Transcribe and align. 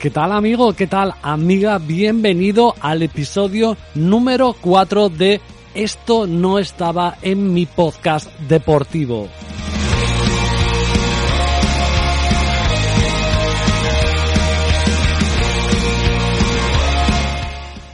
¿Qué 0.00 0.08
tal 0.08 0.32
amigo? 0.32 0.72
¿Qué 0.72 0.86
tal 0.86 1.12
amiga? 1.20 1.76
Bienvenido 1.76 2.74
al 2.80 3.02
episodio 3.02 3.76
número 3.94 4.56
4 4.58 5.10
de 5.10 5.42
Esto 5.74 6.26
no 6.26 6.58
estaba 6.58 7.18
en 7.20 7.52
mi 7.52 7.66
podcast 7.66 8.32
deportivo. 8.48 9.28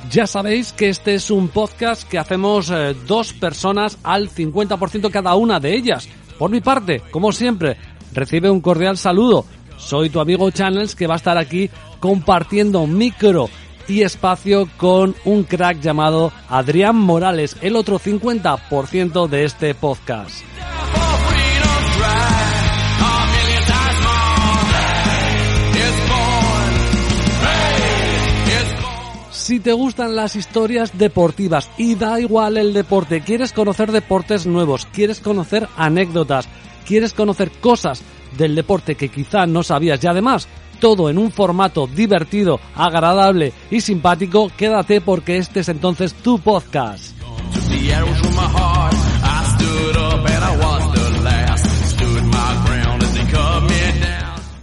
Ya 0.09 0.29
sabéis 0.29 0.73
que 0.73 0.91
este 0.91 1.17
es 1.17 1.33
un 1.33 1.49
podcast 1.49 2.09
que 2.09 2.21
hacemos 2.21 2.71
eh, 2.71 2.95
dos 3.09 3.33
personas 3.33 3.99
al 4.05 4.31
50% 4.31 5.11
cada 5.11 5.35
una 5.35 5.59
de 5.59 5.75
ellas. 5.75 6.09
Por 6.39 6.53
mi 6.53 6.61
parte, 6.61 7.03
como 7.11 7.33
siempre, 7.33 7.77
recibe 8.13 8.49
un 8.49 8.61
cordial 8.61 8.97
saludo. 8.97 9.45
Soy 9.77 10.09
tu 10.09 10.21
amigo 10.21 10.51
Channels 10.51 10.95
que 10.95 11.07
va 11.07 11.15
a 11.15 11.19
estar 11.19 11.37
aquí 11.37 11.69
compartiendo 12.01 12.87
micro 12.87 13.49
y 13.89 14.03
espacio 14.03 14.69
con 14.77 15.15
un 15.25 15.45
crack 15.45 15.81
llamado 15.81 16.33
Adrián 16.49 16.97
Morales, 16.97 17.57
el 17.61 17.77
otro 17.77 17.99
50% 17.99 19.29
de 19.29 19.45
este 19.45 19.75
podcast. 19.75 20.45
Si 29.47 29.61
te 29.61 29.73
gustan 29.73 30.17
las 30.17 30.35
historias 30.35 30.99
deportivas 30.99 31.71
y 31.79 31.95
da 31.95 32.19
igual 32.19 32.57
el 32.57 32.73
deporte, 32.73 33.21
quieres 33.21 33.53
conocer 33.53 33.93
deportes 33.93 34.45
nuevos, 34.45 34.87
quieres 34.87 35.21
conocer 35.21 35.69
anécdotas, 35.77 36.49
quieres 36.85 37.13
conocer 37.13 37.53
cosas 37.61 38.03
del 38.37 38.57
deporte 38.57 38.97
que 38.97 39.09
quizá 39.09 39.47
no 39.47 39.63
sabías 39.63 40.03
y 40.03 40.09
además 40.09 40.49
todo 40.79 41.11
en 41.11 41.19
un 41.19 41.31
formato 41.31 41.87
divertido, 41.87 42.61
agradable 42.75 43.53
y 43.71 43.81
simpático, 43.81 44.51
quédate 44.57 45.01
porque 45.01 45.39
este 45.39 45.61
es 45.61 45.69
entonces 45.69 46.15
tu 46.15 46.39
podcast. 46.39 47.17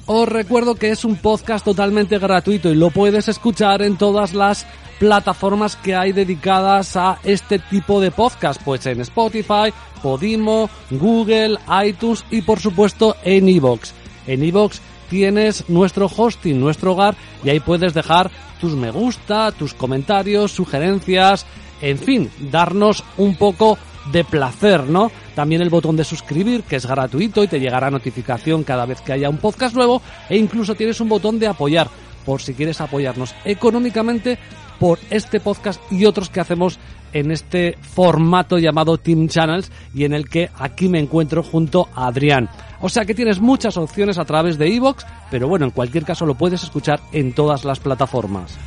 Os 0.05 0.27
recuerdo 0.27 0.75
que 0.75 0.91
es 0.91 1.05
un 1.05 1.15
podcast 1.15 1.63
totalmente 1.63 2.19
gratuito 2.19 2.69
y 2.69 2.75
lo 2.75 2.89
puedes 2.89 3.29
escuchar 3.29 3.81
en 3.81 3.97
todas 3.97 4.33
las 4.33 4.65
plataformas 4.99 5.75
que 5.77 5.95
hay 5.95 6.11
dedicadas 6.11 6.95
a 6.97 7.19
este 7.23 7.59
tipo 7.59 8.01
de 8.01 8.11
podcast, 8.11 8.61
pues 8.63 8.85
en 8.85 9.01
Spotify, 9.01 9.73
Podimo, 10.01 10.69
Google, 10.91 11.57
iTunes 11.85 12.25
y 12.31 12.41
por 12.41 12.59
supuesto 12.59 13.15
en 13.23 13.47
Evox. 13.47 13.93
En 14.27 14.43
Evox 14.43 14.81
tienes 15.09 15.69
nuestro 15.69 16.07
hosting, 16.07 16.59
nuestro 16.59 16.93
hogar, 16.93 17.15
y 17.43 17.49
ahí 17.49 17.59
puedes 17.59 17.93
dejar 17.93 18.31
tus 18.59 18.73
me 18.75 18.91
gusta, 18.91 19.51
tus 19.51 19.73
comentarios, 19.73 20.51
sugerencias, 20.51 21.45
en 21.81 21.97
fin, 21.97 22.31
darnos 22.51 23.03
un 23.17 23.35
poco 23.35 23.77
de 24.11 24.23
placer, 24.23 24.83
¿no? 24.83 25.11
También 25.35 25.61
el 25.61 25.69
botón 25.69 25.95
de 25.95 26.03
suscribir, 26.03 26.63
que 26.63 26.77
es 26.77 26.85
gratuito 26.85 27.43
y 27.43 27.47
te 27.47 27.59
llegará 27.59 27.91
notificación 27.91 28.63
cada 28.63 28.85
vez 28.85 29.01
que 29.01 29.13
haya 29.13 29.29
un 29.29 29.37
podcast 29.37 29.75
nuevo, 29.75 30.01
e 30.29 30.37
incluso 30.37 30.75
tienes 30.75 30.99
un 31.01 31.09
botón 31.09 31.39
de 31.39 31.47
apoyar, 31.47 31.89
por 32.25 32.41
si 32.41 32.53
quieres 32.53 32.79
apoyarnos 32.81 33.35
económicamente 33.43 34.37
por 34.79 34.99
este 35.09 35.39
podcast 35.39 35.81
y 35.91 36.05
otros 36.05 36.29
que 36.29 36.39
hacemos 36.39 36.79
en 37.13 37.31
este 37.31 37.77
formato 37.81 38.57
llamado 38.57 38.97
Team 38.97 39.27
Channels 39.27 39.71
y 39.93 40.03
en 40.05 40.13
el 40.13 40.27
que 40.27 40.49
aquí 40.57 40.89
me 40.89 40.99
encuentro 40.99 41.43
junto 41.43 41.87
a 41.95 42.07
Adrián. 42.07 42.49
O 42.81 42.89
sea 42.89 43.05
que 43.05 43.13
tienes 43.13 43.39
muchas 43.39 43.77
opciones 43.77 44.17
a 44.17 44.25
través 44.25 44.57
de 44.57 44.75
Evox, 44.75 45.05
pero 45.31 45.47
bueno, 45.47 45.65
en 45.65 45.71
cualquier 45.71 46.03
caso 46.03 46.25
lo 46.25 46.35
puedes 46.35 46.63
escuchar 46.63 46.99
en 47.13 47.33
todas 47.33 47.63
las 47.63 47.79
plataformas. 47.79 48.57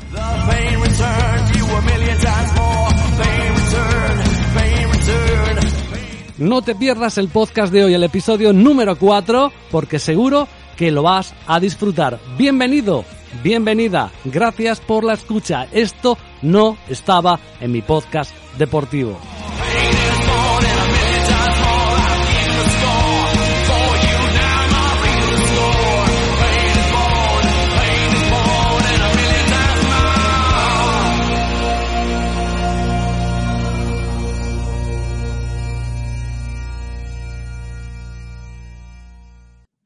No 6.38 6.62
te 6.62 6.74
pierdas 6.74 7.16
el 7.18 7.28
podcast 7.28 7.72
de 7.72 7.84
hoy, 7.84 7.94
el 7.94 8.04
episodio 8.04 8.52
número 8.52 8.96
4, 8.96 9.52
porque 9.70 9.98
seguro 9.98 10.46
que 10.76 10.90
lo 10.90 11.02
vas 11.02 11.34
a 11.46 11.58
disfrutar. 11.58 12.18
Bienvenido, 12.36 13.04
bienvenida, 13.42 14.10
gracias 14.24 14.80
por 14.80 15.04
la 15.04 15.14
escucha. 15.14 15.66
Esto 15.72 16.18
no 16.42 16.76
estaba 16.88 17.38
en 17.60 17.72
mi 17.72 17.82
podcast 17.82 18.34
deportivo. 18.58 19.18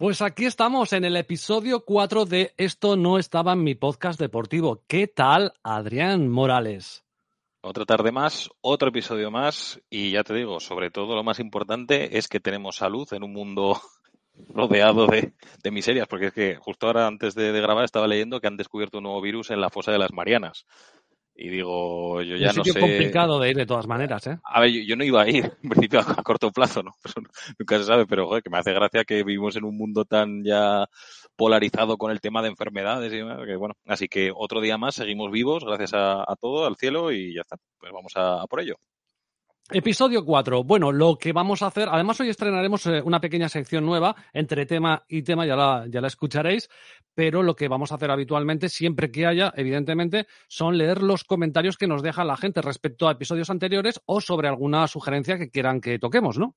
Pues 0.01 0.23
aquí 0.23 0.47
estamos 0.47 0.95
en 0.95 1.05
el 1.05 1.15
episodio 1.15 1.85
4 1.85 2.25
de 2.25 2.55
Esto 2.57 2.97
no 2.97 3.19
estaba 3.19 3.53
en 3.53 3.63
mi 3.63 3.75
podcast 3.75 4.19
deportivo. 4.19 4.83
¿Qué 4.87 5.07
tal, 5.09 5.53
Adrián 5.63 6.27
Morales? 6.27 7.05
Otra 7.61 7.85
tarde 7.85 8.11
más, 8.11 8.49
otro 8.63 8.89
episodio 8.89 9.31
más 9.31 9.79
y 9.91 10.13
ya 10.13 10.25
te 10.25 10.33
digo, 10.33 10.59
sobre 10.59 10.91
todo 10.91 11.15
lo 11.15 11.23
más 11.23 11.39
importante 11.39 12.17
es 12.17 12.29
que 12.29 12.41
tenemos 12.41 12.77
salud 12.77 13.07
en 13.13 13.25
un 13.25 13.35
mundo 13.35 13.79
rodeado 14.49 15.07
de, 15.07 15.35
miserias, 15.71 16.09
porque 16.09 16.29
es 16.29 16.33
que 16.33 16.57
justo 16.57 16.87
ahora 16.87 17.07
antes 17.07 17.35
de, 17.35 17.53
de, 17.53 17.61
grabar 17.61 17.85
estaba 17.85 18.07
leyendo 18.07 18.41
que 18.41 18.47
han 18.47 18.57
descubierto 18.57 18.97
un 18.97 19.05
nuevo 19.05 19.21
virus 19.21 19.51
en 19.51 19.61
la 19.61 19.69
fosa 19.69 19.93
de 19.93 19.99
las 19.99 20.15
Marianas. 20.15 20.65
Y 21.41 21.49
digo, 21.49 22.23
yo 22.23 22.37
ya 22.37 22.51
un 22.51 22.55
no 22.55 22.65
sitio 22.65 22.75
sé. 22.75 22.81
complicado 22.81 23.39
de 23.41 23.51
ir 23.51 23.57
de 23.57 23.67
todas 23.67 23.87
maneras, 23.87 24.27
¿eh? 24.27 24.39
A 24.43 24.61
ver, 24.61 24.71
yo, 24.71 24.81
yo 24.83 24.97
no 24.97 25.05
iba 25.05 25.23
a 25.23 25.29
ir, 25.29 25.45
en 25.63 25.71
principio 25.71 26.01
a, 26.01 26.03
a 26.19 26.23
corto 26.23 26.51
plazo, 26.53 26.83
¿no? 26.83 26.93
Pero 27.03 27.27
nunca 27.59 27.79
se 27.79 27.85
sabe, 27.85 28.07
pero 28.07 28.27
joder, 28.27 28.43
que 28.43 28.51
me 28.51 28.59
hace 28.59 28.73
gracia 28.73 29.05
que 29.05 29.25
vivimos 29.25 29.57
en 29.57 29.65
un 29.65 29.77
mundo 29.77 30.05
tan 30.05 30.45
ya 30.45 30.87
polarizado 31.37 31.97
con 31.99 32.11
el 32.11 32.21
tema 32.21 32.43
de 32.43 32.49
enfermedades 32.49 33.13
y 33.13 33.17
demás, 33.19 33.39
que 33.47 33.57
bueno, 33.57 33.75
así 33.87 34.09
que 34.09 34.33
otro 34.35 34.61
día 34.61 34.79
más 34.79 34.95
seguimos 34.97 35.31
vivos, 35.31 35.65
gracias 35.65 35.95
a, 35.95 36.23
a 36.23 36.37
todo, 36.41 36.67
al 36.67 36.77
cielo, 36.77 37.13
y 37.13 37.35
ya 37.35 37.43
está. 37.43 37.57
Pues 37.79 37.93
vamos 37.93 38.13
a, 38.17 38.43
a 38.43 38.47
por 38.47 38.61
ello. 38.61 38.77
Episodio 39.73 40.25
4. 40.25 40.65
Bueno, 40.65 40.91
lo 40.91 41.17
que 41.17 41.33
vamos 41.33 41.63
a 41.63 41.69
hacer, 41.69 41.89
además 41.89 42.19
hoy 42.21 42.29
estrenaremos 42.29 42.87
eh, 42.87 43.01
una 43.05 43.21
pequeña 43.21 43.49
sección 43.49 43.87
nueva 43.87 44.17
entre 44.33 44.67
tema 44.67 45.05
y 45.07 45.23
tema, 45.23 45.47
ya 45.47 45.55
la, 45.55 45.87
ya 45.89 46.01
la 46.01 46.09
escucharéis, 46.09 46.69
pero 47.15 47.45
lo 47.45 47.55
que 47.55 47.69
vamos 47.69 47.93
a 47.93 47.95
hacer 47.95 48.11
habitualmente, 48.11 48.69
siempre 48.69 49.13
que 49.13 49.27
haya, 49.27 49.53
evidentemente, 49.57 50.27
son 50.49 50.77
leer 50.77 51.03
los 51.03 51.23
comentarios 51.23 51.77
que 51.77 51.87
nos 51.87 52.03
deja 52.03 52.25
la 52.25 52.37
gente 52.37 52.61
respecto 52.63 53.09
a 53.09 53.13
episodios 53.13 53.49
anteriores 53.49 54.01
o 54.07 54.21
sobre 54.21 54.49
alguna 54.49 54.89
sugerencia 54.89 55.39
que 55.39 55.51
quieran 55.51 55.81
que 55.81 56.01
toquemos, 56.01 56.37
¿no? 56.37 56.57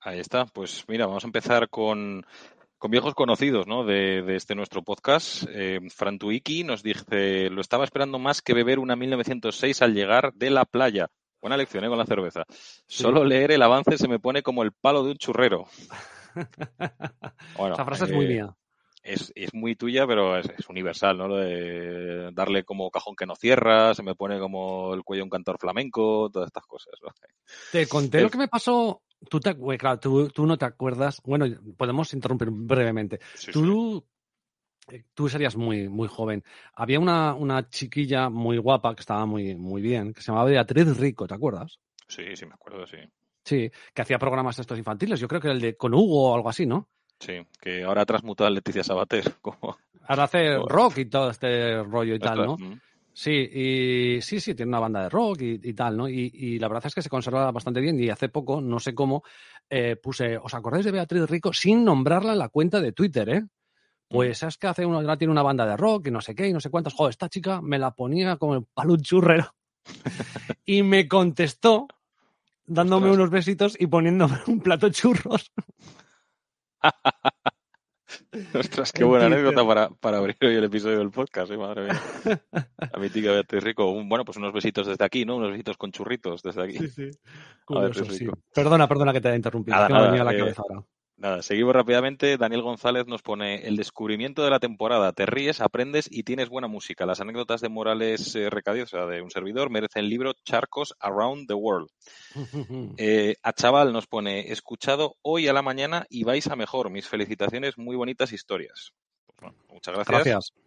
Ahí 0.00 0.18
está, 0.18 0.44
pues 0.44 0.84
mira, 0.86 1.06
vamos 1.06 1.24
a 1.24 1.28
empezar 1.28 1.70
con, 1.70 2.26
con 2.76 2.90
viejos 2.90 3.14
conocidos 3.14 3.66
¿no? 3.66 3.84
de, 3.84 4.20
de 4.20 4.36
este 4.36 4.54
nuestro 4.54 4.82
podcast. 4.82 5.44
Eh, 5.48 5.80
Frantuiki 5.88 6.62
nos 6.62 6.82
dice, 6.82 7.48
lo 7.48 7.62
estaba 7.62 7.84
esperando 7.84 8.18
más 8.18 8.42
que 8.42 8.52
beber 8.52 8.78
una 8.80 8.96
1906 8.96 9.80
al 9.80 9.94
llegar 9.94 10.34
de 10.34 10.50
la 10.50 10.66
playa. 10.66 11.08
Buena 11.44 11.58
lección 11.58 11.84
¿eh? 11.84 11.90
con 11.90 11.98
la 11.98 12.06
cerveza. 12.06 12.46
Sí. 12.48 13.02
Solo 13.02 13.22
leer 13.22 13.52
el 13.52 13.60
avance 13.60 13.98
se 13.98 14.08
me 14.08 14.18
pone 14.18 14.42
como 14.42 14.62
el 14.62 14.72
palo 14.72 15.04
de 15.04 15.10
un 15.10 15.18
churrero. 15.18 15.66
Bueno, 17.58 17.74
Esa 17.74 17.84
frase 17.84 18.04
es 18.04 18.10
eh, 18.10 18.14
muy 18.14 18.26
mía. 18.26 18.56
es, 19.02 19.30
es 19.36 19.52
muy 19.52 19.76
tuya, 19.76 20.06
pero 20.06 20.38
es, 20.38 20.46
es, 20.58 20.68
universal, 20.70 21.18
¿no? 21.18 21.28
Lo 21.28 21.36
de 21.36 22.30
darle 22.32 22.64
como 22.64 22.90
cajón 22.90 23.14
que 23.14 23.26
no 23.26 23.36
cierra, 23.36 23.94
se 23.94 24.02
me 24.02 24.14
pone 24.14 24.40
como 24.40 24.94
el 24.94 25.04
cuello 25.04 25.22
un 25.22 25.30
cantor 25.30 25.58
flamenco, 25.60 26.30
todas 26.32 26.46
estas 26.48 26.64
cosas. 26.64 26.94
¿no? 27.02 27.10
Te 27.70 27.86
conté 27.86 28.22
lo 28.22 28.30
que 28.30 28.38
me 28.38 28.48
pasó. 28.48 29.02
Tú, 29.28 29.38
te, 29.38 29.54
claro, 29.78 30.00
tú, 30.00 30.28
tú, 30.30 30.46
no 30.46 30.56
te 30.56 30.64
acuerdas. 30.64 31.20
Bueno, 31.24 31.46
podemos 31.76 32.12
interrumpir 32.14 32.48
brevemente. 32.50 33.20
Sí, 33.34 33.52
tú, 33.52 34.02
sí. 34.02 34.13
Tú 35.14 35.28
serías 35.28 35.56
muy, 35.56 35.88
muy 35.88 36.08
joven. 36.08 36.44
Había 36.74 37.00
una, 37.00 37.34
una 37.34 37.68
chiquilla 37.68 38.28
muy 38.28 38.58
guapa 38.58 38.94
que 38.94 39.00
estaba 39.00 39.26
muy, 39.26 39.54
muy 39.54 39.82
bien, 39.82 40.12
que 40.12 40.20
se 40.20 40.28
llamaba 40.28 40.50
Beatriz 40.50 40.96
Rico, 40.96 41.26
¿te 41.26 41.34
acuerdas? 41.34 41.78
Sí, 42.08 42.36
sí, 42.36 42.46
me 42.46 42.54
acuerdo, 42.54 42.86
sí. 42.86 42.98
Sí, 43.44 43.70
que 43.92 44.02
hacía 44.02 44.18
programas 44.18 44.58
estos 44.58 44.78
infantiles. 44.78 45.20
Yo 45.20 45.28
creo 45.28 45.40
que 45.40 45.48
era 45.48 45.54
el 45.54 45.60
de 45.60 45.76
con 45.76 45.94
Hugo 45.94 46.30
o 46.30 46.34
algo 46.34 46.48
así, 46.48 46.66
¿no? 46.66 46.88
Sí, 47.18 47.34
que 47.60 47.84
ahora 47.84 48.02
ha 48.02 48.06
transmutado 48.06 48.48
a 48.48 48.50
Leticia 48.50 48.82
Sabater. 48.82 49.24
Como... 49.40 49.76
Ahora 50.06 50.24
hace 50.24 50.58
rock 50.58 50.98
y 50.98 51.06
todo 51.06 51.30
este 51.30 51.82
rollo 51.82 52.14
y 52.14 52.18
tal, 52.18 52.46
¿no? 52.46 52.56
Sí, 53.16 53.30
y 53.30 54.20
sí, 54.22 54.40
sí, 54.40 54.56
tiene 54.56 54.70
una 54.70 54.80
banda 54.80 55.04
de 55.04 55.08
rock 55.08 55.40
y, 55.42 55.60
y 55.62 55.72
tal, 55.72 55.96
¿no? 55.96 56.08
Y, 56.08 56.32
y, 56.34 56.58
la 56.58 56.66
verdad 56.66 56.86
es 56.86 56.94
que 56.94 57.00
se 57.00 57.08
conserva 57.08 57.52
bastante 57.52 57.80
bien 57.80 57.98
y 58.00 58.10
hace 58.10 58.28
poco, 58.28 58.60
no 58.60 58.80
sé 58.80 58.92
cómo, 58.92 59.22
eh, 59.70 59.94
puse, 59.94 60.36
¿os 60.36 60.52
acordáis 60.52 60.84
de 60.84 60.90
Beatriz 60.90 61.30
Rico? 61.30 61.52
Sin 61.52 61.84
nombrarla 61.84 62.32
en 62.32 62.40
la 62.40 62.48
cuenta 62.48 62.80
de 62.80 62.90
Twitter, 62.90 63.28
¿eh? 63.28 63.44
Pues 64.14 64.42
es 64.44 64.56
que 64.58 64.68
hace 64.68 64.86
uno, 64.86 64.98
ahora 64.98 65.16
tiene 65.16 65.32
una 65.32 65.42
banda 65.42 65.66
de 65.66 65.76
rock 65.76 66.06
y 66.06 66.10
no 66.12 66.20
sé 66.20 66.36
qué 66.36 66.48
y 66.48 66.52
no 66.52 66.60
sé 66.60 66.70
cuántas. 66.70 66.94
Joder, 66.94 67.10
esta 67.10 67.28
chica 67.28 67.60
me 67.60 67.80
la 67.80 67.90
ponía 67.90 68.36
como 68.36 68.54
el 68.54 68.64
palo 68.72 68.96
churrero. 68.96 69.52
y 70.64 70.84
me 70.84 71.08
contestó 71.08 71.88
dándome 72.64 73.06
Ostras. 73.06 73.18
unos 73.18 73.30
besitos 73.30 73.76
y 73.78 73.88
poniéndome 73.88 74.38
un 74.46 74.60
plato 74.60 74.86
de 74.86 74.92
churros. 74.92 75.52
Ostras, 78.54 78.92
qué 78.92 79.02
buena 79.02 79.26
anécdota 79.26 79.66
para, 79.66 79.88
para, 79.90 80.18
abrir 80.18 80.36
hoy 80.42 80.54
el 80.54 80.64
episodio 80.64 80.98
del 80.98 81.10
podcast, 81.10 81.50
¿eh? 81.50 81.56
madre 81.56 81.84
mía. 81.84 82.00
A 82.92 82.98
mi 82.98 83.10
tica 83.10 83.32
Beatriz 83.32 83.64
Rico. 83.64 83.90
Un, 83.90 84.08
bueno, 84.08 84.24
pues 84.24 84.36
unos 84.36 84.52
besitos 84.52 84.86
desde 84.86 85.04
aquí, 85.04 85.24
¿no? 85.24 85.36
Unos 85.36 85.50
besitos 85.50 85.76
con 85.76 85.90
churritos 85.90 86.42
desde 86.42 86.62
aquí. 86.62 86.78
Sí, 86.78 86.88
sí. 86.88 87.10
Curioso, 87.64 88.04
sí. 88.04 88.28
Perdona, 88.54 88.86
perdona 88.86 89.12
que 89.12 89.20
te 89.20 89.28
haya 89.28 89.36
interrumpido. 89.36 89.76
Nada, 89.76 89.88
que 89.88 89.92
nada, 89.92 90.04
me 90.04 90.10
venía 90.10 90.22
a 90.22 90.24
la 90.26 90.34
eh, 90.34 90.38
cabeza 90.38 90.62
ahora. 90.62 90.84
Nada, 91.16 91.42
seguimos 91.42 91.74
rápidamente. 91.74 92.36
Daniel 92.36 92.62
González 92.62 93.06
nos 93.06 93.22
pone 93.22 93.66
el 93.66 93.76
descubrimiento 93.76 94.42
de 94.42 94.50
la 94.50 94.58
temporada. 94.58 95.12
Te 95.12 95.26
ríes, 95.26 95.60
aprendes 95.60 96.08
y 96.10 96.24
tienes 96.24 96.48
buena 96.48 96.66
música. 96.66 97.06
Las 97.06 97.20
anécdotas 97.20 97.60
de 97.60 97.68
Morales 97.68 98.34
eh, 98.34 98.50
Recadios, 98.50 98.92
o 98.92 98.96
sea, 98.96 99.06
de 99.06 99.22
un 99.22 99.30
servidor, 99.30 99.70
merecen 99.70 100.04
el 100.04 100.10
libro 100.10 100.32
Charcos 100.44 100.94
Around 100.98 101.46
the 101.46 101.54
World. 101.54 101.88
Eh, 102.96 103.36
a 103.42 103.52
Chaval 103.52 103.92
nos 103.92 104.06
pone, 104.06 104.52
escuchado 104.52 105.16
hoy 105.22 105.48
a 105.48 105.52
la 105.52 105.62
mañana 105.62 106.06
y 106.08 106.24
vais 106.24 106.46
a 106.48 106.56
mejor. 106.56 106.90
Mis 106.90 107.08
felicitaciones, 107.08 107.78
muy 107.78 107.96
bonitas 107.96 108.32
historias. 108.32 108.92
Pues 109.26 109.38
bueno, 109.40 109.56
muchas 109.68 109.94
gracias. 109.94 110.24
Gracias. 110.24 110.63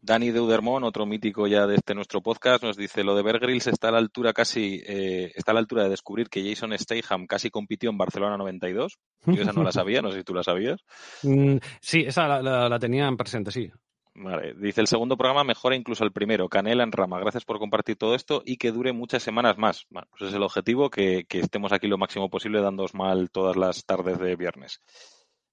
Dani 0.00 0.30
Deudermont, 0.30 0.84
otro 0.84 1.06
mítico 1.06 1.46
ya 1.46 1.66
de 1.66 1.76
este 1.76 1.94
nuestro 1.94 2.20
podcast, 2.22 2.62
nos 2.62 2.76
dice 2.76 3.02
lo 3.04 3.16
de 3.16 3.22
Bear 3.22 3.40
Grylls 3.40 3.66
está 3.66 3.88
a 3.88 3.92
la 3.92 3.98
altura 3.98 4.32
casi, 4.32 4.80
eh, 4.86 5.32
está 5.34 5.50
a 5.52 5.54
la 5.54 5.60
altura 5.60 5.84
de 5.84 5.90
descubrir 5.90 6.28
que 6.28 6.48
Jason 6.48 6.76
Statham 6.78 7.26
casi 7.26 7.50
compitió 7.50 7.90
en 7.90 7.98
Barcelona 7.98 8.36
92. 8.36 8.98
Yo 9.26 9.42
esa 9.42 9.52
no 9.52 9.62
la 9.62 9.72
sabía, 9.72 10.00
no 10.00 10.10
sé 10.10 10.18
si 10.18 10.24
tú 10.24 10.34
la 10.34 10.42
sabías. 10.42 10.80
Mm, 11.22 11.58
sí, 11.80 12.04
esa 12.06 12.28
la, 12.28 12.42
la, 12.42 12.68
la 12.68 12.78
tenía 12.78 13.06
en 13.06 13.16
presente, 13.16 13.50
sí. 13.50 13.70
Vale. 14.14 14.54
Dice 14.54 14.80
el 14.80 14.86
segundo 14.86 15.16
programa 15.16 15.44
mejora 15.44 15.76
incluso 15.76 16.04
el 16.04 16.12
primero. 16.12 16.48
Canela 16.48 16.82
en 16.82 16.92
rama. 16.92 17.20
Gracias 17.20 17.44
por 17.44 17.58
compartir 17.58 17.96
todo 17.96 18.14
esto 18.14 18.42
y 18.44 18.56
que 18.56 18.72
dure 18.72 18.92
muchas 18.92 19.22
semanas 19.22 19.58
más. 19.58 19.86
Bueno, 19.90 20.08
pues 20.10 20.30
es 20.30 20.34
el 20.34 20.42
objetivo, 20.42 20.90
que, 20.90 21.24
que 21.28 21.40
estemos 21.40 21.72
aquí 21.72 21.86
lo 21.86 21.98
máximo 21.98 22.28
posible 22.28 22.60
dándoos 22.60 22.94
mal 22.94 23.30
todas 23.30 23.56
las 23.56 23.84
tardes 23.84 24.18
de 24.18 24.34
viernes. 24.36 24.80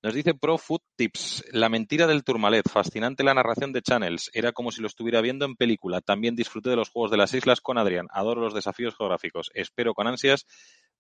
Nos 0.06 0.14
dice 0.14 0.36
Pro 0.36 0.60
Food 0.60 0.82
Tips, 0.96 1.46
La 1.52 1.68
mentira 1.68 2.06
del 2.06 2.24
Tourmalet, 2.24 2.70
fascinante 2.70 3.24
la 3.24 3.34
narración 3.34 3.74
de 3.74 3.82
Channels, 3.82 4.30
era 4.36 4.52
como 4.52 4.72
si 4.72 4.80
lo 4.80 4.86
estuviera 4.86 5.20
viendo 5.20 5.46
en 5.46 5.56
película. 5.56 6.00
También 6.00 6.36
disfruté 6.36 6.70
de 6.70 6.76
los 6.76 6.92
Juegos 6.92 7.10
de 7.10 7.18
las 7.18 7.34
Islas 7.34 7.60
con 7.60 7.80
Adrián, 7.80 8.06
adoro 8.12 8.42
los 8.42 8.54
desafíos 8.54 8.96
geográficos. 8.96 9.50
Espero 9.56 9.96
con 9.96 10.06
ansias 10.06 10.46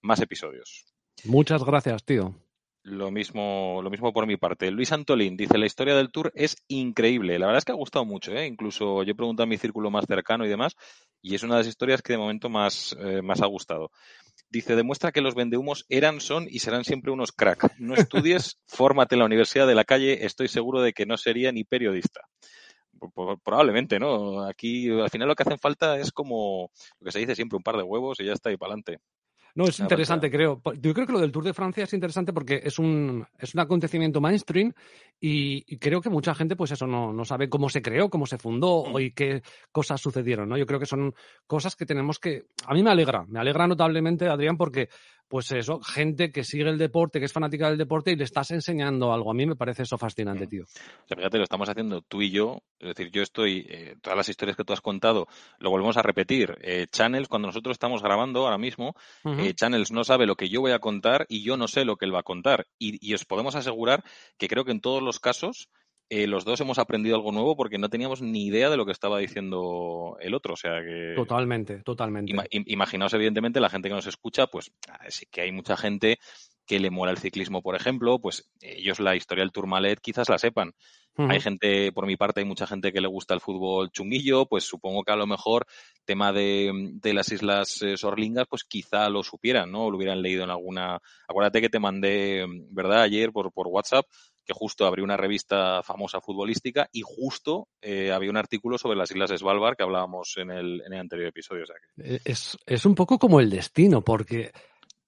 más 0.01 0.21
episodios. 0.21 0.87
Muchas 1.23 1.63
gracias, 1.63 2.03
tío. 2.03 2.33
Lo 2.87 3.09
mismo, 3.09 3.79
lo 3.81 3.89
mismo 3.89 4.13
por 4.13 4.27
mi 4.27 4.37
parte. 4.37 4.69
Luis 4.69 4.91
Antolín 4.91 5.35
dice, 5.35 5.57
la 5.57 5.65
historia 5.65 5.95
del 5.95 6.11
tour 6.11 6.31
es 6.35 6.55
increíble. 6.67 7.39
La 7.39 7.47
verdad 7.47 7.57
es 7.57 7.65
que 7.65 7.71
ha 7.71 7.75
gustado 7.75 8.05
mucho, 8.05 8.31
¿eh? 8.31 8.45
Incluso 8.45 9.01
yo 9.01 9.13
he 9.13 9.15
preguntado 9.15 9.45
a 9.45 9.47
mi 9.47 9.57
círculo 9.57 9.89
más 9.89 10.05
cercano 10.05 10.45
y 10.45 10.49
demás, 10.49 10.75
y 11.19 11.33
es 11.33 11.41
una 11.41 11.55
de 11.55 11.61
las 11.61 11.67
historias 11.67 12.03
que 12.03 12.13
de 12.13 12.19
momento 12.19 12.47
más, 12.47 12.95
eh, 12.99 13.23
más 13.23 13.41
ha 13.41 13.47
gustado. 13.47 13.89
Dice, 14.51 14.75
demuestra 14.75 15.11
que 15.11 15.21
los 15.21 15.33
vendehumos 15.33 15.87
eran, 15.89 16.21
son 16.21 16.45
y 16.47 16.59
serán 16.59 16.83
siempre 16.83 17.11
unos 17.11 17.31
crack. 17.31 17.73
No 17.79 17.95
estudies, 18.23 18.59
fórmate 18.67 19.15
en 19.15 19.19
la 19.19 19.25
Universidad 19.25 19.65
de 19.65 19.73
la 19.73 19.83
Calle, 19.83 20.23
estoy 20.23 20.47
seguro 20.47 20.83
de 20.83 20.93
que 20.93 21.07
no 21.07 21.17
sería 21.17 21.51
ni 21.51 21.63
periodista. 21.63 22.21
Probablemente, 23.43 23.97
¿no? 23.97 24.45
Aquí 24.47 24.91
al 24.91 25.09
final 25.09 25.27
lo 25.27 25.33
que 25.33 25.41
hacen 25.41 25.57
falta 25.57 25.97
es 25.97 26.11
como 26.11 26.69
lo 26.99 27.05
que 27.05 27.11
se 27.11 27.17
dice 27.17 27.33
siempre, 27.33 27.57
un 27.57 27.63
par 27.63 27.77
de 27.77 27.83
huevos 27.83 28.19
y 28.19 28.25
ya 28.25 28.33
está, 28.33 28.51
y 28.51 28.57
para 28.57 28.73
adelante. 28.73 28.99
No, 29.55 29.63
es 29.65 29.79
interesante, 29.79 30.29
creo. 30.29 30.61
Yo 30.81 30.93
creo 30.93 31.07
que 31.07 31.13
lo 31.13 31.21
del 31.21 31.31
Tour 31.31 31.45
de 31.45 31.53
Francia 31.53 31.85
es 31.85 31.93
interesante 31.93 32.33
porque 32.33 32.59
es 32.61 32.77
un, 32.77 33.25
es 33.39 33.55
un 33.55 33.61
acontecimiento 33.61 34.19
mainstream 34.19 34.73
y, 35.17 35.63
y 35.65 35.77
creo 35.77 36.01
que 36.01 36.09
mucha 36.09 36.35
gente, 36.35 36.57
pues 36.57 36.71
eso, 36.71 36.85
no, 36.85 37.13
no, 37.13 37.23
sabe 37.23 37.47
cómo 37.47 37.69
se 37.69 37.81
creó, 37.81 38.09
cómo 38.09 38.25
se 38.25 38.37
fundó 38.37 38.83
mm. 38.83 38.99
y 38.99 39.11
qué 39.11 39.41
cosas 39.71 40.01
sucedieron, 40.01 40.49
¿no? 40.49 40.57
Yo 40.57 40.65
creo 40.65 40.77
que 40.77 40.85
son 40.85 41.13
cosas 41.47 41.77
que 41.77 41.85
tenemos 41.85 42.19
que... 42.19 42.47
A 42.67 42.73
mí 42.73 42.83
me 42.83 42.89
alegra, 42.89 43.25
me 43.29 43.39
alegra 43.39 43.65
notablemente, 43.65 44.27
Adrián, 44.27 44.57
porque 44.57 44.89
pues 45.27 45.51
eso, 45.51 45.79
gente 45.81 46.31
que 46.31 46.43
sigue 46.43 46.69
el 46.69 46.77
deporte, 46.77 47.19
que 47.19 47.25
es 47.25 47.33
fanática 47.33 47.69
del 47.69 47.77
deporte 47.77 48.11
y 48.11 48.15
le 48.15 48.23
estás 48.23 48.51
enseñando 48.51 49.11
algo. 49.11 49.31
A 49.31 49.33
mí 49.33 49.45
me 49.45 49.55
parece 49.55 49.83
eso 49.83 49.97
fascinante, 49.97 50.47
tío. 50.47 50.63
O 50.63 51.07
sea, 51.07 51.17
fíjate, 51.17 51.37
lo 51.37 51.43
estamos 51.43 51.67
haciendo 51.67 52.01
tú 52.01 52.21
y 52.21 52.31
yo. 52.31 52.61
Es 52.79 52.89
decir, 52.89 53.11
yo 53.11 53.23
estoy, 53.23 53.65
eh, 53.69 53.95
todas 54.01 54.17
las 54.17 54.29
historias 54.29 54.55
que 54.55 54.63
tú 54.63 54.73
has 54.73 54.81
contado, 54.81 55.27
lo 55.59 55.69
volvemos 55.69 55.97
a 55.97 56.03
repetir. 56.03 56.57
Eh, 56.61 56.87
Channels, 56.91 57.27
cuando 57.27 57.47
nosotros 57.47 57.73
estamos 57.73 58.03
grabando 58.03 58.41
ahora 58.41 58.57
mismo, 58.57 58.95
uh 59.23 59.29
-huh. 59.29 59.47
eh, 59.47 59.53
Channels 59.53 59.91
no 59.91 60.03
sabe 60.03 60.27
lo 60.27 60.35
que 60.35 60.49
yo 60.49 60.61
voy 60.61 60.71
a 60.71 60.79
contar 60.79 61.25
y 61.27 61.43
yo 61.43 61.57
no 61.57 61.67
sé 61.67 61.85
lo 61.85 61.97
que 61.97 62.05
él 62.05 62.13
va 62.13 62.19
a 62.19 62.23
contar. 62.23 62.67
Y, 62.77 62.97
y 63.05 63.13
os 63.13 63.25
podemos 63.25 63.55
asegurar 63.55 64.03
que 64.37 64.47
creo 64.47 64.65
que 64.65 64.71
en 64.71 64.81
todos 64.81 65.01
los 65.01 65.19
casos 65.19 65.69
eh, 66.09 66.27
los 66.27 66.45
dos 66.45 66.61
hemos 66.61 66.77
aprendido 66.79 67.15
algo 67.15 67.31
nuevo 67.31 67.55
porque 67.55 67.77
no 67.77 67.89
teníamos 67.89 68.21
ni 68.21 68.45
idea 68.45 68.69
de 68.69 68.77
lo 68.77 68.85
que 68.85 68.91
estaba 68.91 69.19
diciendo 69.19 70.17
el 70.19 70.33
otro. 70.33 70.53
O 70.53 70.57
sea 70.57 70.81
que. 70.81 71.13
Totalmente, 71.15 71.81
totalmente. 71.83 72.31
Ima 72.31 72.43
imaginaos, 72.51 73.13
evidentemente, 73.13 73.59
la 73.59 73.69
gente 73.69 73.89
que 73.89 73.95
nos 73.95 74.07
escucha, 74.07 74.47
pues 74.47 74.71
sí 75.09 75.25
que 75.31 75.41
hay 75.41 75.51
mucha 75.51 75.77
gente 75.77 76.19
que 76.65 76.79
le 76.79 76.89
mola 76.89 77.11
el 77.11 77.17
ciclismo, 77.17 77.61
por 77.61 77.75
ejemplo, 77.75 78.19
pues 78.19 78.49
ellos 78.61 78.99
la 78.99 79.15
historia 79.15 79.43
del 79.43 79.51
Tourmalet 79.51 79.99
quizás 79.99 80.29
la 80.29 80.37
sepan. 80.37 80.73
Uh 81.17 81.23
-huh. 81.23 81.31
Hay 81.31 81.39
gente, 81.39 81.91
por 81.93 82.05
mi 82.07 82.17
parte, 82.17 82.41
hay 82.41 82.45
mucha 82.45 82.67
gente 82.67 82.91
que 82.91 82.99
le 82.99 83.07
gusta 83.07 83.33
el 83.33 83.39
fútbol 83.39 83.89
chunguillo, 83.91 84.47
pues 84.47 84.65
supongo 84.65 85.03
que 85.03 85.13
a 85.13 85.15
lo 85.15 85.27
mejor 85.27 85.65
tema 86.03 86.33
de, 86.33 86.71
de 87.01 87.13
las 87.13 87.31
Islas 87.31 87.81
eh, 87.81 87.95
Sorlingas, 87.95 88.47
pues 88.49 88.63
quizá 88.65 89.09
lo 89.09 89.23
supieran, 89.23 89.71
¿no? 89.71 89.85
O 89.85 89.91
lo 89.91 89.97
hubieran 89.97 90.21
leído 90.21 90.43
en 90.43 90.49
alguna. 90.49 90.99
Acuérdate 91.27 91.61
que 91.61 91.69
te 91.69 91.79
mandé, 91.79 92.45
¿verdad? 92.69 93.03
Ayer 93.03 93.31
por, 93.31 93.51
por 93.53 93.67
WhatsApp 93.67 94.05
que 94.45 94.53
justo 94.53 94.85
abrió 94.85 95.03
una 95.03 95.17
revista 95.17 95.81
famosa 95.81 96.21
futbolística 96.21 96.87
y 96.91 97.01
justo 97.03 97.67
eh, 97.81 98.11
había 98.11 98.29
un 98.29 98.37
artículo 98.37 98.77
sobre 98.77 98.97
las 98.97 99.09
islas 99.09 99.31
Svalbard 99.31 99.75
que 99.75 99.83
hablábamos 99.83 100.35
en 100.37 100.51
el, 100.51 100.81
en 100.85 100.93
el 100.93 100.99
anterior 100.99 101.29
episodio. 101.29 101.63
O 101.63 101.65
sea 101.65 101.75
que... 101.81 102.21
es, 102.23 102.55
es 102.65 102.85
un 102.85 102.93
poco 102.93 103.17
como 103.17 103.39
el 103.39 103.49
destino, 103.49 104.03
porque 104.03 104.51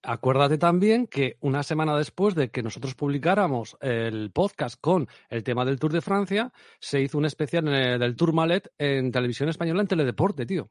acuérdate 0.04 0.58
también 0.58 1.08
que 1.08 1.38
una 1.42 1.64
semana 1.64 1.98
después 1.98 2.36
de 2.36 2.50
que 2.50 2.64
nosotros 2.64 2.96
publicáramos 2.96 3.78
el 3.82 4.32
podcast 4.32 4.80
con 4.80 5.08
el 5.30 5.44
tema 5.44 5.66
del 5.66 5.80
Tour 5.80 5.94
de 5.94 6.02
Francia, 6.02 6.52
se 6.80 7.02
hizo 7.02 7.18
un 7.18 7.26
especial 7.26 7.68
el, 7.68 8.00
del 8.00 8.16
Tour 8.16 8.34
Malet 8.34 8.72
en 8.78 9.12
televisión 9.12 9.50
española 9.50 9.82
en 9.82 9.88
Teledeporte, 9.88 10.46
tío. 10.46 10.70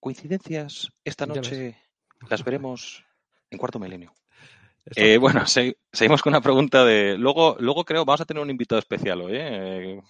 Coincidencias, 0.00 0.92
esta 1.04 1.26
noche 1.26 1.76
las 2.28 2.44
veremos 2.44 3.04
en 3.50 3.58
cuarto 3.58 3.78
milenio. 3.78 4.12
Eh, 4.94 5.18
bueno, 5.18 5.46
se, 5.46 5.78
seguimos 5.92 6.22
con 6.22 6.32
una 6.32 6.40
pregunta 6.40 6.84
de. 6.84 7.18
Luego, 7.18 7.56
luego 7.58 7.84
creo, 7.84 8.04
vamos 8.04 8.20
a 8.20 8.24
tener 8.24 8.42
un 8.42 8.50
invitado 8.50 8.78
especial 8.78 9.20
hoy, 9.20 9.32
¿eh? 9.34 10.00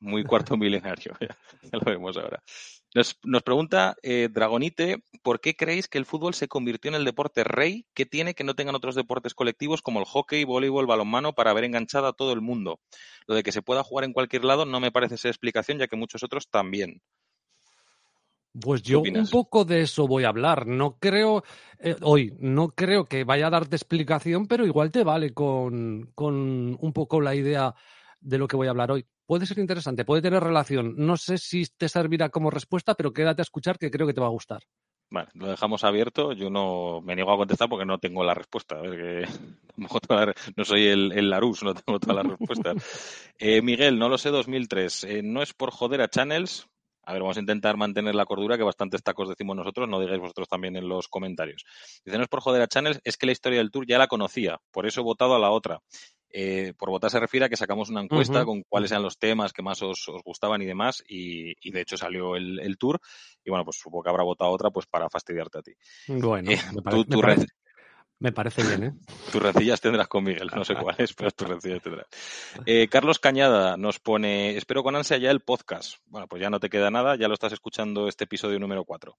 Muy 0.00 0.24
cuarto 0.24 0.56
milenario, 0.56 1.14
ya, 1.20 1.36
ya, 1.62 1.78
lo 1.78 1.84
vemos 1.84 2.16
ahora. 2.16 2.42
Nos, 2.94 3.18
nos 3.24 3.42
pregunta 3.42 3.96
eh, 4.04 4.28
Dragonite, 4.30 5.02
¿por 5.22 5.40
qué 5.40 5.56
creéis 5.56 5.88
que 5.88 5.98
el 5.98 6.06
fútbol 6.06 6.32
se 6.32 6.46
convirtió 6.46 6.90
en 6.90 6.94
el 6.94 7.04
deporte 7.04 7.42
rey 7.42 7.86
que 7.92 8.06
tiene 8.06 8.34
que 8.34 8.44
no 8.44 8.54
tengan 8.54 8.76
otros 8.76 8.94
deportes 8.94 9.34
colectivos 9.34 9.82
como 9.82 9.98
el 9.98 10.06
hockey, 10.06 10.44
voleibol, 10.44 10.86
balonmano 10.86 11.32
para 11.32 11.50
haber 11.50 11.64
enganchado 11.64 12.06
a 12.06 12.12
todo 12.12 12.32
el 12.32 12.40
mundo? 12.40 12.78
Lo 13.26 13.34
de 13.34 13.42
que 13.42 13.50
se 13.50 13.62
pueda 13.62 13.82
jugar 13.82 14.04
en 14.04 14.12
cualquier 14.12 14.44
lado 14.44 14.64
no 14.64 14.78
me 14.78 14.92
parece 14.92 15.16
ser 15.16 15.30
explicación, 15.30 15.78
ya 15.78 15.88
que 15.88 15.96
muchos 15.96 16.22
otros 16.22 16.48
también. 16.48 17.02
Pues 18.60 18.82
yo 18.82 19.00
un 19.00 19.28
poco 19.28 19.64
de 19.64 19.80
eso 19.80 20.06
voy 20.06 20.22
a 20.22 20.28
hablar. 20.28 20.68
No 20.68 20.96
creo, 21.00 21.42
eh, 21.80 21.96
hoy, 22.02 22.32
no 22.38 22.68
creo 22.68 23.06
que 23.06 23.24
vaya 23.24 23.48
a 23.48 23.50
darte 23.50 23.74
explicación, 23.74 24.46
pero 24.46 24.64
igual 24.64 24.92
te 24.92 25.02
vale 25.02 25.34
con, 25.34 26.12
con 26.14 26.76
un 26.78 26.92
poco 26.92 27.20
la 27.20 27.34
idea 27.34 27.74
de 28.20 28.38
lo 28.38 28.46
que 28.46 28.54
voy 28.54 28.68
a 28.68 28.70
hablar 28.70 28.92
hoy. 28.92 29.04
Puede 29.26 29.46
ser 29.46 29.58
interesante, 29.58 30.04
puede 30.04 30.22
tener 30.22 30.42
relación. 30.42 30.94
No 30.96 31.16
sé 31.16 31.38
si 31.38 31.64
te 31.76 31.88
servirá 31.88 32.28
como 32.28 32.50
respuesta, 32.50 32.94
pero 32.94 33.12
quédate 33.12 33.40
a 33.40 33.44
escuchar 33.44 33.78
que 33.78 33.90
creo 33.90 34.06
que 34.06 34.14
te 34.14 34.20
va 34.20 34.26
a 34.26 34.30
gustar. 34.30 34.62
Vale, 35.10 35.28
lo 35.34 35.48
dejamos 35.48 35.84
abierto. 35.84 36.32
Yo 36.32 36.50
no 36.50 37.00
me 37.00 37.14
niego 37.14 37.32
a 37.32 37.36
contestar 37.36 37.68
porque 37.68 37.86
no 37.86 37.98
tengo 37.98 38.24
la 38.24 38.34
respuesta. 38.34 38.76
A 38.76 38.82
ver, 38.82 39.26
que 39.26 39.28
no 40.56 40.64
soy 40.64 40.86
el, 40.88 41.12
el 41.12 41.30
Larus, 41.30 41.62
no 41.62 41.74
tengo 41.74 41.98
todas 42.00 42.16
las 42.16 42.38
respuestas. 42.38 42.74
Eh, 43.38 43.62
Miguel, 43.62 43.98
no 43.98 44.08
lo 44.08 44.16
sé, 44.16 44.30
2003. 44.30 45.04
Eh, 45.04 45.22
no 45.22 45.42
es 45.42 45.52
por 45.54 45.72
joder 45.72 46.00
a 46.00 46.08
Channels. 46.08 46.68
A 47.02 47.12
ver, 47.12 47.22
vamos 47.22 47.36
a 47.36 47.40
intentar 47.40 47.76
mantener 47.76 48.14
la 48.14 48.24
cordura, 48.24 48.56
que 48.56 48.62
bastantes 48.62 49.02
tacos 49.02 49.28
decimos 49.28 49.56
nosotros, 49.56 49.88
no 49.88 50.00
digáis 50.00 50.20
vosotros 50.20 50.48
también 50.48 50.76
en 50.76 50.88
los 50.88 51.08
comentarios. 51.08 51.64
Dice, 52.04 52.16
no 52.16 52.22
es 52.22 52.28
por 52.28 52.40
joder 52.40 52.62
a 52.62 52.68
Channels, 52.68 53.00
es 53.04 53.16
que 53.16 53.26
la 53.26 53.32
historia 53.32 53.58
del 53.58 53.70
tour 53.70 53.86
ya 53.86 53.98
la 53.98 54.06
conocía, 54.06 54.58
por 54.70 54.86
eso 54.86 55.00
he 55.00 55.04
votado 55.04 55.34
a 55.34 55.38
la 55.38 55.50
otra. 55.50 55.80
Eh, 56.36 56.72
por 56.76 56.90
votar 56.90 57.12
se 57.12 57.20
refiere 57.20 57.46
a 57.46 57.48
que 57.48 57.56
sacamos 57.56 57.90
una 57.90 58.00
encuesta 58.00 58.44
con 58.44 58.64
cuáles 58.64 58.90
eran 58.90 59.04
los 59.04 59.20
temas 59.20 59.52
que 59.52 59.62
más 59.62 59.80
os, 59.82 60.10
gustaban 60.24 60.60
y 60.62 60.64
demás, 60.64 61.04
y, 61.06 61.70
de 61.70 61.80
hecho 61.80 61.96
salió 61.96 62.34
el, 62.34 62.76
tour, 62.76 63.00
y 63.44 63.50
bueno, 63.50 63.64
pues 63.64 63.76
supongo 63.78 64.02
que 64.02 64.10
habrá 64.10 64.24
votado 64.24 64.50
otra 64.50 64.70
pues 64.72 64.86
para 64.86 65.08
fastidiarte 65.08 65.58
a 65.58 65.62
ti. 65.62 65.72
Bueno, 66.08 66.50
eh, 66.50 66.58
me, 66.74 66.82
parece, 66.82 67.46
me, 68.18 68.32
parece, 68.32 68.64
bien, 68.64 68.82
¿eh? 68.82 68.92
Tus 69.30 69.40
rencillas 69.40 69.80
tendrás 69.80 70.08
con 70.08 70.24
Miguel, 70.24 70.50
no 70.52 70.64
sé 70.64 70.74
cuáles, 70.74 71.14
pero 71.14 71.30
tus 71.30 71.48
rencillas 71.48 71.80
tendrás. 71.80 72.06
Eh, 72.66 72.88
Carlos 72.88 73.20
Cañada 73.20 73.76
nos 73.76 74.00
pone, 74.00 74.56
espero 74.56 74.82
con 74.82 74.96
ansia 74.96 75.18
ya 75.18 75.30
el 75.30 75.38
podcast. 75.38 75.98
Bueno, 76.06 76.26
pues 76.26 76.42
ya 76.42 76.50
no 76.50 76.58
te 76.58 76.68
queda 76.68 76.90
nada, 76.90 77.14
ya 77.14 77.28
lo 77.28 77.34
estás 77.34 77.52
escuchando 77.52 78.08
este 78.08 78.24
episodio 78.24 78.58
número 78.58 78.84
4. 78.84 79.16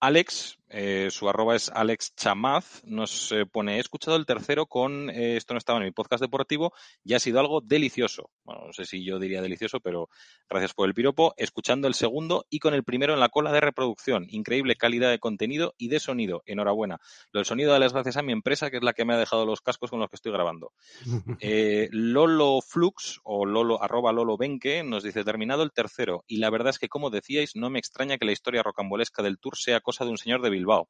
Alex, 0.00 0.57
eh, 0.70 1.08
su 1.10 1.28
arroba 1.28 1.56
es 1.56 1.70
Alex 1.70 2.14
Chamaz, 2.14 2.82
nos 2.84 3.32
eh, 3.32 3.46
pone, 3.46 3.76
he 3.76 3.80
escuchado 3.80 4.16
el 4.16 4.26
tercero 4.26 4.66
con, 4.66 5.08
eh, 5.10 5.36
esto 5.36 5.54
no 5.54 5.58
estaba 5.58 5.78
en 5.78 5.86
mi 5.86 5.90
podcast 5.92 6.20
deportivo, 6.20 6.74
y 7.04 7.14
ha 7.14 7.18
sido 7.18 7.40
algo 7.40 7.60
delicioso. 7.60 8.30
Bueno, 8.44 8.66
no 8.66 8.72
sé 8.72 8.84
si 8.84 9.04
yo 9.04 9.18
diría 9.18 9.40
delicioso, 9.40 9.80
pero 9.80 10.08
gracias 10.48 10.74
por 10.74 10.88
el 10.88 10.94
piropo. 10.94 11.34
Escuchando 11.36 11.88
el 11.88 11.94
segundo 11.94 12.46
y 12.50 12.58
con 12.58 12.74
el 12.74 12.84
primero 12.84 13.14
en 13.14 13.20
la 13.20 13.28
cola 13.28 13.52
de 13.52 13.60
reproducción. 13.60 14.26
Increíble 14.28 14.76
calidad 14.76 15.10
de 15.10 15.18
contenido 15.18 15.74
y 15.78 15.88
de 15.88 16.00
sonido. 16.00 16.42
Enhorabuena. 16.46 17.00
Lo 17.32 17.38
del 17.38 17.46
sonido 17.46 17.72
da 17.72 17.78
las 17.78 17.92
gracias 17.92 18.16
a 18.16 18.22
mi 18.22 18.32
empresa, 18.32 18.70
que 18.70 18.78
es 18.78 18.82
la 18.82 18.92
que 18.92 19.04
me 19.04 19.14
ha 19.14 19.18
dejado 19.18 19.46
los 19.46 19.60
cascos 19.60 19.90
con 19.90 20.00
los 20.00 20.08
que 20.08 20.16
estoy 20.16 20.32
grabando. 20.32 20.72
Lolo 21.92 22.60
Flux, 22.60 23.20
o 23.24 23.46
Lolo, 23.46 23.82
arroba 23.82 24.12
Lolo 24.12 24.36
Benque, 24.36 24.82
nos 24.82 25.02
dice, 25.02 25.24
terminado 25.24 25.62
el 25.62 25.72
tercero, 25.72 26.24
y 26.26 26.38
la 26.38 26.50
verdad 26.50 26.70
es 26.70 26.78
que, 26.78 26.88
como 26.88 27.10
decíais, 27.10 27.56
no 27.56 27.70
me 27.70 27.78
extraña 27.78 28.18
que 28.18 28.26
la 28.26 28.32
historia 28.32 28.62
rocambolesca 28.62 29.22
del 29.22 29.38
tour 29.38 29.56
sea 29.56 29.80
cosa 29.80 30.04
de 30.04 30.10
un 30.10 30.18
señor 30.18 30.42
de 30.42 30.50
Bilbao. 30.58 30.88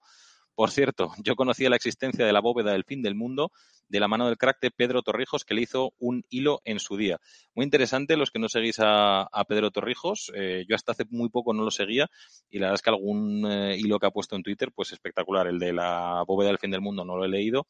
Por 0.55 0.73
cierto, 0.73 1.13
yo 1.23 1.37
conocía 1.37 1.71
la 1.71 1.77
existencia 1.77 2.27
de 2.27 2.33
la 2.33 2.41
bóveda 2.41 2.73
del 2.73 2.83
fin 2.83 3.01
del 3.01 3.15
mundo 3.15 3.53
de 3.89 4.01
la 4.01 4.09
mano 4.09 4.27
del 4.27 4.37
crack 4.37 4.61
de 4.61 4.71
Pedro 4.71 5.03
Torrijos, 5.03 5.45
que 5.45 5.55
le 5.55 5.63
hizo 5.63 5.95
un 5.99 6.25
hilo 6.29 6.61
en 6.65 6.79
su 6.79 6.97
día. 6.97 7.19
Muy 7.55 7.65
interesante, 7.65 8.17
los 8.17 8.31
que 8.31 8.39
no 8.39 8.49
seguís 8.49 8.77
a, 8.81 9.29
Pedro 9.49 9.71
Torrijos, 9.71 10.31
eh, 10.35 10.65
yo 10.69 10.75
hasta 10.75 10.93
hace 10.93 11.05
muy 11.11 11.31
poco 11.31 11.55
no 11.55 11.63
lo 11.63 11.71
seguía 11.71 12.11
y 12.51 12.59
la 12.59 12.67
verdad 12.67 12.75
es 12.75 12.83
que 12.83 12.91
algún 12.91 13.47
eh, 13.51 13.77
hilo 13.79 13.99
que 13.99 14.07
ha 14.07 14.11
puesto 14.11 14.37
en 14.37 14.43
Twitter, 14.43 14.73
pues 14.75 14.93
espectacular. 14.93 15.47
El 15.47 15.59
de 15.59 15.73
la 15.73 16.23
bóveda 16.27 16.49
del 16.49 16.59
fin 16.59 16.71
del 16.71 16.81
mundo 16.81 17.05
no 17.05 17.17
lo 17.17 17.25
he 17.25 17.29
leído, 17.29 17.67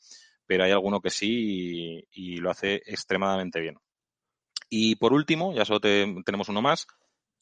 pero 0.47 0.65
hay 0.65 0.73
alguno 0.73 1.01
que 1.01 1.11
sí 1.11 2.05
y, 2.11 2.37
lo 2.39 2.51
hace 2.51 2.83
extremadamente 2.87 3.61
bien. 3.61 3.77
Y 4.71 4.97
por 4.97 5.13
último, 5.13 5.55
ya 5.55 5.65
solo 5.65 5.81
tenemos 5.81 6.49
uno 6.49 6.63
más, 6.63 6.87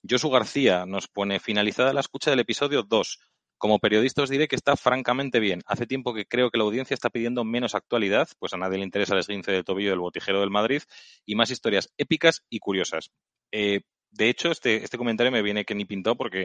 Josu 0.08 0.28
García 0.28 0.86
nos 0.86 1.08
pone 1.08 1.40
finalizada 1.40 1.92
la 1.92 2.00
escucha 2.00 2.30
del 2.30 2.40
episodio 2.40 2.82
2 2.82 3.18
como 3.58 3.78
periodista 3.78 4.22
os 4.22 4.30
diré 4.30 4.48
que 4.48 4.56
está 4.56 4.76
francamente 4.76 5.40
bien. 5.40 5.62
Hace 5.66 5.86
tiempo 5.86 6.14
que 6.14 6.26
creo 6.26 6.50
que 6.50 6.58
la 6.58 6.64
audiencia 6.64 6.94
está 6.94 7.10
pidiendo 7.10 7.44
menos 7.44 7.74
actualidad, 7.74 8.28
pues 8.38 8.52
a 8.52 8.56
nadie 8.56 8.78
le 8.78 8.84
interesa 8.84 9.14
el 9.14 9.20
esguince 9.20 9.52
del 9.52 9.64
tobillo 9.64 9.90
del 9.90 10.00
botijero 10.00 10.40
del 10.40 10.50
Madrid, 10.50 10.82
y 11.24 11.34
más 11.34 11.50
historias 11.50 11.92
épicas 11.96 12.44
y 12.48 12.58
curiosas. 12.58 13.10
Eh, 13.52 13.80
de 14.10 14.28
hecho, 14.28 14.50
este, 14.50 14.82
este 14.82 14.98
comentario 14.98 15.32
me 15.32 15.42
viene 15.42 15.64
que 15.64 15.74
ni 15.74 15.84
pintó 15.84 16.16
porque 16.16 16.42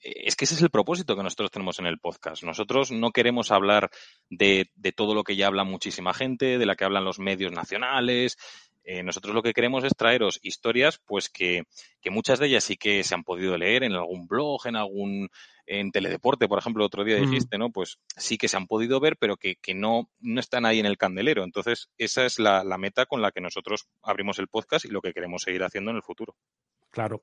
eh, 0.00 0.12
es 0.24 0.36
que 0.36 0.44
ese 0.44 0.54
es 0.54 0.62
el 0.62 0.70
propósito 0.70 1.16
que 1.16 1.22
nosotros 1.22 1.50
tenemos 1.50 1.78
en 1.78 1.86
el 1.86 1.98
podcast. 1.98 2.42
Nosotros 2.42 2.90
no 2.90 3.10
queremos 3.10 3.50
hablar 3.50 3.90
de, 4.30 4.70
de, 4.74 4.92
todo 4.92 5.14
lo 5.14 5.24
que 5.24 5.36
ya 5.36 5.46
habla 5.48 5.64
muchísima 5.64 6.14
gente, 6.14 6.58
de 6.58 6.66
la 6.66 6.76
que 6.76 6.84
hablan 6.84 7.04
los 7.04 7.18
medios 7.18 7.52
nacionales, 7.52 8.36
eh, 8.84 9.02
nosotros 9.02 9.34
lo 9.34 9.42
que 9.42 9.52
queremos 9.52 9.84
es 9.84 9.94
traeros 9.96 10.40
historias, 10.42 11.00
pues 11.06 11.28
que, 11.28 11.62
muchas 12.10 12.38
de 12.38 12.46
ellas 12.46 12.64
sí 12.64 12.76
que 12.76 13.04
se 13.04 13.14
han 13.14 13.22
podido 13.22 13.56
leer 13.56 13.84
en 13.84 13.92
algún 13.92 14.26
blog, 14.26 14.66
en 14.66 14.76
algún, 14.76 15.28
en 15.66 15.90
Teledeporte, 15.90 16.48
por 16.48 16.58
ejemplo, 16.58 16.84
otro 16.84 17.04
día 17.04 17.16
dijiste, 17.16 17.58
¿no? 17.58 17.70
Pues 17.70 17.98
sí 18.16 18.38
que 18.38 18.48
se 18.48 18.56
han 18.56 18.66
podido 18.66 19.00
ver, 19.00 19.16
pero 19.16 19.36
que, 19.36 19.56
no, 19.74 20.10
no 20.20 20.40
están 20.40 20.66
ahí 20.66 20.80
en 20.80 20.86
el 20.86 20.98
candelero. 20.98 21.44
Entonces, 21.44 21.90
esa 21.98 22.24
es 22.24 22.38
la, 22.38 22.64
meta 22.78 23.06
con 23.06 23.22
la 23.22 23.30
que 23.30 23.40
nosotros 23.40 23.86
abrimos 24.02 24.38
el 24.38 24.48
podcast 24.48 24.84
y 24.84 24.88
lo 24.88 25.00
que 25.00 25.12
queremos 25.12 25.42
seguir 25.42 25.62
haciendo 25.62 25.90
en 25.90 25.96
el 25.96 26.02
futuro. 26.02 26.34
Claro. 26.90 27.20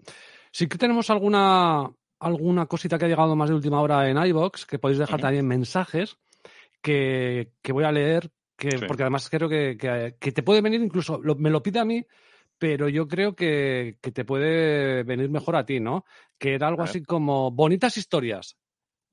Sí 0.52 0.68
que 0.68 0.78
tenemos 0.78 1.10
alguna, 1.10 1.92
alguna 2.20 2.66
cosita 2.66 2.98
que 2.98 3.06
ha 3.06 3.10
llegado 3.10 3.36
más 3.36 3.50
de 3.50 3.56
última 3.56 3.82
hora 3.82 4.10
en 4.10 4.18
iBox, 4.18 4.66
que 4.66 4.80
podéis 4.80 5.00
dejar 5.00 5.20
también 5.20 5.48
mensajes 5.48 6.18
que, 6.82 7.52
que 7.62 7.72
voy 7.72 7.84
a 7.84 7.92
leer 7.92 8.32
porque 8.88 9.04
además 9.04 9.30
creo 9.30 9.48
que, 9.48 10.16
te 10.20 10.44
puede 10.44 10.62
venir 10.62 10.82
incluso, 10.82 11.20
me 11.20 11.50
lo 11.50 11.64
pide 11.64 11.80
a 11.80 11.86
mí, 11.86 12.06
pero 12.60 12.90
yo 12.90 13.08
creo 13.08 13.36
que, 13.36 13.98
te 14.02 14.26
puede 14.26 15.04
venir 15.04 15.30
mejor 15.30 15.56
a 15.56 15.66
ti, 15.66 15.80
¿no? 15.80 16.06
Que 16.38 16.54
era 16.54 16.68
algo 16.68 16.84
así 16.84 17.02
como 17.02 17.52
bonitas 17.52 17.98
historias. 17.98 18.58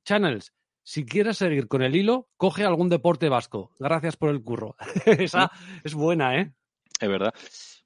Channels, 0.05 0.53
si 0.83 1.07
quieres 1.07 1.39
seguir 1.39 1.69
con 1.69 1.83
el 1.83 1.97
hilo, 1.97 2.29
coge 2.37 2.65
algún 2.65 2.89
deporte 2.89 3.29
vasco. 3.29 3.71
Gracias 3.79 4.17
por 4.17 4.31
el 4.31 4.43
curro. 4.43 4.77
Esa 5.07 5.51
es 5.85 5.95
buena, 5.95 6.39
¿eh? 6.39 6.53
Es 7.01 7.09
verdad. 7.09 7.33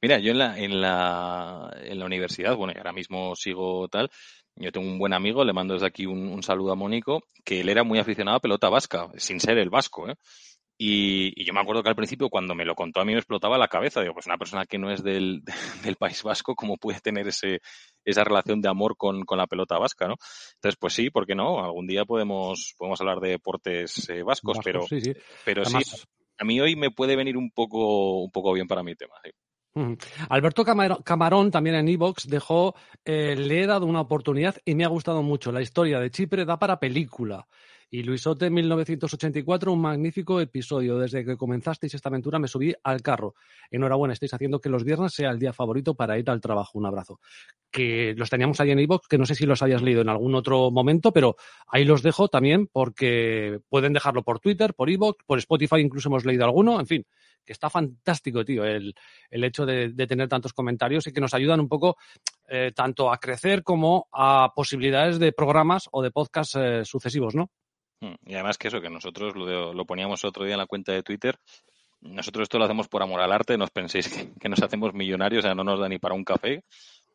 Mira, 0.03 0.19
yo 0.19 0.33
en 0.33 0.39
la, 0.39 0.59
en 0.59 0.81
la, 0.81 1.77
en 1.83 1.99
la 1.99 2.07
universidad, 2.07 2.57
bueno, 2.57 2.73
ahora 2.77 2.93
mismo 2.93 3.37
sigo 3.37 3.87
tal, 3.89 4.11
yo 4.57 4.73
tengo 4.73 4.87
un 4.87 4.99
buen 4.99 5.13
amigo, 5.13 5.45
le 5.45 5.53
mando 5.53 5.75
desde 5.75 5.87
aquí 5.87 6.07
un, 6.07 6.29
un, 6.29 6.43
saludo 6.43 6.73
a 6.73 6.77
Mónico, 6.77 7.23
que 7.45 7.61
él 7.61 7.69
era 7.69 7.85
muy 7.85 7.99
aficionado 7.99 8.39
a 8.39 8.41
pelota 8.41 8.71
vasca, 8.71 9.09
sin 9.17 9.41
ser 9.41 9.59
el 9.59 9.69
vasco, 9.69 10.09
¿eh? 10.09 10.17
Y, 10.83 11.45
yo 11.45 11.53
me 11.53 11.61
acuerdo 11.61 11.83
que 11.83 11.91
al 11.91 11.95
principio, 11.95 12.31
cuando 12.31 12.55
me 12.55 12.65
lo 12.65 12.75
contó, 12.75 13.01
a 13.01 13.05
mí 13.05 13.13
me 13.13 13.19
explotaba 13.19 13.59
la 13.59 13.69
cabeza. 13.69 14.01
Digo, 14.01 14.15
pues 14.15 14.25
una 14.25 14.39
persona 14.39 14.65
que 14.65 14.79
no 14.79 14.91
es 14.91 15.03
del, 15.03 15.43
del 15.85 15.97
País 15.97 16.23
Vasco, 16.23 16.55
¿cómo 16.55 16.79
puede 16.79 17.01
tener 17.01 17.29
ese, 17.29 17.61
esa 18.03 18.25
relación 18.25 18.63
de 18.63 18.71
amor 18.71 18.97
con, 18.97 19.27
con, 19.27 19.37
la 19.37 19.47
pelota 19.47 19.77
vasca, 19.77 20.07
¿no? 20.09 20.15
Entonces, 20.55 20.79
pues 20.81 20.95
sí, 20.95 21.11
¿por 21.11 21.27
qué 21.27 21.35
no? 21.35 21.63
Algún 21.63 21.87
día 21.87 22.07
podemos, 22.07 22.75
podemos 22.79 22.99
hablar 23.03 23.21
de 23.21 23.29
deportes 23.29 24.09
eh, 24.09 24.23
vascos, 24.23 24.57
pero, 24.65 24.87
sí, 24.87 25.03
sí. 25.03 25.13
pero 25.45 25.67
sí, 25.67 25.77
a 26.39 26.45
mí 26.45 26.59
hoy 26.59 26.77
me 26.77 26.91
puede 26.91 27.15
venir 27.15 27.37
un 27.37 27.51
poco, 27.51 28.23
un 28.23 28.31
poco 28.31 28.55
bien 28.55 28.67
para 28.67 28.83
mi 28.83 28.95
tema. 28.95 29.17
Alberto 30.31 30.65
Camarón, 30.65 31.51
también 31.51 31.77
en 31.77 31.89
Evox, 31.89 32.27
dejó, 32.27 32.75
eh, 33.05 33.37
le 33.37 33.63
he 33.63 33.67
dado 33.67 33.85
una 33.85 34.01
oportunidad 34.01 34.57
y 34.65 34.75
me 34.75 34.85
ha 34.85 34.89
gustado 34.89 35.23
mucho. 35.23 35.53
La 35.53 35.61
historia 35.61 36.01
de 36.01 36.11
Chipre 36.11 36.47
da 36.47 36.59
para 36.59 36.81
película. 36.81 37.47
Y 37.93 38.05
Luisote 38.05 38.51
1984, 38.51 39.73
un 39.73 39.81
magnífico 39.81 40.41
episodio. 40.41 40.97
Desde 40.97 41.25
que 41.25 41.37
comenzasteis 41.37 41.93
esta 41.93 42.09
aventura 42.09 42.39
me 42.39 42.47
subí 42.47 42.73
al 42.85 43.03
carro. 43.03 43.35
Enhorabuena, 43.69 44.13
estáis 44.13 44.33
haciendo 44.33 44.61
que 44.61 44.69
los 44.69 44.85
viernes 44.85 45.13
sea 45.13 45.31
el 45.31 45.41
día 45.41 45.53
favorito 45.53 45.95
para 45.95 46.17
ir 46.17 46.31
al 46.31 46.41
trabajo. 46.41 46.79
Un 46.79 46.87
abrazo. 46.87 47.19
Que 47.69 48.15
los 48.17 48.31
teníamos 48.31 48.61
ahí 48.61 48.71
en 48.71 48.79
iVoox, 48.79 49.09
que 49.09 49.19
no 49.19 49.27
sé 49.27 49.35
si 49.35 49.45
los 49.45 49.61
hayas 49.63 49.83
leído 49.83 50.03
en 50.03 50.09
algún 50.09 50.37
otro 50.37 50.71
momento, 50.71 51.13
pero 51.13 51.35
ahí 51.67 51.85
los 51.85 52.01
dejo 52.01 52.29
también 52.29 52.69
porque 52.69 53.59
pueden 53.69 53.93
dejarlo 53.93 54.23
por 54.23 54.39
Twitter, 54.39 54.73
por 54.75 54.89
iVoox, 54.89 55.25
por 55.27 55.39
Spotify 55.41 55.81
incluso 55.81 56.11
hemos 56.11 56.25
leído 56.25 56.45
alguno. 56.45 56.79
En 56.79 56.87
fin, 56.87 57.05
que 57.45 57.53
está 57.53 57.71
fantástico, 57.71 58.45
tío, 58.45 58.65
el, 58.65 58.95
hecho 59.33 59.67
de, 59.67 59.93
tener 60.07 60.29
tantos 60.29 60.53
comentarios 60.53 61.09
y 61.09 61.13
que 61.13 61.21
nos 61.21 61.35
ayudan 61.35 61.59
un 61.59 61.69
poco 61.69 61.97
eh, 62.47 62.71
tanto 62.73 63.13
a 63.13 63.19
crecer 63.19 63.65
como 63.65 64.07
a 64.13 64.53
posibilidades 64.55 65.19
de 65.19 65.33
programas 65.33 65.89
o 65.91 66.03
de 66.03 66.13
podcasts 66.13 66.55
eh, 66.55 66.85
sucesivos, 66.85 67.35
¿no? 67.35 67.51
Mm, 68.01 68.15
y 68.27 68.35
además 68.35 68.59
que 68.59 68.69
eso, 68.69 68.81
que 68.81 68.91
nosotros 68.91 69.35
lo, 69.37 69.85
poníamos 69.85 70.25
otro 70.25 70.45
día 70.45 70.55
en 70.55 70.61
la 70.61 70.67
cuenta 70.67 70.93
de 70.93 71.03
Twitter, 71.03 71.39
nosotros 72.01 72.45
esto 72.45 72.59
lo 72.59 72.65
hacemos 72.65 72.89
por 72.89 73.03
amor 73.03 73.21
al 73.21 73.33
arte, 73.33 73.59
no 73.59 73.65
os 73.65 73.71
penséis 73.71 74.09
que, 74.41 74.49
nos 74.49 74.63
hacemos 74.63 74.95
millonarios, 74.95 75.45
o 75.45 75.47
sea, 75.47 75.55
no 75.55 75.65
nos 75.65 75.79
da 75.79 75.89
ni 75.89 75.99
para 75.99 76.15
un 76.15 76.25
café, 76.25 76.65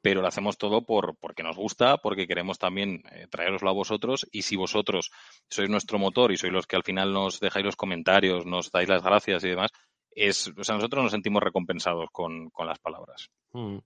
pero 0.02 0.22
lo 0.22 0.28
hacemos 0.28 0.58
todo 0.60 0.86
por 0.86 1.18
porque 1.20 1.42
nos 1.42 1.58
gusta, 1.58 1.98
porque 1.98 2.28
queremos 2.28 2.60
también 2.60 3.02
eh, 3.12 3.26
traeroslo 3.30 3.70
a 3.70 3.74
vosotros 3.74 4.28
y 4.32 4.44
si 4.44 4.56
vosotros 4.56 5.10
sois 5.50 5.70
nuestro 5.70 5.98
motor 5.98 6.32
y 6.32 6.38
sois 6.38 6.54
los 6.54 6.68
que 6.68 6.76
al 6.76 6.84
final 6.84 7.12
nos 7.12 7.40
dejáis 7.40 7.66
los 7.66 7.76
comentarios, 7.76 8.46
nos 8.46 8.70
dais 8.70 8.88
las 8.88 9.02
gracias 9.02 9.44
y 9.44 9.50
demás, 9.50 9.72
es, 10.12 10.48
o 10.56 10.64
sea, 10.64 10.76
nosotros 10.76 11.04
nos 11.04 11.12
sentimos 11.12 11.42
recompensados 11.42 12.10
con, 12.12 12.52
las 12.66 12.80
palabras. 12.80 13.30
Mm. 13.54 13.78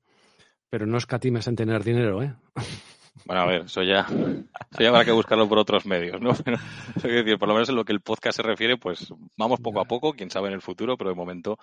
Pero 0.69 0.85
no 0.85 0.97
escatimes 0.97 1.47
en 1.47 1.55
tener 1.55 1.83
dinero, 1.83 2.21
¿eh? 2.21 2.35
Bueno, 3.29 3.43
a 3.43 3.45
ver, 3.45 3.61
eso 3.65 3.83
ya, 3.83 4.07
eso 4.09 4.79
ya 4.79 4.89
habrá 4.89 5.05
que 5.05 5.11
buscarlo 5.11 5.47
por 5.47 5.59
otros 5.59 5.85
medios, 5.85 6.19
¿no? 6.19 6.31
Pero, 6.43 6.57
decir, 7.13 7.37
por 7.37 7.47
lo 7.47 7.53
menos 7.53 7.69
en 7.69 7.75
lo 7.75 7.85
que 7.85 7.93
el 7.93 8.01
podcast 8.01 8.37
se 8.37 8.41
refiere, 8.41 8.77
pues 8.77 9.13
vamos 9.37 9.59
poco 9.59 9.79
a 9.79 9.85
poco, 9.85 10.13
quién 10.13 10.31
sabe 10.31 10.47
en 10.47 10.55
el 10.55 10.63
futuro, 10.63 10.97
pero 10.97 11.11
de 11.11 11.15
momento, 11.15 11.59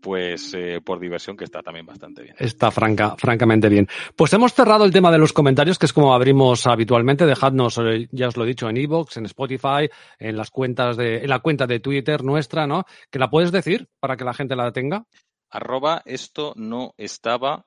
pues 0.00 0.54
eh, 0.54 0.80
por 0.82 0.98
diversión 1.00 1.36
que 1.36 1.44
está 1.44 1.60
también 1.60 1.84
bastante 1.84 2.22
bien. 2.22 2.34
Está 2.38 2.70
franca, 2.70 3.14
francamente 3.18 3.68
bien. 3.68 3.88
Pues 4.16 4.32
hemos 4.32 4.54
cerrado 4.54 4.86
el 4.86 4.90
tema 4.90 5.10
de 5.10 5.18
los 5.18 5.34
comentarios, 5.34 5.78
que 5.78 5.84
es 5.84 5.92
como 5.92 6.14
abrimos 6.14 6.66
habitualmente. 6.66 7.26
Dejadnos, 7.26 7.76
eh, 7.76 8.08
ya 8.10 8.28
os 8.28 8.38
lo 8.38 8.44
he 8.44 8.48
dicho, 8.48 8.70
en 8.70 8.78
Evox, 8.78 9.18
en 9.18 9.26
Spotify, 9.26 9.90
en 10.18 10.34
las 10.34 10.50
cuentas 10.50 10.96
de, 10.96 11.18
en 11.18 11.28
la 11.28 11.40
cuenta 11.40 11.66
de 11.66 11.80
Twitter 11.80 12.24
nuestra, 12.24 12.66
¿no? 12.66 12.86
Que 13.10 13.18
la 13.18 13.28
puedes 13.28 13.52
decir 13.52 13.86
para 14.00 14.16
que 14.16 14.24
la 14.24 14.32
gente 14.32 14.56
la 14.56 14.72
tenga. 14.72 15.04
Arroba 15.50 16.00
esto 16.06 16.54
no 16.56 16.94
estaba 16.96 17.66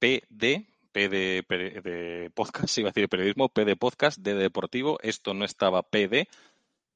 PD 0.00 0.71
P 0.92 1.08
de, 1.08 2.30
podcast, 2.34 2.78
iba 2.78 2.88
a 2.88 2.92
decir 2.92 3.08
periodismo, 3.08 3.48
P 3.48 3.64
de 3.64 3.76
podcast, 3.76 4.18
D 4.18 4.34
de 4.34 4.42
deportivo. 4.42 4.98
Esto 5.02 5.34
no 5.34 5.44
estaba 5.44 5.82
PD. 5.82 6.28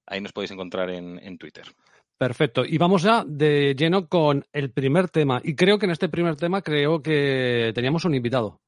Ahí 0.06 0.20
nos 0.20 0.32
podéis 0.32 0.52
encontrar 0.52 0.90
en, 0.90 1.38
Twitter. 1.38 1.64
Perfecto. 2.16 2.64
Y 2.64 2.78
vamos 2.78 3.02
ya 3.02 3.24
de 3.26 3.74
lleno 3.76 4.08
con 4.08 4.44
el 4.52 4.70
primer 4.70 5.08
tema. 5.08 5.40
Y 5.42 5.56
creo 5.56 5.78
que 5.78 5.86
en 5.86 5.92
este 5.92 6.08
primer 6.08 6.36
tema 6.36 6.62
creo 6.62 7.02
que 7.02 7.72
teníamos 7.74 8.04
un 8.04 8.14
invitado. 8.14 8.60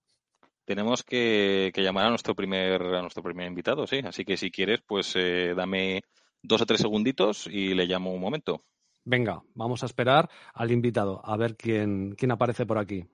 Tenemos 0.65 1.03
que, 1.03 1.73
llamar 1.77 2.07
a 2.07 2.11
nuestro 2.11 2.35
primer 2.35 2.83
a 2.83 3.01
nuestro 3.01 3.23
primer 3.23 3.47
invitado, 3.47 3.87
sí. 3.87 4.01
Así 4.05 4.25
que 4.25 4.37
si 4.37 4.51
quieres, 4.51 4.81
pues 4.87 5.15
eh, 5.17 5.55
dame 5.57 6.03
dos 6.43 6.61
o 6.61 6.67
tres 6.67 6.81
segunditos 6.81 7.47
y 7.47 7.75
le 7.75 7.87
llamo 7.87 8.13
un 8.13 8.21
momento. 8.21 8.65
Venga, 9.05 9.43
vamos 9.55 9.83
a 9.83 9.87
esperar 9.87 10.29
al 10.53 10.71
invitado, 10.71 11.23
a 11.25 11.37
ver 11.39 11.57
quién, 11.57 12.15
quién 12.17 12.31
aparece 12.31 12.67
por 12.67 12.77
aquí. 12.77 13.07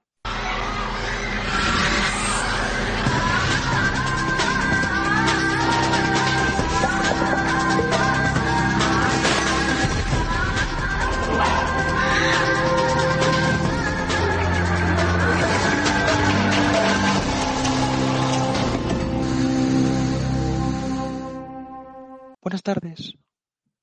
Buenas 22.44 22.62
tardes, 22.62 23.16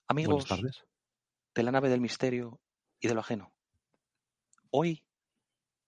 amigos 0.07 0.45
de 1.55 1.63
la 1.63 1.71
nave 1.71 1.89
del 1.89 1.99
misterio 1.99 2.61
y 2.99 3.07
de 3.07 3.15
lo 3.15 3.21
ajeno. 3.21 3.51
Hoy 4.69 5.03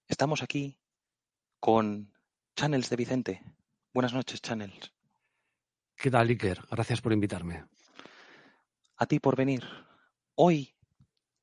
estamos 0.08 0.42
aquí 0.42 0.80
con 1.60 2.12
Channels 2.56 2.90
de 2.90 2.96
Vicente. 2.96 3.44
Buenas 3.94 4.16
noches, 4.16 4.42
Channels. 4.42 4.92
¿Qué 5.96 6.10
tal, 6.10 6.28
Iker? 6.30 6.66
Gracias 6.72 7.00
por 7.00 7.14
invitarme. 7.14 7.64
A 8.98 9.06
ti 9.06 9.20
por 9.20 9.36
venir. 9.36 9.64
Hoy 10.34 10.74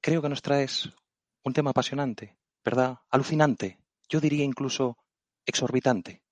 creo 0.01 0.23
que 0.23 0.29
nos 0.29 0.43
traes 0.43 0.91
un 1.45 1.53
tema 1.53 1.71
apasionante, 1.71 2.41
¿verdad? 2.65 2.99
Alucinante. 3.09 3.79
Yo 4.09 4.19
diría 4.19 4.45
incluso 4.45 4.97
exorbitante. 5.47 6.25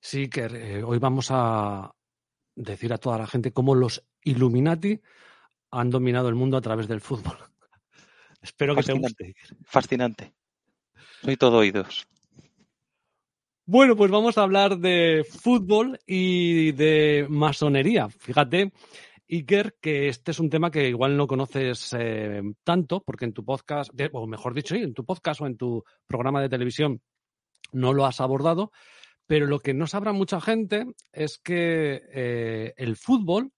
Sí, 0.00 0.22
Iker, 0.22 0.56
eh, 0.56 0.82
hoy 0.82 0.98
vamos 0.98 1.28
a, 1.30 1.95
decir 2.56 2.92
a 2.92 2.98
toda 2.98 3.18
la 3.18 3.26
gente 3.26 3.52
cómo 3.52 3.74
los 3.74 4.04
Illuminati 4.22 5.00
han 5.70 5.90
dominado 5.90 6.28
el 6.28 6.34
mundo 6.34 6.56
a 6.56 6.60
través 6.60 6.88
del 6.88 7.00
fútbol. 7.00 7.36
Espero 8.42 8.74
que 8.74 8.82
te 8.82 8.92
guste. 8.94 9.34
Fascinante. 9.64 10.32
Soy 11.22 11.36
todo 11.36 11.58
oídos. 11.58 12.08
Bueno, 13.68 13.96
pues 13.96 14.10
vamos 14.10 14.38
a 14.38 14.42
hablar 14.42 14.78
de 14.78 15.24
fútbol 15.28 15.98
y 16.06 16.72
de 16.72 17.26
masonería. 17.28 18.08
Fíjate, 18.08 18.72
Iker, 19.28 19.76
que 19.80 20.08
este 20.08 20.30
es 20.30 20.38
un 20.38 20.48
tema 20.48 20.70
que 20.70 20.88
igual 20.88 21.16
no 21.16 21.26
conoces 21.26 21.92
eh, 21.98 22.42
tanto, 22.62 23.02
porque 23.04 23.24
en 23.24 23.32
tu 23.32 23.44
podcast, 23.44 23.90
o 24.12 24.26
mejor 24.28 24.54
dicho, 24.54 24.76
en 24.76 24.94
tu 24.94 25.04
podcast 25.04 25.40
o 25.40 25.46
en 25.46 25.56
tu 25.56 25.82
programa 26.06 26.40
de 26.40 26.48
televisión 26.48 27.02
no 27.72 27.92
lo 27.92 28.06
has 28.06 28.20
abordado, 28.20 28.70
pero 29.26 29.46
lo 29.46 29.60
que 29.60 29.74
no 29.74 29.86
sabrá 29.86 30.12
mucha 30.12 30.40
gente 30.40 30.86
es 31.12 31.38
que 31.38 32.02
eh, 32.12 32.74
el 32.76 32.96
fútbol, 32.96 33.52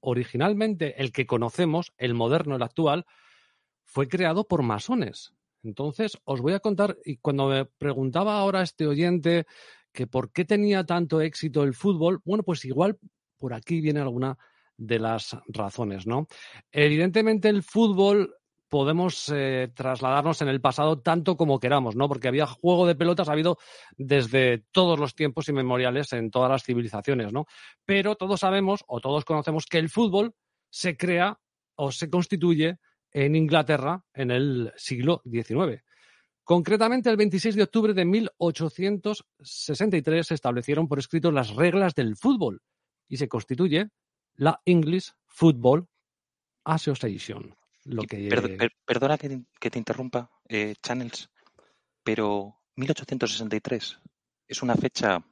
originalmente 0.00 1.00
el 1.00 1.12
que 1.12 1.26
conocemos, 1.26 1.92
el 1.96 2.14
moderno, 2.14 2.56
el 2.56 2.62
actual, 2.62 3.06
fue 3.84 4.08
creado 4.08 4.46
por 4.46 4.62
masones. 4.62 5.32
Entonces, 5.62 6.18
os 6.24 6.40
voy 6.40 6.52
a 6.52 6.60
contar, 6.60 6.98
y 7.04 7.16
cuando 7.16 7.48
me 7.48 7.64
preguntaba 7.64 8.38
ahora 8.38 8.62
este 8.62 8.86
oyente 8.86 9.46
que 9.92 10.06
por 10.06 10.30
qué 10.30 10.44
tenía 10.44 10.84
tanto 10.84 11.20
éxito 11.20 11.62
el 11.62 11.74
fútbol, 11.74 12.20
bueno, 12.24 12.42
pues 12.42 12.64
igual 12.64 12.98
por 13.38 13.54
aquí 13.54 13.80
viene 13.80 14.00
alguna 14.00 14.36
de 14.76 14.98
las 14.98 15.36
razones, 15.46 16.06
¿no? 16.06 16.26
Evidentemente 16.72 17.48
el 17.48 17.62
fútbol 17.62 18.34
podemos 18.68 19.30
eh, 19.32 19.70
trasladarnos 19.74 20.42
en 20.42 20.48
el 20.48 20.60
pasado 20.60 21.00
tanto 21.00 21.36
como 21.36 21.60
queramos, 21.60 21.96
¿no? 21.96 22.08
Porque 22.08 22.28
había 22.28 22.46
juego 22.46 22.86
de 22.86 22.94
pelotas, 22.94 23.28
ha 23.28 23.32
habido 23.32 23.58
desde 23.96 24.58
todos 24.72 24.98
los 24.98 25.14
tiempos 25.14 25.48
inmemoriales 25.48 26.12
en 26.12 26.30
todas 26.30 26.50
las 26.50 26.64
civilizaciones, 26.64 27.32
¿no? 27.32 27.46
Pero 27.84 28.16
todos 28.16 28.40
sabemos 28.40 28.84
o 28.86 29.00
todos 29.00 29.24
conocemos 29.24 29.66
que 29.66 29.78
el 29.78 29.88
fútbol 29.88 30.34
se 30.70 30.96
crea 30.96 31.38
o 31.76 31.92
se 31.92 32.10
constituye 32.10 32.78
en 33.12 33.36
Inglaterra 33.36 34.04
en 34.12 34.30
el 34.30 34.72
siglo 34.76 35.22
XIX. 35.24 35.82
Concretamente, 36.42 37.10
el 37.10 37.16
26 37.16 37.54
de 37.54 37.62
octubre 37.62 37.94
de 37.94 38.04
1863 38.04 40.26
se 40.26 40.34
establecieron 40.34 40.88
por 40.88 40.98
escrito 40.98 41.30
las 41.30 41.54
reglas 41.54 41.94
del 41.94 42.16
fútbol 42.16 42.60
y 43.08 43.16
se 43.16 43.28
constituye 43.28 43.88
la 44.34 44.60
English 44.66 45.12
Football 45.26 45.88
Association 46.64 47.54
perdona 48.86 49.18
que 49.18 49.70
te, 49.70 49.78
interrumpa, 49.78 50.30
eh, 50.48 50.74
Channels, 50.82 51.30
pero 52.02 52.60
1863 52.76 54.00
es 54.48 54.62
una 54.62 54.74
fecha 54.74 55.24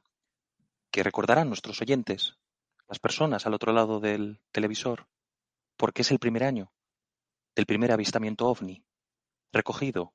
que 0.91 1.03
recordarán 1.03 1.47
nuestros 1.47 1.81
oyentes, 1.81 2.37
las 2.87 2.99
personas 2.99 3.45
al 3.45 3.53
otro 3.53 3.73
lado 3.73 3.99
del 3.99 4.39
televisor, 4.51 5.07
porque 5.77 6.03
es 6.03 6.11
el 6.11 6.19
primer 6.19 6.43
año 6.43 6.71
del 7.55 7.65
primer 7.65 7.91
avistamiento 7.91 8.47
ovni, 8.47 8.83
recogido 9.51 10.13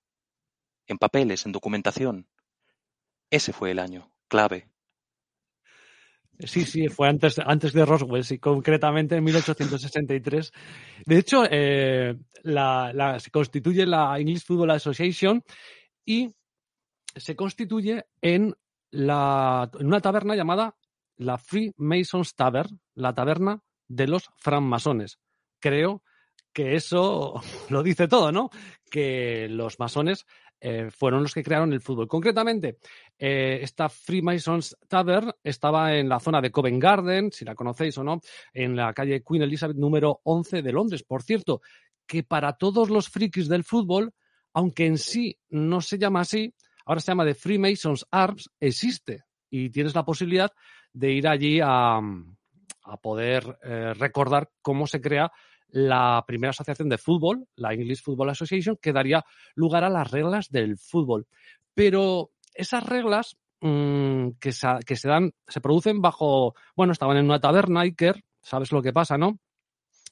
en 0.87 0.99
papeles, 0.99 1.47
en 1.47 1.53
documentación. 1.53 2.29
Ese 3.31 3.53
fue 3.53 3.71
el 3.71 3.79
año 3.79 4.13
clave 4.29 4.69
Sí, 6.41 6.65
sí, 6.65 6.89
fue 6.89 7.09
antes, 7.09 7.39
antes 7.41 7.73
de 7.73 7.85
Roswell, 7.85 8.23
sí, 8.23 8.39
concretamente 8.39 9.17
en 9.17 9.25
1863. 9.25 10.53
De 11.05 11.19
hecho, 11.19 11.43
eh, 11.51 12.17
se 13.19 13.31
constituye 13.33 13.85
la 13.87 14.17
English 14.19 14.45
Football 14.45 14.71
Association 14.71 15.43
y 16.05 16.33
se 17.17 17.35
constituye 17.35 18.07
en, 18.23 18.55
la, 18.91 19.69
en 19.81 19.87
una 19.87 20.01
taberna 20.01 20.37
llamada 20.37 20.77
la 21.17 21.39
Freemasons 21.39 22.37
Tavern, 22.37 22.81
la 22.95 23.13
taberna 23.13 23.61
de 23.89 24.07
los 24.07 24.31
francmasones. 24.37 25.19
Creo 25.59 26.05
que 26.53 26.77
eso 26.77 27.43
lo 27.69 27.83
dice 27.83 28.07
todo, 28.07 28.31
¿no? 28.31 28.51
Que 28.91 29.49
los 29.51 29.81
masones 29.81 30.25
eh, 30.61 30.91
fueron 30.91 31.23
los 31.23 31.35
que 31.35 31.43
crearon 31.43 31.73
el 31.73 31.81
fútbol. 31.81 32.09
Concretamente, 32.09 32.79
eh, 33.19 33.61
esta 33.63 33.89
Freemasons 33.89 34.77
Tavern 34.89 35.33
estaba 35.43 35.97
en 35.97 36.09
la 36.09 36.21
zona 36.21 36.41
de 36.41 36.51
Covent 36.51 36.83
Garden, 36.83 37.31
si 37.33 37.45
la 37.45 37.55
conocéis 37.55 37.97
o 37.99 38.05
no, 38.05 38.21
en 38.53 38.75
la 38.75 38.93
calle 38.93 39.23
Queen 39.23 39.43
Elizabeth 39.43 39.77
número 39.77 40.21
11 40.25 40.63
de 40.63 40.73
Londres. 40.73 41.03
Por 41.05 41.23
cierto, 41.23 41.61
que 42.07 42.23
para 42.23 42.55
todos 42.55 42.91
los 42.91 43.09
frikis 43.09 43.49
del 43.49 43.65
fútbol, 43.65 44.13
aunque 44.53 44.87
en 44.87 44.99
sí 44.99 45.39
no 45.51 45.81
se 45.81 45.99
llama 45.99 46.21
así, 46.21 46.53
ahora 46.85 47.01
se 47.01 47.13
llama 47.13 47.25
de 47.25 47.35
Freemasons 47.35 48.07
Arms, 48.11 48.51
existe 48.59 49.25
y 49.51 49.71
tienes 49.71 49.95
la 49.95 50.05
posibilidad 50.05 50.51
de 50.93 51.13
ir 51.13 51.29
allí 51.29 51.61
a, 51.63 52.01
poder 53.03 53.59
eh, 53.63 53.93
recordar 53.93 54.51
cómo 54.63 54.87
se 54.87 55.01
crea 55.01 55.31
la 55.71 56.25
primera 56.27 56.51
asociación 56.51 56.89
de 56.89 56.99
fútbol, 56.99 57.47
la 57.57 57.73
English 57.73 58.03
Football 58.03 58.31
Association, 58.31 58.79
que 58.81 58.93
daría 58.93 59.25
lugar 59.55 59.85
a 59.85 59.91
las 59.91 60.11
reglas 60.11 60.49
del 60.51 60.79
fútbol. 60.79 61.27
Pero 61.75 62.31
esas 62.55 62.85
reglas 62.85 63.37
mm, 63.61 64.31
que, 64.41 64.53
se, 64.53 64.69
que, 64.87 64.97
se, 64.97 65.09
dan, 65.09 65.33
se 65.47 65.61
producen 65.61 66.01
bajo, 66.01 66.55
bueno, 66.75 66.93
estaban 66.93 67.17
en 67.17 67.25
una 67.27 67.41
taberna, 67.41 67.83
Iker, 67.83 68.23
sabes 68.43 68.73
lo 68.73 68.83
que 68.83 68.93
pasa, 68.93 69.19
¿no? 69.19 69.39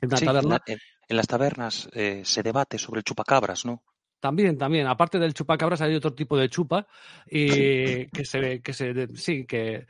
En 0.00 0.08
una 0.08 0.20
taberna. 0.20 0.60
En, 0.66 1.16
las 1.16 1.26
tabernas 1.26 1.88
eh, 1.92 2.22
se 2.24 2.42
debate 2.42 2.78
sobre 2.78 2.98
el 2.98 3.04
chupacabras, 3.04 3.64
¿no? 3.64 3.82
También, 4.20 4.57
también. 4.57 4.87
Aparte 4.87 5.18
del 5.18 5.35
chupacabras 5.35 5.81
hay 5.83 5.94
otro 5.94 6.14
tipo 6.14 6.37
de 6.37 6.48
chupa 6.48 6.87
y 7.31 8.07
que 8.07 8.24
se, 8.24 8.61
que 8.61 8.72
se, 8.72 9.09
sí, 9.14 9.44
que 9.46 9.87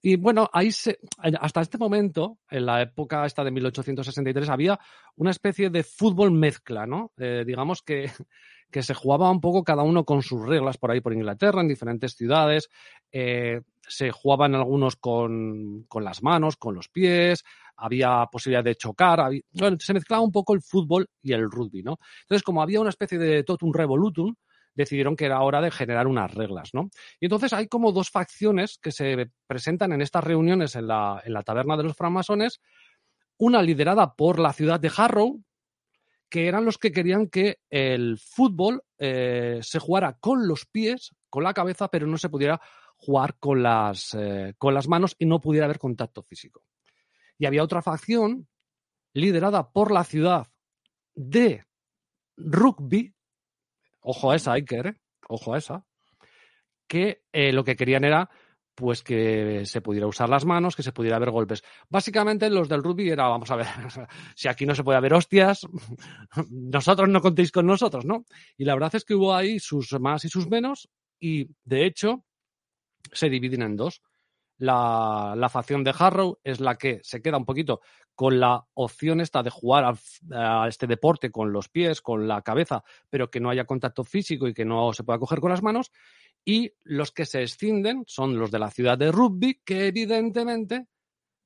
y 0.00 0.16
bueno, 0.16 0.48
ahí 0.52 0.70
se, 0.70 1.00
hasta 1.40 1.60
este 1.60 1.78
momento, 1.78 2.38
en 2.50 2.66
la 2.66 2.82
época 2.82 3.26
esta 3.26 3.42
de 3.42 3.50
1863, 3.50 4.48
había 4.48 4.78
una 5.16 5.30
especie 5.30 5.70
de 5.70 5.82
fútbol 5.82 6.30
mezcla, 6.30 6.86
¿no? 6.86 7.12
Eh, 7.18 7.42
digamos 7.44 7.82
que, 7.82 8.10
que, 8.70 8.82
se 8.82 8.94
jugaba 8.94 9.30
un 9.30 9.40
poco 9.40 9.64
cada 9.64 9.82
uno 9.82 10.04
con 10.04 10.22
sus 10.22 10.46
reglas 10.46 10.78
por 10.78 10.92
ahí 10.92 11.00
por 11.00 11.14
Inglaterra, 11.14 11.60
en 11.60 11.68
diferentes 11.68 12.14
ciudades. 12.14 12.68
Eh, 13.10 13.62
se 13.88 14.12
jugaban 14.12 14.54
algunos 14.54 14.96
con, 14.96 15.84
con, 15.88 16.04
las 16.04 16.22
manos, 16.22 16.56
con 16.56 16.74
los 16.74 16.88
pies, 16.88 17.44
había 17.78 18.26
posibilidad 18.30 18.64
de 18.64 18.74
chocar, 18.74 19.30
se 19.78 19.94
mezclaba 19.94 20.22
un 20.22 20.32
poco 20.32 20.54
el 20.54 20.62
fútbol 20.62 21.08
y 21.22 21.32
el 21.32 21.50
rugby, 21.50 21.82
¿no? 21.82 21.98
Entonces, 22.22 22.42
como 22.42 22.60
había 22.60 22.80
una 22.80 22.90
especie 22.90 23.18
de 23.18 23.44
totum 23.44 23.72
revolutum, 23.72 24.34
decidieron 24.74 25.16
que 25.16 25.24
era 25.24 25.40
hora 25.40 25.60
de 25.60 25.70
generar 25.70 26.06
unas 26.06 26.32
reglas, 26.34 26.70
¿no? 26.72 26.90
Y 27.18 27.26
entonces 27.26 27.52
hay 27.52 27.66
como 27.66 27.92
dos 27.92 28.10
facciones 28.10 28.78
que 28.80 28.92
se 28.92 29.30
presentan 29.46 29.92
en 29.92 30.02
estas 30.02 30.24
reuniones 30.24 30.76
en 30.76 30.86
la, 30.86 31.22
en 31.24 31.32
la 31.32 31.42
taberna 31.42 31.76
de 31.76 31.84
los 31.84 31.96
francmasones, 31.96 32.60
una 33.38 33.62
liderada 33.62 34.14
por 34.14 34.38
la 34.38 34.52
ciudad 34.52 34.80
de 34.80 34.90
Harrow, 34.96 35.42
que 36.28 36.46
eran 36.46 36.64
los 36.64 36.78
que 36.78 36.92
querían 36.92 37.28
que 37.28 37.58
el 37.70 38.18
fútbol 38.18 38.82
eh, 38.98 39.60
se 39.62 39.78
jugara 39.78 40.16
con 40.20 40.46
los 40.46 40.66
pies, 40.66 41.14
con 41.30 41.42
la 41.42 41.54
cabeza, 41.54 41.88
pero 41.88 42.06
no 42.06 42.18
se 42.18 42.28
pudiera 42.28 42.60
jugar 42.96 43.36
con 43.38 43.62
las, 43.62 44.14
eh, 44.14 44.54
con 44.58 44.74
las 44.74 44.88
manos 44.88 45.14
y 45.18 45.26
no 45.26 45.40
pudiera 45.40 45.64
haber 45.64 45.78
contacto 45.78 46.22
físico. 46.22 46.62
Y 47.38 47.46
había 47.46 47.62
otra 47.62 47.82
facción 47.82 48.48
liderada 49.14 49.70
por 49.70 49.92
la 49.92 50.04
ciudad 50.04 50.46
de 51.14 51.64
rugby, 52.36 53.14
ojo 54.00 54.30
a 54.30 54.36
esa, 54.36 54.52
Iker, 54.52 54.86
¿eh? 54.88 55.00
ojo 55.28 55.54
a 55.54 55.58
esa, 55.58 55.84
que 56.86 57.22
eh, 57.32 57.52
lo 57.52 57.64
que 57.64 57.76
querían 57.76 58.04
era 58.04 58.30
pues 58.78 59.02
que 59.02 59.66
se 59.66 59.80
pudiera 59.80 60.06
usar 60.06 60.28
las 60.28 60.44
manos, 60.44 60.76
que 60.76 60.84
se 60.84 60.92
pudiera 60.92 61.18
ver 61.18 61.32
golpes. 61.32 61.64
Básicamente 61.88 62.48
los 62.48 62.68
del 62.68 62.84
rugby 62.84 63.10
era, 63.10 63.26
vamos 63.26 63.50
a 63.50 63.56
ver, 63.56 63.66
si 64.36 64.46
aquí 64.46 64.66
no 64.66 64.74
se 64.76 64.84
puede 64.84 64.98
haber 64.98 65.14
hostias, 65.14 65.66
nosotros 66.50 67.08
no 67.08 67.20
contéis 67.20 67.50
con 67.50 67.66
nosotros, 67.66 68.04
¿no? 68.04 68.24
Y 68.56 68.64
la 68.64 68.74
verdad 68.74 68.94
es 68.94 69.04
que 69.04 69.16
hubo 69.16 69.34
ahí 69.34 69.58
sus 69.58 69.98
más 69.98 70.24
y 70.24 70.28
sus 70.28 70.48
menos 70.48 70.88
y 71.18 71.48
de 71.64 71.86
hecho 71.86 72.24
se 73.12 73.28
dividen 73.28 73.62
en 73.62 73.76
dos. 73.76 74.00
La, 74.58 75.34
la 75.36 75.48
facción 75.48 75.84
de 75.84 75.94
Harrow 75.96 76.38
es 76.42 76.60
la 76.60 76.76
que 76.76 77.00
se 77.02 77.22
queda 77.22 77.36
un 77.36 77.44
poquito 77.44 77.80
con 78.14 78.40
la 78.40 78.64
opción 78.74 79.20
esta 79.20 79.42
de 79.42 79.50
jugar 79.50 79.84
a, 79.84 80.62
a, 80.62 80.68
este 80.68 80.86
deporte 80.88 81.30
con 81.30 81.52
los 81.52 81.68
pies, 81.68 82.02
con 82.02 82.26
la 82.26 82.42
cabeza, 82.42 82.82
pero 83.08 83.30
que 83.30 83.38
no 83.38 83.50
haya 83.50 83.64
contacto 83.64 84.02
físico 84.02 84.48
y 84.48 84.54
que 84.54 84.64
no 84.64 84.92
se 84.92 85.04
pueda 85.04 85.20
coger 85.20 85.38
con 85.38 85.50
las 85.50 85.62
manos. 85.62 85.92
Y 86.44 86.72
los 86.82 87.12
que 87.12 87.26
se 87.26 87.42
escinden 87.42 88.02
son 88.06 88.38
los 88.38 88.50
de 88.50 88.58
la 88.58 88.70
ciudad 88.70 88.98
de 88.98 89.12
rugby, 89.12 89.60
que 89.64 89.86
evidentemente 89.86 90.88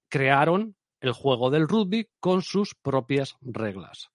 crearon 0.09 0.77
el 1.01 1.13
juego 1.13 1.51
del 1.51 1.69
rugby 1.69 2.09
con 2.21 2.43
sus 2.43 2.75
propias 2.75 3.37
reglas. 3.41 4.11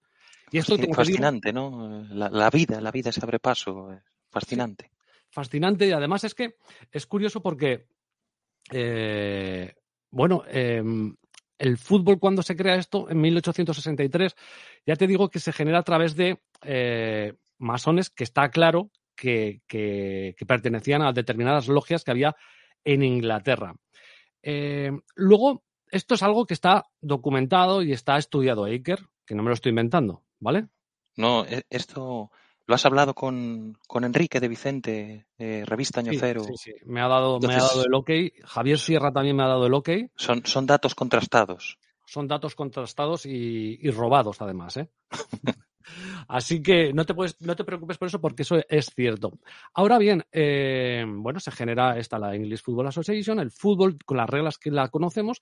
Y 0.51 0.59
esto 0.59 0.75
es 0.75 0.95
fascinante, 0.95 1.51
digo, 1.51 1.69
¿no? 1.69 2.03
La, 2.09 2.29
la, 2.29 2.49
vida, 2.49 2.79
la 2.79 2.91
vida 2.91 3.11
se 3.11 3.21
abre 3.21 3.39
paso. 3.39 3.89
Fascinante. 4.29 4.85
Sí, 4.85 5.25
fascinante 5.29 5.87
y 5.87 5.91
además 5.91 6.23
es 6.23 6.33
que 6.33 6.55
es 6.91 7.05
curioso 7.05 7.41
porque, 7.41 7.87
eh, 8.71 9.73
bueno, 10.11 10.43
eh, 10.47 10.83
el 11.57 11.77
fútbol 11.77 12.19
cuando 12.19 12.43
se 12.43 12.55
crea 12.55 12.75
esto 12.75 13.09
en 13.09 13.19
1863, 13.19 14.35
ya 14.85 14.95
te 14.95 15.07
digo 15.07 15.29
que 15.29 15.39
se 15.39 15.53
genera 15.53 15.79
a 15.79 15.83
través 15.83 16.15
de 16.15 16.39
eh, 16.63 17.33
masones 17.57 18.09
que 18.09 18.23
está 18.23 18.49
claro 18.49 18.91
que, 19.15 19.61
pertenecían 20.47 21.01
a 21.01 21.11
determinadas 21.11 21.67
logias 21.67 22.03
que 22.03 22.11
había 22.11 22.35
en 22.83 23.03
Inglaterra. 23.03 23.75
Eh, 24.43 24.91
luego, 25.15 25.63
esto 25.89 26.15
es 26.15 26.23
algo 26.23 26.45
que 26.45 26.53
está 26.53 26.85
documentado 27.01 27.81
y 27.81 27.91
está 27.91 28.17
estudiado, 28.17 28.65
Aker, 28.65 28.99
que 29.25 29.35
no 29.35 29.43
me 29.43 29.49
lo 29.49 29.55
estoy 29.55 29.71
inventando, 29.71 30.23
¿vale? 30.39 30.67
No, 31.15 31.45
e, 31.45 31.63
esto 31.69 32.29
lo 32.67 32.75
has 32.75 32.85
hablado 32.85 33.15
con, 33.15 33.77
con 33.87 34.03
Enrique 34.03 34.41
de 34.41 34.47
Vicente, 34.49 35.27
eh, 35.37 35.63
revista 35.65 36.01
Año 36.01 36.11
sí, 36.11 36.17
Cero. 36.19 36.43
Sí, 36.43 36.53
sí, 36.57 36.71
me 36.85 37.01
ha, 37.01 37.07
dado, 37.07 37.35
Entonces, 37.35 37.57
me 37.57 37.63
ha 37.63 37.67
dado 37.67 37.85
el 37.85 37.93
ok. 37.93 38.09
Javier 38.43 38.77
Sierra 38.77 39.11
también 39.11 39.37
me 39.37 39.43
ha 39.43 39.47
dado 39.47 39.65
el 39.65 39.73
ok. 39.73 39.89
Son, 40.15 40.45
son 40.45 40.65
datos 40.65 40.93
contrastados. 40.93 41.79
Son 42.05 42.27
datos 42.27 42.55
contrastados 42.55 43.25
y, 43.25 43.79
y 43.81 43.89
robados, 43.89 44.41
además, 44.41 44.77
¿eh? 44.77 44.89
Así 46.27 46.61
que 46.61 46.91
no 46.91 47.05
te, 47.05 47.13
puedes, 47.13 47.39
no 47.41 47.55
te 47.55 47.63
preocupes 47.63 47.97
por 47.97 48.09
eso 48.09 48.19
porque 48.19 48.43
eso 48.43 48.57
es 48.67 48.91
cierto. 48.93 49.39
Ahora 49.73 49.97
bien, 49.97 50.25
eh, 50.33 51.05
bueno, 51.07 51.39
se 51.39 51.51
genera 51.51 51.97
esta 51.97 52.19
la 52.19 52.35
English 52.35 52.63
Football 52.63 52.87
Association, 52.87 53.39
el 53.39 53.51
fútbol 53.51 53.97
con 54.03 54.17
las 54.17 54.29
reglas 54.29 54.57
que 54.57 54.71
la 54.71 54.89
conocemos 54.89 55.41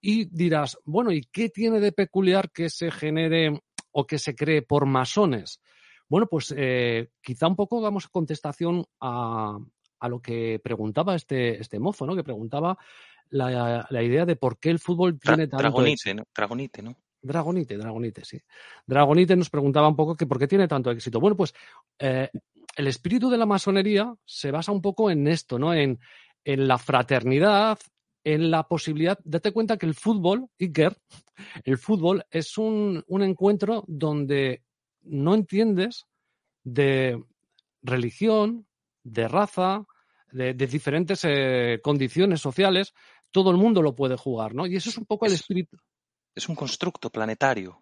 y 0.00 0.26
dirás, 0.26 0.78
bueno, 0.84 1.10
¿y 1.10 1.22
qué 1.22 1.48
tiene 1.48 1.80
de 1.80 1.90
peculiar 1.90 2.52
que 2.52 2.70
se 2.70 2.92
genere 2.92 3.60
o 3.90 4.06
que 4.06 4.20
se 4.20 4.36
cree 4.36 4.62
por 4.62 4.86
masones? 4.86 5.60
Bueno, 6.10 6.26
pues 6.26 6.52
eh, 6.56 7.08
quizá 7.22 7.46
un 7.46 7.56
poco 7.56 7.80
damos 7.80 8.08
contestación 8.08 8.84
a, 9.00 9.58
a 10.00 10.08
lo 10.08 10.20
que 10.20 10.60
preguntaba 10.62 11.14
este, 11.14 11.60
este 11.60 11.78
mozo, 11.78 12.04
¿no? 12.04 12.16
Que 12.16 12.24
preguntaba 12.24 12.76
la, 13.30 13.86
la, 13.88 14.02
idea 14.02 14.26
de 14.26 14.34
por 14.34 14.58
qué 14.58 14.70
el 14.70 14.80
fútbol 14.80 15.20
tiene 15.20 15.46
tanto... 15.46 15.62
Dragonite, 15.62 16.14
¿no? 16.14 16.24
Dragonite, 16.34 16.82
¿no? 16.82 16.96
Dragonite, 17.22 17.76
Dragonite, 17.76 18.24
sí. 18.24 18.40
Dragonite 18.86 19.36
nos 19.36 19.50
preguntaba 19.50 19.86
un 19.86 19.94
poco 19.94 20.16
que 20.16 20.26
por 20.26 20.40
qué 20.40 20.48
tiene 20.48 20.66
tanto 20.66 20.90
éxito. 20.90 21.20
Bueno, 21.20 21.36
pues 21.36 21.54
eh, 22.00 22.28
el 22.74 22.86
espíritu 22.88 23.30
de 23.30 23.38
la 23.38 23.46
masonería 23.46 24.12
se 24.24 24.50
basa 24.50 24.72
un 24.72 24.82
poco 24.82 25.12
en 25.12 25.28
esto, 25.28 25.60
¿no? 25.60 25.72
En, 25.72 26.00
en 26.44 26.66
la 26.66 26.78
fraternidad, 26.78 27.78
en 28.24 28.50
la 28.50 28.66
posibilidad, 28.66 29.18
date 29.22 29.52
cuenta 29.52 29.76
que 29.76 29.86
el 29.86 29.94
fútbol, 29.94 30.48
Iker, 30.58 30.96
el 31.64 31.78
fútbol 31.78 32.24
es 32.30 32.58
un, 32.58 33.04
un 33.06 33.22
encuentro 33.22 33.84
donde 33.86 34.64
no 35.02 35.34
entiendes 35.34 36.06
de 36.64 37.22
religión, 37.82 38.66
de 39.02 39.28
raza, 39.28 39.86
de, 40.32 40.54
de 40.54 40.66
diferentes 40.66 41.20
eh, 41.24 41.80
condiciones 41.82 42.40
sociales, 42.40 42.94
todo 43.30 43.50
el 43.50 43.56
mundo 43.56 43.82
lo 43.82 43.94
puede 43.94 44.16
jugar, 44.16 44.54
¿no? 44.54 44.66
Y 44.66 44.76
eso 44.76 44.90
es 44.90 44.98
un 44.98 45.06
poco 45.06 45.26
el 45.26 45.32
espíritu 45.32 45.78
es 46.34 46.48
un 46.48 46.54
constructo 46.54 47.10
planetario. 47.10 47.78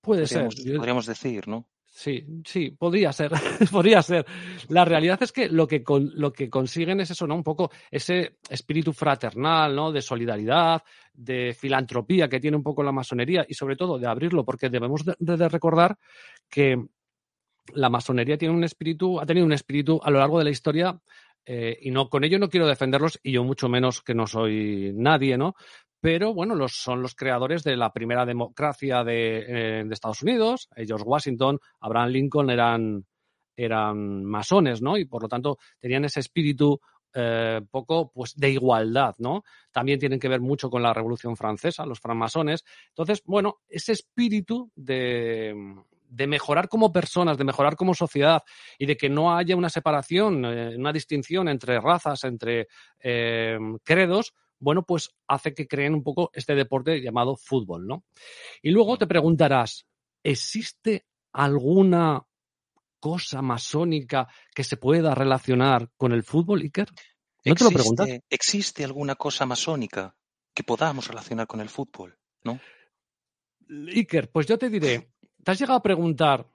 Puede 0.00 0.22
podríamos, 0.22 0.54
ser. 0.54 0.76
Podríamos 0.76 1.06
decir, 1.06 1.48
¿no? 1.48 1.68
Sí, 1.94 2.24
sí, 2.46 2.70
podría 2.70 3.12
ser, 3.12 3.30
podría 3.70 4.00
ser. 4.00 4.24
La 4.68 4.82
realidad 4.82 5.22
es 5.22 5.30
que 5.30 5.50
lo 5.50 5.68
que, 5.68 5.84
con, 5.84 6.10
lo 6.14 6.32
que 6.32 6.48
consiguen 6.48 7.00
es 7.00 7.10
eso, 7.10 7.26
¿no? 7.26 7.34
Un 7.34 7.42
poco 7.42 7.70
ese 7.90 8.38
espíritu 8.48 8.94
fraternal, 8.94 9.76
¿no? 9.76 9.92
De 9.92 10.00
solidaridad, 10.00 10.82
de 11.12 11.54
filantropía 11.54 12.30
que 12.30 12.40
tiene 12.40 12.56
un 12.56 12.62
poco 12.62 12.82
la 12.82 12.92
masonería 12.92 13.44
y 13.46 13.52
sobre 13.52 13.76
todo 13.76 13.98
de 13.98 14.06
abrirlo, 14.06 14.42
porque 14.42 14.70
debemos 14.70 15.04
de, 15.04 15.48
recordar 15.50 15.98
que 16.48 16.82
la 17.74 17.90
masonería 17.90 18.38
tiene 18.38 18.54
un 18.54 18.64
espíritu, 18.64 19.20
ha 19.20 19.26
tenido 19.26 19.44
un 19.44 19.52
espíritu 19.52 20.00
a 20.02 20.10
lo 20.10 20.18
largo 20.18 20.38
de 20.38 20.44
la 20.44 20.50
historia 20.50 20.98
eh, 21.44 21.76
y 21.82 21.90
no 21.90 22.08
con 22.08 22.24
ello 22.24 22.38
no 22.38 22.48
quiero 22.48 22.66
defenderlos 22.66 23.20
y 23.22 23.32
yo 23.32 23.44
mucho 23.44 23.68
menos 23.68 24.00
que 24.00 24.14
no 24.14 24.26
soy 24.26 24.92
nadie, 24.94 25.36
¿no? 25.36 25.56
Pero 26.02 26.34
bueno, 26.34 26.56
los, 26.56 26.72
son 26.72 27.00
los 27.00 27.14
creadores 27.14 27.62
de 27.62 27.76
la 27.76 27.92
primera 27.92 28.26
democracia 28.26 29.04
de, 29.04 29.44
eh, 29.46 29.84
de 29.86 29.94
Estados 29.94 30.20
Unidos. 30.22 30.68
George 30.74 31.04
Washington, 31.06 31.60
Abraham 31.78 32.08
Lincoln 32.08 32.50
eran, 32.50 33.06
eran 33.54 34.24
masones, 34.24 34.82
¿no? 34.82 34.98
Y 34.98 35.04
por 35.04 35.22
lo 35.22 35.28
tanto 35.28 35.58
tenían 35.78 36.04
ese 36.04 36.18
espíritu 36.18 36.80
eh, 37.14 37.60
poco 37.70 38.10
pues 38.10 38.34
de 38.34 38.50
igualdad, 38.50 39.14
¿no? 39.18 39.44
También 39.70 40.00
tienen 40.00 40.18
que 40.18 40.26
ver 40.26 40.40
mucho 40.40 40.68
con 40.68 40.82
la 40.82 40.92
Revolución 40.92 41.36
Francesa, 41.36 41.86
los 41.86 42.00
francmasones. 42.00 42.64
Entonces, 42.88 43.22
bueno, 43.24 43.58
ese 43.68 43.92
espíritu 43.92 44.72
de, 44.74 45.54
de 46.08 46.26
mejorar 46.26 46.68
como 46.68 46.92
personas, 46.92 47.38
de 47.38 47.44
mejorar 47.44 47.76
como 47.76 47.94
sociedad 47.94 48.42
y 48.76 48.86
de 48.86 48.96
que 48.96 49.08
no 49.08 49.36
haya 49.36 49.54
una 49.54 49.70
separación, 49.70 50.44
eh, 50.46 50.74
una 50.76 50.92
distinción 50.92 51.46
entre 51.46 51.80
razas, 51.80 52.24
entre 52.24 52.66
credos, 53.84 54.34
bueno, 54.62 54.84
pues 54.84 55.10
hace 55.26 55.54
que 55.54 55.66
creen 55.66 55.92
un 55.92 56.04
poco 56.04 56.30
este 56.32 56.54
deporte 56.54 57.02
llamado 57.02 57.36
fútbol, 57.36 57.84
¿no? 57.86 58.04
Y 58.62 58.70
luego 58.70 58.96
te 58.96 59.08
preguntarás, 59.08 59.86
¿existe 60.22 61.04
alguna 61.32 62.24
cosa 63.00 63.42
masónica 63.42 64.28
que 64.54 64.62
se 64.62 64.76
pueda 64.76 65.16
relacionar 65.16 65.90
con 65.96 66.12
el 66.12 66.22
fútbol, 66.22 66.60
Iker? 66.60 66.88
¿No 67.44 67.56
te 67.56 67.64
lo 67.64 67.70
preguntas? 67.70 68.08
¿Existe 68.30 68.84
alguna 68.84 69.16
cosa 69.16 69.46
masónica 69.46 70.14
que 70.54 70.62
podamos 70.62 71.08
relacionar 71.08 71.48
con 71.48 71.60
el 71.60 71.68
fútbol? 71.68 72.16
¿No? 72.44 72.60
Iker, 73.68 74.30
pues 74.30 74.46
yo 74.46 74.56
te 74.58 74.70
diré, 74.70 75.10
¿te 75.42 75.50
has 75.50 75.58
llegado 75.58 75.78
a 75.78 75.82
preguntar 75.82 76.46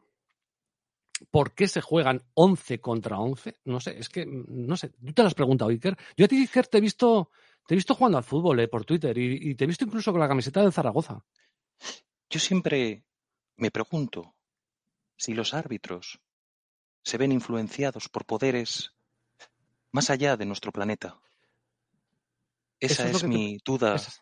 por 1.30 1.54
qué 1.54 1.68
se 1.68 1.82
juegan 1.82 2.24
11 2.36 2.80
contra 2.80 3.20
11? 3.20 3.58
No 3.66 3.82
sé, 3.82 4.00
es 4.00 4.08
que, 4.08 4.26
no 4.26 4.78
sé, 4.78 4.92
tú 4.92 5.12
te 5.12 5.24
lo 5.24 5.28
has 5.28 5.34
preguntado, 5.34 5.72
Iker. 5.72 5.98
Yo 6.16 6.24
a 6.24 6.28
ti, 6.30 6.38
Iker, 6.38 6.68
te 6.68 6.78
he 6.78 6.82
visto 6.82 7.32
te 7.68 7.76
he 7.76 7.78
visto 7.78 7.94
jugando 7.94 8.18
al 8.18 8.24
fútbol 8.24 8.62
eh, 8.62 8.68
por 8.70 8.86
Twitter 8.86 9.16
y, 9.18 9.52
y, 9.52 9.56
te 9.56 9.66
he 9.66 9.68
visto 9.68 9.84
incluso 9.84 10.12
con 10.12 10.22
la 10.22 10.28
camiseta 10.28 10.64
de 10.64 10.72
Zaragoza. 10.72 11.24
Yo 12.30 12.40
siempre 12.40 13.04
me 13.58 13.72
pregunto 13.72 14.34
si 15.18 15.34
los 15.34 15.54
árbitros 15.54 16.20
se 17.04 17.18
ven 17.18 17.34
influenciados 17.34 18.08
por 18.08 18.26
poderes 18.26 18.94
más 19.92 20.10
allá 20.10 20.38
de 20.38 20.46
nuestro 20.46 20.72
planeta. 20.72 21.20
Esa 22.80 23.10
es, 23.10 23.18
es 23.18 23.24
mi 23.26 23.58
duda. 23.66 23.96
Es... 23.96 24.22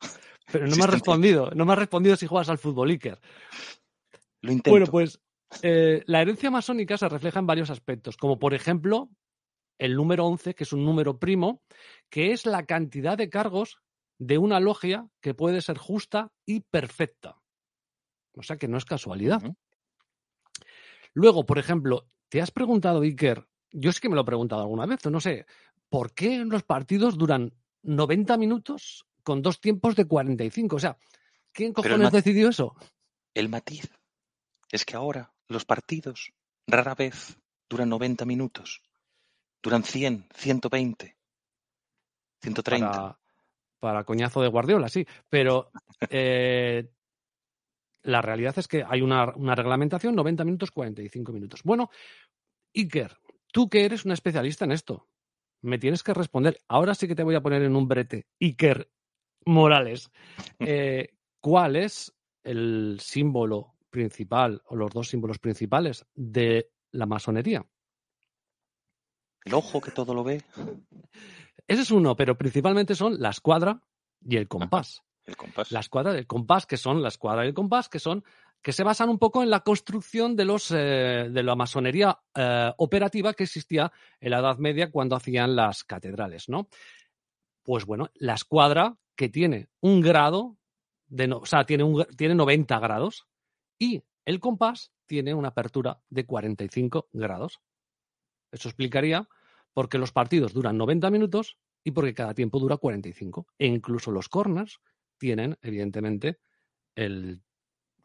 Pero 0.52 0.66
no 0.66 0.74
me 0.74 0.82
has 0.84 0.90
respondido, 0.90 1.50
no 1.54 1.64
me 1.64 1.72
has 1.74 1.78
respondido 1.78 2.16
si 2.16 2.26
juegas 2.26 2.48
al 2.48 2.58
fútbol, 2.58 2.90
Iker. 2.90 3.20
Lo 4.40 4.50
intento. 4.50 4.70
Bueno, 4.70 4.86
pues 4.86 5.20
eh, 5.62 6.02
la 6.06 6.22
herencia 6.22 6.50
masónica 6.50 6.98
se 6.98 7.08
refleja 7.08 7.38
en 7.38 7.46
varios 7.46 7.70
aspectos, 7.70 8.16
como 8.16 8.38
por 8.38 8.52
ejemplo 8.52 9.10
el 9.78 9.96
número 9.96 10.26
11, 10.26 10.54
que 10.54 10.64
es 10.64 10.72
un 10.72 10.84
número 10.84 11.18
primo, 11.18 11.62
que 12.10 12.32
es 12.32 12.46
la 12.46 12.64
cantidad 12.64 13.18
de 13.18 13.28
cargos 13.28 13.78
de 14.18 14.38
una 14.38 14.60
logia 14.60 15.08
que 15.20 15.34
puede 15.34 15.60
ser 15.60 15.78
justa 15.78 16.32
y 16.46 16.60
perfecta. 16.60 17.40
O 18.36 18.42
sea 18.42 18.56
que 18.56 18.68
no 18.68 18.78
es 18.78 18.84
casualidad. 18.84 19.42
Uh 19.42 19.48
-huh. 19.48 19.56
Luego, 21.12 21.46
por 21.46 21.58
ejemplo, 21.58 22.08
¿te 22.28 22.40
has 22.40 22.50
preguntado, 22.50 23.02
Iker? 23.02 23.46
Yo 23.70 23.90
es 23.90 24.00
que 24.00 24.08
me 24.08 24.14
lo 24.14 24.22
he 24.22 24.26
preguntado 24.26 24.62
alguna 24.62 24.86
vez, 24.86 25.04
no 25.06 25.20
sé, 25.20 25.46
¿por 25.88 26.12
qué 26.12 26.44
los 26.44 26.62
partidos 26.62 27.16
duran 27.16 27.52
90 27.82 28.36
minutos 28.36 29.06
con 29.22 29.42
dos 29.42 29.60
tiempos 29.60 29.96
de 29.96 30.06
45? 30.06 30.76
O 30.76 30.78
sea, 30.78 30.96
¿quién 31.52 31.72
cojones 31.72 32.12
decidió 32.12 32.48
eso? 32.48 32.74
El 33.32 33.48
matiz 33.48 33.90
es 34.70 34.84
que 34.84 34.96
ahora 34.96 35.32
los 35.48 35.64
partidos 35.64 36.32
rara 36.66 36.94
vez 36.94 37.38
duran 37.68 37.88
90 37.88 38.24
minutos 38.24 38.82
duran 39.64 39.82
100, 39.82 40.28
120, 40.34 41.16
130. 42.42 42.90
Para, 42.90 43.18
para 43.80 44.04
coñazo 44.04 44.42
de 44.42 44.48
Guardiola, 44.48 44.88
sí. 44.88 45.06
Pero 45.28 45.72
eh, 46.10 46.90
la 48.02 48.20
realidad 48.20 48.56
es 48.58 48.68
que 48.68 48.84
hay 48.86 49.00
una, 49.00 49.32
una, 49.34 49.54
reglamentación 49.54 50.14
90 50.14 50.44
minutos, 50.44 50.70
45 50.70 51.32
minutos. 51.32 51.62
Bueno, 51.64 51.90
Iker, 52.74 53.16
tú 53.50 53.68
que 53.70 53.86
eres 53.86 54.04
un 54.04 54.12
especialista 54.12 54.66
en 54.66 54.72
esto, 54.72 55.08
me 55.62 55.78
tienes 55.78 56.02
que 56.02 56.12
responder. 56.12 56.60
Ahora 56.68 56.94
sí 56.94 57.08
que 57.08 57.14
te 57.14 57.24
voy 57.24 57.34
a 57.34 57.42
poner 57.42 57.62
en 57.62 57.74
un 57.74 57.88
brete. 57.88 58.26
Iker 58.40 58.90
Morales, 59.46 60.10
eh, 60.60 61.08
¿cuál 61.40 61.76
es 61.76 62.14
el 62.42 62.98
símbolo 63.00 63.76
principal 63.88 64.60
o 64.66 64.76
los 64.76 64.90
dos 64.90 65.08
símbolos 65.08 65.38
principales 65.38 66.04
de 66.14 66.70
la 66.90 67.06
masonería? 67.06 67.64
El 69.44 69.54
ojo 69.54 69.80
que 69.80 69.90
todo 69.90 70.14
lo 70.14 70.24
ve. 70.24 70.42
Ese 71.66 71.82
es 71.82 71.90
uno, 71.90 72.16
pero 72.16 72.36
principalmente 72.36 72.94
son 72.94 73.20
la 73.20 73.30
escuadra 73.30 73.80
y 74.20 74.36
el 74.36 74.48
compás. 74.48 75.02
el 75.26 75.36
compás. 75.36 75.70
La 75.70 75.80
escuadra 75.80 76.12
del 76.12 76.26
compás, 76.26 76.66
que 76.66 76.76
son 76.76 77.02
la 77.02 77.08
escuadra 77.08 77.44
y 77.44 77.48
el 77.48 77.54
compás, 77.54 77.88
que 77.88 77.98
son 77.98 78.24
que 78.64 78.72
se 78.72 78.82
basan 78.82 79.10
un 79.10 79.18
poco 79.18 79.42
en 79.42 79.50
la 79.50 79.60
construcción 79.60 80.36
de 80.36 80.46
los 80.46 80.70
eh, 80.70 81.28
de 81.30 81.42
la 81.42 81.54
masonería 81.54 82.18
eh, 82.34 82.72
operativa 82.78 83.34
que 83.34 83.44
existía 83.44 83.92
en 84.18 84.30
la 84.30 84.38
Edad 84.38 84.56
Media 84.56 84.90
cuando 84.90 85.16
hacían 85.16 85.54
las 85.54 85.84
catedrales, 85.84 86.48
¿no? 86.48 86.68
Pues 87.62 87.84
bueno, 87.84 88.10
la 88.14 88.32
escuadra 88.32 88.96
que 89.16 89.28
tiene 89.28 89.68
un 89.80 90.00
grado 90.00 90.56
de 91.06 91.28
no, 91.28 91.38
o 91.38 91.46
sea, 91.46 91.66
tiene 91.66 91.84
un 91.84 92.06
tiene 92.16 92.34
90 92.34 92.78
grados 92.78 93.26
y 93.78 94.02
el 94.24 94.40
compás 94.40 94.92
tiene 95.04 95.34
una 95.34 95.48
apertura 95.48 96.00
de 96.08 96.24
45 96.24 97.08
grados. 97.12 97.60
Eso 98.54 98.68
explicaría 98.68 99.28
por 99.72 99.88
qué 99.88 99.98
los 99.98 100.12
partidos 100.12 100.52
duran 100.54 100.78
90 100.78 101.10
minutos 101.10 101.58
y 101.82 101.90
porque 101.90 102.14
cada 102.14 102.34
tiempo 102.34 102.58
dura 102.60 102.76
45. 102.76 103.46
E 103.58 103.66
incluso 103.66 104.10
los 104.10 104.28
corners 104.28 104.80
tienen, 105.18 105.58
evidentemente, 105.62 106.38
el, 106.94 107.42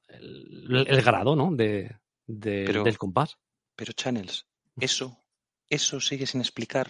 el, 0.07 0.85
el 0.87 1.01
grado 1.01 1.35
¿no? 1.35 1.51
de, 1.55 1.97
de 2.27 2.63
Pero- 2.65 2.83
del 2.83 2.97
compás. 2.97 3.37
Pero 3.75 3.93
Channels, 3.93 4.45
eso, 4.79 5.23
eso 5.69 6.01
sigue 6.01 6.25
sin 6.27 6.41
explicar 6.41 6.89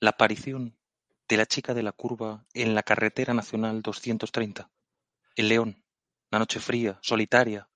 la 0.00 0.10
aparición 0.10 0.76
de 1.28 1.36
la 1.36 1.44
chica 1.46 1.74
de 1.74 1.82
la 1.82 1.92
curva 1.92 2.46
en 2.54 2.74
la 2.74 2.82
carretera 2.82 3.34
nacional 3.34 3.82
230. 3.82 4.70
El 5.34 5.48
León, 5.48 5.82
la 6.30 6.38
noche 6.38 6.60
fría, 6.60 6.98
solitaria. 7.02 7.68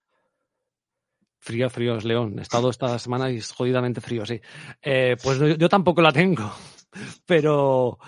Frío, 1.41 1.71
frío 1.71 1.97
es 1.97 2.05
León. 2.05 2.39
He 2.39 2.43
estado 2.43 2.69
esta 2.69 2.99
semana 2.99 3.31
y 3.31 3.39
es 3.39 3.51
jodidamente 3.51 4.03
frío, 4.03 4.27
sí. 4.27 4.41
Eh, 4.83 5.17
pues 5.23 5.39
yo, 5.39 5.49
yo 5.49 5.69
tampoco 5.71 6.03
la 6.03 6.13
tengo. 6.13 6.53
Pero 7.27 7.99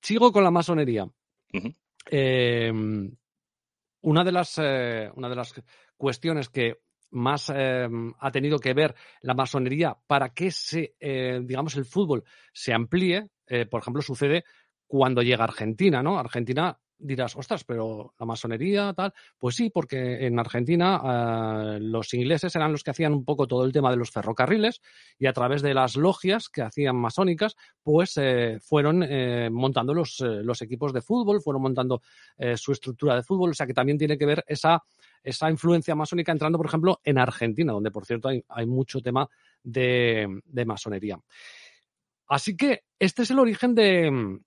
sigo 0.00 0.32
con 0.32 0.42
la 0.42 0.50
masonería. 0.50 1.06
Eh, 2.10 2.72
una, 4.00 4.24
de 4.24 4.32
las, 4.32 4.58
eh, 4.58 5.10
una 5.14 5.28
de 5.28 5.36
las 5.36 5.54
cuestiones 5.98 6.48
que 6.48 6.80
más 7.10 7.50
ha 7.50 8.30
tenido 8.32 8.58
que 8.58 8.72
ver 8.72 8.94
la 9.20 9.34
masonería 9.34 9.94
para 10.06 10.30
que 10.30 10.50
se, 10.50 10.94
digamos, 11.44 11.76
el 11.76 11.84
fútbol 11.84 12.24
se 12.54 12.72
amplíe, 12.72 13.28
por 13.70 13.82
ejemplo, 13.82 14.00
sucede 14.00 14.44
cuando 14.86 15.20
llega 15.20 15.44
Argentina, 15.44 16.02
¿no? 16.02 16.18
Argentina 16.18 16.80
dirás, 17.02 17.36
ostras, 17.36 17.64
pero 17.64 18.14
la 18.18 18.26
masonería, 18.26 18.92
tal. 18.94 19.12
Pues 19.38 19.56
sí, 19.56 19.70
porque 19.70 20.26
en 20.26 20.38
Argentina 20.38 21.00
eh, 21.04 21.78
los 21.80 22.14
ingleses 22.14 22.54
eran 22.56 22.72
los 22.72 22.82
que 22.82 22.90
hacían 22.90 23.12
un 23.12 23.24
poco 23.24 23.46
todo 23.46 23.64
el 23.64 23.72
tema 23.72 23.90
de 23.90 23.96
los 23.96 24.10
ferrocarriles 24.10 24.80
y 25.18 25.26
a 25.26 25.32
través 25.32 25.62
de 25.62 25.74
las 25.74 25.96
logias 25.96 26.48
que 26.48 26.62
hacían 26.62 26.96
masónicas, 26.96 27.56
pues 27.82 28.16
eh, 28.16 28.58
fueron 28.60 29.02
eh, 29.02 29.50
montando 29.50 29.92
los, 29.94 30.22
equipos 30.62 30.92
de 30.92 31.02
fútbol, 31.02 31.42
fueron 31.42 31.62
montando 31.62 32.02
su 32.56 32.72
estructura 32.72 33.16
de 33.16 33.22
fútbol, 33.22 33.50
o 33.50 33.54
sea 33.54 33.66
que 33.66 33.74
también 33.74 33.98
tiene 33.98 34.16
que 34.16 34.26
ver 34.26 34.44
esa, 34.46 34.82
esa 35.22 35.50
influencia 35.50 35.94
masónica 35.94 36.30
entrando, 36.30 36.58
por 36.58 36.66
ejemplo, 36.66 37.00
en 37.02 37.18
Argentina, 37.18 37.72
donde, 37.72 37.90
por 37.90 38.06
cierto, 38.06 38.28
hay, 38.28 38.66
mucho 38.66 39.00
tema 39.00 39.28
de 39.62 40.64
masonería. 40.64 41.18
Así 42.28 42.56
que 42.56 42.84
este 42.98 43.22
es 43.22 43.30
el 43.30 43.38
origen 43.38 43.74
de, 43.74 44.40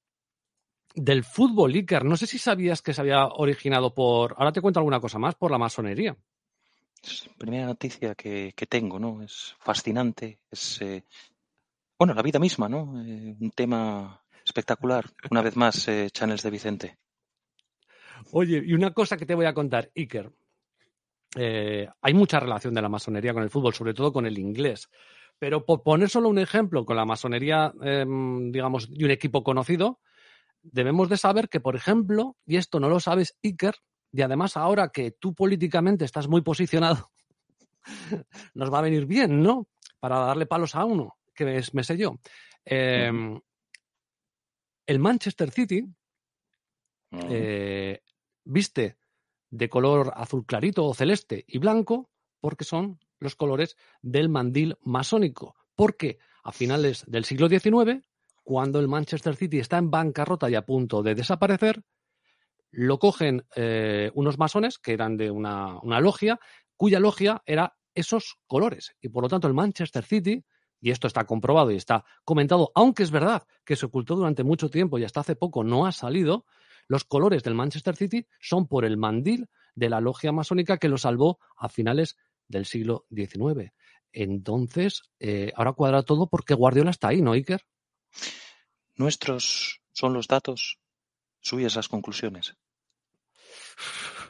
del 0.95 1.23
fútbol, 1.23 1.73
Iker. 1.73 2.05
No 2.05 2.17
sé 2.17 2.27
si 2.27 2.37
sabías 2.37 2.81
que 2.81 2.93
se 2.93 3.01
había 3.01 3.27
originado 3.27 3.93
por, 3.93 4.35
ahora 4.37 4.51
te 4.51 4.61
cuento 4.61 4.79
alguna 4.79 4.99
cosa 4.99 5.19
más, 5.19 5.35
por 5.35 5.51
la 5.51 5.57
masonería. 5.57 6.15
Es 7.03 7.27
la 7.27 7.33
primera 7.33 7.65
noticia 7.65 8.15
que, 8.15 8.53
que 8.55 8.65
tengo, 8.65 8.97
¿no? 8.97 9.21
Es 9.21 9.55
fascinante. 9.59 10.39
Es, 10.49 10.81
eh, 10.81 11.03
bueno, 11.99 12.13
la 12.13 12.23
vida 12.23 12.39
misma, 12.39 12.67
¿no? 12.67 13.01
Eh, 13.05 13.35
un 13.39 13.51
tema 13.51 14.21
espectacular. 14.43 15.05
Una 15.29 15.41
vez 15.41 15.55
más, 15.55 15.87
eh, 15.87 16.09
Channels 16.11 16.43
de 16.43 16.49
Vicente. 16.49 16.97
Oye, 18.31 18.63
y 18.65 18.73
una 18.73 18.91
cosa 18.91 19.17
que 19.17 19.25
te 19.25 19.35
voy 19.35 19.45
a 19.45 19.53
contar, 19.53 19.91
Iker. 19.95 20.31
Eh, 21.37 21.87
hay 22.01 22.13
mucha 22.13 22.39
relación 22.39 22.73
de 22.73 22.81
la 22.81 22.89
masonería 22.89 23.33
con 23.33 23.43
el 23.43 23.49
fútbol, 23.49 23.73
sobre 23.73 23.93
todo 23.93 24.13
con 24.13 24.25
el 24.25 24.37
inglés. 24.37 24.89
Pero 25.37 25.65
por 25.65 25.83
poner 25.83 26.09
solo 26.09 26.29
un 26.29 26.39
ejemplo 26.39 26.85
con 26.85 26.95
la 26.95 27.05
masonería, 27.05 27.73
eh, 27.83 28.05
digamos, 28.07 28.89
de 28.89 29.05
un 29.05 29.11
equipo 29.11 29.43
conocido, 29.43 29.99
debemos 30.71 31.09
de 31.09 31.17
saber 31.17 31.49
que, 31.49 31.59
por 31.59 31.75
ejemplo, 31.75 32.35
y 32.45 32.57
esto 32.57 32.79
no 32.79 32.89
lo 32.89 32.99
sabes, 32.99 33.37
Iker, 33.43 33.75
y 34.11 34.21
además 34.21 34.57
ahora 34.57 34.89
que 34.89 35.11
tú 35.11 35.33
políticamente 35.33 36.05
estás 36.05 36.27
muy 36.27 36.41
posicionado, 36.41 37.11
nos 38.53 38.73
va 38.73 38.79
a 38.79 38.83
venir 38.83 39.05
bien, 39.05 39.41
¿no? 39.41 39.67
Para 39.99 40.19
darle 40.19 40.45
palos 40.45 40.75
a 40.75 40.85
uno, 40.85 41.17
que 41.33 41.57
es, 41.57 41.73
me 41.73 41.83
sé 41.83 41.97
yo. 41.97 42.19
Eh, 42.65 43.11
el 44.87 44.99
Manchester 44.99 45.51
City 45.51 45.87
Mm. 47.15 47.27
eh, 47.29 48.01
viste 48.43 48.97
de 49.49 49.69
color 49.69 50.11
azul 50.15 50.45
clarito 50.45 50.85
o 50.85 50.93
celeste 50.93 51.45
y 51.47 51.59
blanco 51.59 52.09
porque 52.41 52.65
son 52.65 52.99
los 53.19 53.35
colores 53.35 53.77
del 54.01 54.29
mandil 54.29 54.77
masónico. 54.81 55.55
Porque 55.75 56.19
a 56.43 56.51
finales 56.51 57.03
del 57.07 57.25
siglo 57.25 57.47
XIX, 57.47 58.05
cuando 58.45 58.79
el 58.79 58.87
Manchester 58.87 59.35
City 59.35 59.59
está 59.59 59.79
en 59.79 59.89
bancarrota 59.89 60.49
y 60.49 60.55
a 60.55 60.65
punto 60.65 61.01
de 61.01 61.15
desaparecer, 61.15 61.81
lo 62.69 62.99
cogen 62.99 63.43
eh, 63.55 64.11
unos 64.13 64.37
masones 64.37 64.77
que 64.77 64.93
eran 64.93 65.17
de 65.17 65.31
una, 65.31 65.79
una 65.79 65.99
logia, 65.99 66.39
cuya 66.77 66.99
logia 66.99 67.41
era 67.47 67.75
esos 67.95 68.37
colores. 68.45 68.95
Y 69.01 69.09
por 69.09 69.23
lo 69.23 69.29
tanto 69.29 69.47
el 69.47 69.55
Manchester 69.55 70.03
City, 70.03 70.45
y 70.79 70.91
esto 70.91 71.07
está 71.07 71.25
comprobado 71.25 71.71
y 71.71 71.77
está 71.77 72.05
comentado, 72.23 72.71
aunque 72.75 73.01
es 73.01 73.09
verdad 73.09 73.47
que 73.65 73.75
se 73.75 73.87
ocultó 73.87 74.15
durante 74.15 74.43
mucho 74.43 74.69
tiempo 74.69 74.99
y 74.99 75.03
hasta 75.03 75.21
hace 75.21 75.35
poco 75.35 75.63
no 75.63 75.87
ha 75.87 75.91
salido, 75.91 76.45
los 76.87 77.03
colores 77.03 77.41
del 77.41 77.55
Manchester 77.55 77.95
City 77.95 78.27
son 78.39 78.67
por 78.67 78.85
el 78.85 78.95
mandil 78.95 79.49
de 79.73 79.89
la 79.89 80.01
logia 80.01 80.31
masónica 80.31 80.77
que 80.77 80.87
lo 80.87 80.99
salvó 80.99 81.39
a 81.57 81.67
finales 81.67 82.15
del 82.47 82.65
siglo 82.65 83.07
XIX. 83.09 83.73
Entonces, 84.11 85.01
eh, 85.19 85.51
ahora 85.55 85.73
cuadra 85.73 86.03
todo 86.03 86.29
porque 86.29 86.53
Guardiola 86.53 86.91
está 86.91 87.07
ahí, 87.07 87.23
¿no, 87.23 87.31
Iker? 87.31 87.65
Nuestros 88.97 89.81
son 89.93 90.13
los 90.13 90.27
datos, 90.27 90.79
suyas 91.41 91.75
las 91.75 91.87
conclusiones. 91.89 92.55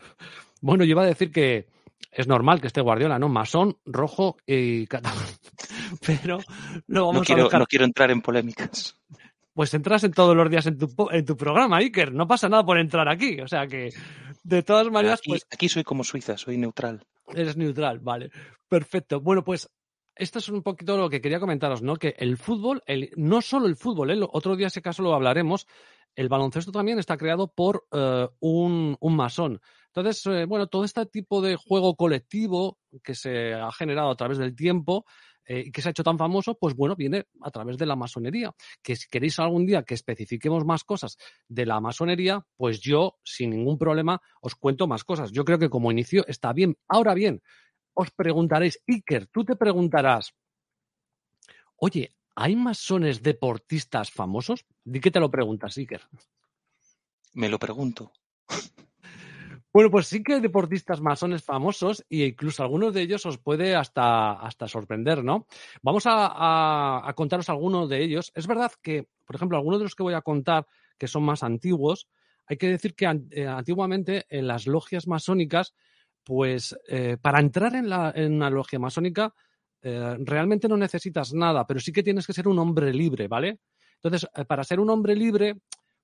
Bueno, 0.61 0.83
yo 0.83 0.91
iba 0.91 1.03
a 1.03 1.05
decir 1.07 1.31
que 1.31 1.67
es 2.11 2.27
normal 2.27 2.59
que 2.59 2.67
esté 2.67 2.81
Guardiola, 2.81 3.19
¿no? 3.19 3.29
Masón, 3.29 3.77
rojo 3.85 4.37
y 4.47 4.87
catalán. 4.87 5.25
Pero 6.05 6.39
lo 6.87 7.07
vamos 7.07 7.21
No 7.21 7.23
quiero, 7.25 7.41
a 7.41 7.45
dejar. 7.45 7.59
no 7.59 7.65
quiero 7.67 7.85
entrar 7.85 8.09
en 8.09 8.21
polémicas. 8.21 8.97
Pues 9.53 9.73
entras 9.75 10.03
en 10.05 10.13
todos 10.13 10.35
los 10.35 10.49
días 10.49 10.65
en 10.65 10.79
tu, 10.79 10.89
en 11.11 11.23
tu 11.25 11.37
programa, 11.37 11.77
Iker. 11.77 12.13
No 12.13 12.27
pasa 12.27 12.49
nada 12.49 12.65
por 12.65 12.79
entrar 12.79 13.07
aquí. 13.09 13.39
O 13.41 13.47
sea 13.47 13.67
que, 13.67 13.89
de 14.43 14.63
todas 14.63 14.89
maneras, 14.89 15.19
Aquí, 15.19 15.29
pues 15.29 15.45
aquí 15.51 15.69
soy 15.69 15.83
como 15.83 16.03
Suiza, 16.03 16.35
soy 16.37 16.57
neutral. 16.57 17.05
Eres 17.33 17.57
neutral, 17.57 17.99
vale. 17.99 18.31
Perfecto. 18.67 19.21
Bueno, 19.21 19.43
pues 19.43 19.69
esto 20.15 20.39
es 20.39 20.49
un 20.49 20.63
poquito 20.63 20.97
lo 20.97 21.09
que 21.09 21.21
quería 21.21 21.39
comentaros, 21.39 21.81
¿no? 21.81 21.95
Que 21.97 22.15
el 22.17 22.37
fútbol, 22.37 22.81
el, 22.85 23.11
no 23.17 23.41
solo 23.41 23.67
el 23.67 23.75
fútbol, 23.75 24.11
¿eh? 24.11 24.27
Otro 24.31 24.55
día, 24.55 24.69
si 24.69 24.79
acaso, 24.79 25.03
lo 25.03 25.13
hablaremos. 25.13 25.67
El 26.15 26.29
baloncesto 26.29 26.71
también 26.71 26.97
está 26.97 27.17
creado 27.17 27.47
por 27.47 27.85
eh, 27.91 28.27
un, 28.39 28.95
un 28.99 29.15
masón. 29.15 29.59
Entonces, 29.87 30.25
eh, 30.27 30.45
bueno, 30.45 30.67
todo 30.67 30.85
este 30.85 31.05
tipo 31.05 31.41
de 31.41 31.55
juego 31.55 31.95
colectivo 31.95 32.79
que 33.03 33.15
se 33.15 33.53
ha 33.53 33.71
generado 33.71 34.09
a 34.09 34.15
través 34.15 34.37
del 34.37 34.55
tiempo 34.55 35.05
eh, 35.45 35.63
y 35.67 35.71
que 35.71 35.81
se 35.81 35.89
ha 35.89 35.91
hecho 35.91 36.03
tan 36.03 36.17
famoso, 36.17 36.57
pues 36.57 36.75
bueno, 36.75 36.95
viene 36.95 37.25
a 37.41 37.51
través 37.51 37.77
de 37.77 37.85
la 37.85 37.95
masonería. 37.95 38.53
Que 38.81 38.95
si 38.95 39.07
queréis 39.07 39.39
algún 39.39 39.65
día 39.65 39.83
que 39.83 39.93
especifiquemos 39.93 40.65
más 40.65 40.83
cosas 40.83 41.17
de 41.47 41.65
la 41.65 41.79
masonería, 41.79 42.45
pues 42.57 42.79
yo, 42.79 43.19
sin 43.23 43.51
ningún 43.51 43.77
problema, 43.77 44.21
os 44.41 44.55
cuento 44.55 44.87
más 44.87 45.03
cosas. 45.03 45.31
Yo 45.31 45.45
creo 45.45 45.59
que 45.59 45.69
como 45.69 45.91
inicio 45.91 46.25
está 46.27 46.51
bien. 46.51 46.77
Ahora 46.87 47.13
bien, 47.13 47.41
os 47.95 48.11
preguntaréis, 48.11 48.79
Iker, 48.87 49.27
tú 49.27 49.43
te 49.43 49.55
preguntarás, 49.55 50.35
oye, 51.77 52.15
¿hay 52.35 52.55
masones 52.55 53.23
deportistas 53.23 54.11
famosos? 54.11 54.65
¿De 54.83 54.99
qué 54.99 55.09
te 55.09 55.19
lo 55.19 55.31
preguntas, 55.31 55.77
Iker? 55.77 56.01
Me 57.33 57.49
lo 57.49 57.57
pregunto. 57.57 58.11
Bueno, 59.75 59.91
pues 59.91 60.07
sí 60.07 60.23
que 60.23 60.35
hay 60.35 60.39
deportistas 60.39 61.01
masones 61.01 61.43
famosos 61.43 62.05
e 62.09 62.27
incluso 62.27 62.63
algunos 62.63 62.93
de 62.93 63.01
ellos 63.01 63.25
os 63.25 63.37
puede 63.37 63.75
hasta, 63.75 64.31
hasta 64.31 64.69
sorprender, 64.69 65.21
¿no? 65.21 65.47
Vamos 65.81 66.03
a, 66.05 67.11
contaros 67.13 67.49
algunos 67.49 67.89
de 67.89 68.01
ellos. 68.01 68.31
Es 68.35 68.47
verdad 68.47 68.71
que, 68.81 69.09
por 69.25 69.35
ejemplo, 69.35 69.57
algunos 69.57 69.79
de 69.79 69.83
los 69.83 69.93
que 69.93 70.03
voy 70.03 70.13
a 70.13 70.21
contar, 70.21 70.65
que 70.97 71.09
son 71.09 71.23
más 71.23 71.43
antiguos, 71.43 72.07
hay 72.47 72.55
que 72.55 72.69
decir 72.69 72.95
que 72.95 73.05
eh, 73.31 73.47
antiguamente 73.47 74.25
en 74.29 74.47
las 74.47 74.65
logias 74.65 75.07
masónicas, 75.07 75.73
pues 76.25 76.75
eh, 76.87 77.17
para 77.21 77.39
entrar 77.39 77.75
en, 77.75 77.87
la, 77.87 78.11
en, 78.15 78.39
logia 78.53 78.79
masónica 78.79 79.33
eh, 79.81 80.17
realmente 80.19 80.67
no 80.67 80.75
necesitas 80.75 81.33
nada, 81.33 81.65
pero 81.65 81.79
sí 81.79 81.93
que 81.93 82.03
tienes 82.03 82.27
que 82.27 82.33
ser 82.33 82.47
un 82.47 82.59
hombre 82.59 82.91
libre, 82.91 83.27
¿vale? 83.27 83.59
Entonces, 84.01 84.27
para 84.47 84.63
ser 84.63 84.79
un 84.79 84.89
hombre 84.89 85.15
libre, 85.15 85.55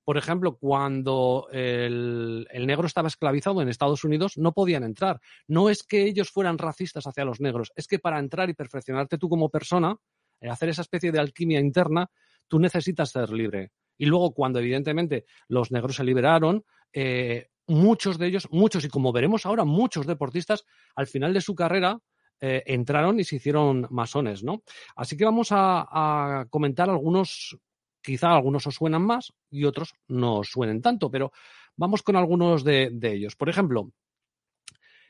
por 0.04 0.18
ejemplo, 0.18 0.58
cuando 0.58 1.48
el, 1.52 2.48
negro 2.52 2.88
estaba 2.88 3.08
esclavizado 3.08 3.62
en 3.62 3.70
Estados 3.70 4.04
Unidos, 4.04 4.38
no 4.38 4.52
podían 4.54 4.84
entrar. 4.84 5.20
No 5.48 5.70
es 5.70 5.84
que 5.84 6.06
ellos 6.06 6.32
fueran 6.32 6.58
racistas 6.58 7.06
hacia 7.06 7.26
los 7.26 7.40
negros, 7.40 7.72
es 7.76 7.88
que 7.88 8.00
para 8.00 8.20
entrar 8.20 8.50
y 8.50 8.54
perfeccionarte 8.54 9.18
tú 9.18 9.30
como 9.30 9.50
persona, 9.50 9.96
eh, 10.40 10.50
hacer 10.50 10.70
esa 10.70 10.82
especie 10.82 11.12
de 11.12 11.20
alquimia 11.20 11.60
interna, 11.60 12.10
tú 12.48 12.60
necesitas 12.60 13.12
ser 13.12 13.30
libre. 13.30 13.72
Y 13.98 14.06
luego, 14.06 14.34
cuando 14.34 14.60
evidentemente 14.60 15.26
los 15.48 15.72
negros 15.72 15.96
se 15.96 16.04
liberaron, 16.04 16.66
eh, 16.94 17.51
muchos 17.72 18.18
de 18.18 18.28
ellos, 18.28 18.48
muchos, 18.52 18.86
y 18.86 18.90
como 18.90 19.12
veremos 19.12 19.46
ahora, 19.46 19.66
muchos 19.66 20.06
deportistas, 20.06 20.66
al 20.96 21.08
final 21.08 21.34
de 21.34 21.42
su 21.42 21.56
carrera, 21.56 22.00
eh, 22.40 22.64
entraron 22.66 23.20
y 23.20 23.24
se 23.24 23.36
hicieron 23.36 23.88
masones, 23.90 24.44
¿no? 24.44 24.64
Así 24.96 25.16
que 25.16 25.26
vamos 25.26 25.50
a 25.52 26.46
comentar 26.50 26.90
algunos 26.90 27.60
Quizá 28.02 28.34
algunos 28.34 28.66
os 28.66 28.76
suenan 28.76 29.04
más 29.04 29.32
y 29.50 29.66
otros 29.66 29.94
no 30.08 30.40
os 30.40 30.50
suenen 30.50 30.82
tanto, 30.82 31.12
pero 31.12 31.32
vamos 31.76 32.02
con 32.02 32.16
algunos 32.16 32.64
de, 32.64 32.92
ellos. 33.04 33.36
Por 33.36 33.48
ejemplo, 33.48 33.92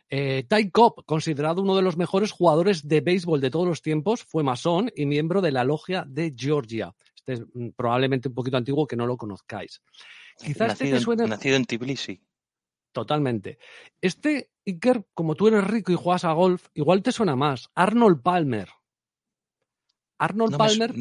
eh, 0.09 0.45
Ty 0.47 0.71
Cobb, 0.71 1.05
considerado 1.05 1.61
uno 1.61 1.75
de 1.75 1.83
los 1.83 1.95
mejores 1.95 2.31
jugadores 2.31 2.87
de 2.87 2.99
béisbol 2.99 3.39
de 3.39 3.49
todos 3.49 3.65
los 3.65 3.81
tiempos, 3.81 4.23
fue 4.23 4.43
masón 4.43 4.91
y 4.93 5.05
miembro 5.05 5.41
de 5.41 5.51
la 5.51 5.63
logia 5.63 6.03
de 6.05 6.33
Georgia. 6.35 6.93
Este 7.15 7.33
es 7.33 7.41
mm, 7.53 7.69
probablemente 7.77 8.27
un 8.27 8.35
poquito 8.35 8.57
antiguo 8.57 8.85
que 8.85 8.97
no 8.97 9.07
lo 9.07 9.15
conozcáis. 9.15 9.81
Quizás 10.37 10.73
este 10.73 10.91
te 10.91 10.99
suene... 10.99 11.27
Nacido 11.27 11.55
en 11.55 11.65
Tbilisi. 11.65 12.21
Totalmente. 12.91 13.57
Este, 14.01 14.51
Iker, 14.65 15.05
como 15.13 15.35
tú 15.35 15.47
eres 15.47 15.63
rico 15.65 15.91
y 15.91 15.95
juegas 15.95 16.25
a 16.25 16.33
golf, 16.33 16.67
igual 16.73 17.01
te 17.03 17.11
suena 17.11 17.35
más. 17.35 17.69
Arnold 17.75 18.21
Palmer. 18.21 18.69
Arnold 20.17 20.57
Palmer. 20.57 20.93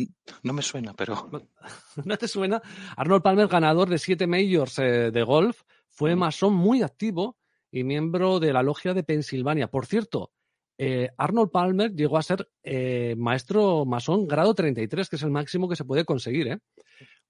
no 0.42 0.53
me 0.53 0.62
suena, 0.62 0.94
pero. 0.94 1.29
¿No 2.05 2.16
te 2.16 2.29
suena? 2.29 2.62
Arnold 2.96 3.22
Palmer, 3.22 3.48
ganador 3.48 3.88
de 3.88 3.98
siete 3.98 4.26
majors 4.26 4.79
eh, 4.79 5.11
de 5.11 5.22
golf, 5.22 5.62
fue 5.88 6.16
masón 6.16 6.55
muy 6.55 6.83
activo 6.83 7.37
y 7.70 7.85
miembro 7.85 8.40
de 8.40 8.53
la 8.53 8.62
logia 8.62 8.94
de 8.94 9.03
Pensilvania. 9.03 9.68
Por 9.68 9.87
cierto, 9.87 10.33
eh, 10.79 11.11
Arnold 11.18 11.50
Palmer 11.50 11.94
llegó 11.94 12.16
a 12.16 12.22
ser 12.22 12.48
eh, 12.62 13.14
maestro 13.18 13.85
masón 13.85 14.26
grado 14.26 14.55
33, 14.55 15.11
que 15.11 15.16
es 15.16 15.22
el 15.22 15.31
máximo 15.31 15.68
que 15.68 15.76
se 15.76 15.85
puede 15.85 16.07
conseguir. 16.07 16.48
¿eh? 16.48 16.59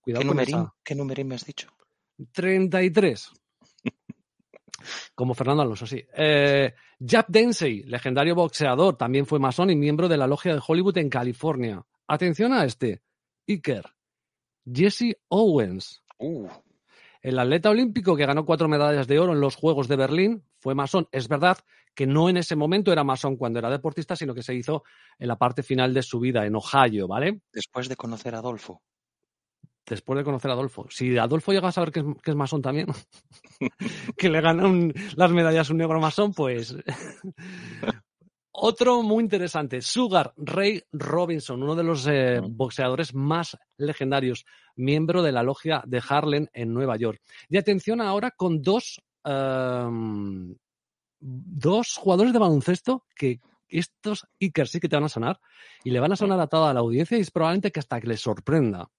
Cuidado 0.01 0.23
¿Qué, 0.23 0.29
numerín, 0.29 0.69
¿Qué 0.85 0.95
numerín 0.95 1.27
me 1.27 1.35
has 1.35 1.45
dicho? 1.45 1.69
33. 2.33 3.33
Como 5.15 5.35
Fernando 5.35 5.63
Alonso, 5.63 5.87
sí. 5.87 6.05
Eh, 6.15 6.75
Jap 6.99 7.29
Densey, 7.29 7.83
legendario 7.85 8.35
boxeador, 8.35 8.97
también 8.97 9.27
fue 9.27 9.39
masón 9.39 9.71
y 9.71 9.77
miembro 9.77 10.09
de 10.09 10.17
la 10.17 10.27
logia 10.27 10.55
de 10.55 10.63
Hollywood 10.67 10.99
en 10.99 11.09
California. 11.09 11.83
Atención 12.07 12.53
a 12.53 12.65
este. 12.65 13.03
Iker. 13.49 13.85
Jesse 14.65 15.17
Owens. 15.29 16.03
Uh. 16.19 16.49
El 17.23 17.39
atleta 17.39 17.71
olímpico 17.71 18.17
que 18.17 18.27
ganó 18.27 18.45
cuatro 18.47 18.69
medallas 18.69 19.07
de 19.07 19.19
oro 19.19 19.33
en 19.33 19.41
los 19.41 19.57
Juegos 19.57 19.89
de 19.89 19.97
Berlín 19.97 20.45
fue 20.59 20.75
masón. 20.75 21.07
Es 21.13 21.29
verdad 21.29 21.59
que 21.95 22.07
no 22.07 22.29
en 22.29 22.39
ese 22.39 22.57
momento 22.57 22.93
era 22.93 23.05
masón 23.05 23.37
cuando 23.37 23.59
era 23.59 23.69
deportista, 23.69 24.17
sino 24.17 24.35
que 24.35 24.43
se 24.43 24.55
hizo 24.55 24.85
en 25.19 25.29
la 25.29 25.37
parte 25.37 25.63
final 25.63 25.93
de 25.93 26.03
su 26.03 26.19
vida, 26.21 26.47
en 26.47 26.55
Ohio, 26.57 27.07
¿vale? 27.07 27.41
Después 27.53 27.89
de 27.89 27.97
conocer 27.97 28.35
a 28.35 28.39
Adolfo 28.39 28.83
después 29.91 30.17
de 30.17 30.25
conocer 30.25 30.51
a 30.51 30.55
Adolfo. 30.55 30.87
Si 30.89 31.19
Adolfo 31.19 31.53
llega 31.53 31.69
a 31.69 31.73
saber 31.73 31.91
que 31.91 32.05
es, 32.25 32.35
masón 32.35 32.63
también, 32.63 32.87
que 34.17 34.31
le 34.31 34.41
ganan 34.41 34.95
las 35.17 35.31
medallas 35.31 35.71
un 35.71 35.79
negro 35.79 36.01
masón, 36.01 36.33
pues... 36.33 36.75
Otro 38.53 39.03
muy 39.03 39.23
interesante, 39.23 39.81
Sugar 39.81 40.35
Ray 40.37 40.83
Robinson, 40.93 41.63
uno 41.63 41.75
de 41.75 41.85
los 41.85 42.07
eh, 42.07 42.41
boxeadores 42.43 43.15
más 43.15 43.57
legendarios, 43.79 44.45
miembro 44.77 45.23
de 45.23 45.33
la 45.33 45.43
logia 45.43 45.83
de 45.87 46.03
Harlem 46.07 46.47
en 46.53 46.75
Nueva 46.75 46.97
York. 46.97 47.23
Y 47.49 47.57
atención 47.57 48.03
ahora 48.03 48.33
con 48.33 48.61
dos, 48.61 49.01
em, 49.25 50.55
dos 51.21 51.95
jugadores 51.97 52.35
de 52.35 52.39
baloncesto 52.39 53.07
que 53.15 53.41
estos 53.69 54.27
Iker 54.41 54.69
sí 54.69 54.81
que 54.81 54.89
te 54.89 54.97
van 54.97 55.05
a 55.05 55.09
sonar 55.09 55.41
y 55.85 55.91
le 55.91 56.01
van 56.01 56.13
a 56.13 56.17
sonar 56.17 56.41
a 56.41 56.49
toda 56.49 56.75
la 56.75 56.81
audiencia 56.81 57.17
y 57.17 57.23
es 57.23 57.31
probablemente 57.31 57.71
que 57.71 57.81
hasta 57.81 58.01
que 58.01 58.09
les 58.09 58.21
sorprenda. 58.21 58.91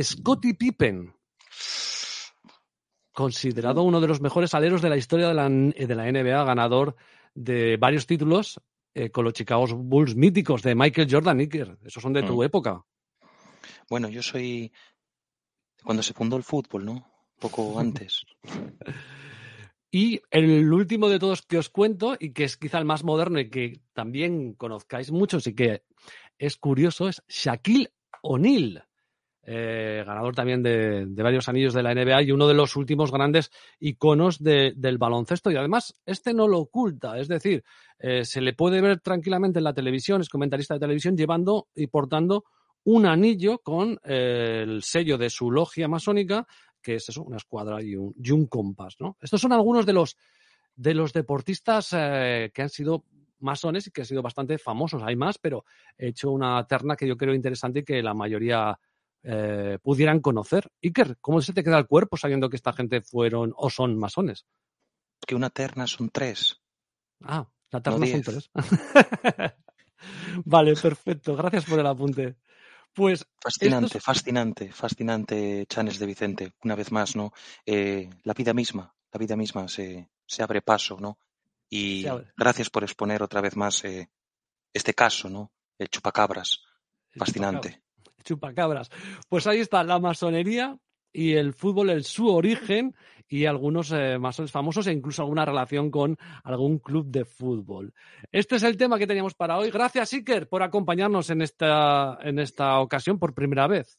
Scottie 0.00 0.54
Pippen, 0.54 1.14
considerado 3.12 3.82
uno 3.82 4.00
de 4.00 4.08
los 4.08 4.20
mejores 4.20 4.54
aleros 4.54 4.80
de 4.80 4.88
la 4.88 4.96
historia 4.96 5.28
de 5.28 5.34
la, 5.34 5.48
NBA, 5.48 6.44
ganador 6.44 6.96
de 7.34 7.76
varios 7.76 8.06
títulos 8.06 8.60
eh, 8.94 9.10
con 9.10 9.24
los 9.24 9.34
Chicago 9.34 9.66
Bulls 9.66 10.16
míticos 10.16 10.62
de 10.62 10.74
Michael 10.74 11.08
Jordan, 11.10 11.40
Iker. 11.40 11.78
Esos 11.84 12.02
son 12.02 12.12
de 12.12 12.22
tu 12.22 12.38
mm. 12.38 12.44
época. 12.44 12.84
Bueno, 13.88 14.08
yo 14.08 14.22
soy 14.22 14.72
cuando 15.84 16.02
se 16.02 16.14
fundó 16.14 16.36
el 16.36 16.42
fútbol, 16.42 16.84
¿no? 16.84 17.06
Poco 17.38 17.78
antes. 17.78 18.24
y 19.90 20.20
el 20.30 20.72
último 20.72 21.08
de 21.08 21.18
todos 21.18 21.42
que 21.42 21.58
os 21.58 21.68
cuento, 21.68 22.16
y 22.18 22.32
que 22.32 22.44
es 22.44 22.56
quizá 22.56 22.78
el 22.78 22.86
más 22.86 23.04
moderno 23.04 23.40
y 23.40 23.50
que 23.50 23.82
también 23.92 24.54
conozcáis 24.54 25.10
muchos 25.10 25.46
y 25.46 25.54
que 25.54 25.84
es 26.38 26.56
curioso, 26.56 27.08
es 27.08 27.22
Shaquille 27.28 27.92
O'Neal. 28.22 28.86
Eh, 29.44 30.04
ganador 30.06 30.36
también 30.36 30.62
de, 30.62 31.04
varios 31.16 31.48
anillos 31.48 31.74
de 31.74 31.82
la 31.82 31.92
NBA 31.94 32.22
y 32.22 32.32
uno 32.32 32.46
de 32.46 32.54
los 32.54 32.76
últimos 32.76 33.10
grandes 33.10 33.50
iconos 33.80 34.38
del 34.42 34.98
baloncesto. 34.98 35.50
Y 35.50 35.56
además, 35.56 35.94
este 36.06 36.32
no 36.32 36.46
lo 36.46 36.60
oculta, 36.60 37.18
es 37.18 37.28
decir, 37.28 37.64
eh, 37.98 38.24
se 38.24 38.40
le 38.40 38.52
puede 38.52 38.80
ver 38.80 39.00
tranquilamente 39.00 39.58
en 39.58 39.64
la 39.64 39.74
televisión, 39.74 40.20
es 40.20 40.28
comentarista 40.28 40.74
de 40.74 40.80
televisión, 40.80 41.16
llevando 41.16 41.68
y 41.74 41.88
portando 41.88 42.44
un 42.84 43.06
anillo 43.06 43.58
con 43.58 43.98
eh, 44.04 44.60
el 44.62 44.82
sello 44.82 45.18
de 45.18 45.30
su 45.30 45.50
logia 45.50 45.88
masónica, 45.88 46.46
que 46.80 46.96
es 46.96 47.08
eso, 47.08 47.22
una 47.22 47.36
escuadra 47.36 47.82
y 47.82 47.96
un, 47.96 48.14
y 48.16 48.30
un 48.30 48.46
compás. 48.46 48.96
¿no? 49.00 49.16
Estos 49.20 49.40
son 49.40 49.52
algunos 49.52 49.86
de 49.86 49.92
los, 49.92 50.16
de 50.76 50.94
los 50.94 51.12
deportistas 51.12 51.90
que 51.90 52.62
han 52.62 52.68
sido 52.68 53.04
masones 53.42 53.86
y 53.86 53.90
que 53.90 54.02
han 54.02 54.06
sido 54.06 54.22
bastante 54.22 54.58
famosos. 54.58 55.02
Hay 55.04 55.16
más, 55.16 55.38
pero 55.38 55.64
he 55.98 56.08
hecho 56.08 56.30
una 56.30 56.64
terna 56.66 56.96
que 56.96 57.06
yo 57.06 57.16
creo 57.16 57.34
interesante 57.34 57.80
y 57.80 57.84
que 57.84 58.02
la 58.02 58.14
mayoría 58.14 58.78
eh, 59.22 59.78
pudieran 59.82 60.20
conocer. 60.20 60.70
Iker, 60.82 61.16
¿cómo 61.20 61.40
se 61.40 61.52
te 61.52 61.62
queda 61.62 61.78
el 61.78 61.86
cuerpo 61.86 62.16
sabiendo 62.16 62.48
que 62.48 62.56
esta 62.56 62.72
gente 62.72 63.00
fueron 63.00 63.52
o 63.56 63.70
son 63.70 63.96
masones? 63.98 64.46
Que 65.26 65.34
una 65.34 65.50
terna 65.50 65.86
son 65.86 66.10
tres. 66.10 66.60
Ah, 67.22 67.48
la 67.70 67.80
terna 67.80 68.06
son 68.06 68.22
tres. 68.22 68.50
vale, 70.44 70.74
perfecto. 70.74 71.36
Gracias 71.36 71.64
por 71.64 71.78
el 71.78 71.86
apunte. 71.86 72.36
Pues. 72.92 73.24
Fascinante, 73.40 74.00
fascinante, 74.00 74.72
fascinante, 74.72 75.66
Chanes 75.68 75.98
de 75.98 76.06
Vicente. 76.06 76.52
Una 76.64 76.74
vez 76.74 76.90
más, 76.90 77.14
¿no? 77.14 77.32
Eh, 77.64 78.10
la 78.24 78.34
vida 78.34 78.52
misma, 78.52 78.94
la 79.12 79.18
vida 79.18 79.36
misma 79.36 79.68
se, 79.68 80.10
se 80.26 80.42
abre 80.42 80.62
paso, 80.62 80.98
¿no? 81.00 81.18
Y 81.70 82.04
gracias 82.36 82.68
por 82.68 82.82
exponer 82.82 83.22
otra 83.22 83.40
vez 83.40 83.56
más 83.56 83.82
eh, 83.84 84.10
este 84.74 84.92
caso, 84.92 85.30
¿no? 85.30 85.52
El 85.78 85.88
chupacabras. 85.88 86.60
Fascinante 87.16 87.68
chupacabras. 87.70 87.91
Pues 89.28 89.46
ahí 89.46 89.60
está 89.60 89.82
la 89.84 89.98
masonería 89.98 90.78
y 91.12 91.34
el 91.34 91.52
fútbol, 91.52 91.90
el 91.90 92.04
su 92.04 92.28
origen 92.28 92.94
y 93.28 93.46
algunos 93.46 93.92
eh, 93.92 94.18
masones 94.18 94.50
famosos 94.50 94.86
e 94.86 94.92
incluso 94.92 95.22
alguna 95.22 95.44
relación 95.44 95.90
con 95.90 96.18
algún 96.44 96.78
club 96.78 97.06
de 97.06 97.24
fútbol. 97.24 97.94
Este 98.30 98.56
es 98.56 98.62
el 98.62 98.76
tema 98.76 98.98
que 98.98 99.06
teníamos 99.06 99.34
para 99.34 99.56
hoy. 99.58 99.70
Gracias, 99.70 100.12
Iker, 100.12 100.48
por 100.48 100.62
acompañarnos 100.62 101.30
en 101.30 101.42
esta, 101.42 102.18
en 102.22 102.38
esta 102.38 102.78
ocasión 102.80 103.18
por 103.18 103.34
primera 103.34 103.66
vez. 103.66 103.98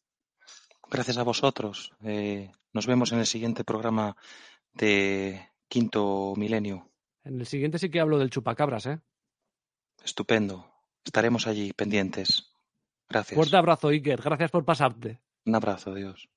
Gracias 0.90 1.18
a 1.18 1.24
vosotros. 1.24 1.92
Eh, 2.04 2.52
nos 2.74 2.86
vemos 2.86 3.12
en 3.12 3.20
el 3.20 3.26
siguiente 3.26 3.64
programa 3.64 4.16
de 4.74 5.50
Quinto 5.68 6.34
Milenio. 6.38 6.92
En 7.24 7.40
el 7.40 7.48
siguiente 7.48 7.80
sí 7.80 7.90
que 7.90 8.00
hablo 8.00 8.20
del 8.20 8.30
chupacabras, 8.30 8.86
¿eh? 8.86 9.00
Estupendo. 10.04 10.68
Estaremos 11.04 11.48
allí 11.48 11.74
pendientes. 11.74 12.53
Gracias. 13.14 13.36
Fuerte 13.36 13.58
abrazo, 13.58 13.90
Iker. 13.90 14.22
Gracias 14.22 14.50
por 14.50 14.66
pasarte. 14.66 15.20
Un 15.46 15.56
abrazo, 15.56 15.94
Dios. 15.94 16.30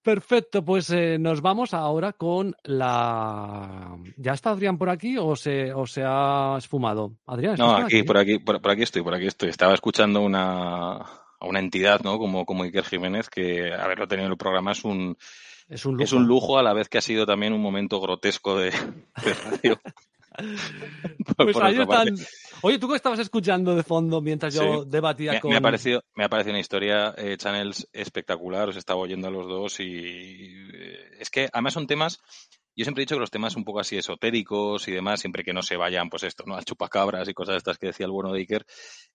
Perfecto, 0.00 0.64
pues 0.64 0.88
eh, 0.90 1.18
nos 1.18 1.40
vamos 1.40 1.74
ahora 1.74 2.12
con 2.12 2.54
la. 2.62 3.98
¿Ya 4.16 4.32
está 4.34 4.50
Adrián 4.50 4.78
por 4.78 4.88
aquí 4.88 5.18
o 5.18 5.34
se, 5.34 5.74
o 5.74 5.84
se 5.84 6.04
ha 6.06 6.54
esfumado? 6.56 7.16
Adrián. 7.26 7.56
No, 7.58 7.74
aquí, 7.74 8.04
por 8.04 8.16
aquí, 8.16 8.38
por, 8.38 8.70
aquí 8.70 8.82
estoy, 8.82 9.02
por 9.02 9.14
aquí 9.14 9.26
estoy. 9.26 9.48
Estaba 9.48 9.74
escuchando 9.74 10.20
una, 10.20 10.98
a 10.98 11.46
una 11.48 11.58
entidad, 11.58 12.02
¿no? 12.02 12.18
Como, 12.18 12.46
como 12.46 12.62
Iker 12.62 12.84
Jiménez, 12.84 13.28
que 13.28 13.74
haberlo 13.74 14.06
tenido 14.06 14.26
en 14.26 14.32
el 14.32 14.38
programa 14.38 14.70
es 14.70 14.84
un, 14.84 15.18
Es 15.68 15.84
un 15.84 15.94
lujo. 15.94 16.04
Es 16.04 16.12
un 16.12 16.28
lujo 16.28 16.56
a 16.56 16.62
la 16.62 16.72
vez 16.72 16.88
que 16.88 16.98
ha 16.98 17.02
sido 17.02 17.26
también 17.26 17.52
un 17.52 17.60
momento 17.60 18.00
grotesco 18.00 18.56
de, 18.56 18.70
de 18.70 19.34
radio. 19.34 19.80
pues 21.36 21.56
ahí 21.56 21.78
están. 21.78 22.08
Oye, 22.62 22.78
¿tú 22.78 22.88
qué 22.88 22.96
estabas 22.96 23.18
escuchando 23.18 23.76
de 23.76 23.82
fondo 23.82 24.20
mientras 24.20 24.54
yo 24.54 24.84
debatía 24.84 25.32
me, 25.32 25.40
con...? 25.40 25.50
Me 25.50 25.56
ha, 25.56 25.60
parecido, 25.60 26.02
me 26.14 26.24
ha 26.24 26.28
parecido 26.28 26.52
una 26.52 26.60
historia, 26.60 27.14
eh, 27.16 27.36
Channels, 27.36 27.88
espectacular. 27.92 28.68
Os 28.68 28.76
estaba 28.76 29.00
oyendo 29.00 29.28
a 29.28 29.30
los 29.30 29.46
dos 29.46 29.80
y 29.80 30.66
eh, 30.74 31.16
es 31.18 31.30
que 31.30 31.48
además 31.52 31.74
son 31.74 31.86
temas 31.86 32.20
yo 32.76 32.84
siempre 32.84 33.02
he 33.02 33.06
dicho 33.06 33.16
que 33.16 33.20
los 33.20 33.30
temas 33.30 33.56
un 33.56 33.64
poco 33.64 33.80
así 33.80 33.96
esotéricos 33.96 34.86
y 34.86 34.92
demás, 34.92 35.20
siempre 35.20 35.42
que 35.42 35.54
no 35.54 35.62
se 35.62 35.76
vayan, 35.76 36.10
pues 36.10 36.24
esto, 36.24 36.44
¿no? 36.46 36.56
Al 36.56 36.64
chupacabras 36.64 37.26
y 37.26 37.32
cosas 37.32 37.56
estas 37.56 37.78
que 37.78 37.86
decía 37.86 38.04
el 38.04 38.12
bueno 38.12 38.32
de 38.32 38.40
Iker, 38.40 38.66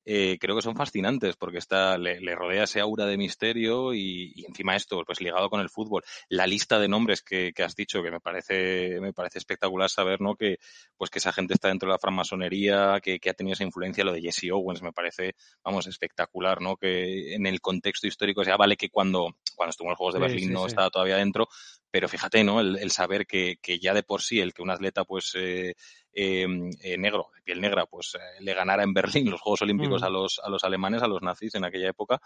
eh, 0.03 0.38
creo 0.39 0.55
que 0.55 0.64
son 0.64 0.76
fascinantes 0.76 1.36
porque 1.36 1.59
está, 1.59 1.97
le, 1.99 2.20
rodea 2.36 2.64
ese 2.64 2.80
aura 2.80 3.05
de 3.05 3.18
misterio 3.18 3.93
y, 3.93 4.32
y, 4.36 4.45
encima 4.45 4.76
esto, 4.76 5.03
pues 5.05 5.22
ligado 5.22 5.49
con 5.49 5.62
el 5.62 5.70
fútbol. 5.70 6.03
La 6.28 6.47
lista 6.47 6.80
de 6.80 6.88
nombres 6.88 7.22
que, 7.22 7.53
que, 7.53 7.64
has 7.64 7.76
dicho, 7.76 8.01
que 8.01 8.09
me 8.09 8.20
parece, 8.20 8.99
me 8.99 9.14
parece 9.14 9.38
espectacular 9.38 9.91
saber, 9.91 10.22
¿no? 10.22 10.36
Que, 10.36 10.57
pues 10.97 11.12
que 11.12 11.20
esa 11.20 11.32
gente 11.32 11.53
está 11.53 11.68
dentro 11.68 11.88
de 11.88 11.93
la 11.93 11.99
francmasonería, 11.99 12.99
que, 13.01 13.20
que 13.20 13.30
ha 13.30 13.34
tenido 13.34 13.53
esa 13.53 13.64
influencia, 13.64 14.03
lo 14.03 14.14
de 14.14 14.22
Jesse 14.22 14.51
Owens 14.51 14.82
me 14.82 14.91
parece, 14.91 15.36
vamos, 15.64 15.86
espectacular, 15.86 16.62
¿no? 16.62 16.78
Que 16.78 17.36
en 17.36 17.45
el 17.45 17.62
contexto 17.62 18.07
histórico, 18.07 18.41
o 18.41 18.43
sea, 18.43 18.57
vale 18.57 18.78
que 18.78 18.89
cuando, 18.89 19.36
cuando 19.62 19.70
estuvo 19.70 19.89
en 19.89 19.91
los 19.91 19.97
Juegos 19.99 20.16
de 20.16 20.22
Berlín 20.22 20.47
sí, 20.47 20.53
no 20.53 20.62
sí. 20.62 20.70
estaba 20.70 20.89
todavía 20.89 21.18
dentro, 21.18 21.47
pero 21.91 22.09
fíjate, 22.09 22.43
¿no? 22.43 22.59
El, 22.59 22.80
el 22.80 22.89
saber 22.89 23.28
que, 23.28 23.59
que, 23.62 23.78
ya 23.78 23.93
de 23.93 24.01
por 24.01 24.24
sí, 24.24 24.39
el 24.39 24.55
que 24.55 24.64
un 24.64 24.72
atleta, 24.72 25.03
pues, 25.03 25.34
eh, 25.36 25.76
eh, 26.14 26.47
eh, 26.82 26.97
negro, 26.97 27.30
de 27.36 27.43
piel 27.43 27.62
negra, 27.62 27.86
pues 27.86 28.16
eh, 28.16 28.41
le 28.41 28.55
ganara 28.55 28.82
en 28.84 28.91
Berlín 28.91 29.30
los 29.30 29.39
Juegos 29.39 29.62
Olímpicos 29.62 30.01
mm. 30.01 30.05
a 30.05 30.09
los 30.09 30.41
a 30.43 30.49
los 30.49 30.64
alemanes, 30.64 31.03
a 31.03 31.07
los 31.07 31.22
nazis 31.22 31.53
en 31.53 31.64
aquella 31.64 31.89
época, 31.89 32.20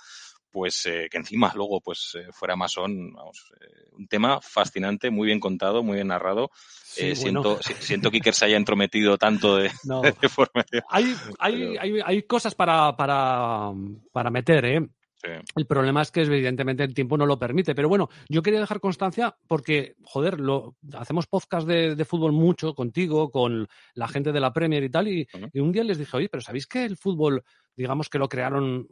pues 0.49 0.85
eh, 0.85 1.09
que 1.11 1.17
encima 1.17 1.51
luego 1.53 1.81
pues 1.81 2.17
fuera 2.31 2.55
masón, 2.55 3.11
vamos, 3.13 3.51
un 3.91 4.07
tema 4.07 4.39
fascinante, 4.41 5.11
muy 5.11 5.27
bien 5.27 5.41
contado, 5.41 5.83
muy 5.83 5.95
bien 5.95 6.07
narrado. 6.07 6.51
Bueno. 6.97 7.15
siento, 7.15 7.59
siento 7.61 8.09
que 8.09 8.17
Iker 8.17 8.33
se 8.33 8.45
haya 8.45 8.55
entrometido 8.55 9.17
tanto 9.17 9.57
de, 9.57 9.69
no. 9.83 10.01
de 10.21 10.29
forma... 10.29 10.63
hay, 10.89 11.13
hay, 11.39 11.77
hay, 11.77 11.99
hay, 12.03 12.23
cosas 12.23 12.55
para, 12.55 12.95
para, 12.95 13.71
para 14.13 14.29
meter, 14.29 14.65
¿eh? 14.65 14.87
Sí. 15.25 15.31
El 15.55 15.65
problema 15.65 16.01
es 16.01 16.11
que 16.11 16.21
evidentemente 16.21 16.83
el 16.83 16.93
tiempo 16.93 17.17
no 17.17 17.25
lo 17.25 17.39
permite. 17.39 17.73
Pero 17.73 17.89
bueno, 17.89 18.09
yo 18.29 18.43
quería 18.43 18.59
dejar 18.59 18.79
constancia 18.79 19.35
porque, 19.47 19.95
joder, 20.03 20.39
lo, 20.39 20.75
hacemos 20.93 21.27
podcast 21.27 21.67
de, 21.67 21.95
de, 21.95 22.05
fútbol 22.05 22.31
mucho 22.31 22.75
contigo, 22.75 23.31
con 23.31 23.67
la 23.93 24.07
gente 24.07 24.31
de 24.31 24.39
la 24.39 24.53
Premier 24.53 24.83
y 24.83 24.89
tal, 24.89 25.07
y, 25.07 25.21
uh 25.33 25.37
-huh. 25.37 25.49
y 25.53 25.59
un 25.59 25.71
día 25.71 25.83
les 25.83 25.97
dije, 25.97 26.17
oye, 26.17 26.29
pero 26.29 26.41
¿sabéis 26.41 26.67
que 26.67 26.85
el 26.85 26.97
fútbol, 26.97 27.43
digamos 27.75 28.09
que 28.09 28.19
lo 28.19 28.29
crearon 28.29 28.87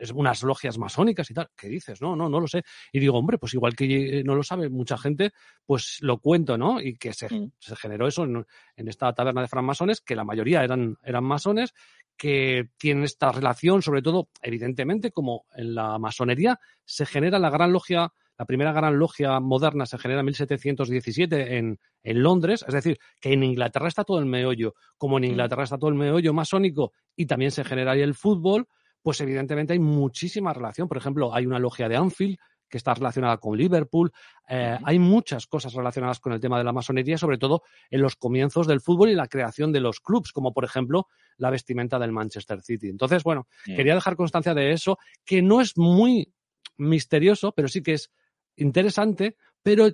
es 0.00 0.10
unas 0.12 0.42
logias 0.42 0.78
masónicas 0.78 1.30
y 1.30 1.34
tal. 1.34 1.50
¿Qué 1.54 1.68
dices? 1.68 2.00
No, 2.00 2.16
no, 2.16 2.28
no 2.28 2.40
lo 2.40 2.48
sé. 2.48 2.62
Y 2.90 2.98
digo, 2.98 3.18
hombre, 3.18 3.38
pues 3.38 3.54
igual 3.54 3.76
que 3.76 4.22
no 4.24 4.34
lo 4.34 4.42
sabe 4.42 4.68
mucha 4.70 4.96
gente, 4.96 5.32
pues 5.66 5.98
lo 6.00 6.18
cuento, 6.18 6.56
¿no? 6.56 6.80
Y 6.80 6.96
que 6.96 7.12
se, 7.12 7.32
mm. 7.32 7.52
se 7.58 7.76
generó 7.76 8.08
eso 8.08 8.24
en, 8.24 8.44
en, 8.76 8.88
esta 8.88 9.12
taberna 9.12 9.42
de 9.42 9.48
francmasones, 9.48 10.00
que 10.00 10.16
la 10.16 10.24
mayoría 10.24 10.64
eran, 10.64 10.96
eran 11.04 11.24
masones, 11.24 11.74
que 12.20 12.68
tienen 12.76 13.04
esta 13.04 13.32
relación, 13.32 13.80
sobre 13.80 14.02
todo, 14.02 14.28
evidentemente, 14.42 15.10
como 15.10 15.46
en 15.56 15.74
la 15.74 15.98
masonería 15.98 16.60
se 16.84 17.06
genera 17.06 17.38
la 17.38 17.48
gran 17.48 17.72
logia, 17.72 18.12
la 18.36 18.44
primera 18.44 18.72
gran 18.72 18.98
logia 18.98 19.40
moderna 19.40 19.86
se 19.86 19.96
genera 19.96 20.20
en 20.20 20.26
1717 20.26 21.56
en, 21.56 21.78
en 22.02 22.22
Londres, 22.22 22.62
es 22.68 22.74
decir, 22.74 22.98
que 23.22 23.32
en 23.32 23.42
Inglaterra 23.42 23.88
está 23.88 24.04
todo 24.04 24.18
el 24.18 24.26
meollo, 24.26 24.74
como 24.98 25.16
en 25.16 25.24
Inglaterra 25.24 25.64
está 25.64 25.78
todo 25.78 25.88
el 25.88 25.96
meollo 25.96 26.34
masónico 26.34 26.92
y 27.16 27.24
también 27.24 27.52
se 27.52 27.64
genera 27.64 27.92
ahí 27.92 28.02
el 28.02 28.14
fútbol, 28.14 28.68
pues 29.00 29.18
evidentemente 29.22 29.72
hay 29.72 29.78
muchísima 29.78 30.52
relación. 30.52 30.88
Por 30.88 30.98
ejemplo, 30.98 31.34
hay 31.34 31.46
una 31.46 31.58
logia 31.58 31.88
de 31.88 31.96
Anfield 31.96 32.36
que 32.70 32.78
está 32.78 32.94
relacionada 32.94 33.36
con 33.38 33.58
Liverpool. 33.58 34.12
Eh, 34.48 34.78
hay 34.82 34.98
muchas 34.98 35.46
cosas 35.46 35.74
relacionadas 35.74 36.20
con 36.20 36.32
el 36.32 36.40
tema 36.40 36.56
de 36.56 36.64
la 36.64 36.72
masonería, 36.72 37.18
sobre 37.18 37.36
todo 37.36 37.62
en 37.90 38.00
los 38.00 38.16
comienzos 38.16 38.66
del 38.66 38.80
fútbol 38.80 39.10
y 39.10 39.14
la 39.14 39.26
creación 39.26 39.72
de 39.72 39.80
los 39.80 40.00
clubs, 40.00 40.32
como 40.32 40.54
por 40.54 40.64
ejemplo 40.64 41.08
la 41.36 41.50
vestimenta 41.50 41.98
del 41.98 42.12
Manchester 42.12 42.62
City. 42.62 42.88
Entonces, 42.88 43.22
bueno, 43.22 43.48
quería 43.64 43.94
dejar 43.94 44.16
constancia 44.16 44.54
de 44.54 44.72
eso, 44.72 44.98
que 45.24 45.42
no 45.42 45.60
es 45.60 45.76
muy 45.76 46.32
misterioso, 46.78 47.52
pero 47.52 47.68
sí 47.68 47.82
que 47.82 47.94
es 47.94 48.10
interesante, 48.56 49.36
pero 49.62 49.90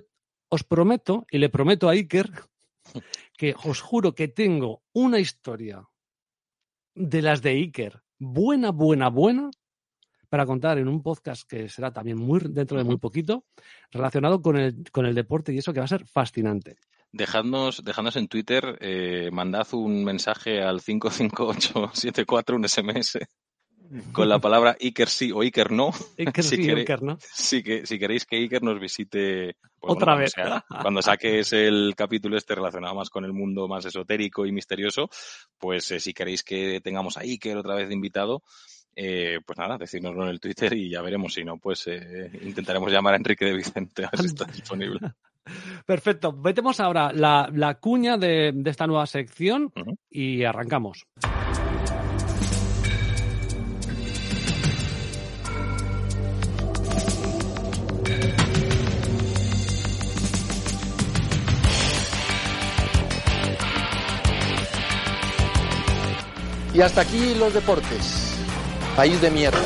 os 0.49 0.63
prometo, 0.63 1.25
y 1.29 1.39
le 1.39 1.49
prometo 1.49 1.89
a 1.89 1.93
Iker, 1.93 2.31
que 3.37 3.55
os 3.65 3.81
juro 3.81 4.15
que 4.15 4.27
tengo 4.27 4.83
una 4.93 5.19
historia 5.19 5.87
de 6.95 7.21
las 7.21 7.41
de 7.41 7.51
Iker, 7.51 8.01
buena, 8.17 8.71
buena, 8.71 9.09
buena, 9.09 9.51
para 10.29 10.45
contar 10.45 10.77
en 10.77 10.87
un 10.87 11.01
podcast 11.01 11.47
que 11.47 11.69
será 11.69 11.91
también 11.91 12.17
muy 12.17 12.39
dentro 12.49 12.77
de 12.77 12.83
muy 12.83 12.97
poquito, 12.97 13.45
relacionado 13.91 14.41
con 14.41 14.57
el, 14.57 14.91
con 14.91 15.05
el 15.05 15.15
deporte 15.15 15.53
y 15.53 15.57
eso 15.57 15.73
que 15.73 15.79
va 15.79 15.85
a 15.85 15.89
ser 15.89 16.05
fascinante. 16.05 16.77
Dejadnos, 17.11 17.83
dejadnos 17.83 18.15
en 18.17 18.27
Twitter, 18.27 18.77
eh, 18.81 19.29
mandad 19.31 19.65
un 19.73 20.03
mensaje 20.03 20.61
al 20.61 20.81
55874, 20.81 22.55
un 22.55 22.67
SMS, 22.67 23.17
con 24.11 24.27
la 24.27 24.39
palabra 24.39 24.75
Iker 24.79 25.07
sí 25.07 25.31
o 25.31 25.41
Iker 25.41 25.71
no. 25.71 25.91
Iker 26.17 26.43
si 26.43 26.57
sí, 26.57 26.61
queréis, 26.61 26.79
Iker 26.79 27.03
no. 27.03 27.17
Si, 27.21 27.63
que, 27.63 27.85
si 27.85 27.97
queréis 27.97 28.25
que 28.25 28.37
Iker 28.37 28.61
nos 28.61 28.79
visite 28.79 29.55
pues, 29.79 29.93
otra 29.93 30.13
bueno, 30.13 30.21
vez. 30.21 30.31
Sea, 30.33 30.65
cuando 30.81 31.01
saques 31.01 31.53
el 31.53 31.93
capítulo 31.95 32.37
este 32.37 32.55
relacionado 32.55 32.95
más 32.95 33.09
con 33.09 33.23
el 33.25 33.33
mundo 33.33 33.67
más 33.67 33.85
esotérico 33.85 34.45
y 34.45 34.51
misterioso, 34.51 35.09
pues 35.57 35.89
eh, 35.91 35.99
si 35.99 36.13
queréis 36.13 36.43
que 36.43 36.81
tengamos 36.81 37.17
a 37.17 37.21
Iker 37.21 37.57
otra 37.57 37.75
vez 37.75 37.87
de 37.87 37.95
invitado, 37.95 38.43
eh, 38.99 39.39
pues 39.45 39.59
nada, 39.59 39.77
decírnoslo 39.77 40.23
en 40.23 40.29
el 40.29 40.39
Twitter 40.39 40.73
y 40.73 40.89
ya 40.89 41.03
veremos. 41.03 41.31
Si 41.31 41.43
no, 41.43 41.57
pues 41.57 41.85
eh, 41.85 42.31
intentaremos 42.41 42.91
llamar 42.91 43.13
a 43.13 43.17
Enrique 43.17 43.45
de 43.45 43.53
Vicente 43.53 44.03
a 44.05 44.09
ver 44.11 44.21
si 44.21 44.25
está 44.25 44.45
disponible. 44.45 44.99
Perfecto. 45.85 46.33
Metemos 46.33 46.79
ahora 46.79 47.13
la, 47.13 47.47
la 47.53 47.75
cuña 47.75 48.17
de, 48.17 48.51
de, 48.55 48.69
esta 48.71 48.87
nueva 48.87 49.05
sección 49.05 49.71
uh 49.75 49.79
-huh. 49.81 49.97
y 50.09 50.43
arrancamos. 50.43 51.05
Y 66.73 66.81
hasta 66.81 67.01
aquí 67.01 67.35
los 67.35 67.53
deportes. 67.53 68.26
País 68.97 69.21
de 69.21 69.29
mierda. 69.29 69.61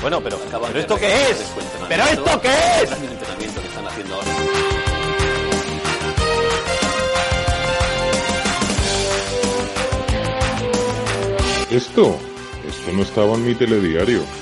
Bueno, 0.00 0.20
pero, 0.20 0.36
¿pero 0.50 0.80
esto 0.80 0.96
qué 0.96 1.30
es? 1.30 1.52
¿Pero 1.88 2.02
esto 2.02 2.40
qué 2.40 2.48
es? 2.48 2.90
El 2.90 3.04
entrenamiento 3.04 3.60
que 3.60 3.68
están 3.68 3.86
haciendo 3.86 4.14
ahora. 4.16 4.30
Esto, 11.70 12.18
esto 12.66 12.92
no 12.92 13.02
estaba 13.02 13.34
en 13.34 13.46
mi 13.46 13.54
telediario. 13.54 14.41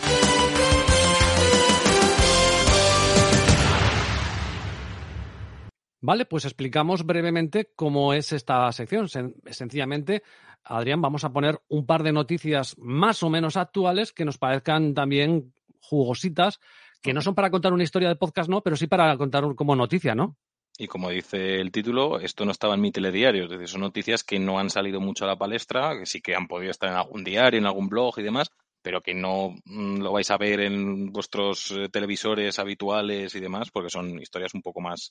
Vale, 6.01 6.25
pues 6.25 6.47
explicamos 6.47 7.05
brevemente 7.05 7.73
cómo 7.77 8.15
es 8.15 8.33
esta 8.33 8.71
sección. 8.73 9.09
Sen 9.09 9.35
sencillamente, 9.51 10.23
Adrián, 10.65 11.03
vamos 11.03 11.25
a 11.25 11.33
poner 11.33 11.61
un 11.69 11.85
par 11.85 12.03
de 12.03 12.13
noticias 12.13 12.77
más 12.79 13.23
o 13.23 13.29
menos 13.29 13.57
actuales 13.57 14.13
que 14.13 14.25
nos 14.25 14.39
parezcan 14.39 14.95
también 14.95 15.53
jugositas, 15.81 16.61
que 17.03 17.13
no 17.13 17.21
son 17.21 17.35
para 17.35 17.51
contar 17.51 17.73
una 17.73 17.83
historia 17.83 18.09
de 18.09 18.17
podcast, 18.17 18.49
no, 18.49 18.63
pero 18.63 18.77
sí 18.77 18.87
para 18.87 19.17
contar 19.19 19.45
como 19.55 19.77
noticia, 19.77 20.15
¿no? 20.15 20.37
Y 20.79 20.87
como 20.87 21.11
dice 21.11 21.61
el 21.61 21.71
título, 21.71 22.19
esto 22.21 22.47
no 22.47 22.53
estaba 22.53 22.75
en 22.75 22.81
mi 22.81 22.91
telediario, 22.91 23.45
es 23.45 23.51
decir, 23.51 23.69
son 23.69 23.83
noticias 23.83 24.25
que 24.25 24.39
no 24.39 24.59
han 24.59 24.71
salido 24.71 24.99
mucho 25.01 25.25
a 25.25 25.29
la 25.29 25.37
palestra, 25.37 25.99
que 25.99 26.07
sí 26.07 26.23
que 26.23 26.35
han 26.35 26.49
podido 26.49 26.71
estar 26.71 26.89
en 26.89 26.97
algún 26.97 27.23
diario, 27.23 27.59
en 27.59 27.67
algún 27.67 27.91
blog 27.91 28.19
y 28.19 28.23
demás, 28.23 28.51
pero 28.81 29.03
que 29.03 29.13
no 29.13 29.55
mm, 29.67 29.99
lo 29.99 30.13
vais 30.13 30.31
a 30.31 30.39
ver 30.39 30.61
en 30.61 31.13
vuestros 31.13 31.71
eh, 31.73 31.91
televisores 31.91 32.59
habituales 32.59 33.35
y 33.35 33.41
demás, 33.41 33.71
porque 33.71 33.91
son 33.91 34.19
historias 34.23 34.55
un 34.55 34.63
poco 34.63 34.81
más 34.81 35.11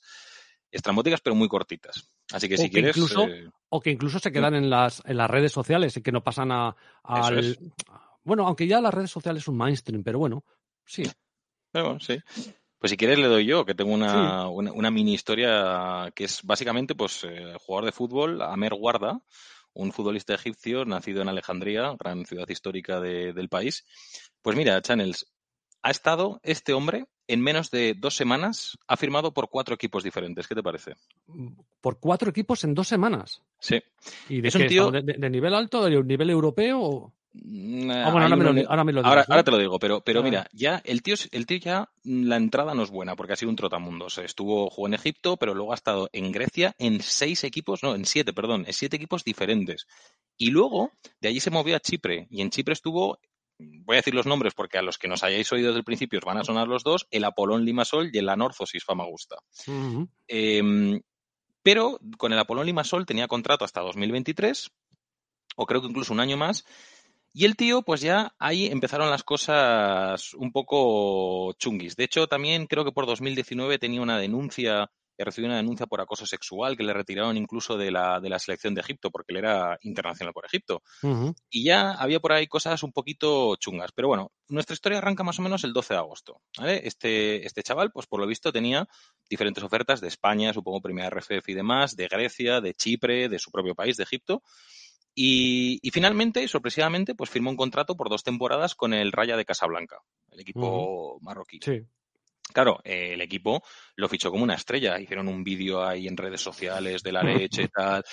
estrambóticas, 0.70 1.20
pero 1.20 1.34
muy 1.34 1.48
cortitas. 1.48 2.10
Así 2.32 2.48
que 2.48 2.54
o 2.54 2.58
si 2.58 2.64
que 2.64 2.70
quieres. 2.70 2.96
Incluso, 2.96 3.26
eh... 3.26 3.50
O 3.68 3.80
que 3.80 3.90
incluso 3.90 4.18
se 4.18 4.32
quedan 4.32 4.54
en 4.54 4.70
las, 4.70 5.02
en 5.04 5.16
las 5.16 5.30
redes 5.30 5.52
sociales 5.52 5.96
y 5.96 6.02
que 6.02 6.12
no 6.12 6.22
pasan 6.22 6.52
a. 6.52 6.76
Al... 7.02 7.38
Es. 7.38 7.58
Bueno, 8.22 8.46
aunque 8.46 8.66
ya 8.66 8.80
las 8.80 8.92
redes 8.94 9.10
sociales 9.10 9.42
son 9.42 9.56
mainstream, 9.56 10.02
pero 10.02 10.18
bueno, 10.18 10.44
sí. 10.84 11.02
Bueno, 11.72 11.98
sí. 12.00 12.18
Pues 12.78 12.90
si 12.90 12.96
quieres 12.96 13.18
le 13.18 13.28
doy 13.28 13.44
yo, 13.44 13.64
que 13.64 13.74
tengo 13.74 13.92
una, 13.92 14.42
sí. 14.44 14.48
una, 14.52 14.72
una, 14.72 14.90
mini 14.90 15.12
historia 15.12 16.10
que 16.14 16.24
es 16.24 16.42
básicamente, 16.42 16.94
pues, 16.94 17.24
eh, 17.24 17.54
jugador 17.60 17.84
de 17.84 17.92
fútbol, 17.92 18.40
Amer 18.42 18.74
Guarda, 18.74 19.20
un 19.72 19.92
futbolista 19.92 20.34
egipcio 20.34 20.84
nacido 20.84 21.22
en 21.22 21.28
Alejandría, 21.28 21.94
gran 21.98 22.24
ciudad 22.24 22.48
histórica 22.48 23.00
de, 23.00 23.32
del 23.32 23.48
país. 23.48 23.84
Pues 24.42 24.56
mira, 24.56 24.80
Channels, 24.80 25.26
ha 25.82 25.90
estado 25.90 26.40
este 26.42 26.72
hombre 26.72 27.06
en 27.28 27.40
menos 27.40 27.70
de 27.70 27.94
dos 27.96 28.16
semanas, 28.16 28.76
ha 28.88 28.96
firmado 28.96 29.32
por 29.32 29.48
cuatro 29.50 29.74
equipos 29.74 30.02
diferentes. 30.02 30.48
¿Qué 30.48 30.54
te 30.56 30.62
parece? 30.62 30.94
Por 31.80 32.00
cuatro 32.00 32.30
equipos 32.30 32.64
en 32.64 32.74
dos 32.74 32.88
semanas. 32.88 33.42
Sí. 33.60 33.80
¿Y 34.28 34.40
de, 34.40 34.48
Es 34.48 34.54
un 34.56 34.66
tío-? 34.66 34.90
¿De, 34.90 35.02
de 35.02 35.30
nivel 35.30 35.54
alto, 35.54 35.84
de 35.84 36.02
nivel 36.02 36.30
europeo? 36.30 36.80
o- 36.82 37.12
Mm, 37.32 37.88
Ah, 37.92 38.10
bueno, 38.10 38.22
ahora 38.24 38.34
me, 38.34 38.42
lo, 38.44 38.50
uno- 38.50 38.62
ahora 38.68 38.82
me 38.82 38.92
lo 38.92 38.98
Ahora, 39.02 39.10
dirás, 39.12 39.28
¿no? 39.28 39.34
ahora 39.34 39.44
te 39.44 39.50
lo 39.52 39.58
digo, 39.58 39.78
pero, 39.78 40.00
pero 40.00 40.18
Ah. 40.18 40.22
mira, 40.24 40.48
ya 40.52 40.82
el 40.84 41.00
tío, 41.00 41.14
el 41.30 41.46
tío 41.46 41.58
ya 41.58 41.88
mm, 42.02 42.24
la 42.24 42.34
entrada 42.36 42.74
no 42.74 42.82
es 42.82 42.90
buena 42.90 43.14
porque 43.14 43.34
ha 43.34 43.36
sido 43.36 43.50
un 43.50 43.54
trotamundos. 43.56 44.18
Estuvo, 44.18 44.68
jugó 44.68 44.88
en 44.88 44.94
Egipto, 44.94 45.36
pero 45.36 45.54
luego 45.54 45.70
ha 45.70 45.76
estado 45.76 46.10
en 46.12 46.32
Grecia 46.32 46.74
en 46.78 47.00
seis 47.00 47.44
equipos, 47.44 47.84
no, 47.84 47.94
en 47.94 48.04
siete, 48.04 48.32
perdón, 48.32 48.64
en 48.66 48.72
siete 48.72 48.96
equipos 48.96 49.22
diferentes. 49.22 49.86
Y 50.36 50.50
luego 50.50 50.90
de 51.20 51.28
allí 51.28 51.38
se 51.38 51.50
movió 51.52 51.76
a 51.76 51.80
Chipre 51.80 52.26
y 52.30 52.40
en 52.40 52.50
Chipre 52.50 52.72
estuvo, 52.72 53.20
voy 53.84 53.96
a 53.96 53.98
decir 53.98 54.14
los 54.14 54.26
nombres 54.26 54.54
porque 54.54 54.78
a 54.78 54.82
los 54.82 54.98
que 54.98 55.08
nos 55.08 55.22
hayáis 55.22 55.50
oído 55.52 55.68
desde 55.68 55.78
el 55.78 55.84
principio 55.84 56.18
os 56.18 56.24
van 56.24 56.38
a 56.38 56.44
sonar 56.44 56.68
los 56.68 56.82
dos, 56.82 57.06
el 57.10 57.24
Apolón 57.24 57.64
Limasol 57.64 58.10
y 58.12 58.18
el 58.18 58.28
Anorthosis 58.28 58.84
Famagusta. 58.84 59.36
Eh, 60.28 61.00
pero 61.62 62.00
con 62.16 62.32
el 62.32 62.38
Apolón 62.38 62.66
Limasol 62.66 63.06
tenía 63.06 63.28
contrato 63.28 63.64
hasta 63.64 63.80
2023, 63.80 64.70
o 65.56 65.66
creo 65.66 65.80
que 65.80 65.88
incluso 65.88 66.12
un 66.12 66.20
año 66.20 66.36
más. 66.36 66.64
Y 67.32 67.44
el 67.44 67.54
tío, 67.54 67.82
pues 67.82 68.00
ya 68.00 68.34
ahí 68.38 68.66
empezaron 68.66 69.10
las 69.10 69.22
cosas 69.22 70.34
un 70.34 70.50
poco 70.50 71.52
chunguis. 71.58 71.94
De 71.94 72.04
hecho, 72.04 72.26
también 72.26 72.66
creo 72.66 72.84
que 72.84 72.92
por 72.92 73.06
2019 73.06 73.78
tenía 73.78 74.02
una 74.02 74.18
denuncia, 74.18 74.90
que 75.20 75.24
recibió 75.26 75.48
una 75.48 75.58
denuncia 75.58 75.86
por 75.86 76.00
acoso 76.00 76.24
sexual, 76.24 76.78
que 76.78 76.82
le 76.82 76.94
retiraron 76.94 77.36
incluso 77.36 77.76
de 77.76 77.90
la, 77.90 78.20
de 78.20 78.30
la 78.30 78.38
selección 78.38 78.74
de 78.74 78.80
Egipto, 78.80 79.10
porque 79.10 79.32
él 79.34 79.36
era 79.36 79.78
internacional 79.82 80.32
por 80.32 80.46
Egipto. 80.46 80.82
Y 81.50 81.62
ya 81.62 81.92
había 81.92 82.20
por 82.20 82.32
ahí 82.32 82.46
cosas 82.46 82.82
un 82.82 82.90
poquito 82.90 83.54
chungas. 83.56 83.92
Pero 83.92 84.08
bueno, 84.08 84.32
nuestra 84.48 84.72
historia 84.72 84.96
arranca 84.96 85.22
más 85.22 85.38
o 85.38 85.42
menos 85.42 85.62
el 85.64 85.74
12 85.74 85.92
de 85.92 85.98
agosto. 85.98 86.40
¿vale? 86.56 86.80
Este, 86.84 87.44
este 87.44 87.62
chaval, 87.62 87.92
pues 87.92 88.06
por 88.06 88.18
lo 88.18 88.26
visto 88.26 88.50
tenía 88.50 88.88
diferentes 89.28 89.62
ofertas 89.62 90.00
de 90.00 90.08
España, 90.08 90.54
supongo 90.54 90.80
primera 90.80 91.10
RFF 91.10 91.46
y 91.48 91.54
demás, 91.54 91.96
de 91.96 92.08
Grecia, 92.08 92.62
de 92.62 92.72
Chipre, 92.72 93.28
de 93.28 93.38
su 93.38 93.50
propio 93.50 93.74
país, 93.74 93.98
de 93.98 94.04
Egipto. 94.04 94.42
Y, 95.14 95.80
y 95.82 95.90
finalmente, 95.90 96.48
sorpresivamente, 96.48 97.14
pues 97.14 97.28
firmó 97.28 97.50
un 97.50 97.58
contrato 97.58 97.94
por 97.94 98.08
dos 98.08 98.24
temporadas 98.24 98.74
con 98.74 98.94
el 98.94 99.12
Raya 99.12 99.36
de 99.36 99.44
Casablanca, 99.44 99.98
el 100.30 100.40
equipo 100.40 101.18
marroquí. 101.20 101.60
Sí. 101.62 101.84
Claro, 102.52 102.80
eh, 102.84 103.14
el 103.14 103.20
equipo 103.20 103.62
lo 103.96 104.08
fichó 104.08 104.30
como 104.30 104.44
una 104.44 104.54
estrella. 104.54 104.98
Hicieron 105.00 105.28
un 105.28 105.44
vídeo 105.44 105.84
ahí 105.84 106.06
en 106.06 106.16
redes 106.16 106.40
sociales 106.40 107.02
de 107.02 107.12
la 107.12 107.22
leche 107.22 107.62
y 107.64 107.68
tal. 107.68 108.04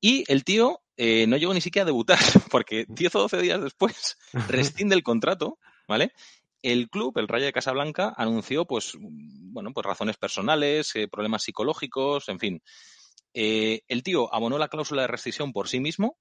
Y 0.00 0.24
el 0.30 0.44
tío 0.44 0.80
eh, 0.96 1.26
no 1.26 1.36
llegó 1.36 1.54
ni 1.54 1.60
siquiera 1.60 1.84
a 1.84 1.86
debutar, 1.86 2.18
porque 2.50 2.84
10 2.88 3.14
o 3.14 3.20
12 3.20 3.42
días 3.42 3.62
después 3.62 4.16
rescinde 4.48 4.94
el 4.94 5.02
contrato, 5.02 5.58
¿vale? 5.88 6.12
El 6.62 6.88
club, 6.88 7.18
el 7.18 7.28
Rayo 7.28 7.44
de 7.44 7.52
Casablanca, 7.52 8.14
anunció, 8.16 8.64
pues, 8.64 8.92
bueno, 8.98 9.72
pues 9.72 9.84
razones 9.84 10.16
personales, 10.16 10.94
eh, 10.96 11.08
problemas 11.08 11.42
psicológicos, 11.42 12.28
en 12.28 12.38
fin. 12.38 12.62
El 13.34 14.02
tío 14.04 14.32
abonó 14.32 14.58
la 14.58 14.68
cláusula 14.68 15.02
de 15.02 15.08
rescisión 15.08 15.52
por 15.52 15.68
sí 15.68 15.80
mismo 15.80 16.16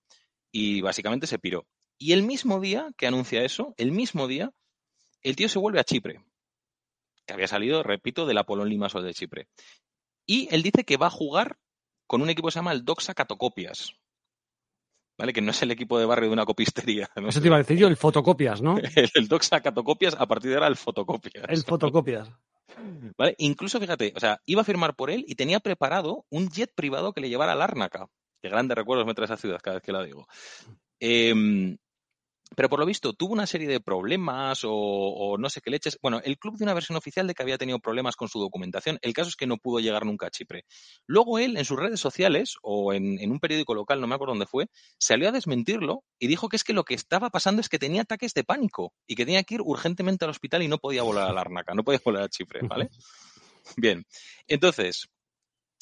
y 0.51 0.81
básicamente 0.81 1.27
se 1.27 1.37
piró. 1.37 1.67
Y 1.97 2.13
el 2.13 2.23
mismo 2.23 2.59
día 2.59 2.87
que 2.97 3.07
anuncia 3.07 3.43
eso, 3.43 3.73
el 3.77 3.91
mismo 3.91 4.27
día, 4.27 4.51
el 5.21 5.35
tío 5.35 5.47
se 5.47 5.59
vuelve 5.59 5.79
a 5.79 5.83
Chipre, 5.83 6.19
que 7.25 7.33
había 7.33 7.47
salido, 7.47 7.83
repito, 7.83 8.25
del 8.25 8.37
Apolón 8.37 8.69
Limassol 8.69 9.03
de 9.03 9.13
Chipre. 9.13 9.47
Y 10.25 10.47
él 10.53 10.63
dice 10.63 10.83
que 10.83 10.97
va 10.97 11.07
a 11.07 11.11
jugar 11.11 11.57
con 12.07 12.21
un 12.21 12.29
equipo 12.29 12.47
que 12.47 12.53
se 12.53 12.59
llama 12.59 12.71
el 12.71 12.85
Doxa 12.85 13.13
Catocopias. 13.13 13.93
¿Vale? 15.17 15.31
Que 15.31 15.41
no 15.41 15.51
es 15.51 15.61
el 15.61 15.71
equipo 15.71 15.99
de 15.99 16.05
barrio 16.05 16.29
de 16.29 16.33
una 16.33 16.45
copistería. 16.45 17.09
¿no? 17.15 17.29
Eso 17.29 17.39
te 17.39 17.47
iba 17.47 17.55
a 17.55 17.59
decir 17.59 17.77
yo, 17.77 17.87
el 17.87 17.97
fotocopias, 17.97 18.61
¿no? 18.61 18.77
El, 18.95 19.09
el 19.13 19.27
Doxa 19.27 19.61
Catocopias, 19.61 20.15
a 20.17 20.25
partir 20.25 20.49
de 20.49 20.55
ahora 20.57 20.67
el 20.67 20.75
Fotocopias. 20.75 21.45
El 21.47 21.63
fotocopias. 21.63 22.29
¿Vale? 23.17 23.35
Incluso, 23.37 23.79
fíjate, 23.79 24.13
o 24.15 24.19
sea, 24.19 24.41
iba 24.45 24.61
a 24.61 24.65
firmar 24.65 24.95
por 24.95 25.11
él 25.11 25.23
y 25.27 25.35
tenía 25.35 25.59
preparado 25.59 26.25
un 26.29 26.49
jet 26.49 26.73
privado 26.73 27.13
que 27.13 27.21
le 27.21 27.29
llevara 27.29 27.53
a 27.53 27.55
Lárnaca. 27.55 28.07
Qué 28.41 28.49
grandes 28.49 28.75
recuerdos 28.75 29.05
me 29.05 29.13
trae 29.13 29.25
esa 29.25 29.37
ciudad 29.37 29.59
cada 29.61 29.75
vez 29.75 29.83
que 29.83 29.91
la 29.91 30.03
digo. 30.03 30.27
Em, 30.99 31.77
pero 32.55 32.69
por 32.69 32.79
lo 32.79 32.85
visto 32.85 33.13
tuvo 33.13 33.33
una 33.33 33.47
serie 33.47 33.67
de 33.67 33.79
problemas 33.79 34.63
o, 34.63 34.71
o 34.71 35.37
no 35.37 35.49
sé 35.49 35.61
qué 35.61 35.69
leches. 35.69 35.97
Bueno, 36.01 36.21
el 36.23 36.37
club 36.37 36.57
dio 36.57 36.65
una 36.65 36.73
versión 36.73 36.97
oficial 36.97 37.27
de 37.27 37.33
que 37.33 37.43
había 37.43 37.57
tenido 37.57 37.79
problemas 37.79 38.15
con 38.15 38.27
su 38.27 38.39
documentación. 38.39 38.99
El 39.01 39.13
caso 39.13 39.29
es 39.29 39.35
que 39.35 39.47
no 39.47 39.57
pudo 39.57 39.79
llegar 39.79 40.05
nunca 40.05 40.27
a 40.27 40.31
Chipre. 40.31 40.65
Luego 41.07 41.39
él, 41.39 41.57
en 41.57 41.65
sus 41.65 41.79
redes 41.79 41.99
sociales 41.99 42.55
o 42.61 42.93
en, 42.93 43.19
en 43.19 43.31
un 43.31 43.39
periódico 43.39 43.73
local, 43.73 44.01
no 44.01 44.07
me 44.07 44.15
acuerdo 44.15 44.33
dónde 44.33 44.45
fue, 44.45 44.67
salió 44.97 45.29
a 45.29 45.31
desmentirlo 45.31 46.03
y 46.19 46.27
dijo 46.27 46.49
que 46.49 46.55
es 46.55 46.63
que 46.63 46.73
lo 46.73 46.83
que 46.83 46.93
estaba 46.93 47.29
pasando 47.29 47.61
es 47.61 47.69
que 47.69 47.79
tenía 47.79 48.01
ataques 48.01 48.33
de 48.33 48.43
pánico 48.43 48.93
y 49.07 49.15
que 49.15 49.25
tenía 49.25 49.43
que 49.43 49.55
ir 49.55 49.61
urgentemente 49.61 50.25
al 50.25 50.31
hospital 50.31 50.63
y 50.63 50.67
no 50.67 50.77
podía 50.77 51.03
volar 51.03 51.29
a 51.29 51.33
Lárnaca, 51.33 51.73
no 51.73 51.83
podía 51.83 52.01
volar 52.03 52.23
a 52.23 52.29
Chipre, 52.29 52.61
¿vale? 52.63 52.89
Bien, 53.77 54.05
entonces, 54.47 55.09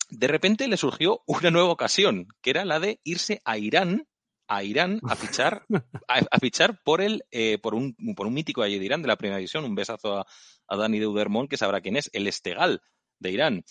de 0.10 0.28
repente 0.28 0.68
le 0.68 0.78
surgió 0.78 1.24
una 1.26 1.52
nueva 1.52 1.70
ocasión, 1.70 2.28
que 2.42 2.52
era 2.52 2.66
la 2.66 2.80
de 2.80 3.00
irse 3.04 3.42
a 3.46 3.58
Irán, 3.58 4.08
a 4.52 4.66
Irán 4.66 5.00
a 5.08 5.16
fichar, 5.16 5.66
a, 6.10 6.40
fichar 6.40 6.82
por 6.84 7.00
el, 7.02 7.24
eh, 7.32 7.58
por 7.60 7.74
un, 7.74 7.96
por 8.18 8.28
un 8.28 8.34
mítico 8.34 8.62
allí 8.62 8.78
de 8.78 8.86
Irán 8.86 9.02
de 9.02 9.08
la 9.08 9.16
primera 9.16 9.38
división. 9.38 9.64
Un 9.64 9.76
besazo 9.76 10.18
a, 10.18 10.26
a 10.68 10.76
Dani 10.76 11.00
Deudermont, 11.00 11.50
que 11.50 11.56
sabrá 11.56 11.80
quién 11.80 11.96
es, 11.96 12.10
el 12.12 12.28
Estegal 12.28 12.82
de 13.20 13.32
Irán. 13.32 13.64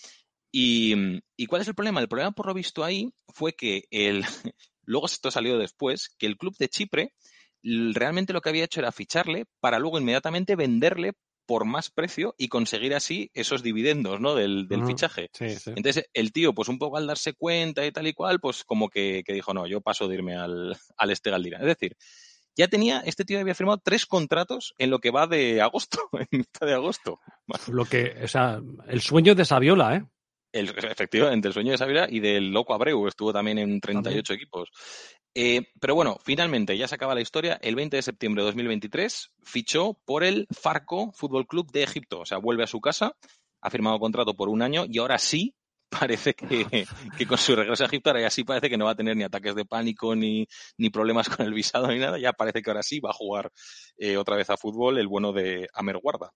Y, 0.51 0.95
¿Y 1.37 1.45
cuál 1.45 1.61
es 1.61 1.67
el 1.67 1.75
problema? 1.75 2.01
El 2.01 2.07
problema, 2.07 2.31
por 2.31 2.47
lo 2.47 2.55
visto 2.55 2.83
ahí, 2.83 3.13
fue 3.27 3.53
que 3.53 3.83
el, 3.91 4.25
luego 4.83 5.05
esto 5.05 5.29
salió 5.29 5.59
después, 5.59 6.15
que 6.17 6.25
el 6.25 6.35
club 6.35 6.57
de 6.57 6.67
Chipre 6.67 7.13
realmente 7.63 8.33
lo 8.33 8.41
que 8.41 8.49
había 8.49 8.63
hecho 8.63 8.79
era 8.79 8.91
ficharle 8.91 9.45
para 9.59 9.77
luego 9.77 9.99
inmediatamente 9.99 10.55
venderle 10.55 11.13
por 11.51 11.65
más 11.65 11.89
precio 11.89 12.33
y 12.37 12.47
conseguir 12.47 12.95
así 12.95 13.29
esos 13.33 13.61
dividendos 13.61 14.21
¿no? 14.21 14.35
del, 14.35 14.69
fichaje. 14.87 15.29
Sí, 15.33 15.49
sí. 15.49 15.73
Entonces, 15.75 16.09
el 16.13 16.31
tío, 16.31 16.53
pues 16.53 16.69
un 16.69 16.79
poco 16.79 16.95
al 16.95 17.07
darse 17.07 17.33
cuenta 17.33 17.85
y 17.85 17.91
tal 17.91 18.07
y 18.07 18.13
cual, 18.13 18.39
pues 18.39 18.63
como 18.63 18.87
que, 18.87 19.21
que 19.25 19.33
dijo, 19.33 19.53
no, 19.53 19.67
yo 19.67 19.81
paso 19.81 20.07
de 20.07 20.15
irme 20.15 20.37
al, 20.37 20.77
al 20.95 21.11
Estegal 21.11 21.43
de 21.43 21.49
Irán. 21.49 21.61
Es 21.63 21.67
decir, 21.67 21.97
ya 22.55 22.69
tenía, 22.69 23.01
este 23.01 23.25
tío 23.25 23.37
había 23.37 23.53
firmado 23.53 23.81
tres 23.83 24.05
contratos 24.05 24.73
en 24.77 24.91
lo 24.91 24.99
que 24.99 25.11
va 25.11 25.27
de 25.27 25.59
agosto, 25.59 25.99
en 26.13 26.27
mitad 26.31 26.65
de 26.65 26.73
agosto. 26.73 27.19
Lo 27.67 27.83
que, 27.83 28.15
o 28.23 28.29
sea, 28.29 28.61
el 28.87 29.01
sueño 29.01 29.35
de 29.35 29.43
Saviola, 29.43 29.97
¿eh? 29.97 30.05
El, 30.53 30.69
efectivamente, 30.69 31.49
el 31.49 31.53
sueño 31.53 31.71
de 31.71 31.77
Savira 31.77 32.07
y 32.09 32.21
del 32.21 32.51
Loco 32.51 32.73
Abreu, 32.73 33.07
estuvo 33.07 33.33
también 33.33 33.57
en 33.57 33.81
38 33.81 34.33
equipos. 34.33 34.69
Eh, 35.33 35.61
pero 35.79 35.95
bueno, 35.95 36.17
finalmente 36.23 36.77
ya 36.77 36.87
se 36.87 36.95
acaba 36.95 37.15
la 37.15 37.21
historia. 37.21 37.57
El 37.61 37.75
20 37.75 37.95
de 37.95 38.01
septiembre 38.01 38.43
de 38.43 38.47
2023 38.47 39.31
fichó 39.43 39.97
por 40.05 40.23
el 40.23 40.47
Farco 40.51 41.11
Fútbol 41.13 41.47
Club 41.47 41.71
de 41.71 41.83
Egipto. 41.83 42.19
O 42.19 42.25
sea, 42.25 42.37
vuelve 42.37 42.63
a 42.63 42.67
su 42.67 42.81
casa, 42.81 43.15
ha 43.61 43.69
firmado 43.69 43.99
contrato 43.99 44.33
por 44.35 44.49
un 44.49 44.61
año 44.61 44.85
y 44.87 44.99
ahora 44.99 45.17
sí 45.17 45.55
parece 45.89 46.33
que, 46.33 46.85
con 47.27 47.37
su 47.37 47.55
regreso 47.55 47.83
a 47.83 47.87
Egipto 47.87 48.09
ahora 48.09 48.21
ya 48.21 48.29
sí 48.29 48.43
parece 48.43 48.69
que 48.69 48.77
no 48.77 48.85
va 48.85 48.91
a 48.91 48.95
tener 48.95 49.15
ni 49.15 49.23
ataques 49.23 49.55
de 49.55 49.65
pánico 49.65 50.15
ni, 50.15 50.47
ni 50.77 50.89
problemas 50.89 51.27
con 51.29 51.45
el 51.45 51.53
visado 51.53 51.87
ni 51.87 51.99
nada. 51.99 52.17
Ya 52.19 52.33
parece 52.33 52.61
que 52.61 52.69
ahora 52.69 52.83
sí 52.83 52.99
va 52.99 53.11
a 53.11 53.13
jugar 53.13 53.51
eh, 53.97 54.17
otra 54.17 54.35
vez 54.35 54.49
a 54.49 54.57
fútbol 54.57 54.97
el 54.97 55.07
bueno 55.07 55.31
de 55.33 55.67
Amer 55.73 55.97
Guarda. 55.97 56.31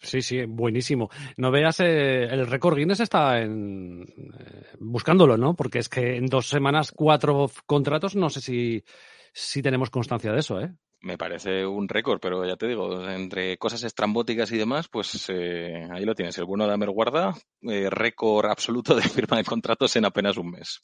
Sí, 0.00 0.22
sí, 0.22 0.44
buenísimo. 0.44 1.10
No 1.36 1.50
veas, 1.50 1.80
eh, 1.80 2.24
el 2.24 2.46
récord 2.46 2.76
Guinness 2.76 3.00
está 3.00 3.40
en, 3.40 4.02
eh, 4.02 4.66
buscándolo, 4.78 5.36
¿no? 5.36 5.54
Porque 5.54 5.78
es 5.78 5.88
que 5.88 6.16
en 6.16 6.26
dos 6.26 6.48
semanas 6.48 6.92
cuatro 6.92 7.50
contratos, 7.66 8.16
no 8.16 8.30
sé 8.30 8.40
si, 8.40 8.84
si 9.32 9.62
tenemos 9.62 9.90
constancia 9.90 10.32
de 10.32 10.40
eso, 10.40 10.60
¿eh? 10.60 10.72
Me 11.02 11.16
parece 11.16 11.64
un 11.66 11.88
récord, 11.88 12.20
pero 12.20 12.44
ya 12.44 12.56
te 12.56 12.68
digo, 12.68 13.08
entre 13.08 13.56
cosas 13.56 13.82
estrambóticas 13.84 14.52
y 14.52 14.58
demás, 14.58 14.88
pues 14.88 15.30
eh, 15.30 15.88
ahí 15.90 16.04
lo 16.04 16.14
tienes. 16.14 16.36
El 16.36 16.44
bueno 16.44 16.66
de 16.66 16.74
Amer 16.74 16.90
Guarda, 16.90 17.34
récord 17.62 18.50
absoluto 18.50 18.94
de 18.94 19.02
firma 19.02 19.38
de 19.38 19.44
contratos 19.44 19.96
en 19.96 20.04
apenas 20.04 20.36
un 20.36 20.50
mes. 20.50 20.82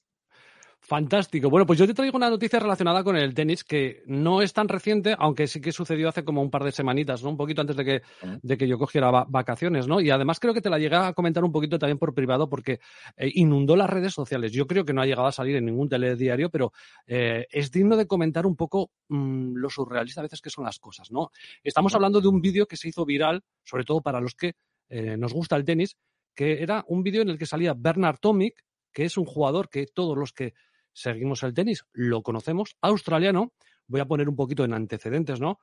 Fantástico. 0.88 1.50
Bueno, 1.50 1.66
pues 1.66 1.80
yo 1.80 1.86
te 1.88 1.94
traigo 1.94 2.16
una 2.16 2.30
noticia 2.30 2.60
relacionada 2.60 3.02
con 3.02 3.16
el 3.16 3.34
tenis 3.34 3.64
que 3.64 4.04
no 4.06 4.40
es 4.40 4.52
tan 4.52 4.68
reciente, 4.68 5.16
aunque 5.18 5.48
sí 5.48 5.60
que 5.60 5.72
sucedió 5.72 6.08
hace 6.08 6.24
como 6.24 6.40
un 6.40 6.48
par 6.48 6.62
de 6.62 6.70
semanitas, 6.70 7.24
¿no? 7.24 7.30
Un 7.30 7.36
poquito 7.36 7.60
antes 7.60 7.74
de 7.74 7.84
que, 7.84 8.02
de 8.40 8.56
que 8.56 8.68
yo 8.68 8.78
cogiera 8.78 9.10
va- 9.10 9.26
vacaciones, 9.28 9.88
¿no? 9.88 10.00
Y 10.00 10.10
además 10.10 10.38
creo 10.38 10.54
que 10.54 10.60
te 10.60 10.70
la 10.70 10.78
llegué 10.78 10.94
a 10.94 11.12
comentar 11.12 11.42
un 11.42 11.50
poquito 11.50 11.76
también 11.76 11.98
por 11.98 12.14
privado 12.14 12.48
porque 12.48 12.78
eh, 13.16 13.28
inundó 13.34 13.74
las 13.74 13.90
redes 13.90 14.12
sociales. 14.14 14.52
Yo 14.52 14.68
creo 14.68 14.84
que 14.84 14.92
no 14.92 15.02
ha 15.02 15.06
llegado 15.06 15.26
a 15.26 15.32
salir 15.32 15.56
en 15.56 15.64
ningún 15.64 15.88
telediario, 15.88 16.50
pero 16.50 16.72
eh, 17.08 17.48
es 17.50 17.72
digno 17.72 17.96
de 17.96 18.06
comentar 18.06 18.46
un 18.46 18.54
poco 18.54 18.92
mm, 19.08 19.56
lo 19.56 19.68
surrealista 19.68 20.20
a 20.20 20.22
veces 20.22 20.40
que 20.40 20.50
son 20.50 20.64
las 20.64 20.78
cosas, 20.78 21.10
¿no? 21.10 21.32
Estamos 21.64 21.96
hablando 21.96 22.20
de 22.20 22.28
un 22.28 22.40
vídeo 22.40 22.66
que 22.66 22.76
se 22.76 22.86
hizo 22.90 23.04
viral, 23.04 23.42
sobre 23.64 23.82
todo 23.82 24.02
para 24.02 24.20
los 24.20 24.36
que 24.36 24.52
eh, 24.88 25.16
nos 25.16 25.32
gusta 25.32 25.56
el 25.56 25.64
tenis, 25.64 25.96
que 26.32 26.62
era 26.62 26.84
un 26.86 27.02
vídeo 27.02 27.22
en 27.22 27.30
el 27.30 27.38
que 27.38 27.46
salía 27.46 27.74
Bernard 27.76 28.18
Tomic, 28.20 28.62
que 28.92 29.04
es 29.04 29.18
un 29.18 29.24
jugador 29.24 29.68
que 29.68 29.86
todos 29.88 30.16
los 30.16 30.32
que 30.32 30.54
seguimos 30.96 31.42
el 31.42 31.52
tenis 31.52 31.84
lo 31.92 32.22
conocemos, 32.22 32.76
australiano. 32.80 33.52
Voy 33.86 34.00
a 34.00 34.06
poner 34.06 34.28
un 34.28 34.36
poquito 34.36 34.64
en 34.64 34.72
antecedentes, 34.72 35.40
¿no? 35.40 35.60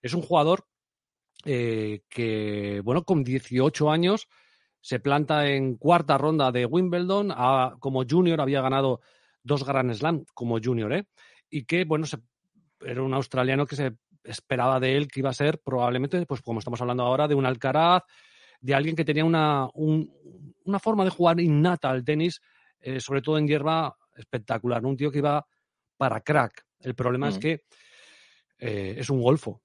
Es 0.00 0.14
un 0.14 0.22
jugador 0.22 0.66
eh, 1.44 2.02
que, 2.08 2.80
bueno, 2.84 3.04
con 3.04 3.22
18 3.24 3.90
años 3.90 4.28
se 4.80 5.00
planta 5.00 5.46
en 5.48 5.76
cuarta 5.76 6.16
ronda 6.18 6.50
de 6.50 6.64
Wimbledon. 6.66 7.32
Como 7.78 8.04
junior 8.08 8.40
había 8.40 8.62
ganado 8.62 9.00
dos 9.42 9.64
Grand 9.64 9.92
Slam 9.92 10.24
como 10.34 10.58
junior, 10.62 10.92
¿eh? 10.92 11.04
Y 11.50 11.64
que, 11.64 11.84
bueno, 11.84 12.06
se- 12.06 12.18
era 12.80 13.02
un 13.02 13.12
australiano 13.14 13.66
que 13.66 13.76
se 13.76 13.92
esperaba 14.24 14.80
de 14.80 14.96
él 14.96 15.08
que 15.08 15.20
iba 15.20 15.30
a 15.30 15.34
ser 15.34 15.60
probablemente, 15.60 16.24
pues 16.26 16.40
como 16.42 16.58
estamos 16.60 16.80
hablando 16.80 17.02
ahora, 17.04 17.28
de 17.28 17.34
un 17.34 17.46
Alcaraz, 17.46 18.02
de 18.60 18.74
alguien 18.74 18.96
que 18.96 19.04
tenía 19.04 19.24
una, 19.24 19.68
un- 19.74 20.10
una 20.64 20.78
forma 20.78 21.04
de 21.04 21.10
jugar 21.10 21.40
innata 21.40 21.90
al 21.90 22.04
tenis, 22.04 22.40
eh, 22.80 23.00
sobre 23.00 23.22
todo 23.22 23.38
en 23.38 23.46
hierba, 23.46 23.96
espectacular. 24.20 24.84
Un 24.84 24.96
tío 24.96 25.10
que 25.10 25.18
iba 25.18 25.44
para 25.96 26.20
crack. 26.20 26.64
El 26.80 26.94
problema 26.94 27.28
es 27.28 27.36
Mm. 27.36 27.40
que 27.40 27.64
eh, 28.58 28.94
es 28.98 29.10
un 29.10 29.20
golfo. 29.22 29.62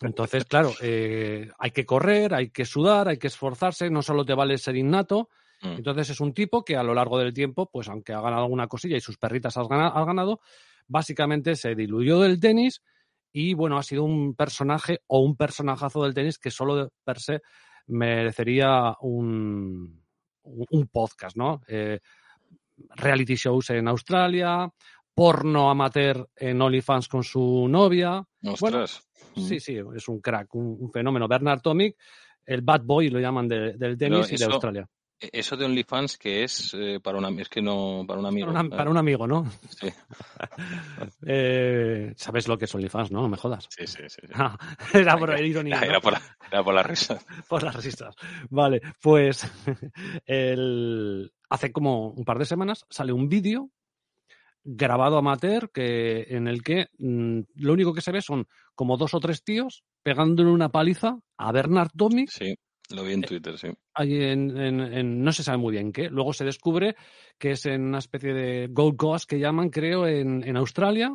Entonces, 0.00 0.44
claro, 0.48 0.72
eh, 0.80 1.48
hay 1.58 1.70
que 1.70 1.86
correr, 1.86 2.34
hay 2.34 2.50
que 2.50 2.64
sudar, 2.64 3.08
hay 3.08 3.18
que 3.18 3.28
esforzarse, 3.28 3.90
no 3.90 4.02
solo 4.02 4.24
te 4.24 4.34
vale 4.34 4.58
ser 4.58 4.76
innato. 4.76 5.28
Mm. 5.62 5.72
Entonces 5.78 6.10
es 6.10 6.20
un 6.20 6.34
tipo 6.34 6.64
que 6.64 6.76
a 6.76 6.82
lo 6.82 6.94
largo 6.94 7.18
del 7.18 7.32
tiempo, 7.32 7.70
pues 7.70 7.88
aunque 7.88 8.12
ha 8.12 8.20
ganado 8.20 8.42
alguna 8.44 8.66
cosilla 8.66 8.96
y 8.96 9.00
sus 9.00 9.16
perritas 9.18 9.56
ha 9.56 9.64
ganado, 10.04 10.40
básicamente 10.86 11.56
se 11.56 11.74
diluyó 11.74 12.20
del 12.20 12.40
tenis 12.40 12.82
y 13.32 13.54
bueno, 13.54 13.78
ha 13.78 13.82
sido 13.82 14.04
un 14.04 14.34
personaje 14.34 15.00
o 15.06 15.20
un 15.20 15.36
personajazo 15.36 16.02
del 16.04 16.14
tenis 16.14 16.38
que 16.38 16.50
solo 16.50 16.76
de 16.76 16.88
per 17.04 17.18
se 17.20 17.40
merecería 17.86 18.94
un, 19.00 20.02
un 20.42 20.66
un 20.70 20.86
podcast, 20.88 21.36
¿no? 21.36 21.62
Eh, 21.66 22.00
reality 22.96 23.34
shows 23.36 23.70
en 23.70 23.88
Australia, 23.88 24.68
porno 25.14 25.70
amateur 25.70 26.28
en 26.36 26.60
OnlyFans 26.60 27.08
con 27.08 27.22
su 27.24 27.66
novia. 27.68 28.24
Ostras. 28.44 29.02
Sí, 29.36 29.58
sí, 29.60 29.78
es 29.96 30.08
un 30.08 30.20
crack, 30.20 30.54
un, 30.54 30.76
un 30.80 30.90
fenómeno. 30.92 31.26
Bernard 31.28 31.60
Tomic, 31.60 31.96
el 32.46 32.60
bad 32.62 32.82
boy 32.82 33.08
lo 33.10 33.18
llaman 33.20 33.48
de- 33.48 33.72
del 33.76 33.96
tenis 33.96 34.30
y 34.32 34.36
de 34.36 34.44
Australia. 34.44 34.88
E- 35.18 35.30
Eso 35.32 35.56
de 35.56 35.64
OnlyFans 35.64 36.18
que 36.18 36.42
es 36.44 36.74
eh, 36.76 36.98
para 37.02 37.18
una 37.18 37.30
es 37.40 37.48
que 37.48 37.62
no 37.62 38.04
para 38.06 38.18
un 38.20 38.26
amigo. 38.26 38.48
Para, 38.48 38.60
una- 38.60 38.76
para 38.76 38.90
un 38.90 38.96
amigo, 38.98 39.26
¿no? 39.26 39.48
Sí, 39.70 39.88
Eh, 41.26 42.12
¿Sabes 42.16 42.48
lo 42.48 42.58
que 42.58 42.64
es 42.66 42.74
OnlyFans, 42.74 43.10
no? 43.10 43.22
No 43.22 43.28
me 43.28 43.36
jodas. 43.36 43.66
sí, 43.70 43.86
sí, 43.86 44.02
sí, 44.08 44.20
sí. 44.26 44.32
Ah, 44.34 44.56
era 44.94 45.16
por 45.16 45.38
ironía. 45.40 45.80
¿no? 45.80 45.86
Era 45.86 46.00
por 46.00 46.12
la, 46.12 46.22
era 46.50 46.62
por 46.64 46.74
la 46.74 46.82
risa. 46.82 47.18
por 47.48 47.62
las 47.62 47.82
risas. 47.82 48.14
Vale, 48.50 48.80
pues 49.00 49.46
el... 50.26 51.32
hace 51.54 51.72
como 51.72 52.10
un 52.10 52.24
par 52.24 52.38
de 52.38 52.44
semanas 52.46 52.84
sale 52.90 53.12
un 53.12 53.28
vídeo 53.28 53.70
grabado 54.64 55.18
amateur 55.18 55.70
que, 55.70 56.26
en 56.30 56.48
el 56.48 56.62
que 56.62 56.86
mm, 56.98 57.40
lo 57.56 57.72
único 57.72 57.92
que 57.92 58.00
se 58.00 58.12
ve 58.12 58.22
son 58.22 58.46
como 58.74 58.96
dos 58.96 59.14
o 59.14 59.20
tres 59.20 59.42
tíos 59.44 59.84
pegándole 60.02 60.50
una 60.50 60.70
paliza 60.70 61.18
a 61.36 61.52
Bernard 61.52 61.90
Tomic 61.96 62.30
Sí, 62.30 62.54
lo 62.90 63.04
vi 63.04 63.12
en 63.12 63.22
Twitter, 63.22 63.58
sí. 63.58 63.68
ahí 63.94 64.14
en, 64.22 64.56
en- 64.58 64.80
en- 64.80 65.22
no 65.22 65.32
se 65.32 65.42
sabe 65.42 65.58
muy 65.58 65.72
bien 65.72 65.92
qué. 65.92 66.08
Luego 66.10 66.32
se 66.32 66.44
descubre 66.44 66.96
que 67.38 67.52
es 67.52 67.66
en 67.66 67.82
una 67.82 67.98
especie 67.98 68.32
de 68.34 68.68
Gold 68.70 68.96
Coast 68.96 69.28
que 69.28 69.38
llaman, 69.38 69.70
creo, 69.70 70.06
en, 70.06 70.42
en 70.46 70.56
Australia. 70.56 71.14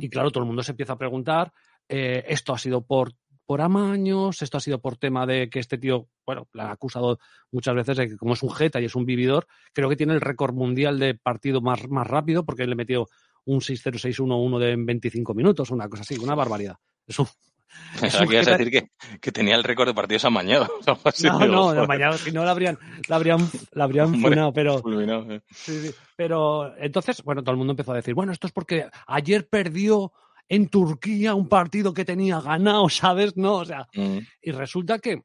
Y 0.00 0.08
claro, 0.08 0.30
todo 0.32 0.42
el 0.42 0.48
mundo 0.48 0.64
se 0.64 0.72
empieza 0.72 0.94
a 0.94 0.98
preguntar, 0.98 1.52
eh, 1.88 2.24
esto 2.26 2.52
ha 2.52 2.58
sido 2.58 2.84
por, 2.84 3.12
por 3.48 3.62
amaños, 3.62 4.42
esto 4.42 4.58
ha 4.58 4.60
sido 4.60 4.78
por 4.78 4.98
tema 4.98 5.24
de 5.24 5.48
que 5.48 5.58
este 5.58 5.78
tío, 5.78 6.06
bueno, 6.26 6.46
le 6.52 6.60
han 6.60 6.70
acusado 6.70 7.18
muchas 7.50 7.74
veces 7.74 7.96
de 7.96 8.08
que 8.10 8.16
como 8.18 8.34
es 8.34 8.42
un 8.42 8.50
jeta 8.50 8.78
y 8.78 8.84
es 8.84 8.94
un 8.94 9.06
vividor, 9.06 9.46
creo 9.72 9.88
que 9.88 9.96
tiene 9.96 10.12
el 10.12 10.20
récord 10.20 10.52
mundial 10.52 10.98
de 10.98 11.14
partido 11.14 11.62
más, 11.62 11.88
más 11.88 12.06
rápido 12.06 12.44
porque 12.44 12.66
le 12.66 12.74
metió 12.74 13.06
un 13.46 13.60
6-0-6-1-1 13.60 14.58
de 14.58 14.72
en 14.72 14.84
25 14.84 15.32
minutos, 15.32 15.70
una 15.70 15.88
cosa 15.88 16.02
así, 16.02 16.18
una 16.18 16.34
barbaridad. 16.34 16.76
Es 17.06 17.18
un- 17.18 17.26
Pensaba 18.00 18.24
un 18.24 18.28
que 18.28 18.34
ibas 18.34 18.48
a 18.48 18.50
jeta- 18.50 18.58
decir 18.64 18.70
que, 18.82 19.18
que 19.18 19.32
tenía 19.32 19.54
el 19.56 19.64
récord 19.64 19.88
de 19.88 19.94
partidos 19.94 20.26
amañados. 20.26 20.68
No, 21.24 21.72
no, 21.74 21.86
mañana 21.86 22.18
si 22.18 22.30
no 22.32 22.44
la 22.44 22.50
habrían, 22.50 22.78
la 23.08 23.16
habrían, 23.16 23.40
la 23.72 23.84
habrían 23.84 24.14
funado, 24.20 24.52
pero, 24.52 24.80
fulminado, 24.82 25.32
eh. 25.32 25.40
Sí, 25.54 25.80
sí. 25.88 25.94
Pero 26.16 26.76
entonces, 26.76 27.22
bueno, 27.22 27.42
todo 27.42 27.52
el 27.52 27.56
mundo 27.56 27.72
empezó 27.72 27.92
a 27.92 27.96
decir, 27.96 28.12
bueno, 28.12 28.30
esto 28.32 28.46
es 28.46 28.52
porque 28.52 28.86
ayer 29.06 29.48
perdió 29.48 30.12
en 30.48 30.68
Turquía 30.68 31.34
un 31.34 31.48
partido 31.48 31.92
que 31.92 32.04
tenía 32.04 32.40
ganado, 32.40 32.88
¿sabes? 32.88 33.36
No, 33.36 33.56
o 33.56 33.64
sea, 33.64 33.86
Mm. 33.94 34.18
y 34.42 34.50
resulta 34.52 34.98
que, 34.98 35.22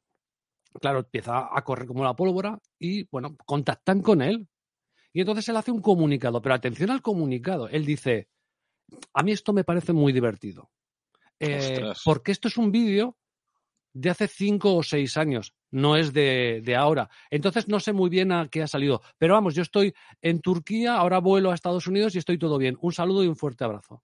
claro, 0.81 0.99
empieza 0.99 1.49
a 1.51 1.63
correr 1.63 1.87
como 1.87 2.03
la 2.03 2.15
pólvora 2.15 2.59
y, 2.79 3.03
bueno, 3.09 3.35
contactan 3.45 4.01
con 4.01 4.21
él. 4.21 4.47
Y 5.13 5.21
entonces 5.21 5.47
él 5.49 5.57
hace 5.57 5.71
un 5.71 5.81
comunicado, 5.81 6.41
pero 6.41 6.55
atención 6.55 6.89
al 6.89 7.01
comunicado. 7.01 7.69
Él 7.69 7.85
dice, 7.85 8.27
a 9.13 9.21
mí 9.23 9.31
esto 9.31 9.53
me 9.53 9.63
parece 9.63 9.93
muy 9.93 10.11
divertido. 10.11 10.71
Eh, 11.39 11.91
porque 12.05 12.31
esto 12.31 12.47
es 12.47 12.57
un 12.57 12.71
vídeo 12.71 13.17
de 13.93 14.09
hace 14.09 14.27
cinco 14.27 14.75
o 14.75 14.81
seis 14.81 15.17
años, 15.17 15.53
no 15.69 15.95
es 15.97 16.13
de, 16.13 16.61
de 16.63 16.75
ahora. 16.75 17.09
Entonces 17.29 17.67
no 17.67 17.79
sé 17.79 17.93
muy 17.93 18.09
bien 18.09 18.31
a 18.31 18.47
qué 18.49 18.63
ha 18.63 18.67
salido. 18.67 19.01
Pero 19.19 19.35
vamos, 19.35 19.53
yo 19.53 19.61
estoy 19.61 19.93
en 20.21 20.39
Turquía, 20.41 20.95
ahora 20.95 21.19
vuelo 21.19 21.51
a 21.51 21.53
Estados 21.53 21.85
Unidos 21.85 22.15
y 22.15 22.17
estoy 22.17 22.39
todo 22.39 22.57
bien. 22.57 22.75
Un 22.81 22.91
saludo 22.91 23.23
y 23.23 23.27
un 23.27 23.35
fuerte 23.35 23.63
abrazo. 23.65 24.01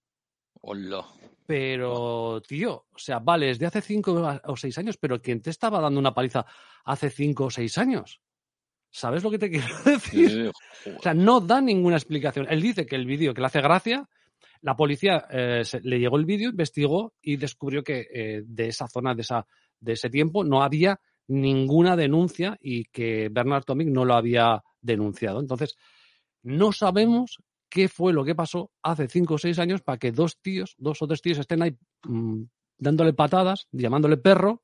Hola. 0.62 1.06
Pero, 1.46 2.42
tío, 2.48 2.86
o 2.94 2.98
sea, 2.98 3.20
vale, 3.20 3.50
es 3.50 3.60
de 3.60 3.66
hace 3.66 3.82
cinco 3.82 4.40
o 4.44 4.56
seis 4.56 4.78
años, 4.78 4.98
pero 4.98 5.22
¿quién 5.22 5.42
te 5.42 5.50
estaba 5.50 5.80
dando 5.82 6.00
una 6.00 6.14
paliza 6.14 6.46
hace 6.86 7.10
cinco 7.10 7.46
o 7.46 7.50
seis 7.50 7.78
años? 7.78 8.22
¿Sabes 8.92 9.24
lo 9.24 9.32
que 9.32 9.40
te 9.40 9.50
quiero 9.52 9.68
decir? 9.86 10.30
sí, 10.30 10.52
sí. 10.84 10.92
O 10.98 11.02
sea, 11.02 11.14
no 11.14 11.40
da 11.42 11.60
ninguna 11.62 11.96
explicación. 11.96 12.46
Él 12.50 12.62
dice 12.62 12.86
que 12.86 12.96
el 12.96 13.06
vídeo, 13.06 13.34
que 13.34 13.42
le 13.42 13.48
hace 13.48 13.62
gracia, 13.62 14.08
la 14.62 14.76
policía 14.76 15.26
eh, 15.32 15.62
se- 15.64 15.82
le 15.82 16.00
llegó 16.00 16.18
el 16.18 16.26
vídeo, 16.26 16.50
investigó 16.50 17.14
y 17.22 17.38
descubrió 17.38 17.84
que 17.84 18.08
eh, 18.14 18.44
de 18.46 18.68
esa 18.68 18.88
zona, 18.88 19.16
de, 19.16 19.22
esa, 19.22 19.46
de 19.80 19.94
ese 19.94 20.10
tiempo, 20.10 20.44
no 20.44 20.62
había 20.62 21.00
ninguna 21.28 21.96
denuncia 21.96 22.58
y 22.62 22.86
que 22.86 23.30
Bernard 23.32 23.64
Tomic 23.64 23.88
no 23.88 24.06
lo 24.06 24.16
había 24.16 24.62
denunciado. 24.82 25.40
Entonces, 25.40 25.76
no 26.44 26.72
sabemos 26.72 27.38
qué 27.70 27.88
fue 27.88 28.14
lo 28.14 28.24
que 28.26 28.36
pasó 28.36 28.72
hace 28.82 29.08
cinco 29.08 29.36
o 29.36 29.38
seis 29.38 29.60
años 29.60 29.82
para 29.82 29.98
que 29.98 30.12
dos 30.12 30.40
tíos, 30.42 30.76
dos 30.78 31.02
o 31.02 31.08
tres 31.08 31.22
tíos 31.22 31.38
estén 31.38 31.62
ahí 31.62 31.78
mm, 32.04 32.44
dándole 32.78 33.14
patadas, 33.14 33.68
llamándole 33.72 34.18
perro, 34.18 34.64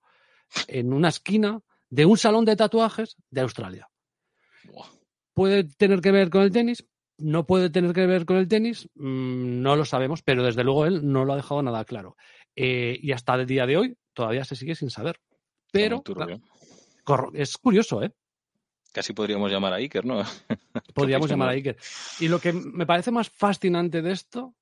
en 0.68 0.93
una 0.93 1.10
esquina 1.10 1.62
de 1.89 2.06
un 2.06 2.18
salón 2.18 2.45
de 2.45 2.56
tatuajes 2.56 3.16
de 3.30 3.41
Australia. 3.41 3.89
¿Puede 5.34 5.66
tener 5.66 6.01
que 6.01 6.12
ver 6.12 6.30
con 6.30 6.41
el 6.43 6.51
tenis? 6.51 6.86
¿No 7.18 7.45
puede 7.45 7.70
tener 7.70 7.93
que 7.93 8.06
ver 8.06 8.26
con 8.26 8.38
el 8.38 8.47
tenis? 8.47 8.89
Mm, 8.95 9.62
no 9.62 9.76
lo 9.76 9.86
sabemos, 9.86 10.22
pero 10.24 10.43
desde 10.43 10.64
luego 10.64 10.86
él 10.86 11.10
no 11.12 11.26
lo 11.26 11.34
ha 11.34 11.38
dejado 11.38 11.62
nada 11.62 11.86
claro. 11.86 12.16
Eh, 12.56 12.97
y 13.01 13.12
hasta 13.12 13.36
el 13.36 13.45
día 13.45 13.66
de 13.66 13.78
hoy 13.78 13.97
todavía 14.14 14.45
se 14.45 14.56
sigue 14.56 14.76
sin 14.76 14.89
saber. 14.89 15.20
Pero 15.72 16.01
claro, 16.26 16.41
corro- 17.03 17.32
es 17.34 17.58
curioso, 17.58 18.01
¿eh? 18.03 18.12
Casi 18.95 19.11
podríamos 19.11 19.51
llamar 19.51 19.73
a 19.73 19.75
Iker, 19.75 20.05
¿no? 20.05 20.23
Podríamos 20.95 21.29
llamar 21.29 21.49
a? 21.49 21.51
Iker. 21.51 21.75
Y 22.21 22.29
lo 22.29 22.39
que 22.39 22.53
me 22.53 22.85
parece 22.85 23.11
más 23.11 23.29
fascinante 23.29 24.01
de 24.01 24.13
esto 24.13 24.55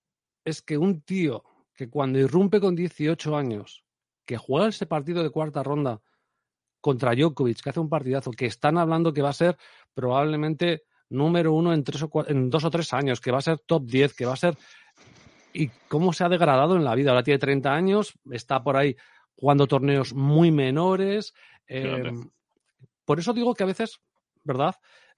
es 0.43 0.63
que 0.63 0.75
un 0.75 1.01
tío 1.01 1.43
que 1.75 1.88
cuando 1.88 2.17
irrumpe 2.17 2.59
con 2.59 2.75
18 2.75 3.38
años, 3.38 3.86
que 4.25 4.38
juega 4.38 4.69
ese 4.69 4.88
partido 4.88 5.21
de 5.21 5.29
cuarta 5.29 5.61
ronda 5.61 6.01
contra 6.81 7.13
Djokovic, 7.13 7.61
que 7.61 7.69
hace 7.69 7.79
un 7.79 7.89
partidazo, 7.89 8.31
que 8.31 8.47
están 8.47 8.79
hablando 8.79 9.13
que 9.13 9.21
va 9.21 9.29
a 9.29 9.34
ser 9.34 9.55
probablemente 9.93 10.81
número 11.09 11.53
uno 11.53 11.71
en, 11.71 11.84
tres 11.84 12.01
o 12.01 12.25
en 12.27 12.49
dos 12.49 12.63
o 12.63 12.71
tres 12.71 12.91
años, 12.91 13.21
que 13.21 13.29
va 13.29 13.38
a 13.38 13.41
ser 13.41 13.59
top 13.59 13.86
10, 13.86 14.15
que 14.15 14.25
va 14.25 14.34
a 14.34 14.38
ser... 14.38 14.57
¿Y 15.53 15.69
cómo 15.88 16.11
se 16.11 16.23
ha 16.23 16.29
degradado 16.29 16.75
en 16.75 16.84
la 16.84 16.95
vida? 16.95 17.11
Ahora 17.11 17.21
tiene 17.21 17.38
30 17.38 17.71
años, 17.71 18.13
está 18.31 18.63
por 18.63 18.77
ahí 18.77 18.95
jugando 19.36 19.67
torneos 19.67 20.11
muy 20.11 20.49
menores. 20.49 21.36
eh, 21.67 21.84
Fíjate. 21.84 22.31
por 23.05 23.19
eso 23.19 23.31
digo 23.34 23.53
que 23.53 23.61
a 23.61 23.67
veces, 23.67 24.01
¿verdad? 24.44 24.76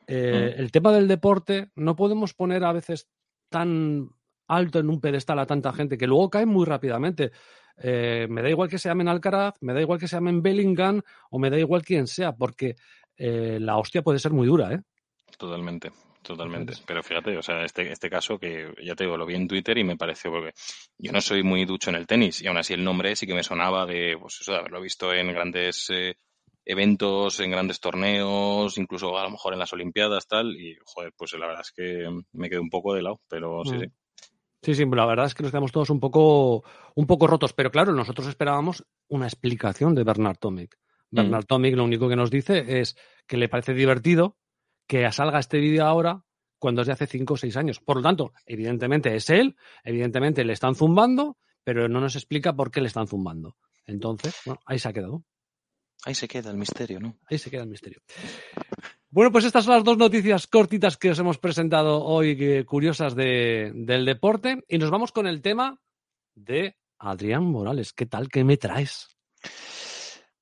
Eh, 0.07 0.55
El 0.57 0.71
tema 0.71 0.91
del 0.91 1.07
deporte 1.07 1.69
no 1.75 1.95
podemos 1.95 2.33
poner 2.33 2.63
a 2.63 2.73
veces 2.73 3.07
tan 3.49 4.09
alto 4.47 4.79
en 4.79 4.89
un 4.89 5.01
pedestal 5.01 5.39
a 5.39 5.45
tanta 5.45 5.73
gente 5.73 5.97
que 5.97 6.07
luego 6.07 6.29
cae 6.29 6.45
muy 6.45 6.65
rápidamente. 6.65 7.31
Eh, 7.77 8.27
me 8.29 8.41
da 8.41 8.49
igual 8.49 8.69
que 8.69 8.77
se 8.77 8.89
llamen 8.89 9.07
Alcaraz, 9.07 9.55
me 9.61 9.73
da 9.73 9.81
igual 9.81 9.99
que 9.99 10.07
se 10.07 10.15
llamen 10.15 10.41
Bellingham 10.41 11.01
o 11.31 11.39
me 11.39 11.49
da 11.49 11.59
igual 11.59 11.83
quién 11.83 12.07
sea, 12.07 12.33
porque 12.33 12.75
eh, 13.17 13.57
la 13.59 13.77
hostia 13.77 14.01
puede 14.01 14.19
ser 14.19 14.31
muy 14.31 14.47
dura, 14.47 14.73
¿eh? 14.73 14.79
Totalmente, 15.37 15.91
totalmente. 16.21 16.73
Pero 16.85 17.03
fíjate, 17.03 17.37
o 17.37 17.41
sea, 17.41 17.65
este, 17.65 17.91
este 17.91 18.09
caso 18.09 18.37
que 18.37 18.73
ya 18.81 18.95
te 18.95 19.03
digo, 19.03 19.17
lo 19.17 19.25
vi 19.25 19.35
en 19.35 19.47
Twitter 19.47 19.77
y 19.77 19.83
me 19.83 19.97
pareció 19.97 20.31
porque 20.31 20.53
yo 20.97 21.11
no 21.11 21.19
soy 21.19 21.43
muy 21.43 21.65
ducho 21.65 21.89
en 21.89 21.97
el 21.97 22.07
tenis 22.07 22.41
y 22.41 22.47
aún 22.47 22.57
así 22.57 22.73
el 22.73 22.83
nombre 22.83 23.15
sí 23.15 23.27
que 23.27 23.33
me 23.33 23.43
sonaba 23.43 23.85
de, 23.85 24.17
pues 24.19 24.39
eso, 24.39 24.53
de 24.53 24.59
haberlo 24.59 24.79
visto 24.79 25.13
en 25.13 25.33
grandes 25.33 25.89
eh, 25.89 26.15
eventos, 26.65 27.39
en 27.39 27.51
grandes 27.51 27.79
torneos, 27.79 28.77
incluso 28.77 29.17
a 29.17 29.23
lo 29.23 29.31
mejor 29.31 29.53
en 29.53 29.59
las 29.59 29.71
Olimpiadas, 29.73 30.27
tal, 30.27 30.55
y 30.59 30.75
joder, 30.85 31.13
pues 31.15 31.33
la 31.33 31.47
verdad 31.47 31.61
es 31.61 31.71
que 31.71 32.09
me 32.33 32.49
quedé 32.49 32.59
un 32.59 32.69
poco 32.69 32.93
de 32.93 33.03
lado, 33.03 33.21
pero 33.29 33.63
sí, 33.63 33.75
Mm. 33.75 33.79
sí. 33.81 33.85
Sí, 34.61 34.73
sí, 34.73 34.85
la 34.91 35.05
verdad 35.05 35.27
es 35.27 35.35
que 35.35 35.43
nos 35.43 35.51
quedamos 35.51 35.71
todos 35.71 35.91
un 35.91 35.99
poco, 35.99 36.63
un 36.95 37.05
poco 37.05 37.27
rotos, 37.27 37.53
pero 37.53 37.69
claro, 37.69 37.93
nosotros 37.93 38.27
esperábamos 38.27 38.83
una 39.07 39.27
explicación 39.27 39.93
de 39.93 40.03
Bernard 40.03 40.37
Tomic. 40.37 40.75
Mm. 41.11 41.17
Bernard 41.17 41.45
Tomic 41.45 41.75
lo 41.75 41.83
único 41.83 42.09
que 42.09 42.15
nos 42.15 42.31
dice 42.31 42.79
es 42.79 42.97
que 43.27 43.37
le 43.37 43.47
parece 43.47 43.75
divertido 43.75 44.37
que 44.87 45.11
salga 45.11 45.37
este 45.37 45.59
vídeo 45.59 45.85
ahora 45.85 46.23
cuando 46.57 46.81
es 46.81 46.87
de 46.87 46.93
hace 46.93 47.05
5 47.05 47.35
o 47.35 47.37
6 47.37 47.57
años. 47.57 47.79
Por 47.79 47.97
lo 47.97 48.01
tanto, 48.01 48.33
evidentemente 48.47 49.15
es 49.15 49.29
él, 49.29 49.55
evidentemente 49.83 50.43
le 50.43 50.53
están 50.53 50.73
zumbando, 50.73 51.37
pero 51.63 51.87
no 51.87 51.99
nos 51.99 52.15
explica 52.15 52.55
por 52.55 52.71
qué 52.71 52.81
le 52.81 52.87
están 52.87 53.05
zumbando. 53.05 53.57
Entonces, 53.85 54.35
bueno, 54.47 54.59
ahí 54.65 54.79
se 54.79 54.89
ha 54.89 54.93
quedado. 54.93 55.23
Ahí 56.03 56.13
se 56.15 56.27
queda 56.27 56.51
el 56.51 56.57
misterio, 56.57 56.99
¿no? 56.99 57.17
Ahí 57.29 57.37
se 57.37 57.49
queda 57.49 57.63
el 57.63 57.69
misterio. 57.69 58.01
Bueno, 59.09 59.31
pues 59.31 59.45
estas 59.45 59.63
son 59.65 59.75
las 59.75 59.83
dos 59.83 59.97
noticias 59.97 60.45
cortitas 60.47 60.97
que 60.97 61.09
os 61.11 61.19
hemos 61.19 61.37
presentado 61.37 62.03
hoy, 62.03 62.63
curiosas 62.65 63.15
de- 63.15 63.71
del 63.73 64.05
deporte. 64.05 64.63
Y 64.67 64.77
nos 64.77 64.91
vamos 64.91 65.11
con 65.11 65.25
el 65.25 65.41
tema 65.41 65.79
de 66.35 66.75
Adrián 66.99 67.43
Morales, 67.45 67.93
¿qué 67.93 68.05
tal? 68.05 68.29
¿Qué 68.29 68.43
me 68.43 68.57
traes? 68.57 69.15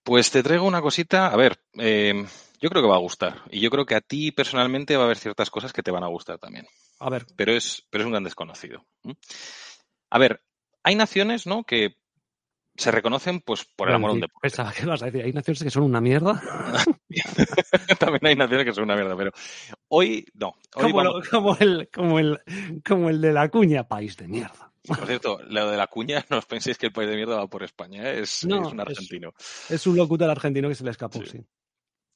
Pues 0.03 0.31
te 0.31 0.43
traigo 0.43 0.65
una 0.65 0.81
cosita, 0.81 1.27
a 1.27 1.35
ver, 1.37 1.61
eh, 1.79 2.25
yo 2.59 2.69
creo 2.69 2.81
que 2.81 2.89
va 2.89 2.95
a 2.95 2.99
gustar 2.99 3.41
y 3.51 3.61
yo 3.61 3.69
creo 3.69 3.85
que 3.85 3.95
a 3.95 4.01
ti 4.01 4.31
personalmente 4.31 4.95
va 4.97 5.03
a 5.03 5.05
haber 5.05 5.17
ciertas 5.17 5.49
cosas 5.49 5.71
que 5.71 5.83
te 5.83 5.91
van 5.91 6.03
a 6.03 6.07
gustar 6.07 6.39
también, 6.39 6.65
A 6.99 7.09
ver, 7.09 7.25
pero 7.37 7.53
es, 7.55 7.85
pero 7.89 8.01
es 8.03 8.05
un 8.05 8.11
gran 8.11 8.23
desconocido. 8.23 8.85
A 10.09 10.19
ver, 10.19 10.41
hay 10.83 10.95
naciones, 10.95 11.47
¿no? 11.47 11.63
Que 11.63 11.95
se 12.75 12.91
reconocen, 12.91 13.39
pues, 13.41 13.65
por 13.75 13.89
el 13.89 13.95
amor 13.95 14.09
a 14.11 14.13
un 14.13 14.19
deporte. 14.21 14.39
Pensaba 14.41 14.71
que 14.73 14.83
ibas 14.83 15.01
a 15.01 15.05
decir, 15.05 15.23
hay 15.23 15.31
naciones 15.33 15.63
que 15.63 15.69
son 15.69 15.83
una 15.83 16.01
mierda. 16.01 16.41
También 17.99 18.25
hay 18.27 18.35
naciones 18.35 18.65
que 18.65 18.73
son 18.73 18.85
una 18.85 18.95
mierda, 18.95 19.15
pero 19.15 19.31
hoy 19.89 20.25
no. 20.33 20.49
Hoy 20.75 20.91
Como, 20.91 20.95
vamos- 20.97 21.13
lo- 21.15 21.29
como 21.29 21.57
el, 21.59 21.89
como, 21.93 22.19
el, 22.19 22.41
como 22.85 23.09
el 23.09 23.21
de 23.21 23.33
la 23.33 23.49
cuña, 23.49 23.87
país 23.87 24.17
de 24.17 24.27
mierda. 24.27 24.71
Por 24.85 25.05
cierto, 25.05 25.39
lo 25.47 25.69
de 25.71 25.77
la 25.77 25.87
cuña, 25.87 26.25
no 26.29 26.37
os 26.39 26.45
penséis 26.45 26.77
que 26.77 26.87
el 26.87 26.91
país 26.93 27.09
de 27.09 27.15
mierda 27.15 27.37
va 27.37 27.47
por 27.47 27.63
España, 27.63 28.03
¿eh? 28.09 28.21
es, 28.21 28.43
No, 28.45 28.67
es 28.67 28.73
un 28.73 28.79
es- 28.81 28.87
argentino. 28.87 29.33
Es 29.69 29.87
un 29.87 29.95
locutor 29.95 30.29
argentino 30.29 30.67
que 30.67 30.75
se 30.75 30.83
le 30.83 30.91
escapó, 30.91 31.19
Sí. 31.19 31.25
sí. 31.37 31.45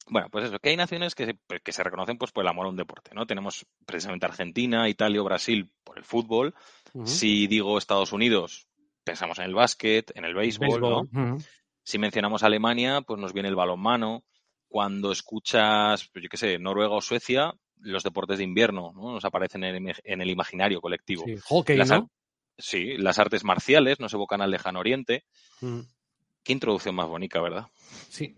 Bueno, 0.09 0.29
pues 0.31 0.45
eso, 0.45 0.57
que 0.59 0.69
hay 0.69 0.77
naciones 0.77 1.15
que 1.15 1.25
se, 1.25 1.37
que 1.61 1.71
se 1.73 1.83
reconocen 1.83 2.17
pues 2.17 2.31
por 2.31 2.41
el 2.43 2.47
amor 2.47 2.65
a 2.65 2.69
un 2.69 2.77
deporte, 2.77 3.11
¿no? 3.13 3.25
Tenemos 3.27 3.65
precisamente 3.85 4.25
Argentina, 4.25 4.87
Italia 4.87 5.19
o 5.21 5.25
Brasil 5.25 5.69
por 5.83 5.97
el 5.97 6.05
fútbol. 6.05 6.55
Si 7.03 7.45
digo 7.47 7.77
Estados 7.77 8.13
Unidos, 8.13 8.66
pensamos 9.07 9.39
en 9.39 9.45
el 9.45 9.55
básquet, 9.55 10.11
en 10.15 10.23
el 10.25 10.33
béisbol, 10.35 10.81
¿no? 10.81 11.01
Si 11.83 11.97
mencionamos 11.97 12.43
Alemania, 12.43 13.01
pues 13.01 13.19
nos 13.19 13.33
viene 13.33 13.49
el 13.49 13.55
balonmano. 13.55 14.23
Cuando 14.67 15.11
escuchas, 15.11 16.09
pues 16.11 16.21
yo 16.23 16.29
qué 16.29 16.37
sé, 16.37 16.59
Noruega 16.59 16.93
o 16.93 17.01
Suecia, 17.01 17.53
los 17.79 18.03
deportes 18.03 18.37
de 18.37 18.43
invierno, 18.43 18.91
¿no? 18.93 19.13
Nos 19.13 19.23
aparecen 19.25 19.63
en 19.63 19.75
el, 19.75 19.81
imi- 19.81 20.01
en 20.03 20.21
el 20.21 20.29
imaginario 20.29 20.81
colectivo. 20.81 21.23
Sí, 21.25 21.35
Hockey, 21.45 21.77
Las 21.77 21.89
¿no? 21.89 22.11
Sí, 22.57 22.97
las 22.97 23.17
artes 23.19 23.43
marciales 23.43 23.99
nos 23.99 24.13
evocan 24.13 24.41
al 24.41 24.51
lejano 24.51 24.79
oriente. 24.79 25.23
Ujú. 25.61 25.85
Qué 26.43 26.53
introducción 26.53 26.95
más 26.95 27.07
bonita, 27.07 27.39
¿verdad? 27.39 27.67
Sí. 28.09 28.35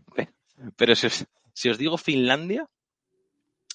Pero 0.76 0.93
si 0.95 1.07
os, 1.07 1.26
si 1.53 1.70
os 1.70 1.78
digo 1.78 1.97
Finlandia, 1.97 2.67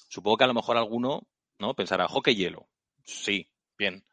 supongo 0.07 0.37
que 0.37 0.43
a 0.43 0.47
lo 0.47 0.53
mejor 0.53 0.77
alguno 0.77 1.23
¿no? 1.59 1.73
pensará, 1.73 2.07
hockey 2.07 2.35
hielo. 2.35 2.67
Sí, 3.03 3.47
bien. 3.77 4.05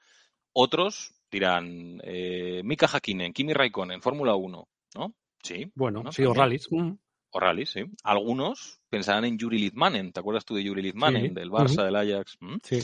Otros 0.53 1.13
dirán, 1.33 2.01
eh, 2.05 2.61
Mika 2.63 2.87
Hakkinen, 2.87 3.33
Kimi 3.33 3.55
Raikkonen, 3.55 4.03
Fórmula 4.03 4.37
1, 4.37 4.69
¿no? 4.95 5.15
Sí. 5.43 5.73
Bueno, 5.75 6.03
¿no? 6.03 6.13
sí, 6.13 6.25
o 6.25 6.35
rallies. 6.35 6.71
Ujú. 6.71 6.99
O 7.35 7.41
rally, 7.41 7.65
sí. 7.65 7.85
Algunos 8.05 8.81
pensarán 8.91 9.25
en 9.25 9.39
Yuri 9.39 9.59
Litmanen. 9.59 10.13
¿Te 10.13 10.21
acuerdas 10.21 10.45
tú 10.45 10.55
de 10.55 10.63
Yuri 10.63 10.83
Litmanen? 10.83 11.29
Sí. 11.29 11.35
Del 11.35 11.51
Barça, 11.51 11.83
del 11.83 11.97
Ajax. 11.97 12.37
¿Mm? 12.41 12.57
Sí. 12.63 12.83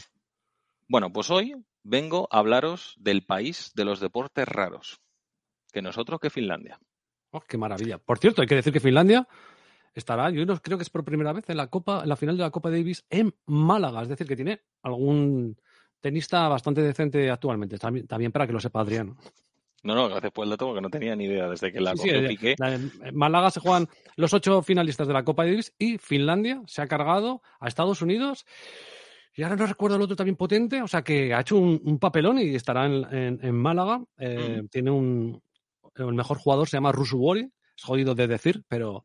Bueno, 0.89 1.13
pues 1.13 1.31
hoy 1.31 1.55
vengo 1.83 2.29
a 2.31 2.39
hablaros 2.39 2.95
del 2.99 3.27
país 3.27 3.73
de 3.75 3.85
los 3.85 4.01
deportes 4.01 4.49
raros. 4.49 5.03
Que 5.71 5.83
nosotros 5.83 6.19
que 6.19 6.31
Finlandia. 6.31 6.81
Oh, 7.31 7.41
qué 7.41 7.59
maravilla. 7.59 7.99
Por 7.99 8.19
cierto, 8.19 8.41
hay 8.41 8.49
que 8.49 8.55
decir 8.55 8.73
que 8.73 8.81
Finlandia 8.81 9.29
estará, 9.95 10.31
yo 10.31 10.47
creo 10.63 10.79
que 10.79 10.83
es 10.83 10.91
por 10.91 11.05
primera 11.05 11.35
vez 11.35 11.45
en 11.51 11.59
la 11.59 11.67
Copa, 11.67 12.03
en 12.03 12.09
la 12.09 12.17
final 12.17 12.39
de 12.39 12.45
la 12.45 12.51
Copa 12.51 12.71
Davis 12.71 13.05
en 13.11 13.35
Málaga. 13.45 14.01
Es 14.01 14.09
decir, 14.09 14.27
que 14.27 14.37
tiene 14.37 14.63
algún 14.83 15.61
tenista 16.01 16.49
bastante 16.49 16.81
decente 16.83 17.31
actualmente. 17.31 17.79
También, 17.79 18.33
para 18.33 18.47
que 18.47 18.53
lo 18.53 18.61
sepa 18.61 18.81
Adrián. 18.81 19.17
No, 19.85 19.95
no, 19.95 20.09
gracias 20.09 20.33
por 20.33 20.45
el 20.45 20.51
dato 20.51 20.67
porque 20.67 20.81
no 20.81 20.91
tenía 20.91 21.15
ni 21.15 21.25
idea 21.27 21.49
desde 21.49 21.73
que 21.73 21.81
la 21.81 21.93
Sí, 21.93 21.99
cogió 22.09 22.17
eh, 22.17 22.29
Piqué. 22.29 22.55
la- 22.59 22.75
en 22.75 22.91
Málaga 23.15 23.51
se 23.51 23.61
juegan 23.61 23.89
los 24.17 24.33
ocho 24.35 24.61
finalistas 24.63 25.07
de 25.07 25.13
la 25.15 25.25
Copa 25.25 25.45
Davis 25.45 25.73
y 25.79 25.99
Finlandia 25.99 26.61
se 26.67 26.83
ha 26.83 26.89
cargado 26.89 27.43
a 27.61 27.69
Estados 27.69 28.03
Unidos. 28.03 28.45
Y 29.37 29.45
ahora 29.45 29.55
no 29.55 29.67
recuerdo 29.67 29.95
el 29.97 30.03
otro 30.03 30.17
también 30.17 30.35
potente, 30.35 30.83
o 30.83 30.89
sea 30.89 31.03
que 31.03 31.33
ha 31.33 31.41
hecho 31.43 31.57
un, 31.57 31.81
un 31.85 31.99
papelón 32.01 32.41
y 32.41 32.57
estará 32.57 32.87
en, 32.87 33.05
en- 33.15 33.39
en 33.41 33.55
Málaga. 33.55 34.03
Eh, 34.19 34.63
Tiene 34.71 34.91
un. 34.91 35.41
El 35.95 36.13
mejor 36.15 36.39
jugador 36.39 36.69
se 36.69 36.77
llama 36.77 36.91
Rusu 36.93 37.19
Wori, 37.19 37.43
es 37.77 37.83
jodido 37.85 38.15
de 38.17 38.27
decir, 38.27 38.65
pero 38.69 39.05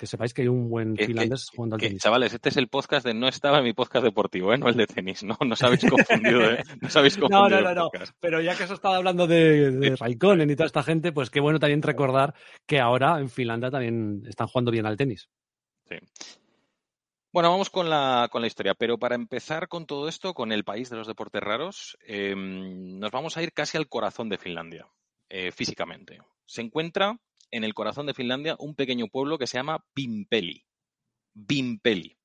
que 0.00 0.06
sepáis 0.06 0.32
que 0.32 0.40
hay 0.42 0.48
un 0.48 0.70
buen 0.70 0.94
Que- 0.94 1.02
que- 1.02 1.06
finlandés 1.08 1.50
jugando 1.54 1.76
al 1.76 1.80
tenis. 1.82 2.02
chavales, 2.02 2.32
este 2.32 2.48
es 2.48 2.56
el 2.56 2.68
podcast 2.68 3.04
de 3.06 3.12
no 3.12 3.28
estaba 3.28 3.58
en 3.58 3.64
mi 3.64 3.74
podcast 3.74 4.02
deportivo, 4.02 4.52
¿eh? 4.54 4.58
no 4.58 4.68
el 4.68 4.76
de 4.76 4.86
tenis. 4.86 5.22
No, 5.22 5.36
no 5.44 5.52
os 5.52 5.62
habéis 5.62 5.84
confundido, 5.88 6.40
¿eh? 6.52 6.62
No 6.80 6.88
os 6.88 6.96
habéis 6.96 7.18
No, 7.18 7.28
confundido. 7.28 7.60
no, 7.60 7.68
no, 7.68 7.74
no. 7.74 7.90
podcast. 7.90 8.16
Pero 8.18 8.40
ya 8.40 8.56
que 8.56 8.66
se 8.66 8.72
estaba 8.74 8.96
hablando 8.96 9.26
de, 9.26 9.70
de 9.72 9.96
Raikkonen 9.96 10.48
y 10.50 10.56
toda 10.56 10.66
esta 10.66 10.82
gente, 10.82 11.12
pues 11.12 11.28
qué 11.28 11.40
bueno 11.40 11.58
también 11.58 11.82
recordar 11.82 12.34
que 12.66 12.80
ahora 12.80 13.18
en 13.20 13.28
Finlandia 13.28 13.70
también 13.70 14.22
están 14.26 14.46
jugando 14.46 14.70
bien 14.70 14.86
al 14.86 14.96
tenis. 14.96 15.28
Sí. 15.88 15.96
Bueno, 17.32 17.50
vamos 17.50 17.70
con 17.70 17.88
la, 17.88 18.28
con 18.32 18.40
la 18.40 18.48
historia, 18.48 18.74
pero 18.74 18.98
para 18.98 19.14
empezar 19.14 19.68
con 19.68 19.86
todo 19.86 20.08
esto, 20.08 20.34
con 20.34 20.50
el 20.50 20.64
país 20.64 20.90
de 20.90 20.96
los 20.96 21.06
deportes 21.06 21.40
raros, 21.42 21.96
eh, 22.06 22.34
nos 22.36 23.10
vamos 23.12 23.36
a 23.36 23.42
ir 23.42 23.52
casi 23.52 23.76
al 23.76 23.88
corazón 23.88 24.28
de 24.28 24.38
Finlandia, 24.38 24.88
eh, 25.28 25.52
físicamente. 25.52 26.18
Se 26.46 26.60
encuentra 26.62 27.18
en 27.50 27.64
el 27.64 27.74
corazón 27.74 28.06
de 28.06 28.14
Finlandia 28.14 28.56
un 28.58 28.74
pequeño 28.74 29.08
pueblo 29.08 29.38
que 29.38 29.46
se 29.46 29.58
llama 29.58 29.84
Vimpeli. 29.94 30.64
Vimpeli. 31.34 32.16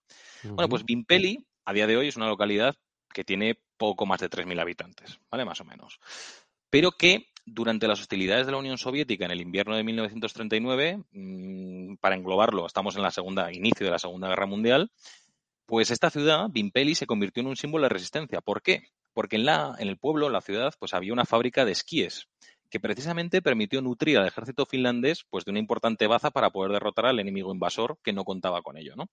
Bueno, 0.43 0.69
pues 0.69 0.85
Vimpeli, 0.85 1.45
a 1.65 1.73
día 1.73 1.87
de 1.87 1.97
hoy, 1.97 2.07
es 2.07 2.17
una 2.17 2.27
localidad 2.27 2.75
que 3.13 3.23
tiene 3.23 3.59
poco 3.77 4.05
más 4.05 4.19
de 4.19 4.29
3.000 4.29 4.59
habitantes, 4.59 5.19
¿vale? 5.31 5.45
Más 5.45 5.59
o 5.61 5.65
menos. 5.65 5.99
Pero 6.69 6.91
que 6.91 7.27
durante 7.45 7.87
las 7.87 8.01
hostilidades 8.01 8.45
de 8.45 8.51
la 8.51 8.57
Unión 8.57 8.77
Soviética 8.77 9.25
en 9.25 9.31
el 9.31 9.41
invierno 9.41 9.75
de 9.75 9.83
1939, 9.83 11.03
mmm, 11.11 11.95
para 11.95 12.15
englobarlo, 12.15 12.65
estamos 12.65 12.95
en 12.95 13.01
la 13.01 13.11
segunda, 13.11 13.51
inicio 13.53 13.85
de 13.85 13.91
la 13.91 13.99
Segunda 13.99 14.27
Guerra 14.27 14.45
Mundial, 14.45 14.91
pues 15.65 15.89
esta 15.89 16.09
ciudad, 16.09 16.47
Vimpeli, 16.51 16.93
se 16.93 17.07
convirtió 17.07 17.41
en 17.41 17.47
un 17.47 17.55
símbolo 17.55 17.83
de 17.83 17.89
resistencia. 17.89 18.41
¿Por 18.41 18.61
qué? 18.61 18.89
Porque 19.13 19.37
en, 19.37 19.45
la, 19.45 19.75
en 19.79 19.87
el 19.87 19.97
pueblo, 19.97 20.27
en 20.27 20.33
la 20.33 20.41
ciudad, 20.41 20.73
pues 20.77 20.93
había 20.93 21.13
una 21.13 21.25
fábrica 21.25 21.65
de 21.65 21.71
esquíes 21.71 22.27
que 22.75 22.79
precisamente 22.81 23.41
permitió 23.41 23.81
nutrir 23.81 24.17
al 24.17 24.27
ejército 24.27 24.65
finlandés 24.65 25.23
pues 25.29 25.45
de 25.45 25.51
una 25.51 25.61
importante 25.61 26.07
baza 26.07 26.29
para 26.29 26.49
poder 26.49 26.73
derrotar 26.73 27.05
al 27.05 27.21
enemigo 27.21 27.53
invasor 27.53 27.97
que 28.03 28.11
no 28.11 28.25
contaba 28.25 28.61
con 28.61 28.75
ello, 28.75 28.97
¿no? 28.97 29.07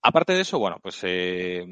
Aparte 0.00 0.34
de 0.34 0.42
eso, 0.42 0.60
bueno, 0.60 0.78
pues 0.80 1.00
eh, 1.02 1.66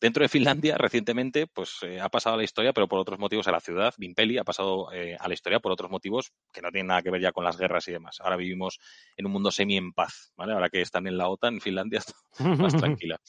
dentro 0.00 0.22
de 0.22 0.30
Finlandia 0.30 0.78
recientemente 0.78 1.46
pues 1.46 1.80
eh, 1.82 2.00
ha 2.00 2.08
pasado 2.08 2.36
a 2.36 2.38
la 2.38 2.44
historia, 2.44 2.72
pero 2.72 2.88
por 2.88 2.98
otros 2.98 3.18
motivos 3.18 3.46
a 3.46 3.52
la 3.52 3.60
ciudad, 3.60 3.92
Vimpeli 3.98 4.38
ha 4.38 4.42
pasado 4.42 4.90
eh, 4.90 5.18
a 5.20 5.28
la 5.28 5.34
historia 5.34 5.60
por 5.60 5.70
otros 5.70 5.90
motivos 5.90 6.32
que 6.50 6.62
no 6.62 6.70
tienen 6.70 6.86
nada 6.86 7.02
que 7.02 7.10
ver 7.10 7.20
ya 7.20 7.32
con 7.32 7.44
las 7.44 7.58
guerras 7.58 7.86
y 7.88 7.92
demás. 7.92 8.22
Ahora 8.22 8.36
vivimos 8.36 8.80
en 9.18 9.26
un 9.26 9.32
mundo 9.32 9.50
semi 9.50 9.76
en 9.76 9.92
paz, 9.92 10.32
¿vale? 10.34 10.54
Ahora 10.54 10.70
que 10.70 10.80
están 10.80 11.06
en 11.06 11.18
la 11.18 11.28
OTAN, 11.28 11.60
Finlandia 11.60 11.98
está 12.38 12.48
más 12.56 12.74
tranquila. 12.74 13.20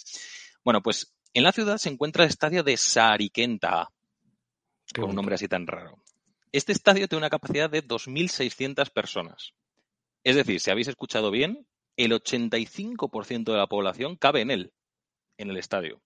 Bueno, 0.63 0.81
pues 0.81 1.13
en 1.33 1.43
la 1.43 1.51
ciudad 1.51 1.75
se 1.79 1.89
encuentra 1.89 2.23
el 2.23 2.29
estadio 2.29 2.63
de 2.63 2.77
Saarikenta, 2.77 3.89
con 4.95 5.09
un 5.09 5.15
nombre 5.17 5.35
así 5.35 5.49
tan 5.49 5.67
raro. 5.67 5.97
Este 6.51 6.71
estadio 6.71 7.07
tiene 7.07 7.19
una 7.19 7.29
capacidad 7.29 7.69
de 7.69 7.83
2.600 7.85 8.89
personas. 8.91 9.53
Es 10.23 10.35
decir, 10.35 10.59
si 10.59 10.71
habéis 10.71 10.87
escuchado 10.87 11.31
bien, 11.31 11.67
el 11.97 12.11
85% 12.11 13.51
de 13.51 13.57
la 13.57 13.67
población 13.67 14.15
cabe 14.15 14.41
en 14.41 14.51
él, 14.51 14.73
en 15.37 15.49
el 15.49 15.57
estadio. 15.57 16.01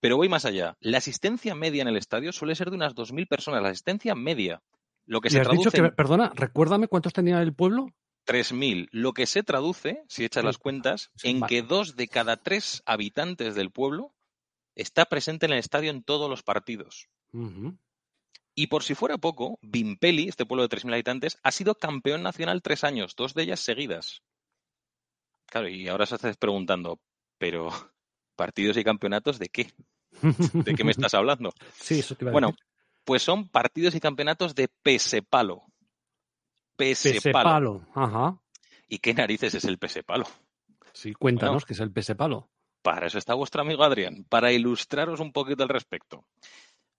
Pero 0.00 0.16
voy 0.16 0.28
más 0.28 0.44
allá. 0.44 0.76
La 0.80 0.98
asistencia 0.98 1.54
media 1.54 1.82
en 1.82 1.88
el 1.88 1.96
estadio 1.96 2.32
suele 2.32 2.54
ser 2.54 2.70
de 2.70 2.76
unas 2.76 2.94
2.000 2.94 3.26
personas. 3.28 3.62
La 3.62 3.68
asistencia 3.68 4.14
media. 4.14 4.62
Lo 5.06 5.20
que 5.20 5.28
Y 5.28 5.30
se 5.32 5.40
has 5.40 5.48
dicho 5.50 5.62
traduce 5.70 5.76
que, 5.82 5.86
en 5.88 5.94
perdona, 5.94 6.32
recuérdame 6.34 6.88
cuántos 6.88 7.12
tenía 7.12 7.40
el 7.42 7.52
pueblo. 7.52 7.88
3.000. 8.26 8.88
Lo 8.92 9.12
que 9.12 9.26
se 9.26 9.42
traduce, 9.42 10.02
si 10.08 10.24
echas 10.24 10.42
Sí. 10.42 10.46
las 10.46 10.58
cuentas, 10.58 11.10
Sí, 11.16 11.30
en 11.30 11.40
vale. 11.40 11.48
que 11.48 11.62
dos 11.62 11.96
de 11.96 12.08
cada 12.08 12.36
tres 12.36 12.82
habitantes 12.86 13.54
del 13.54 13.70
pueblo 13.70 14.14
está 14.74 15.04
presente 15.06 15.46
en 15.46 15.52
el 15.52 15.58
estadio 15.58 15.90
en 15.90 16.02
todos 16.02 16.30
los 16.30 16.42
partidos. 16.42 17.08
Y 18.60 18.66
por 18.66 18.82
si 18.82 18.94
fuera 18.94 19.16
poco, 19.16 19.58
Vimpeli, 19.62 20.28
este 20.28 20.44
pueblo 20.44 20.68
de 20.68 20.76
3.000 20.76 20.92
habitantes, 20.92 21.38
ha 21.42 21.50
sido 21.50 21.76
campeón 21.76 22.22
nacional 22.22 22.60
tres 22.60 22.84
años, 22.84 23.16
dos 23.16 23.32
de 23.32 23.44
ellas 23.44 23.60
seguidas. 23.60 24.22
Claro, 25.46 25.68
y 25.68 25.88
ahora 25.88 26.04
os 26.04 26.12
estáis 26.12 26.36
preguntando, 26.36 27.00
pero 27.38 27.70
¿partidos 28.36 28.76
y 28.76 28.84
campeonatos 28.84 29.38
de 29.38 29.48
qué? 29.48 29.72
¿De 30.52 30.74
qué 30.74 30.84
me 30.84 30.90
estás 30.90 31.14
hablando? 31.14 31.54
Sí, 31.80 32.00
eso 32.00 32.14
te 32.16 32.24
iba 32.24 32.30
a 32.30 32.34
Bueno, 32.34 32.48
decir. 32.48 32.64
pues 33.04 33.22
son 33.22 33.48
partidos 33.48 33.94
y 33.94 34.00
campeonatos 34.00 34.54
de 34.54 34.68
pesepalo. 34.82 35.62
Pesepalo. 36.76 37.16
Pesepalo. 37.22 37.86
Ajá. 37.94 38.38
¿Y 38.88 38.98
qué 38.98 39.14
narices 39.14 39.54
es 39.54 39.64
el 39.64 39.78
pesepalo? 39.78 40.26
Sí, 40.92 41.14
cuéntanos 41.14 41.54
Bueno. 41.62 41.66
que 41.66 41.72
es 41.72 41.80
el 41.80 41.92
pesepalo. 41.92 42.50
Para 42.82 43.06
eso 43.06 43.16
está 43.16 43.32
vuestro 43.32 43.62
amigo 43.62 43.84
Adrián, 43.84 44.24
para 44.28 44.52
ilustraros 44.52 45.20
un 45.20 45.32
poquito 45.32 45.62
al 45.62 45.68
respecto. 45.70 46.26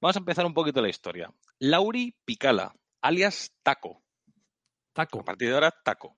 Vamos 0.02 0.16
a 0.16 0.20
empezar 0.20 0.46
un 0.46 0.54
poquito 0.54 0.82
la 0.82 0.90
historia. 0.90 1.32
Lauri 1.60 2.16
Picala, 2.26 2.74
alias 3.02 3.54
Taco. 3.64 4.02
Taco. 4.94 5.20
A 5.22 5.24
partir 5.24 5.48
de 5.50 5.54
ahora, 5.54 5.72
Taco. 5.72 6.18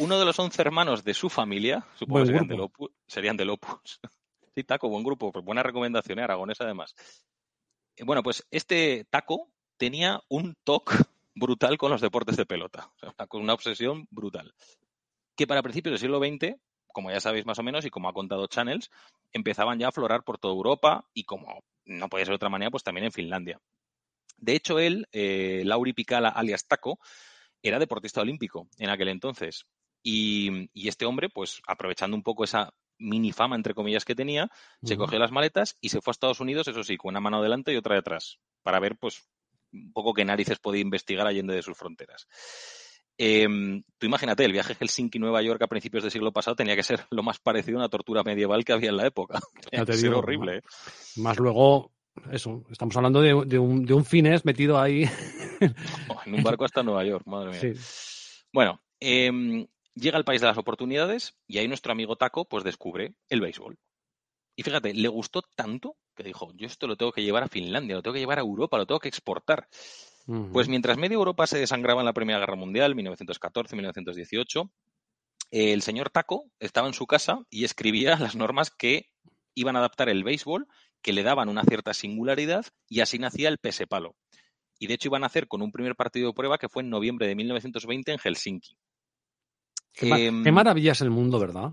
Uno 0.00 0.18
de 0.18 0.24
los 0.24 0.38
once 0.38 0.60
hermanos 0.60 1.04
de 1.04 1.14
su 1.14 1.28
familia, 1.30 1.86
supongo 1.94 2.20
que 2.20 2.26
serían, 2.26 2.48
serían 3.06 3.36
del 3.36 3.50
Opus. 3.50 4.00
Sí, 4.54 4.64
Taco, 4.64 4.90
buen 4.90 5.02
grupo, 5.02 5.32
pues 5.32 5.42
buena 5.42 5.62
recomendación, 5.62 6.18
¿eh? 6.18 6.24
aragonesa 6.24 6.64
además. 6.64 6.94
Eh, 7.96 8.04
Bueno, 8.04 8.22
pues 8.22 8.46
este 8.50 9.06
Taco 9.08 9.48
tenía 9.78 10.20
un 10.28 10.54
toque 10.62 10.94
brutal 11.34 11.78
con 11.78 11.90
los 11.90 12.02
deportes 12.02 12.36
de 12.36 12.44
pelota, 12.44 12.90
o 12.94 12.98
sea, 12.98 13.14
una- 13.16 13.26
con 13.28 13.40
una 13.40 13.54
obsesión 13.54 14.06
brutal. 14.10 14.52
Que 15.38 15.46
para 15.46 15.62
principios 15.62 15.92
del 15.92 16.00
siglo 16.00 16.18
XX, 16.18 16.60
como 16.88 17.10
ya 17.10 17.18
sabéis 17.20 17.46
más 17.46 17.58
o 17.60 17.62
menos 17.62 17.86
y 17.86 17.90
como 17.90 18.10
ha 18.10 18.12
contado 18.12 18.46
Channels, 18.46 18.90
empezaban 19.32 19.78
ya 19.78 19.86
a 19.86 19.88
aflorar 19.88 20.22
por 20.22 20.36
toda 20.38 20.52
Europa 20.52 21.08
y 21.14 21.24
como 21.24 21.64
no 21.84 22.08
podía 22.08 22.24
ser 22.24 22.32
de 22.32 22.36
otra 22.36 22.48
manera, 22.48 22.70
pues 22.70 22.82
también 22.82 23.06
en 23.06 23.12
Finlandia. 23.12 23.60
De 24.36 24.54
hecho, 24.54 24.78
él, 24.78 25.06
eh, 25.12 25.62
Lauri 25.64 25.92
Picala, 25.92 26.28
alias 26.28 26.66
Taco, 26.66 26.98
era 27.62 27.78
deportista 27.78 28.20
olímpico 28.20 28.68
en 28.78 28.90
aquel 28.90 29.08
entonces. 29.08 29.66
Y, 30.02 30.68
y 30.72 30.88
este 30.88 31.06
hombre, 31.06 31.28
pues 31.28 31.62
aprovechando 31.66 32.16
un 32.16 32.24
poco 32.24 32.44
esa 32.44 32.74
mini 32.98 33.32
fama, 33.32 33.56
entre 33.56 33.74
comillas, 33.74 34.04
que 34.04 34.14
tenía, 34.14 34.50
se 34.82 34.96
cogió 34.96 35.18
las 35.18 35.32
maletas 35.32 35.76
y 35.80 35.88
se 35.88 36.00
fue 36.00 36.10
a 36.10 36.12
Estados 36.12 36.40
Unidos, 36.40 36.68
eso 36.68 36.82
sí, 36.84 36.96
con 36.96 37.10
una 37.10 37.20
mano 37.20 37.38
adelante 37.38 37.72
y 37.72 37.76
otra 37.76 37.94
detrás, 37.96 38.38
para 38.62 38.80
ver, 38.80 38.96
pues, 38.96 39.28
un 39.72 39.92
poco 39.92 40.14
qué 40.14 40.24
narices 40.24 40.58
podía 40.58 40.82
investigar 40.82 41.26
allende 41.26 41.54
de 41.54 41.62
sus 41.62 41.76
fronteras. 41.76 42.26
Em, 43.24 43.84
tú 43.98 44.06
imagínate, 44.06 44.44
el 44.44 44.50
viaje 44.50 44.74
Helsinki-Nueva 44.74 45.42
York 45.42 45.62
a 45.62 45.68
principios 45.68 46.02
del 46.02 46.10
siglo 46.10 46.32
pasado 46.32 46.56
tenía 46.56 46.74
que 46.74 46.82
ser 46.82 47.06
lo 47.12 47.22
más 47.22 47.38
parecido 47.38 47.78
a 47.78 47.82
una 47.82 47.88
tortura 47.88 48.24
medieval 48.24 48.64
que 48.64 48.72
había 48.72 48.90
en 48.90 48.96
la 48.96 49.06
época. 49.06 49.38
Ya 49.70 49.84
te 49.84 49.96
digo, 49.96 50.18
horrible. 50.18 50.56
¿eh? 50.56 50.62
Más 51.18 51.38
luego, 51.38 51.92
eso, 52.32 52.64
estamos 52.68 52.96
hablando 52.96 53.20
de, 53.20 53.44
de 53.46 53.60
un, 53.60 53.86
de 53.86 53.94
un 53.94 54.04
finés 54.04 54.44
metido 54.44 54.80
ahí. 54.80 55.04
En 56.26 56.34
un 56.34 56.42
barco 56.42 56.64
hasta 56.64 56.82
Nueva 56.82 57.04
York, 57.04 57.24
madre 57.26 57.50
mía. 57.50 57.60
Sí. 57.60 58.46
Bueno, 58.52 58.80
em, 58.98 59.68
llega 59.94 60.18
al 60.18 60.24
país 60.24 60.40
de 60.40 60.48
las 60.48 60.58
oportunidades 60.58 61.36
y 61.46 61.58
ahí 61.58 61.68
nuestro 61.68 61.92
amigo 61.92 62.16
Taco 62.16 62.44
pues 62.44 62.64
descubre 62.64 63.14
el 63.28 63.40
béisbol. 63.40 63.78
Y 64.56 64.64
fíjate, 64.64 64.94
le 64.94 65.06
gustó 65.06 65.42
tanto 65.54 65.96
que 66.16 66.24
dijo, 66.24 66.52
yo 66.56 66.66
esto 66.66 66.88
lo 66.88 66.96
tengo 66.96 67.12
que 67.12 67.22
llevar 67.22 67.44
a 67.44 67.48
Finlandia, 67.48 67.94
lo 67.94 68.02
tengo 68.02 68.14
que 68.14 68.20
llevar 68.20 68.38
a 68.38 68.42
Europa, 68.42 68.78
lo 68.78 68.86
tengo 68.86 68.98
que 68.98 69.08
exportar. 69.08 69.68
Pues 70.52 70.68
mientras 70.68 70.98
media 70.98 71.14
Europa 71.14 71.46
se 71.46 71.58
desangraba 71.58 72.00
en 72.00 72.06
la 72.06 72.12
Primera 72.12 72.38
Guerra 72.38 72.56
Mundial, 72.56 72.94
1914-1918, 72.94 74.70
el 75.50 75.82
señor 75.82 76.10
Taco 76.10 76.44
estaba 76.60 76.88
en 76.88 76.94
su 76.94 77.06
casa 77.06 77.40
y 77.50 77.64
escribía 77.64 78.16
las 78.34 78.36
normas 78.36 78.70
que 78.70 79.06
iban 79.54 79.76
a 79.76 79.80
adaptar 79.80 80.08
el 80.08 80.24
béisbol, 80.24 80.66
que 81.02 81.12
le 81.12 81.22
daban 81.22 81.48
una 81.48 81.64
cierta 81.64 81.92
singularidad 81.94 82.64
y 82.88 83.00
así 83.00 83.18
nacía 83.18 83.48
el 83.48 83.58
pese 83.58 83.86
palo. 83.86 84.14
Y 84.78 84.86
de 84.86 84.94
hecho 84.94 85.08
iban 85.08 85.22
a 85.24 85.26
hacer 85.26 85.46
con 85.48 85.62
un 85.62 85.70
primer 85.72 85.94
partido 85.94 86.28
de 86.28 86.34
prueba 86.34 86.58
que 86.58 86.68
fue 86.68 86.82
en 86.82 86.90
noviembre 86.90 87.26
de 87.26 87.34
1920 87.34 88.12
en 88.12 88.18
Helsinki. 88.18 88.76
Qué, 89.92 90.06
ma- 90.06 90.16
qué 90.42 90.52
maravilla 90.52 90.92
es 90.92 91.00
el 91.02 91.10
mundo, 91.10 91.38
¿verdad? 91.38 91.72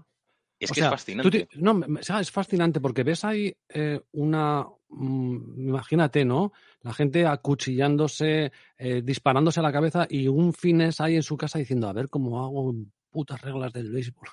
Es 0.60 0.72
O 0.72 0.74
que 0.74 0.82
sea, 0.82 0.90
es 0.90 0.92
fascinante. 0.92 1.46
te- 1.46 1.48
no, 1.58 1.80
es 2.20 2.32
fascinante 2.32 2.82
porque 2.82 3.04
ves 3.04 3.24
ahí 3.24 3.54
eh, 3.70 4.02
una. 4.12 4.68
Mm, 4.90 5.68
imagínate, 5.68 6.26
¿no? 6.26 6.54
La 6.82 6.94
gente 6.94 7.26
acuchillándose, 7.26 8.52
eh, 8.78 9.02
disparándose 9.04 9.60
a 9.60 9.64
la 9.64 9.72
cabeza 9.72 10.08
y 10.10 10.28
un 10.28 10.54
fines 10.54 11.02
ahí 11.02 11.16
en 11.16 11.24
su 11.24 11.38
casa 11.38 11.60
diciendo, 11.60 11.88
a 11.88 11.94
ver 11.94 12.10
cómo 12.10 12.44
hago 12.44 12.74
putas 13.10 13.42
reglas 13.42 13.74
del 13.74 13.92
béisbol. 13.92 14.30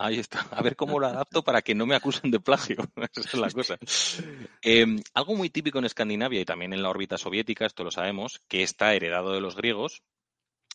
Ahí 0.00 0.20
está. 0.20 0.46
A 0.52 0.62
ver 0.62 0.76
cómo 0.76 1.00
lo 1.00 1.08
adapto 1.08 1.42
para 1.42 1.60
que 1.60 1.74
no 1.74 1.84
me 1.84 1.96
acusen 1.96 2.30
de 2.30 2.38
plagio. 2.38 2.76
Esa 3.16 3.28
es 3.32 3.34
la 3.34 3.50
cosa. 3.50 3.78
Eh, 4.62 4.86
algo 5.12 5.34
muy 5.34 5.50
típico 5.50 5.80
en 5.80 5.86
Escandinavia 5.86 6.40
y 6.40 6.44
también 6.44 6.72
en 6.72 6.82
la 6.82 6.90
órbita 6.90 7.18
soviética, 7.18 7.66
esto 7.66 7.82
lo 7.82 7.90
sabemos, 7.90 8.40
que 8.46 8.62
está 8.62 8.94
heredado 8.94 9.32
de 9.32 9.40
los 9.40 9.56
griegos, 9.56 10.02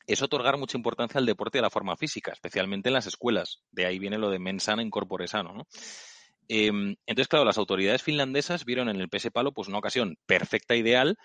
es 0.07 0.21
otorgar 0.21 0.57
mucha 0.57 0.77
importancia 0.77 1.19
al 1.19 1.25
deporte 1.25 1.57
y 1.57 1.59
a 1.59 1.61
la 1.61 1.69
forma 1.69 1.95
física, 1.95 2.33
especialmente 2.33 2.89
en 2.89 2.93
las 2.93 3.07
escuelas. 3.07 3.61
De 3.71 3.85
ahí 3.85 3.97
viene 3.97 4.17
lo 4.17 4.29
de 4.29 4.39
mens 4.39 4.63
sana 4.63 4.81
in 4.81 4.89
corpore 4.89 5.27
sano, 5.29 5.53
¿no? 5.53 5.67
Eh, 6.47 6.95
entonces, 7.05 7.27
claro, 7.27 7.45
las 7.45 7.57
autoridades 7.57 8.03
finlandesas 8.03 8.65
vieron 8.65 8.89
en 8.89 8.99
el 8.99 9.09
PS 9.09 9.31
Palo 9.31 9.53
pues, 9.53 9.67
una 9.67 9.77
ocasión 9.77 10.17
perfecta, 10.25 10.75
ideal, 10.75 11.17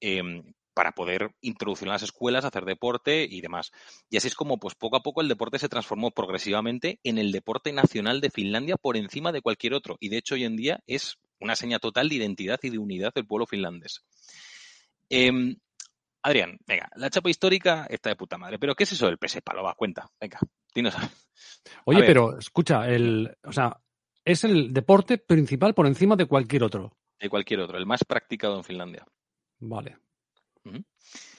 eh, 0.00 0.42
para 0.74 0.92
poder 0.92 1.30
introducir 1.40 1.88
en 1.88 1.92
las 1.92 2.02
escuelas, 2.02 2.44
hacer 2.44 2.66
deporte 2.66 3.26
y 3.28 3.40
demás. 3.40 3.72
Y 4.10 4.18
así 4.18 4.28
es 4.28 4.34
como, 4.34 4.58
pues 4.58 4.74
poco 4.74 4.96
a 4.96 5.02
poco, 5.02 5.22
el 5.22 5.28
deporte 5.28 5.58
se 5.58 5.70
transformó 5.70 6.10
progresivamente 6.10 7.00
en 7.02 7.16
el 7.16 7.32
deporte 7.32 7.72
nacional 7.72 8.20
de 8.20 8.30
Finlandia 8.30 8.76
por 8.76 8.98
encima 8.98 9.32
de 9.32 9.40
cualquier 9.40 9.72
otro. 9.72 9.96
Y 10.00 10.10
de 10.10 10.18
hecho, 10.18 10.34
hoy 10.34 10.44
en 10.44 10.56
día 10.56 10.80
es 10.86 11.16
una 11.40 11.56
seña 11.56 11.78
total 11.78 12.10
de 12.10 12.16
identidad 12.16 12.58
y 12.62 12.68
de 12.68 12.78
unidad 12.78 13.14
del 13.14 13.26
pueblo 13.26 13.46
finlandés. 13.46 14.04
Eh, 15.08 15.56
Adrián, 16.26 16.58
venga, 16.66 16.90
la 16.96 17.08
chapa 17.08 17.30
histórica 17.30 17.86
está 17.88 18.10
de 18.10 18.16
puta 18.16 18.36
madre. 18.36 18.58
Pero 18.58 18.74
¿qué 18.74 18.82
es 18.82 18.92
eso 18.92 19.06
del 19.06 19.16
PS 19.16 19.40
Palo? 19.42 19.62
Va, 19.62 19.74
cuenta, 19.74 20.10
venga, 20.20 20.40
dinos. 20.74 20.94
Oye, 21.84 22.02
pero 22.02 22.36
escucha, 22.36 22.86
el, 22.88 23.34
o 23.44 23.52
sea, 23.52 23.80
es 24.26 24.44
el 24.44 24.74
deporte 24.74 25.16
principal 25.16 25.72
por 25.72 25.86
encima 25.86 26.16
de 26.16 26.26
cualquier 26.26 26.64
otro. 26.64 26.94
De 27.18 27.30
cualquier 27.30 27.60
otro, 27.60 27.78
el 27.78 27.86
más 27.86 28.04
practicado 28.04 28.56
en 28.58 28.64
Finlandia. 28.64 29.06
Vale. 29.60 29.96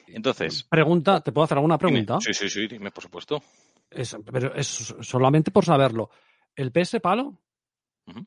Entonces, 0.08 0.64
Pregunta, 0.64 1.22
¿te 1.22 1.32
puedo 1.32 1.46
hacer 1.46 1.58
alguna 1.58 1.78
dime. 1.78 1.90
pregunta? 2.06 2.20
Sí, 2.22 2.34
sí, 2.34 2.50
sí, 2.50 2.68
dime, 2.68 2.92
por 2.92 3.04
supuesto. 3.04 3.44
Es- 3.90 4.18
pero 4.32 4.56
es 4.56 4.68
solamente 5.02 5.52
por 5.52 5.66
saberlo. 5.66 6.10
¿El 6.56 6.72
PS 6.72 7.00
Palo 7.02 7.40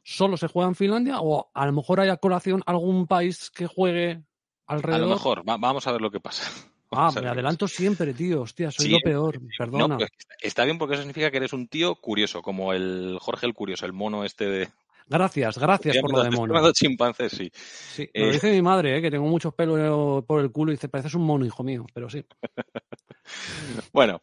solo 0.04 0.36
se 0.36 0.46
juega 0.48 0.68
en 0.68 0.74
Finlandia 0.74 1.20
o 1.20 1.50
a 1.54 1.66
lo 1.66 1.72
mejor 1.72 2.00
hay 2.00 2.10
a 2.10 2.18
colación 2.18 2.62
algún 2.66 3.06
país 3.06 3.50
que 3.50 3.66
juegue 3.66 4.22
A 4.66 4.74
alrededor? 4.74 5.08
lo 5.08 5.14
mejor, 5.14 5.48
va- 5.48 5.56
vamos 5.56 5.86
a 5.86 5.92
ver 5.92 6.00
lo 6.02 6.10
que 6.10 6.20
pasa. 6.20 6.44
Ah, 6.92 7.10
me 7.20 7.28
adelanto 7.28 7.68
siempre, 7.68 8.12
tío. 8.14 8.42
Hostia, 8.42 8.70
soy 8.70 8.86
Sí, 8.86 8.92
lo 8.92 9.00
peor. 9.00 9.40
Perdona. 9.56 9.96
pues 9.98 10.10
está- 10.40 10.64
bien 10.64 10.78
porque 10.78 10.94
eso 10.94 11.02
significa 11.02 11.30
que 11.30 11.36
eres 11.36 11.52
un 11.52 11.68
tío 11.68 11.94
curioso, 11.94 12.42
como 12.42 12.72
el 12.72 13.16
Jorge 13.20 13.46
el 13.46 13.54
Curioso, 13.54 13.86
el 13.86 13.92
mono 13.92 14.24
este 14.24 14.46
de... 14.46 14.68
Gracias, 15.06 15.58
gracias 15.58 15.96
por 15.98 16.12
lo 16.12 16.22
de 16.22 16.30
mono. 16.30 16.72
chimpancés, 16.72 17.32
sí. 17.32 17.50
Sí, 17.54 18.08
lo 18.14 18.26
Eh, 18.26 18.32
dice 18.32 18.50
mi 18.52 18.62
madre, 18.62 18.96
eh, 18.96 19.02
que 19.02 19.10
tengo 19.10 19.26
muchos 19.26 19.54
pelos 19.54 20.24
por 20.24 20.40
el 20.40 20.52
culo 20.52 20.70
y 20.72 20.76
dice, 20.76 20.88
pareces 20.88 21.14
un 21.14 21.22
mono, 21.22 21.44
hijo 21.44 21.62
mío. 21.62 21.84
Pero 21.92 22.08
sí. 22.08 22.24
Bueno, 23.92 24.20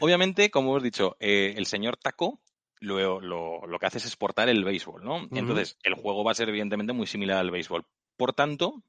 obviamente, 0.00 0.50
como 0.50 0.70
hemos 0.70 0.82
dicho, 0.82 1.16
eh, 1.20 1.54
el 1.56 1.66
señor 1.66 1.96
Taco 1.96 2.40
lo, 2.80 3.20
lo- 3.20 3.66
lo 3.66 3.78
que 3.78 3.86
hace 3.86 3.98
es 3.98 4.06
exportar 4.06 4.48
el 4.48 4.64
béisbol, 4.64 5.04
¿no? 5.04 5.28
Entonces, 5.32 5.76
el 5.82 5.94
juego 5.94 6.24
va 6.24 6.32
a 6.32 6.34
ser 6.34 6.48
evidentemente 6.48 6.92
muy 6.92 7.06
similar 7.06 7.38
al 7.38 7.50
béisbol. 7.50 7.84
Por 8.16 8.32
tanto, 8.32 8.82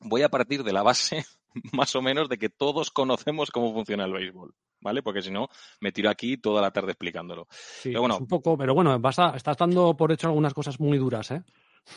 voy 0.00 0.22
a 0.22 0.28
partir 0.28 0.62
de 0.64 0.72
la 0.72 0.82
base, 0.82 1.24
más 1.72 1.94
o 1.96 2.02
menos, 2.02 2.28
de 2.28 2.38
que 2.38 2.48
todos 2.48 2.90
conocemos 2.90 3.50
cómo 3.50 3.72
funciona 3.72 4.04
el 4.04 4.12
béisbol, 4.12 4.54
¿vale? 4.80 5.02
Porque 5.02 5.22
si 5.22 5.30
no, 5.30 5.48
me 5.80 5.92
tiro 5.92 6.10
aquí 6.10 6.36
toda 6.36 6.62
la 6.62 6.70
tarde 6.70 6.92
explicándolo. 6.92 7.46
Sí, 7.50 7.90
Pero 7.90 8.00
bueno. 8.00 8.18
un 8.18 8.26
poco, 8.26 8.56
pero 8.56 8.74
bueno, 8.74 8.98
vas 8.98 9.18
a, 9.18 9.30
estás 9.36 9.56
dando 9.56 9.96
por 9.96 10.12
hecho 10.12 10.28
algunas 10.28 10.54
cosas 10.54 10.78
muy 10.80 10.98
duras, 10.98 11.30
¿eh? 11.30 11.42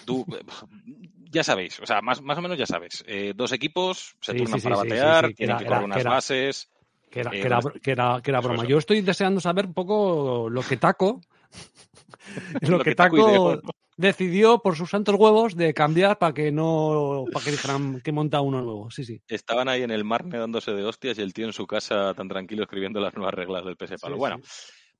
Tú, 0.05 0.25
ya 1.31 1.43
sabéis, 1.43 1.79
o 1.79 1.85
sea, 1.85 2.01
más, 2.01 2.21
más 2.21 2.37
o 2.37 2.41
menos 2.41 2.57
ya 2.57 2.65
sabes. 2.65 3.03
Eh, 3.07 3.33
dos 3.35 3.51
equipos 3.51 4.15
se 4.21 4.33
Sí, 4.33 4.37
turnan 4.39 4.59
sí, 4.59 4.63
para 4.63 4.75
batear, 4.77 5.33
tienen 5.33 5.57
que 5.57 5.65
correr 5.65 5.83
unas 5.83 6.03
bases. 6.03 6.69
Que 7.09 7.21
era, 7.21 7.31
Eh, 7.31 7.41
que 7.41 7.47
era, 7.47 7.59
que 7.81 7.91
era, 7.91 8.21
que 8.21 8.31
era 8.31 8.39
eso, 8.39 8.47
broma. 8.49 8.65
Yo 8.65 8.77
estoy 8.77 9.01
deseando 9.01 9.41
saber 9.41 9.65
un 9.65 9.73
poco 9.73 10.47
lo 10.47 10.61
que 10.61 10.77
Taco, 10.77 11.21
lo, 12.61 12.77
Lo 12.77 12.83
que 12.83 12.91
que 12.91 12.95
Taco. 12.95 13.61
Decidió 13.99 14.59
por 14.59 14.77
sus 14.77 14.89
santos 14.89 15.15
huevos 15.19 15.57
de 15.57 15.73
cambiar 15.73 16.17
para 16.17 16.33
que 16.33 16.53
no, 16.53 17.25
para 17.33 17.43
que 17.43 17.51
dijeran 17.51 17.99
que 17.99 18.13
monta 18.13 18.39
uno 18.39 18.61
nuevo. 18.61 18.89
Sí, 18.89 19.03
sí. 19.03 19.21
Estaban 19.27 19.67
ahí 19.67 19.83
en 19.83 19.91
el 19.91 20.05
Marne 20.05 20.37
dándose 20.37 20.71
de 20.71 20.85
hostias 20.85 21.19
y 21.19 21.21
el 21.21 21.33
tío 21.33 21.45
en 21.45 21.53
su 21.53 21.67
casa 21.67 22.13
tan 22.13 22.29
tranquilo 22.29 22.63
escribiendo 22.63 23.01
las 23.01 23.13
nuevas 23.13 23.33
reglas 23.33 23.65
del 23.65 23.75
PS 23.75 23.97
Palo. 23.99 24.15
Sí, 24.15 24.19
bueno, 24.19 24.39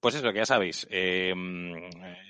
pues 0.01 0.15
eso, 0.15 0.31
que 0.33 0.39
ya 0.39 0.45
sabéis. 0.45 0.85
eh, 0.89 1.33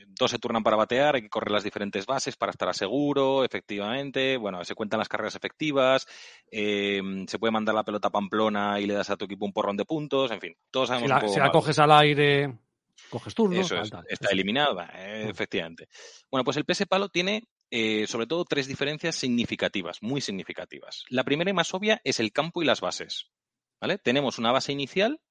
dos 0.07 0.29
se 0.29 0.37
turnan 0.37 0.61
para 0.61 0.75
batear, 0.75 1.15
hay 1.15 1.23
que 1.23 1.29
correr 1.29 1.49
las 1.49 1.63
diferentes 1.63 2.05
bases 2.05 2.35
para 2.35 2.51
estar 2.51 2.69
a 2.69 2.73
seguro, 2.73 3.43
efectivamente. 3.43 4.37
Bueno, 4.37 4.63
se 4.63 4.75
cuentan 4.75 4.99
las 4.99 5.09
carreras 5.09 5.35
efectivas, 5.35 6.05
eh, 6.51 7.01
se 7.25 7.39
puede 7.39 7.51
mandar 7.51 7.73
la 7.73 7.83
pelota 7.83 8.09
a 8.09 8.11
Pamplona 8.11 8.79
y 8.79 8.85
le 8.85 8.93
das 8.93 9.09
a 9.09 9.17
tu 9.17 9.25
equipo 9.25 9.45
un 9.45 9.53
porrón 9.53 9.77
de 9.77 9.85
puntos, 9.85 10.29
en 10.29 10.39
fin, 10.39 10.55
todos 10.69 10.89
Si 10.89 10.93
sabemos 10.93 11.11
un 11.11 11.19
poco 11.19 11.33
si 11.33 11.39
la 11.39 11.51
coges 11.51 11.79
al 11.79 11.91
aire, 11.93 12.53
coges 13.09 13.33
turno. 13.35 13.59
Eso 13.59 13.75
tal, 13.75 13.83
es, 13.83 13.89
tal. 13.91 14.05
está 14.09 14.29
eliminado, 14.29 14.79
eh, 14.93 15.25
Mm. 15.25 15.29
efectivamente. 15.29 15.87
Bueno, 16.31 16.43
pues 16.43 16.57
el 16.57 16.65
PS 16.65 16.85
Palo 16.87 17.09
tiene 17.09 17.47
eh, 17.71 18.07
sobre 18.07 18.25
todo 18.25 18.45
tres 18.45 18.65
diferencias 18.67 19.15
significativas, 19.15 20.01
muy 20.01 20.21
significativas. 20.21 21.03
La 21.09 21.23
primera 21.23 21.51
y 21.51 21.53
más 21.53 21.71
obvia 21.73 22.01
es 22.03 22.19
el 22.19 22.31
campo 22.31 22.61
y 22.63 22.65
las 22.65 22.81
bases. 22.81 23.29
¿Vale? 23.79 23.97
Tenemos 23.99 24.39
una 24.39 24.51
base 24.51 24.71
inicial 24.73 25.21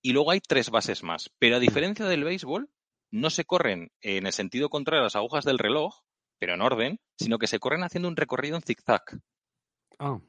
y 0.00 0.12
luego 0.12 0.30
hay 0.30 0.40
tres 0.40 0.70
bases 0.70 1.02
más. 1.02 1.30
Pero 1.38 1.56
a 1.56 1.60
diferencia 1.60 2.06
del 2.06 2.24
béisbol, 2.24 2.70
no 3.10 3.30
se 3.30 3.44
corren 3.44 3.90
en 4.00 4.26
el 4.26 4.32
sentido 4.32 4.70
contrario 4.70 5.00
a 5.02 5.04
las 5.04 5.16
agujas 5.16 5.44
del 5.44 5.58
reloj, 5.58 6.00
pero 6.38 6.54
en 6.54 6.62
orden, 6.62 7.00
sino 7.18 7.38
que 7.38 7.46
se 7.48 7.58
corren 7.58 7.82
haciendo 7.82 8.08
un 8.08 8.16
recorrido 8.16 8.56
en 8.56 8.62
zigzag. 8.62 9.02
Ah, 9.98 10.12
O 10.12 10.22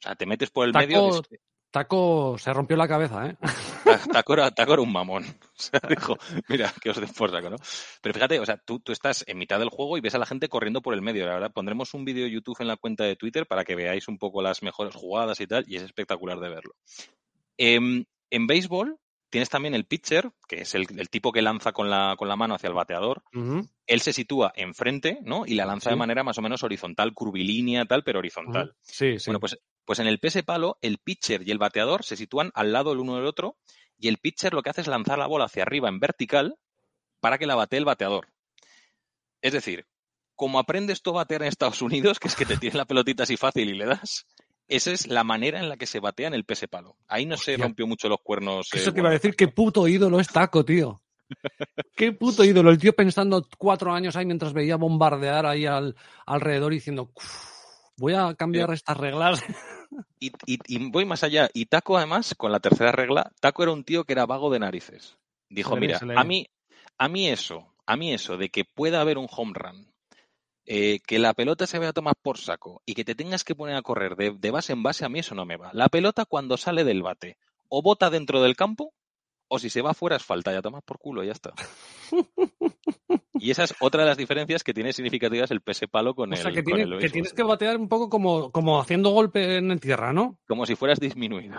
sea, 0.00 0.14
te 0.14 0.24
metes 0.26 0.50
por 0.50 0.66
el 0.66 0.72
Taco- 0.72 0.86
medio. 0.86 1.22
Taco 1.70 2.36
se 2.38 2.52
rompió 2.52 2.76
la 2.76 2.88
cabeza, 2.88 3.26
¿eh? 3.26 3.36
Taco 4.12 4.34
era 4.34 4.82
un 4.82 4.92
mamón. 4.92 5.24
O 5.60 5.62
sea, 5.62 5.80
dijo, 5.88 6.16
mira, 6.48 6.72
que 6.80 6.88
os 6.90 6.96
den 6.98 7.10
por 7.12 7.30
saco, 7.30 7.50
¿no? 7.50 7.56
Pero 8.00 8.14
fíjate, 8.14 8.40
o 8.40 8.46
sea, 8.46 8.56
tú, 8.56 8.80
tú 8.80 8.92
estás 8.92 9.24
en 9.28 9.36
mitad 9.36 9.58
del 9.58 9.68
juego 9.68 9.98
y 9.98 10.00
ves 10.00 10.14
a 10.14 10.18
la 10.18 10.24
gente 10.24 10.48
corriendo 10.48 10.80
por 10.80 10.94
el 10.94 11.02
medio. 11.02 11.26
La 11.26 11.34
verdad, 11.34 11.52
pondremos 11.52 11.92
un 11.92 12.04
vídeo 12.06 12.24
de 12.24 12.30
YouTube 12.30 12.56
en 12.60 12.68
la 12.68 12.76
cuenta 12.76 13.04
de 13.04 13.16
Twitter 13.16 13.46
para 13.46 13.62
que 13.64 13.74
veáis 13.74 14.08
un 14.08 14.16
poco 14.18 14.40
las 14.40 14.62
mejores 14.62 14.94
jugadas 14.94 15.38
y 15.40 15.46
tal, 15.46 15.64
y 15.68 15.76
es 15.76 15.82
espectacular 15.82 16.40
de 16.40 16.48
verlo. 16.48 16.74
Em, 17.58 18.04
en 18.30 18.46
béisbol 18.46 18.96
tienes 19.28 19.48
también 19.48 19.74
el 19.74 19.84
pitcher, 19.84 20.30
que 20.48 20.62
es 20.62 20.74
el, 20.74 20.86
el 20.98 21.08
tipo 21.08 21.30
que 21.30 21.42
lanza 21.42 21.72
con 21.72 21.88
la, 21.90 22.14
con 22.16 22.26
la 22.28 22.36
mano 22.36 22.54
hacia 22.54 22.68
el 22.68 22.74
bateador. 22.74 23.22
Él 23.86 24.00
se 24.00 24.12
sitúa 24.12 24.52
enfrente, 24.56 25.18
¿no? 25.22 25.44
Y 25.46 25.54
la 25.54 25.66
lanza 25.66 25.90
Sí. 25.90 25.94
de 25.94 25.98
manera 25.98 26.24
más 26.24 26.38
o 26.38 26.42
menos 26.42 26.62
horizontal, 26.64 27.12
curvilínea, 27.14 27.84
tal, 27.84 28.02
pero 28.02 28.18
horizontal. 28.18 28.74
Sí, 28.82 29.18
sí. 29.18 29.26
Bueno, 29.26 29.40
pues, 29.40 29.58
pues 29.84 29.98
en 30.00 30.06
el 30.08 30.18
PS 30.18 30.42
palo, 30.42 30.78
el 30.82 30.98
pitcher 30.98 31.46
y 31.46 31.50
el 31.52 31.58
bateador 31.58 32.02
se 32.04 32.16
sitúan 32.16 32.50
al 32.54 32.72
lado 32.72 32.92
el 32.92 32.98
uno 32.98 33.16
del 33.16 33.26
otro 33.26 33.56
y 34.00 34.08
el 34.08 34.18
pitcher 34.18 34.54
lo 34.54 34.62
que 34.62 34.70
hace 34.70 34.80
es 34.80 34.86
lanzar 34.88 35.18
la 35.18 35.26
bola 35.26 35.44
hacia 35.44 35.62
arriba 35.62 35.88
en 35.88 36.00
vertical 36.00 36.56
para 37.20 37.38
que 37.38 37.46
la 37.46 37.54
batee 37.54 37.78
el 37.78 37.84
bateador. 37.84 38.28
Es 39.42 39.52
decir, 39.52 39.86
como 40.34 40.58
aprendes 40.58 41.02
tú 41.02 41.10
a 41.10 41.14
batear 41.14 41.42
en 41.42 41.48
Estados 41.48 41.82
Unidos, 41.82 42.18
que 42.18 42.28
es 42.28 42.34
que 42.34 42.46
te 42.46 42.56
tienes 42.56 42.74
la 42.76 42.86
pelotita 42.86 43.22
así 43.24 43.36
fácil 43.36 43.68
y 43.70 43.74
le 43.74 43.84
das, 43.86 44.26
Esa 44.68 44.92
es 44.92 45.06
la 45.06 45.24
manera 45.24 45.58
en 45.60 45.68
la 45.68 45.76
que 45.76 45.86
se 45.86 46.00
batea 46.00 46.28
en 46.28 46.34
el 46.34 46.44
pese 46.44 46.68
palo. 46.68 46.96
Ahí 47.08 47.26
no 47.26 47.36
se 47.36 47.56
rompió 47.56 47.86
mucho 47.86 48.08
los 48.08 48.20
cuernos. 48.22 48.68
eh, 48.72 48.78
Eso 48.78 48.92
que 48.94 49.00
iba 49.00 49.08
a 49.10 49.12
decir, 49.12 49.34
qué 49.36 49.48
puto 49.48 49.86
ídolo 49.88 50.18
es 50.20 50.28
Taco, 50.28 50.64
tío. 50.64 51.00
Qué 51.96 52.12
puto 52.12 52.42
ídolo. 52.44 52.70
El 52.70 52.78
tío 52.78 52.92
pensando 52.92 53.46
cuatro 53.56 53.92
años 53.92 54.16
ahí 54.16 54.26
mientras 54.26 54.52
veía 54.52 54.74
bombardear 54.76 55.46
ahí 55.46 55.64
al, 55.64 55.94
alrededor 56.26 56.72
y 56.72 56.76
diciendo, 56.76 57.10
"Uf, 57.14 57.59
voy 58.00 58.14
a 58.14 58.34
cambiar 58.34 58.72
estas 58.72 58.96
reglas. 58.96 59.40
Y, 60.22 60.32
y- 60.46 60.58
y 60.68 60.90
voy 60.90 61.04
más 61.06 61.24
allá. 61.24 61.48
Y 61.54 61.66
Taco, 61.66 61.96
además, 61.96 62.34
con 62.36 62.52
la 62.52 62.60
tercera 62.60 62.92
regla, 62.92 63.32
Taco 63.40 63.62
era 63.64 63.72
un 63.72 63.84
tío 63.84 64.04
que 64.04 64.12
era 64.12 64.26
vago 64.26 64.50
de 64.50 64.58
narices. 64.60 65.16
Dijo, 65.48 65.74
mira, 65.76 65.98
a 65.98 66.06
ve". 66.22 66.24
mí, 66.24 66.46
a 66.98 67.08
mí 67.08 67.26
eso, 67.28 67.74
a 67.86 67.96
mí 67.96 68.12
eso 68.12 68.36
de 68.36 68.50
que 68.50 68.64
pueda 68.64 69.00
haber 69.00 69.16
un 69.18 69.26
home 69.30 69.52
run, 69.54 69.92
eh, 70.66 71.00
que 71.06 71.18
la 71.18 71.32
pelota 71.34 71.66
se 71.66 71.78
vaya 71.78 71.90
a 71.90 71.94
tomar 71.94 72.14
por 72.22 72.38
saco 72.38 72.82
y 72.86 72.94
que 72.94 73.04
te 73.04 73.14
tengas 73.16 73.42
que 73.44 73.54
poner 73.56 73.74
a 73.76 73.82
correr 73.82 74.14
de, 74.14 74.30
de 74.30 74.50
base 74.50 74.72
en 74.74 74.82
base, 74.82 75.04
a 75.04 75.08
mí 75.08 75.18
eso 75.20 75.34
no 75.34 75.44
me 75.46 75.56
va. 75.56 75.70
La 75.72 75.88
pelota 75.88 76.24
cuando 76.24 76.56
sale 76.56 76.84
del 76.84 77.02
bate, 77.02 77.36
o 77.68 77.82
bota 77.82 78.10
dentro 78.10 78.42
del 78.42 78.54
campo, 78.56 78.92
o 79.52 79.58
si 79.58 79.68
se 79.68 79.82
va 79.82 79.90
afuera 79.90 80.16
es 80.16 80.22
falta, 80.24 80.52
ya 80.52 80.62
tomas 80.62 80.82
por 80.84 80.98
culo, 80.98 81.22
ya 81.24 81.32
está. 81.32 81.52
Y 83.42 83.50
esa 83.50 83.64
es 83.64 83.74
otra 83.80 84.02
de 84.02 84.08
las 84.10 84.18
diferencias 84.18 84.62
que 84.62 84.74
tiene 84.74 84.92
significativas 84.92 85.50
el 85.50 85.62
pese 85.62 85.88
palo 85.88 86.14
con 86.14 86.30
O 86.30 86.34
el 86.36 86.42
sea, 86.42 86.52
que, 86.52 86.62
tiene- 86.62 86.82
el 86.82 87.10
tienes 87.10 87.32
que 87.32 87.42
batear 87.42 87.78
un 87.78 87.88
poco 87.88 88.10
como, 88.10 88.52
como 88.52 88.78
haciendo 88.78 89.10
golpe 89.10 89.56
en 89.56 89.78
tierra, 89.78 90.12
¿no? 90.12 90.36
Como 90.46 90.66
si 90.66 90.76
fueras 90.76 91.00
disminuido. 91.00 91.56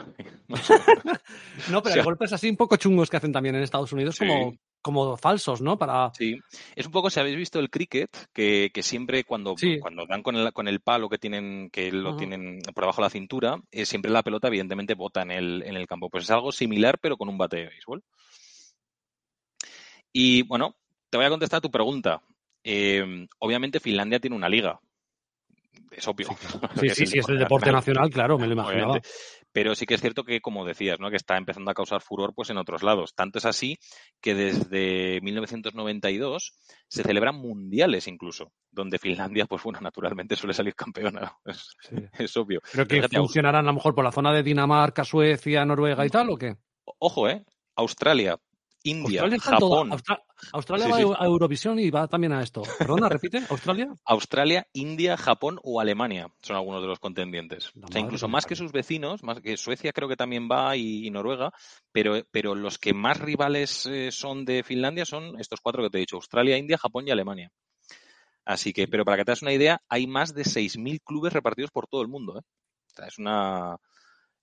No, 1.71 1.81
pero 1.81 1.95
hay 1.95 2.03
golpes 2.03 2.33
así 2.33 2.49
un 2.49 2.57
poco 2.57 2.75
chungos 2.75 3.09
que 3.09 3.17
hacen 3.17 3.31
también 3.31 3.55
en 3.55 3.63
Estados 3.63 3.91
Unidos 3.93 4.15
Sí. 4.15 4.27
como, 4.27 4.53
como 4.81 5.15
falsos, 5.17 5.61
¿no? 5.61 5.77
Para... 5.77 6.11
Sí, 6.13 6.39
es 6.75 6.85
un 6.85 6.91
poco, 6.91 7.09
si 7.09 7.19
habéis 7.19 7.37
visto 7.37 7.59
el 7.59 7.69
cricket, 7.69 8.09
que, 8.33 8.71
que 8.73 8.83
siempre 8.83 9.23
cuando, 9.23 9.55
Sí. 9.57 9.79
cuando 9.79 10.05
dan 10.05 10.23
con 10.23 10.35
el, 10.35 10.51
con 10.53 10.67
el 10.67 10.79
palo 10.79 11.09
que 11.09 11.17
tienen, 11.17 11.69
que 11.69 11.91
lo 11.91 12.15
tienen 12.17 12.61
por 12.73 12.83
debajo 12.83 13.01
de 13.01 13.05
la 13.05 13.09
cintura, 13.09 13.61
eh, 13.71 13.85
siempre 13.85 14.11
la 14.11 14.23
pelota 14.23 14.47
evidentemente 14.47 14.95
bota 14.95 15.21
en 15.21 15.31
el, 15.31 15.63
en 15.63 15.75
el 15.75 15.87
campo. 15.87 16.09
Pues 16.09 16.23
es 16.25 16.31
algo 16.31 16.51
similar, 16.51 16.97
pero 16.99 17.17
con 17.17 17.29
un 17.29 17.37
bate 17.37 17.57
de 17.57 17.67
béisbol. 17.67 18.03
Y 20.13 20.43
bueno, 20.43 20.75
te 21.09 21.17
voy 21.17 21.25
a 21.25 21.29
contestar 21.29 21.59
a 21.59 21.61
tu 21.61 21.71
pregunta. 21.71 22.21
Eh, 22.63 23.27
obviamente 23.39 23.79
Finlandia 23.79 24.19
tiene 24.19 24.35
una 24.35 24.49
liga. 24.49 24.79
Es 25.89 26.07
obvio. 26.07 26.27
Sí, 26.79 26.89
sí, 26.89 27.05
sí, 27.05 27.19
es 27.19 27.29
el 27.29 27.39
deporte 27.39 27.71
nacional, 27.71 28.09
claro, 28.09 28.37
me 28.37 28.47
lo 28.47 28.53
imaginaba. 28.53 28.93
Obviamente. 28.93 29.09
Pero 29.51 29.75
sí 29.75 29.85
que 29.85 29.95
es 29.95 30.01
cierto 30.01 30.23
que, 30.23 30.41
como 30.41 30.65
decías, 30.65 30.99
¿no? 30.99 31.09
que 31.09 31.17
está 31.17 31.37
empezando 31.37 31.71
a 31.71 31.73
causar 31.73 32.01
furor 32.01 32.33
pues, 32.33 32.49
en 32.49 32.57
otros 32.57 32.83
lados. 32.83 33.13
Tanto 33.15 33.39
es 33.39 33.45
así 33.45 33.77
que 34.21 34.33
desde 34.33 35.19
1992 35.21 36.53
se 36.87 37.03
celebran 37.03 37.35
mundiales 37.35 38.07
incluso, 38.07 38.51
donde 38.71 38.99
Finlandia, 38.99 39.45
pues 39.45 39.63
bueno, 39.63 39.79
naturalmente 39.81 40.35
suele 40.35 40.53
salir 40.53 40.75
campeona. 40.75 41.33
Es, 41.45 41.75
Sí. 41.81 41.95
es 42.19 42.37
obvio. 42.37 42.61
Pero 42.71 42.87
que 42.87 42.95
Fíjate, 42.97 43.17
funcionarán 43.17 43.65
a 43.65 43.69
lo 43.69 43.73
mejor 43.73 43.93
por 43.95 44.03
la 44.03 44.11
zona 44.11 44.31
de 44.33 44.43
Dinamarca, 44.43 45.03
Suecia, 45.03 45.65
Noruega 45.65 46.05
y 46.05 46.09
tal, 46.09 46.29
¿o 46.29 46.37
qué? 46.37 46.55
Ojo, 46.99 47.27
¿eh? 47.27 47.43
Australia, 47.75 48.37
India, 48.83 49.21
Australia 49.21 49.39
Japón, 49.39 49.91
Austra- 49.91 50.23
Australia 50.53 50.85
Sí, 50.85 50.91
va 50.91 50.97
sí. 50.97 51.13
a 51.19 51.25
Eurovisión 51.25 51.79
y 51.79 51.89
va 51.91 52.07
también 52.07 52.33
a 52.33 52.41
esto. 52.41 52.63
Perdona, 52.77 53.09
repite, 53.09 53.43
¿Australia? 53.49 53.93
Australia, 54.05 54.67
India, 54.73 55.17
Japón 55.17 55.59
o 55.63 55.79
Alemania 55.79 56.27
son 56.41 56.55
algunos 56.55 56.81
de 56.81 56.87
los 56.87 56.99
contendientes. 56.99 57.71
La 57.75 57.87
O 57.87 57.91
sea, 57.91 58.01
incluso 58.01 58.27
más 58.27 58.45
que 58.45 58.55
sus 58.55 58.71
vecinos, 58.71 59.23
más 59.23 59.39
que 59.39 59.55
Suecia 59.57 59.91
creo 59.93 60.09
que 60.09 60.15
también 60.15 60.49
va 60.51 60.75
y, 60.75 61.05
y 61.05 61.11
Noruega, 61.11 61.51
pero, 61.91 62.21
pero 62.31 62.55
los 62.55 62.77
que 62.79 62.93
más 62.93 63.19
rivales 63.19 63.85
eh, 63.85 64.11
son 64.11 64.45
de 64.45 64.63
Finlandia 64.63 65.05
son 65.05 65.39
estos 65.39 65.61
cuatro 65.61 65.83
que 65.83 65.89
te 65.89 65.97
he 65.97 66.01
dicho, 66.01 66.15
Australia, 66.15 66.57
India, 66.57 66.77
Japón 66.77 67.07
y 67.07 67.11
Alemania. 67.11 67.51
Así 68.43 68.73
que, 68.73 68.87
pero 68.87 69.05
para 69.05 69.17
que 69.17 69.25
te 69.25 69.31
hagas 69.31 69.43
una 69.43 69.53
idea, 69.53 69.79
hay 69.87 70.07
más 70.07 70.33
de 70.33 70.43
6.000 70.43 70.99
clubes 71.01 71.31
repartidos 71.31 71.69
por 71.71 71.87
todo 71.87 72.01
el 72.01 72.07
mundo. 72.07 72.39
¿eh? 72.39 72.41
O 72.41 72.95
sea, 72.95 73.05
es 73.05 73.19
una, 73.19 73.77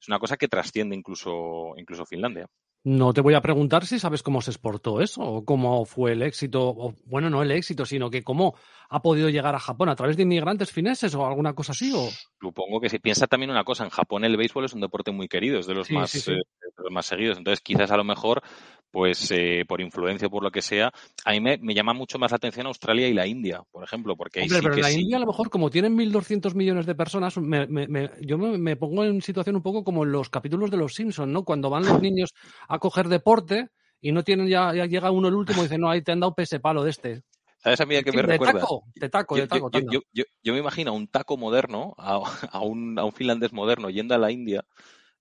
es 0.00 0.08
una 0.08 0.20
cosa 0.20 0.36
que 0.36 0.46
trasciende 0.48 0.94
incluso, 0.94 1.72
incluso 1.76 2.06
Finlandia. 2.06 2.46
No 2.84 3.12
te 3.12 3.20
voy 3.20 3.34
a 3.34 3.40
preguntar 3.42 3.84
si 3.84 3.98
sabes 3.98 4.22
cómo 4.22 4.40
se 4.40 4.50
exportó 4.50 5.00
eso 5.00 5.20
o 5.20 5.44
cómo 5.44 5.84
fue 5.84 6.12
el 6.12 6.22
éxito, 6.22 6.68
o 6.68 6.94
bueno, 7.04 7.28
no 7.28 7.42
el 7.42 7.50
éxito, 7.50 7.84
sino 7.84 8.08
que 8.08 8.22
cómo 8.22 8.54
ha 8.88 9.02
podido 9.02 9.28
llegar 9.28 9.54
a 9.54 9.58
Japón 9.58 9.88
a 9.88 9.96
través 9.96 10.16
de 10.16 10.22
inmigrantes 10.22 10.70
fineses 10.72 11.14
o 11.14 11.26
alguna 11.26 11.54
cosa 11.54 11.72
así. 11.72 11.92
O... 11.92 12.08
Supongo 12.40 12.80
que 12.80 12.88
si 12.88 12.98
piensa 12.98 13.26
también 13.26 13.50
una 13.50 13.64
cosa, 13.64 13.84
en 13.84 13.90
Japón 13.90 14.24
el 14.24 14.36
béisbol 14.36 14.64
es 14.64 14.72
un 14.72 14.80
deporte 14.80 15.10
muy 15.10 15.28
querido, 15.28 15.58
es 15.58 15.66
de 15.66 15.74
los 15.74 15.88
Sí, 15.88 15.94
más 15.94 16.10
sí, 16.10 16.20
sí. 16.20 16.32
eh, 16.32 16.36
de 16.36 16.82
los 16.84 16.92
más 16.92 17.06
seguidos. 17.06 17.36
Entonces, 17.36 17.60
quizás 17.60 17.90
a 17.90 17.96
lo 17.96 18.04
mejor, 18.04 18.42
pues 18.90 19.30
eh, 19.30 19.64
por 19.66 19.80
influencia 19.80 20.28
o 20.28 20.30
por 20.30 20.42
lo 20.42 20.50
que 20.50 20.62
sea, 20.62 20.90
a 21.24 21.30
mí 21.32 21.40
me, 21.40 21.58
me 21.58 21.74
llama 21.74 21.92
mucho 21.92 22.18
más 22.18 22.30
la 22.30 22.36
atención 22.36 22.66
Australia 22.66 23.08
y 23.08 23.14
la 23.14 23.26
India, 23.26 23.62
por 23.70 23.84
ejemplo, 23.84 24.16
porque 24.16 24.40
ahí 24.40 24.46
Hombre, 24.46 24.58
sí 24.58 24.62
pero 24.64 24.74
que 24.76 24.82
la 24.82 24.90
sí. 24.90 25.00
India 25.00 25.16
a 25.16 25.20
lo 25.20 25.26
mejor, 25.26 25.50
como 25.50 25.70
tienen 25.70 25.94
1.200 25.94 26.54
millones 26.54 26.86
de 26.86 26.94
personas, 26.94 27.36
me- 27.38 27.66
me- 27.66 27.88
me- 27.88 28.10
yo 28.22 28.38
me, 28.38 28.76
pongo 28.76 29.04
en 29.04 29.20
situación 29.22 29.56
un 29.56 29.62
poco 29.62 29.84
como 29.84 30.04
en 30.04 30.12
los 30.12 30.30
capítulos 30.30 30.70
de 30.70 30.76
Los 30.76 30.94
Simpsons, 30.94 31.30
¿no? 31.32 31.44
Cuando 31.44 31.70
van 31.70 31.84
los 31.84 32.00
niños 32.02 32.32
a 32.68 32.78
coger 32.78 33.08
deporte 33.08 33.68
y 34.00 34.12
no 34.12 34.22
tienen 34.24 34.48
ya, 34.48 34.72
ya 34.74 34.86
llega 34.86 35.10
uno 35.10 35.28
el 35.28 35.34
último 35.34 35.62
y 35.62 35.64
dice, 35.64 35.78
no, 35.78 35.90
ahí 35.90 36.02
te 36.02 36.12
han 36.12 36.20
dado 36.20 36.34
pese 36.34 36.60
palo 36.60 36.84
de 36.84 36.90
este. 36.90 37.22
¿Sabes 37.58 37.80
a 37.80 37.86
mí 37.86 37.96
a 37.96 38.02
qué 38.04 38.12
Sí, 38.12 38.16
me 38.16 38.22
de 38.22 38.28
recuerda? 38.28 38.60
taco, 38.60 38.84
de 38.94 39.08
taco, 39.08 39.36
Yo, 39.36 39.42
de 39.42 39.48
taco. 39.48 39.70
yo- 39.72 39.80
yo- 39.80 39.80
tanda. 39.80 39.92
yo- 39.92 40.00
yo- 40.12 40.24
yo 40.44 40.52
me 40.52 40.60
imagino 40.60 40.92
a 40.92 40.94
un 40.94 41.08
taco 41.08 41.36
moderno, 41.36 41.94
a, 41.98 42.20
a 42.52 42.60
un, 42.60 42.96
a 42.98 43.04
un 43.04 43.12
finlandés 43.12 43.52
moderno 43.52 43.90
yendo 43.90 44.14
a 44.14 44.18
la 44.18 44.30
India 44.30 44.64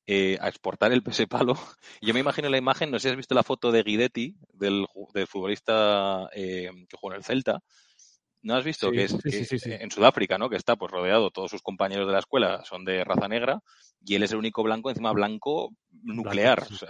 eh, 0.09 0.37
a 0.39 0.47
exportar 0.47 0.93
el 0.93 1.03
pese 1.03 1.27
palo. 1.27 1.53
Yo 2.01 2.13
me 2.13 2.21
imagino 2.21 2.49
la 2.49 2.57
imagen, 2.57 2.89
no 2.89 2.97
sé 2.97 3.09
si 3.09 3.11
has 3.11 3.17
visto 3.17 3.35
la 3.35 3.43
foto 3.43 3.71
de 3.71 3.83
Guidetti, 3.83 4.35
del, 4.53 4.87
del 5.13 5.27
futbolista 5.27 6.29
eh, 6.33 6.71
que 6.87 6.97
juega 6.97 7.15
en 7.15 7.19
el 7.19 7.25
Celta. 7.25 7.59
¿No 8.41 8.55
has 8.55 8.63
visto? 8.63 8.89
Sí, 8.89 8.95
que 8.95 9.03
es 9.03 9.17
sí, 9.21 9.59
sí, 9.59 9.71
en 9.73 9.91
Sudáfrica, 9.91 10.37
¿no? 10.37 10.49
Que 10.49 10.55
está 10.55 10.77
pues 10.77 10.91
rodeado, 10.91 11.31
todos 11.31 11.51
sus 11.51 11.61
compañeros 11.61 12.07
de 12.07 12.13
la 12.13 12.19
escuela 12.19 12.63
son 12.63 12.85
de 12.85 13.03
raza 13.03 13.27
negra 13.27 13.61
y 14.05 14.15
él 14.15 14.23
es 14.23 14.31
el 14.31 14.37
único 14.37 14.63
blanco, 14.63 14.89
encima 14.89 15.11
blanco 15.11 15.71
nuclear. 16.03 16.65
Blanco, 16.65 16.85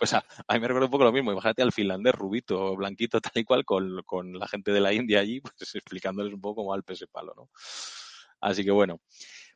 O 0.00 0.06
sea, 0.06 0.24
a 0.48 0.54
mí 0.54 0.60
me 0.60 0.66
recuerda 0.66 0.86
un 0.86 0.90
poco 0.90 1.04
lo 1.04 1.12
mismo. 1.12 1.30
Imagínate 1.30 1.62
al 1.62 1.70
finlandés 1.70 2.14
rubito, 2.14 2.74
blanquito, 2.74 3.20
tal 3.20 3.32
y 3.36 3.44
cual, 3.44 3.64
con, 3.64 4.02
con 4.04 4.32
la 4.32 4.48
gente 4.48 4.72
de 4.72 4.80
la 4.80 4.92
India 4.92 5.20
allí, 5.20 5.40
pues 5.58 5.74
explicándoles 5.76 6.32
un 6.32 6.40
poco 6.40 6.56
cómo 6.56 6.70
va 6.70 6.76
el 6.76 6.82
pese 6.82 7.06
palo, 7.06 7.32
¿no? 7.36 7.50
Así 8.40 8.64
que 8.64 8.72
bueno, 8.72 9.00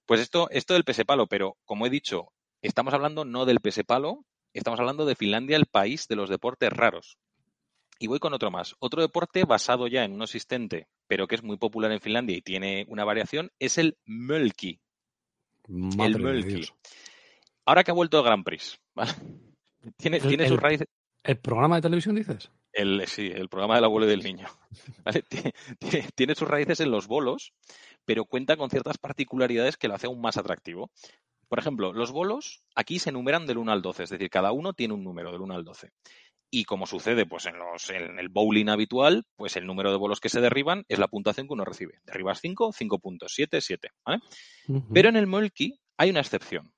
pues 0.07 0.21
esto, 0.21 0.49
esto 0.51 0.75
del 0.75 0.85
pese 0.85 1.05
palo, 1.05 1.27
pero 1.27 1.57
como 1.65 1.87
he 1.87 1.91
dicho, 1.91 2.33
estamos 2.63 2.95
hablando 2.95 3.25
no 3.25 3.45
del 3.47 3.61
pese 3.61 3.85
palo, 3.85 4.25
estamos 4.53 4.81
hablando 4.81 5.05
de 5.07 5.15
Finlandia, 5.17 5.57
el 5.57 5.67
país 5.67 6.07
de 6.09 6.17
los 6.17 6.29
deportes 6.31 6.71
raros. 6.73 7.19
Y 7.99 8.07
voy 8.07 8.19
con 8.19 8.33
otro 8.33 8.51
más. 8.51 8.75
Otro 8.79 9.03
deporte 9.03 9.45
basado 9.45 9.87
ya 9.87 10.05
en 10.05 10.13
uno 10.13 10.25
existente, 10.25 10.89
pero 11.07 11.27
que 11.27 11.35
es 11.35 11.43
muy 11.43 11.59
popular 11.59 11.93
en 11.93 12.01
Finlandia 12.01 12.37
y 12.37 12.41
tiene 12.43 12.87
una 12.89 13.05
variación, 13.05 13.51
es 13.59 13.77
el 13.79 13.99
mölki. 14.07 14.81
Madre 15.69 16.07
el 16.07 16.19
mölki. 16.19 16.65
Ahora 17.67 17.85
que 17.85 17.91
ha 17.91 17.95
vuelto 17.95 18.19
el 18.19 18.25
Grand 18.25 18.45
Prix, 18.45 18.79
¿vale? 18.95 19.13
Tiene, 19.97 20.17
El- 20.19 20.29
tiene 20.29 20.45
el- 20.45 20.49
sus 20.51 20.61
raíces. 20.61 20.87
¿El 21.23 21.39
programa 21.39 21.77
de 21.77 21.83
televisión 21.83 22.15
dices? 22.15 22.51
El, 22.73 23.07
sí, 23.07 23.27
el 23.35 23.49
programa 23.51 23.75
del 23.75 23.85
abuelo 23.85 24.07
y 24.07 24.11
del 24.11 24.23
niño. 24.23 24.47
¿Vale? 25.05 25.23
Tiene, 25.29 25.53
tiene- 25.79 26.09
tiene 26.15 26.35
sus 26.35 26.49
raíces 26.49 26.81
en 26.81 26.91
los 26.91 27.07
bolos, 27.07 27.53
pero 28.07 28.25
cuenta 28.25 28.57
con 28.57 28.71
ciertas 28.71 28.97
particularidades 28.99 29.77
que 29.77 29.89
lo 29.89 29.95
hace 29.95 30.07
aún 30.07 30.21
más 30.21 30.37
atractivo. 30.39 30.91
Por 31.51 31.59
ejemplo, 31.59 31.93
los 31.93 32.13
bolos 32.13 32.63
aquí 32.77 33.01
se 33.01 33.11
enumeran 33.11 33.45
del 33.45 33.59
1 33.59 33.73
al 33.73 33.83
12, 33.83 34.05
es 34.05 34.11
decir, 34.11 34.31
cada 34.31 34.53
uno 34.53 34.73
tiene 34.73 34.95
un 34.95 35.03
número 35.03 35.33
del 35.33 35.41
1 35.41 35.53
al 35.53 35.65
12. 35.65 35.91
Y 36.49 36.65
como 36.65 36.87
sucede 36.87 37.27
pues 37.27 37.47
en, 37.47 37.59
los, 37.59 37.91
en 37.91 38.21
el 38.21 38.29
bowling 38.29 38.69
habitual, 38.69 39.25
pues 39.35 39.57
el 39.57 39.67
número 39.67 39.91
de 39.91 39.97
bolos 39.97 40.21
que 40.21 40.29
se 40.29 40.41
derriban 40.41 40.85
es 40.87 41.01
la 41.01 41.09
puntuación 41.09 41.49
que 41.49 41.55
uno 41.55 41.65
recibe. 41.65 41.99
Derribas 42.05 42.41
5, 42.41 42.73
5 42.73 42.99
puntos, 43.01 43.33
7, 43.35 43.61
7. 43.61 43.91
¿vale? 44.07 44.23
Ujú. 44.69 44.95
Pero 44.95 45.09
en 45.09 45.17
el 45.17 45.27
Molki 45.27 45.81
hay 45.97 46.11
una 46.11 46.21
excepción. 46.21 46.73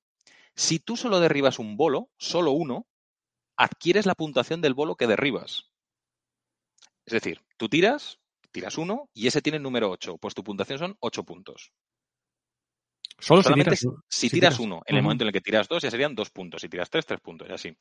Si 0.57 0.79
tú 0.79 0.97
solo 0.97 1.21
derribas 1.21 1.59
un 1.59 1.77
bolo, 1.77 2.09
solo 2.17 2.53
uno, 2.53 2.87
adquieres 3.59 4.07
la 4.07 4.15
puntuación 4.15 4.63
del 4.63 4.73
bolo 4.73 4.97
que 4.97 5.07
derribas. 5.07 5.71
Es 7.05 7.13
decir, 7.13 7.43
tú 7.59 7.69
tiras, 7.69 8.21
tiras 8.53 8.79
uno 8.79 9.11
y 9.13 9.27
ese 9.27 9.43
tiene 9.43 9.59
el 9.59 9.63
número 9.63 9.91
8, 9.91 10.17
pues 10.17 10.35
tu 10.35 10.43
puntuación 10.43 10.79
son 10.79 10.97
8 11.01 11.25
puntos. 11.25 11.73
Solo 13.19 13.43
si 13.43 13.45
Solamente 13.45 13.77
tiras, 13.77 13.95
si 14.09 14.31
tiras 14.31 14.59
uno, 14.59 14.83
en 14.87 14.97
el 14.97 15.03
momento 15.03 15.25
en 15.25 15.29
el 15.29 15.33
que 15.33 15.41
tiras 15.41 15.69
dos 15.69 15.83
ya 15.83 15.91
serían 15.91 16.15
dos 16.15 16.31
puntos, 16.31 16.61
si 16.61 16.69
tiras 16.69 16.91
tres, 16.91 17.07
tres 17.07 17.21
puntos 17.21 17.49
y 17.49 17.53
así. 17.53 17.77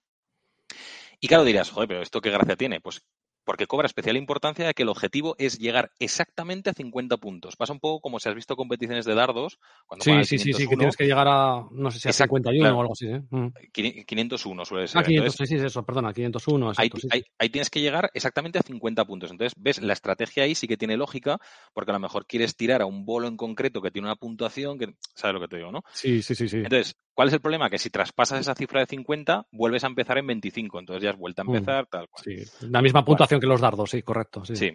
Y 1.20 1.28
claro 1.28 1.44
dirás, 1.44 1.70
joder, 1.70 1.88
pero 1.88 2.02
¿esto 2.02 2.22
qué 2.22 2.32
gracia 2.32 2.56
tiene? 2.56 2.82
Pues 2.82 3.02
porque 3.44 3.68
cobra 3.68 3.86
especial 3.88 4.18
importancia 4.18 4.66
de 4.66 4.74
que 4.74 4.84
el 4.84 4.90
objetivo 4.90 5.36
es 5.38 5.60
llegar 5.60 5.92
exactamente 6.00 6.70
a 6.70 6.74
50 6.74 7.18
puntos. 7.18 7.56
Pasa 7.56 7.74
un 7.74 7.80
poco 7.80 8.02
como 8.02 8.20
si 8.20 8.30
has 8.30 8.36
visto 8.36 8.56
competiciones 8.56 9.06
de 9.06 9.16
dardos. 9.16 9.60
Cuando 9.88 10.04
Sí, 10.04 10.12
sí, 10.26 10.38
sí, 10.38 10.38
sí, 10.38 10.52
que 10.52 10.54
501, 10.54 10.78
tienes 10.80 10.98
que 10.98 11.06
llegar 11.06 11.28
a, 11.28 11.66
no 11.72 11.92
sé 11.92 12.00
si 12.00 12.08
a 12.08 12.12
Exacto, 12.12 12.36
51 12.36 12.62
claro. 12.62 12.78
o 12.78 12.82
algo 12.82 12.94
así, 12.94 13.08
¿eh? 13.08 13.22
Mm. 13.30 13.48
Quini- 13.74 14.06
501 14.06 14.66
suele 14.66 14.88
ser. 14.88 15.00
Ah, 15.02 15.04
500, 15.04 15.34
Entonces, 15.34 15.50
sí, 15.50 15.60
sí, 15.60 15.66
eso, 15.66 15.84
perdona, 15.84 16.14
501, 16.14 16.68
ahí, 16.78 16.88
exacto, 16.88 16.98
sí, 17.00 17.08
ahí- 17.12 17.22
sí. 17.22 17.32
ahí 17.40 17.50
tienes 17.50 17.70
que 17.70 17.82
llegar 17.82 18.12
exactamente 18.14 18.60
a 18.60 18.62
50 18.62 19.06
puntos. 19.06 19.32
Entonces, 19.32 19.54
ves, 19.58 19.82
la 19.82 19.94
estrategia 19.94 20.44
ahí 20.44 20.56
sí 20.56 20.68
que 20.68 20.78
tiene 20.78 20.98
lógica, 20.98 21.40
porque 21.74 21.92
a 21.92 21.94
lo 21.94 22.00
mejor 22.00 22.26
quieres 22.26 22.56
tirar 22.56 22.82
a 22.82 22.86
un 22.86 23.06
bolo 23.06 23.28
en 23.28 23.38
concreto 23.38 23.82
que 23.82 23.92
tiene 23.92 24.08
una 24.08 24.16
puntuación 24.16 24.78
que, 24.78 24.94
¿sabes 25.16 25.34
lo 25.34 25.42
que 25.42 25.48
te 25.48 25.58
digo, 25.58 25.72
no? 25.72 25.82
Sí, 25.94 26.22
sí, 26.22 26.36
sí, 26.36 26.48
sí. 26.48 26.58
Entonces, 26.58 26.96
¿cuál 27.14 27.28
es 27.30 27.34
el 27.34 27.42
problema? 27.42 27.70
Que 27.70 27.78
si 27.78 27.90
traspasas 27.90 28.40
esa 28.42 28.56
cifra 28.56 28.80
de 28.82 28.88
50, 28.88 29.46
vuelves 29.52 29.84
a 29.84 29.88
empezar 29.88 30.18
en 30.18 30.28
25. 30.28 30.80
Entonces 30.80 31.04
ya 31.04 31.12
has 31.12 31.18
vuelto 31.18 31.42
a 31.42 31.46
Mm. 31.46 31.56
empezar, 31.56 31.88
tal 31.88 32.08
cual. 32.10 32.24
Sí, 32.24 32.68
La 32.70 32.82
misma 32.82 33.04
puntuación 33.06 33.40
que 33.40 33.48
los 33.48 33.62
dardos, 33.62 33.90
sí, 33.92 34.02
correcto. 34.04 34.44
Sí. 34.46 34.56
Sí. 34.56 34.72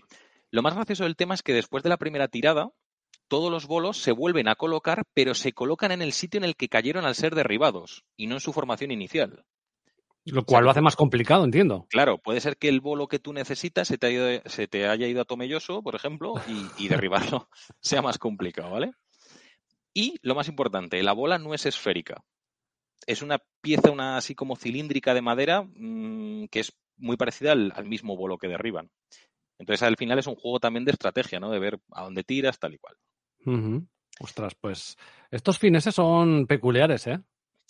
Lo 0.51 0.63
más 0.63 0.75
gracioso 0.75 1.05
del 1.05 1.17
tema 1.17 1.35
es 1.35 1.43
que 1.43 1.53
después 1.53 1.83
de 1.83 1.89
la 1.89 1.97
primera 1.97 2.29
tirada, 2.29 2.71
todos 3.29 3.51
los 3.51 3.67
bolos 3.67 3.99
se 3.99 4.13
vuelven 4.13 4.47
a 4.49 4.55
colocar, 4.55 5.03
pero 5.13 5.35
se 5.35 5.53
colocan 5.53 5.91
en 5.93 6.01
el 6.03 6.13
sitio 6.13 6.39
en 6.39 6.45
el 6.45 6.55
que 6.57 6.69
cayeron 6.69 7.05
al 7.05 7.15
ser 7.17 7.35
derribados 7.35 8.05
y 8.17 8.27
no 8.29 8.35
en 8.37 8.41
su 8.41 8.53
formación 8.53 8.91
inicial. 8.93 9.45
Lo 10.25 10.45
cual 10.45 10.65
lo 10.65 10.71
hace 10.71 10.81
más 10.81 10.97
complicado, 10.97 11.45
entiendo. 11.45 11.87
Claro, 11.89 12.19
puede 12.19 12.41
ser 12.41 12.57
que 12.57 12.69
el 12.69 12.81
bolo 12.81 13.07
que 13.07 13.21
tú 13.21 13.33
necesitas 13.33 13.87
se 13.87 13.97
te, 13.97 14.09
haya 14.09 14.33
ido- 14.35 14.43
se 14.47 14.67
te 14.67 14.89
haya 14.89 15.07
ido 15.07 15.21
a 15.23 15.25
Tomelloso, 15.25 15.83
por 15.83 15.95
ejemplo, 15.95 16.35
y, 16.49 16.85
y 16.85 16.89
derribarlo 16.89 17.49
sea 17.81 18.03
más 18.03 18.19
complicado, 18.19 18.71
¿vale? 18.73 18.91
Y 19.97 20.19
lo 20.21 20.35
más 20.35 20.47
importante, 20.49 21.03
la 21.03 21.15
bola 21.15 21.39
no 21.39 21.55
es 21.55 21.65
esférica. 21.65 22.23
Es 23.07 23.23
una 23.23 23.39
pieza, 23.63 23.91
una 23.91 24.19
así 24.19 24.35
como 24.35 24.55
cilíndrica 24.57 25.15
de 25.15 25.23
madera, 25.23 25.63
mm, 25.63 26.49
que 26.51 26.61
es 26.61 26.77
muy 26.99 27.17
parecida 27.17 27.53
al, 27.53 27.73
al 27.75 27.87
mismo 27.87 28.15
bolo 28.15 28.37
que 28.37 28.47
derriban. 28.47 28.91
Entonces, 29.59 29.83
al 29.83 29.97
final 29.97 30.19
es 30.19 30.27
un 30.27 30.35
juego 30.35 30.61
también 30.61 30.85
de 30.85 30.91
estrategia, 30.91 31.41
¿no? 31.41 31.51
De 31.51 31.59
ver 31.59 31.81
a 31.93 32.05
dónde 32.05 32.25
tiras, 32.25 32.59
tal 32.59 32.75
y 32.75 32.79
cual. 32.79 32.95
Ujú. 33.47 33.87
Ostras, 34.21 34.55
pues 34.61 34.99
estos 35.31 35.59
fineses 35.59 35.95
son 35.95 36.47
peculiares, 36.47 37.07
¿eh? 37.07 37.19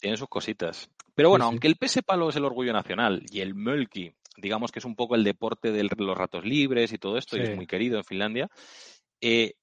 Tiene 0.00 0.16
sus 0.16 0.28
cositas. 0.28 0.90
Pero 1.14 1.30
bueno, 1.30 1.44
Sí, 1.44 1.48
sí. 1.48 1.52
aunque 1.52 1.68
el 1.68 1.76
pese 1.76 2.02
palo 2.02 2.28
es 2.28 2.34
el 2.34 2.44
orgullo 2.44 2.72
nacional 2.72 3.22
y 3.30 3.38
el 3.38 3.54
mölki, 3.54 4.12
digamos 4.36 4.72
que 4.72 4.80
es 4.80 4.84
un 4.84 4.96
poco 4.96 5.14
el 5.14 5.22
deporte 5.22 5.70
de 5.70 5.84
los 5.84 6.18
ratos 6.18 6.44
libres 6.44 6.92
y 6.92 6.98
todo 6.98 7.18
esto, 7.18 7.36
y 7.36 7.42
es 7.42 7.54
muy 7.54 7.68
querido 7.68 7.98
en 7.98 8.04
Finlandia, 8.04 8.48
eh, 9.20 9.54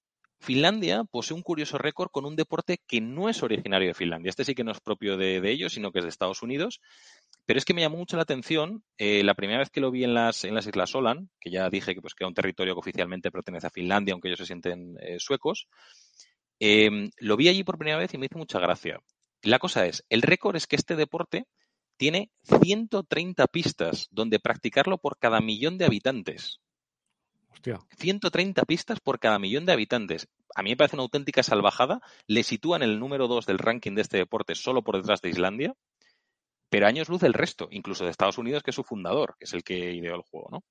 Finlandia 0.43 1.05
posee 1.05 1.35
un 1.35 1.41
curioso 1.41 1.77
récord 1.77 2.09
con 2.11 2.25
un 2.25 2.35
deporte 2.35 2.77
que 2.85 2.99
no 2.99 3.29
es 3.29 3.41
originario 3.43 3.87
de 3.87 3.93
Finlandia. 3.93 4.29
Este 4.29 4.43
sí 4.43 4.53
que 4.53 4.65
no 4.65 4.73
es 4.73 4.81
propio 4.81 5.15
de, 5.15 5.37
ellos, 5.49 5.71
sino 5.71 5.91
que 5.91 5.99
es 5.99 6.05
de 6.05 6.09
Estados 6.09 6.43
Unidos. 6.43 6.81
Pero 7.45 7.57
es 7.57 7.65
que 7.65 7.73
me 7.73 7.79
llamó 7.79 7.97
mucho 7.97 8.17
la 8.17 8.23
atención 8.23 8.83
eh, 8.97 9.23
la 9.23 9.35
primera 9.35 9.59
vez 9.59 9.69
que 9.69 9.79
lo 9.79 9.89
vi 9.89 10.03
en 10.03 10.13
las, 10.13 10.43
Islas 10.43 10.89
Solan, 10.89 11.29
que 11.39 11.49
ya 11.49 11.69
dije 11.69 11.95
que, 11.95 12.01
pues, 12.01 12.13
que 12.13 12.25
era 12.25 12.27
un 12.27 12.33
territorio 12.33 12.75
que 12.75 12.79
oficialmente 12.79 13.31
pertenece 13.31 13.67
a 13.67 13.69
Finlandia, 13.69 14.11
aunque 14.11 14.27
ellos 14.27 14.39
se 14.39 14.45
sienten 14.45 14.97
eh, 14.99 15.15
suecos. 15.17 15.67
eh, 16.59 17.09
lo 17.17 17.37
vi 17.37 17.47
allí 17.47 17.63
por 17.63 17.77
primera 17.77 17.97
vez 17.97 18.13
y 18.13 18.17
me 18.17 18.25
hizo 18.25 18.37
mucha 18.37 18.59
gracia. 18.59 18.99
La 19.43 19.59
cosa 19.59 19.85
es, 19.85 20.03
el 20.09 20.21
récord 20.21 20.57
es 20.57 20.67
que 20.67 20.75
este 20.75 20.97
deporte 20.97 21.45
tiene 21.97 22.31
130 22.43 23.47
pistas 23.47 24.07
donde 24.11 24.39
practicarlo 24.39 24.97
por 24.97 25.17
cada 25.17 25.39
millón 25.39 25.77
de 25.77 25.85
habitantes. 25.85 26.59
Hostia. 27.53 27.79
130 27.97 28.63
pistas 28.63 28.99
por 28.99 29.19
cada 29.19 29.39
millón 29.39 29.65
de 29.65 29.73
habitantes. 29.73 30.27
A 30.55 30.63
mí 30.63 30.71
me 30.71 30.77
parece 30.77 30.95
una 30.95 31.03
auténtica 31.03 31.43
salvajada. 31.43 32.01
Le 32.27 32.43
sitúan 32.43 32.83
el 32.83 32.99
número 32.99 33.27
2 33.27 33.45
del 33.45 33.59
ranking 33.59 33.95
de 33.95 34.01
este 34.01 34.17
deporte 34.17 34.55
solo 34.55 34.83
por 34.83 34.97
detrás 34.97 35.21
de 35.21 35.29
Islandia, 35.29 35.75
pero 36.73 36.87
años 36.87 37.07
luz 37.07 37.21
el 37.21 37.33
resto, 37.33 37.67
incluso 37.69 38.03
de 38.03 38.09
Estados 38.09 38.39
Unidos, 38.39 38.63
que 38.63 38.71
es 38.71 38.75
su 38.75 38.83
fundador, 38.83 39.35
que 39.37 39.45
es 39.45 39.53
el 39.53 39.63
que 39.63 39.93
ideó 39.93 40.15
el 40.15 40.23
juego, 40.23 40.49
¿no? 40.51 40.63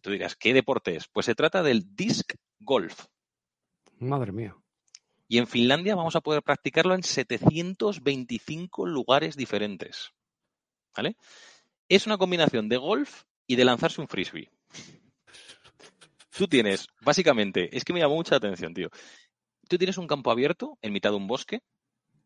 Tú 0.00 0.10
dirás, 0.10 0.34
¿qué 0.34 0.52
deporte 0.52 0.96
es? 0.96 1.06
Pues 1.06 1.26
se 1.26 1.36
trata 1.36 1.62
del 1.62 1.94
disc 1.94 2.34
golf. 2.58 3.06
Madre 4.00 4.32
mía. 4.32 4.56
Y 5.28 5.38
en 5.38 5.46
Finlandia 5.46 5.94
vamos 5.94 6.16
a 6.16 6.20
poder 6.20 6.42
practicarlo 6.42 6.96
en 6.96 7.04
725 7.04 8.86
lugares 8.86 9.36
diferentes. 9.36 10.10
¿Vale? 10.96 11.16
Es 11.88 12.06
una 12.06 12.18
combinación 12.18 12.68
de 12.68 12.78
golf 12.78 13.22
y 13.46 13.54
de 13.54 13.64
lanzarse 13.64 14.00
un 14.00 14.08
frisbee. 14.08 14.50
Tú 16.40 16.48
tienes, 16.48 16.86
básicamente, 17.02 17.76
es 17.76 17.84
que 17.84 17.92
me 17.92 18.00
llamó 18.00 18.14
mucha 18.14 18.34
atención, 18.34 18.72
tío. 18.72 18.88
Tú 19.68 19.76
tienes 19.76 19.98
un 19.98 20.06
campo 20.06 20.30
abierto 20.30 20.78
en 20.80 20.90
mitad 20.90 21.10
de 21.10 21.16
un 21.16 21.26
bosque 21.26 21.60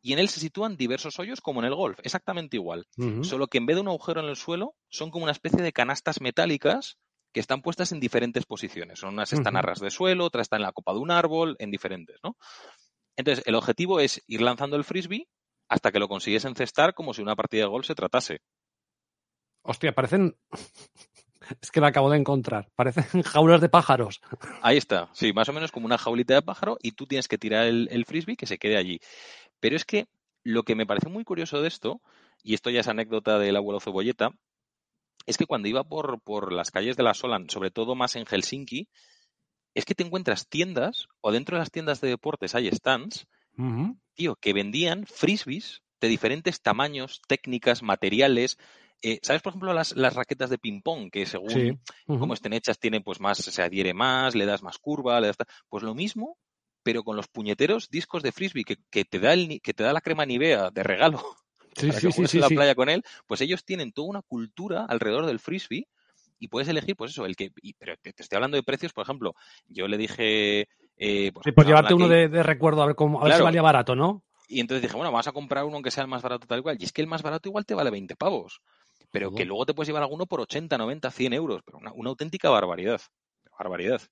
y 0.03 0.13
en 0.13 0.21
él 0.21 0.29
se 0.29 0.39
sitúan 0.39 0.77
diversos 0.77 1.19
hoyos 1.19 1.41
como 1.41 1.59
en 1.59 1.67
el 1.67 1.75
golf, 1.75 1.99
exactamente 2.05 2.57
igual. 2.57 2.87
Solo 3.23 3.49
que 3.49 3.59
en 3.59 3.67
vez 3.67 3.75
de 3.75 3.81
un 3.81 3.89
agujero 3.89 4.21
en 4.21 4.29
el 4.29 4.37
suelo, 4.37 4.77
son 4.89 5.11
como 5.11 5.25
una 5.25 5.33
especie 5.33 5.65
de 5.65 5.73
canastas 5.73 6.21
metálicas 6.21 6.97
que 7.33 7.41
están 7.41 7.61
puestas 7.61 7.91
en 7.91 7.99
diferentes 7.99 8.47
posiciones. 8.47 9.01
Son 9.01 9.15
unas 9.15 9.33
están 9.33 9.57
a 9.57 9.59
Ujú. 9.59 9.67
ras 9.67 9.81
de 9.81 9.91
suelo, 9.91 10.27
otras 10.27 10.45
están 10.45 10.61
en 10.61 10.67
la 10.67 10.73
copa 10.73 10.93
de 10.93 11.01
un 11.01 11.11
árbol, 11.11 11.57
en 11.59 11.73
diferentes, 11.73 12.21
¿no? 12.23 12.37
Entonces, 13.17 13.45
el 13.49 13.57
objetivo 13.57 13.99
es 13.99 14.23
ir 14.29 14.43
lanzando 14.43 14.77
el 14.77 14.85
frisbee 14.85 15.27
hasta 15.69 15.91
que 15.91 15.99
lo 15.99 16.07
consigues 16.07 16.45
encestar 16.45 16.95
como 16.95 17.15
si 17.15 17.21
una 17.21 17.35
partida 17.35 17.63
de 17.63 17.69
golf 17.71 17.89
se 17.89 17.97
tratase. 17.97 18.43
Hostia, 19.63 19.93
parecen. 19.93 20.37
Es 21.61 21.71
que 21.71 21.81
la 21.81 21.89
acabo 21.89 22.11
de 22.11 22.19
encontrar. 22.19 22.71
Parecen 22.75 23.05
jaulas 23.23 23.61
de 23.61 23.69
pájaros. 23.69 24.21
Ahí 24.63 24.77
está, 24.77 25.09
sí, 25.13 25.33
más 25.33 25.49
o 25.49 25.53
menos 25.53 25.73
como 25.73 25.87
una 25.87 25.99
jaulita 25.99 26.35
de 26.35 26.43
pájaro 26.43 26.79
y 26.83 26.93
tú 26.93 27.07
tienes 27.07 27.29
que 27.29 27.39
tirar 27.39 27.67
el, 27.67 27.89
el 27.91 28.05
frisbee 28.05 28.37
que 28.37 28.47
se 28.47 28.59
quede 28.59 28.77
allí. 28.77 29.01
Pero 29.61 29.77
es 29.77 29.85
que 29.85 30.07
lo 30.43 30.63
que 30.63 30.75
me 30.75 30.87
parece 30.87 31.09
muy 31.09 31.25
curioso 31.25 31.61
de 31.63 31.69
esto, 31.69 32.01
y 32.43 32.55
esto 32.55 32.71
ya 32.71 32.81
es 32.81 32.89
anécdota 32.89 33.39
del 33.39 33.57
abuelo 33.57 33.81
Cebolleta, 33.81 34.31
es 35.27 35.39
que 35.39 35.47
cuando 35.47 35.69
iba 35.69 35.85
por, 35.85 36.21
por 36.21 36.53
las 36.53 36.71
calles 36.71 36.97
de 36.97 37.03
la 37.03 37.15
Solan, 37.15 37.49
sobre 37.49 37.71
todo 37.71 37.95
más 37.95 38.17
en 38.17 38.27
Helsinki, 38.27 38.89
es 39.75 39.85
que 39.85 39.95
te 39.95 40.05
encuentras 40.05 40.49
tiendas, 40.49 41.09
o 41.21 41.33
dentro 41.33 41.57
de 41.57 41.61
las 41.61 41.71
tiendas 41.71 42.01
de 42.01 42.09
deportes 42.09 42.55
hay 42.55 42.71
stands, 42.71 43.27
tío, 44.15 44.37
que 44.37 44.53
vendían 44.53 45.07
frisbees 45.07 45.83
de 46.01 46.09
diferentes 46.09 46.61
tamaños, 46.61 47.23
técnicas, 47.27 47.83
materiales. 47.83 48.59
Eh, 49.07 49.19
¿Sabes, 49.23 49.43
por 49.43 49.51
ejemplo, 49.51 49.75
las, 49.75 49.95
las 49.97 50.15
raquetas 50.15 50.49
de 50.49 50.57
ping-pong, 50.57 51.11
que 51.11 51.27
según 51.27 51.51
Sí. 51.51 51.79
Estén 52.33 52.55
hechas, 52.55 52.79
tienen 52.79 53.03
pues 53.03 53.21
más, 53.21 53.37
se 53.37 53.63
adhiere 53.63 53.93
más, 53.93 54.35
le 54.35 54.47
das 54.47 54.63
más 54.63 54.79
curva, 54.79 55.21
le 55.21 55.27
das 55.27 55.37
Pues 55.69 55.83
lo 55.83 55.95
mismo, 55.95 56.39
pero 56.83 57.05
con 57.05 57.15
los 57.15 57.29
puñeteros 57.29 57.91
discos 57.91 58.23
de 58.23 58.33
frisbee 58.33 58.65
que, 58.65 58.79
que 58.91 59.05
te 59.05 59.19
da 59.19 59.35
el, 59.35 59.61
que 59.63 59.75
te 59.75 59.83
da 59.85 59.93
la 59.93 60.01
crema 60.01 60.25
Nivea 60.25 60.71
de 60.71 60.83
regalo 60.83 61.21
Sí, 61.77 61.89
para 61.89 62.01
sí, 62.01 62.07
que 62.07 62.13
sí, 62.13 62.17
juegues 62.17 62.31
sí, 62.31 62.37
en 62.39 62.41
la 62.41 62.49
playa 62.49 62.75
con 62.75 62.89
él, 62.89 63.03
pues 63.27 63.43
ellos 63.43 63.65
tienen 63.65 63.93
toda 63.93 64.09
una 64.09 64.23
cultura 64.23 64.87
alrededor 64.89 65.27
del 65.27 65.39
frisbee 65.39 65.87
y 66.39 66.49
puedes 66.49 66.69
elegir, 66.69 66.97
pues 66.97 67.11
eso, 67.11 67.27
el 67.27 67.37
que, 67.37 67.51
y- 67.61 67.75
pero 67.75 67.95
te, 68.01 68.13
te 68.15 68.23
estoy 68.23 68.37
hablando 68.37 68.57
de 68.57 68.63
precios, 68.63 68.93
por 68.95 69.03
ejemplo, 69.05 69.35
yo 69.69 69.87
le 69.87 69.99
dije, 69.99 70.69
eh, 70.97 71.31
pues, 71.33 71.45
Sí, 71.45 71.53
por 71.53 71.67
llevarte 71.67 71.93
uno 71.93 72.09
que- 72.09 72.15
de, 72.15 72.29
de 72.29 72.43
recuerdo 72.43 72.83
a 72.83 72.87
ver 72.87 72.95
cómo, 72.95 73.21
a 73.21 73.25
ver 73.25 73.35
si 73.35 73.43
valía 73.43 73.61
barato, 73.63 73.95
¿no? 73.95 74.23
y 74.49 74.61
entonces 74.61 74.83
dije, 74.83 74.95
bueno, 74.97 75.11
vas 75.11 75.27
a 75.27 75.33
comprar 75.33 75.65
uno 75.65 75.83
que 75.83 75.91
sea 75.91 76.03
el 76.05 76.09
más 76.09 76.23
barato 76.23 76.47
tal 76.47 76.63
cual. 76.63 76.77
Y 76.79 76.85
es 76.85 76.93
que 76.93 77.01
el 77.03 77.09
más 77.09 77.23
barato 77.23 77.49
igual 77.49 77.65
te 77.67 77.75
vale 77.75 77.91
20 77.91 78.15
pavos. 78.15 78.61
Pero 79.15 79.35
que 79.35 79.45
luego 79.45 79.65
te 79.65 79.73
puedes 79.75 79.89
llevar 79.89 80.03
alguno 80.03 80.27
por 80.27 80.41
80, 80.41 80.77
90, 80.77 81.11
100 81.11 81.33
euros. 81.33 81.63
Pero 81.65 81.79
una, 81.79 81.93
una 81.93 82.11
auténtica 82.11 82.51
barbaridad. 82.51 83.01
Barbaridad. 83.59 84.03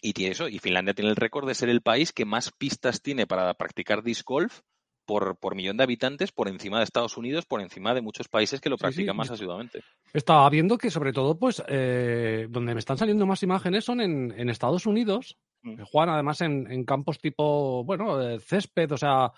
Y 0.00 0.12
tiene 0.12 0.32
eso. 0.32 0.48
Y 0.48 0.58
Finlandia 0.58 0.94
tiene 0.94 1.10
el 1.10 1.16
récord 1.16 1.46
de 1.46 1.54
ser 1.54 1.68
el 1.68 1.82
país 1.82 2.12
que 2.12 2.24
más 2.24 2.50
pistas 2.50 3.00
tiene 3.00 3.26
para 3.26 3.54
practicar 3.54 4.02
disc 4.02 4.26
golf 4.26 4.60
por, 5.06 5.36
por 5.36 5.54
millón 5.54 5.76
de 5.76 5.84
habitantes, 5.84 6.32
por 6.32 6.48
encima 6.48 6.78
de 6.78 6.84
Estados 6.84 7.16
Unidos, 7.16 7.44
por 7.44 7.60
encima 7.60 7.94
de 7.94 8.00
muchos 8.00 8.28
países 8.28 8.60
que 8.60 8.70
lo 8.70 8.76
Sí, 8.76 8.80
sí, 8.80 8.82
practican 8.84 9.16
más 9.16 9.30
asiduamente. 9.30 9.82
Estaba 10.12 10.48
viendo 10.48 10.78
que 10.78 10.90
sobre 10.90 11.12
todo, 11.12 11.38
pues, 11.38 11.62
eh, 11.68 12.46
donde 12.48 12.72
me 12.72 12.80
están 12.80 12.96
saliendo 12.96 13.26
más 13.26 13.42
imágenes 13.42 13.84
son 13.84 14.00
en, 14.00 14.32
en 14.36 14.48
Estados 14.48 14.86
Unidos, 14.86 15.36
Mm. 15.64 15.80
juegan 15.82 16.10
además 16.14 16.42
en, 16.42 16.70
en 16.70 16.84
campos 16.84 17.18
tipo, 17.18 17.84
bueno, 17.84 18.20
eh, 18.20 18.38
césped, 18.38 18.92
o 18.92 18.98
sea, 18.98 19.32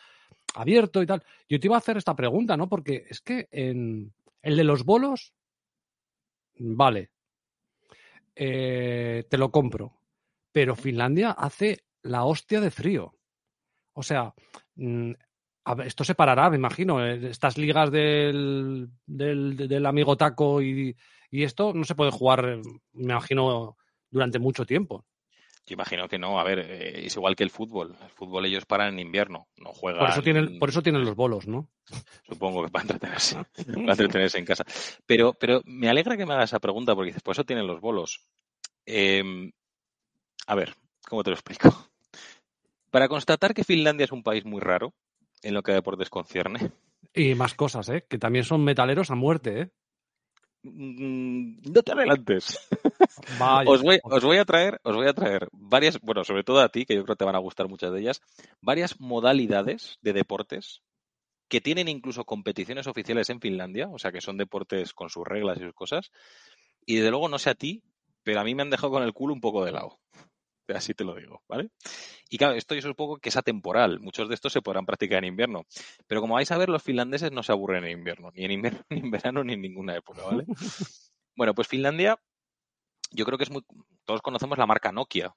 abierto 0.55 1.01
y 1.01 1.07
tal. 1.07 1.23
Yo 1.49 1.61
te 1.61 1.69
iba 1.69 1.77
a 1.77 1.79
hacer 1.79 1.97
esta 1.97 2.17
pregunta, 2.17 2.57
¿no? 2.57 2.69
Porque 2.69 3.05
es 3.09 3.21
que 3.21 3.47
en 3.53 4.13
el 4.47 4.57
de 4.57 4.65
los 4.65 4.85
bolos, 4.85 5.35
vale, 6.59 7.11
eh, 8.35 9.25
te 9.29 9.39
lo 9.39 9.51
compro, 9.51 9.99
pero 10.53 10.77
Finlandia 10.77 11.31
hace 11.31 11.85
la 12.03 12.25
hostia 12.25 12.61
de 12.61 12.71
frío. 12.71 13.15
O 13.95 14.03
sea, 14.03 14.35
mm, 14.77 15.13
ver, 15.77 15.87
esto 15.87 16.05
se 16.05 16.15
parará, 16.15 16.51
me 16.51 16.57
imagino. 16.57 17.05
eh, 17.07 17.31
Estas 17.31 17.59
ligas 17.59 17.91
del, 17.91 18.91
del, 19.07 19.57
del 19.57 19.87
amigo 19.87 20.17
Taco 20.17 20.63
y, 20.63 20.97
y 21.31 21.43
esto 21.45 21.73
no 21.75 21.85
se 21.85 21.95
puede 21.95 22.11
jugar, 22.11 22.49
eh, 22.49 22.63
me 22.93 23.13
imagino, 23.13 23.77
durante 24.11 24.39
mucho 24.39 24.67
tiempo. 24.67 25.07
Yo 25.67 25.75
imagino 25.75 26.09
que 26.09 26.19
no. 26.19 26.39
A 26.39 26.45
ver, 26.45 26.61
eh, 26.61 27.07
es 27.07 27.17
igual 27.17 27.35
que 27.35 27.43
el 27.43 27.51
fútbol. 27.51 27.97
El 28.01 28.11
fútbol 28.11 28.47
ellos 28.47 28.65
paran 28.67 28.95
en 28.95 29.01
invierno. 29.01 29.49
No 29.57 29.73
juegan. 29.73 30.01
Por 30.01 30.11
eso 30.11 30.23
tienen, 30.23 30.59
por 30.59 30.69
eso 30.69 30.83
tienen 30.83 31.05
los 31.05 31.17
bolos, 31.17 31.47
¿no? 31.49 31.69
Supongo 32.29 32.65
que 32.65 32.71
para 32.71 32.83
entretenerse, 32.83 33.37
para 33.65 33.93
entretenerse 33.93 34.39
en 34.39 34.45
casa. 34.45 34.65
Pero, 35.07 35.35
pero 35.35 35.63
me 35.65 35.89
alegra 35.89 36.17
que 36.17 36.25
me 36.25 36.35
hagas 36.35 36.51
esa 36.51 36.61
pregunta 36.61 36.95
porque 36.95 37.09
dices, 37.09 37.23
por 37.23 37.35
eso 37.35 37.45
tienen 37.45 37.67
los 37.67 37.81
bolos. 37.81 38.27
Eh, 38.87 39.51
a 40.47 40.55
ver, 40.55 40.75
¿cómo 41.09 41.25
te 41.25 41.31
lo 41.31 41.35
explico? 41.35 41.91
Para 42.91 43.09
constatar 43.09 43.53
que 43.53 43.65
Finlandia 43.65 44.05
es 44.05 44.13
un 44.13 44.23
país 44.23 44.45
muy 44.45 44.61
raro 44.61 44.95
en 45.43 45.55
lo 45.55 45.63
que 45.63 45.73
a 45.73 45.75
deportes 45.75 46.11
concierne, 46.11 46.73
Y 47.15 47.35
más 47.35 47.55
cosas, 47.55 47.89
¿eh? 47.89 48.07
Que 48.09 48.19
también 48.19 48.45
son 48.45 48.65
metaleros 48.65 49.11
a 49.11 49.15
muerte, 49.15 49.61
¿eh? 49.61 49.71
Mm, 50.73 51.73
no 51.73 51.83
te 51.83 51.93
adelantes. 51.93 52.59
Vaya. 53.39 53.71
Os 53.71 53.83
voy, 53.83 53.99
os 54.03 54.25
voy 54.25 54.39
a 54.39 54.45
traer, 54.45 54.81
os 54.83 54.95
voy 54.95 55.07
a 55.07 55.15
traer 55.15 55.49
varias, 55.53 56.01
bueno, 56.01 56.25
sobre 56.25 56.45
todo 56.45 56.61
a 56.61 56.69
ti, 56.69 56.85
que 56.85 56.95
yo 56.95 57.05
creo 57.05 57.15
que 57.15 57.19
te 57.19 57.25
van 57.25 57.37
a 57.37 57.41
gustar 57.41 57.69
muchas 57.69 57.93
de 57.93 58.01
ellas, 58.01 58.21
varias 58.61 59.01
modalidades 59.01 59.99
de 60.03 60.13
deportes 60.13 60.83
que 61.49 61.61
tienen 61.61 61.89
incluso 61.89 62.25
competiciones 62.25 62.87
oficiales 62.87 63.31
en 63.31 63.41
Finlandia, 63.41 63.89
o 63.89 63.99
sea 63.99 64.13
que 64.13 64.21
son 64.21 64.37
deportes 64.37 64.93
con 64.93 65.11
sus 65.11 65.27
reglas 65.27 65.59
y 65.59 65.63
sus 65.63 65.75
cosas. 65.75 66.11
Y 66.85 66.97
desde 66.97 67.11
luego 67.11 67.29
no 67.29 67.39
sé 67.39 67.51
a 67.51 67.55
ti, 67.55 67.83
pero 68.23 68.41
a 68.41 68.45
mí 68.45 68.55
me 68.55 68.63
han 68.63 68.71
dejado 68.71 68.93
con 68.93 69.03
el 69.03 69.13
culo 69.13 69.33
un 69.33 69.41
poco 69.41 69.65
de 69.65 69.73
lado. 69.73 69.99
Así 70.75 70.95
te 70.95 71.05
lo 71.05 71.15
digo, 71.15 71.43
¿vale? 71.49 71.71
Y 72.29 72.39
claro, 72.39 72.55
esto 72.55 72.75
yo 72.75 72.81
supongo 72.81 73.19
que 73.19 73.29
es 73.29 73.37
atemporal. 73.37 74.01
Muchos 74.01 74.29
de 74.29 74.35
estos 74.35 74.53
se 74.53 74.63
podrán 74.63 74.87
practicar 74.87 75.19
en 75.19 75.31
invierno. 75.31 75.65
Pero 76.07 76.21
como 76.21 76.35
vais 76.35 76.51
a 76.51 76.59
ver, 76.59 76.69
los 76.69 76.83
finlandeses 76.83 77.33
no 77.33 77.43
se 77.43 77.53
aburren 77.53 77.85
en 77.85 77.99
invierno, 77.99 78.31
ni 78.35 78.45
en 78.45 78.51
invierno, 78.51 78.81
ni 78.91 79.01
en 79.01 79.11
verano, 79.11 79.45
ni 79.45 79.55
en 79.55 79.63
ninguna 79.63 79.97
época, 79.97 80.23
¿vale? 80.23 80.45
Bueno, 81.39 81.55
pues 81.55 81.69
Finlandia, 81.69 82.19
yo 83.11 83.27
creo 83.27 83.37
que 83.37 83.45
es 83.45 83.51
muy. 83.51 83.63
Todos 84.07 84.23
conocemos 84.23 84.57
la 84.57 84.65
marca 84.65 84.91
Nokia, 84.91 85.35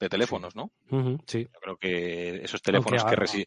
de 0.00 0.08
teléfonos, 0.08 0.56
¿no? 0.56 0.72
Sí. 1.26 1.44
Yo 1.44 1.60
creo 1.60 1.76
que 1.76 2.42
esos 2.42 2.60
teléfonos 2.62 3.04
que, 3.04 3.46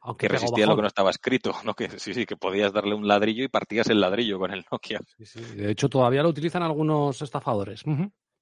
Aunque 0.00 0.28
resistían 0.28 0.68
lo 0.68 0.76
que 0.76 0.82
no 0.82 0.88
estaba 0.88 1.10
escrito, 1.10 1.52
¿no? 1.64 1.74
Que 1.74 1.88
sí, 1.98 2.14
sí, 2.14 2.26
que 2.26 2.36
podías 2.36 2.72
darle 2.72 2.94
un 2.94 3.06
ladrillo 3.06 3.44
y 3.44 3.48
partías 3.48 3.88
el 3.88 4.00
ladrillo 4.00 4.38
con 4.38 4.52
el 4.52 4.64
Nokia. 4.70 4.98
Sí, 5.18 5.24
sí. 5.24 5.40
De 5.54 5.70
hecho, 5.70 5.88
todavía 5.88 6.22
lo 6.22 6.30
utilizan 6.30 6.62
algunos 6.62 7.22
estafadores. 7.22 7.84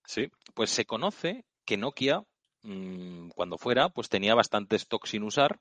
Sí, 0.07 0.31
pues 0.55 0.71
se 0.71 0.85
conoce 0.85 1.45
que 1.65 1.77
Nokia, 1.77 2.23
mm, 2.63 3.31
cuando 3.31 3.59
fuera, 3.59 3.89
pues 3.89 4.09
tenía 4.09 4.35
bastante 4.35 4.77
stock 4.77 5.07
sin 5.07 5.23
usar 5.23 5.61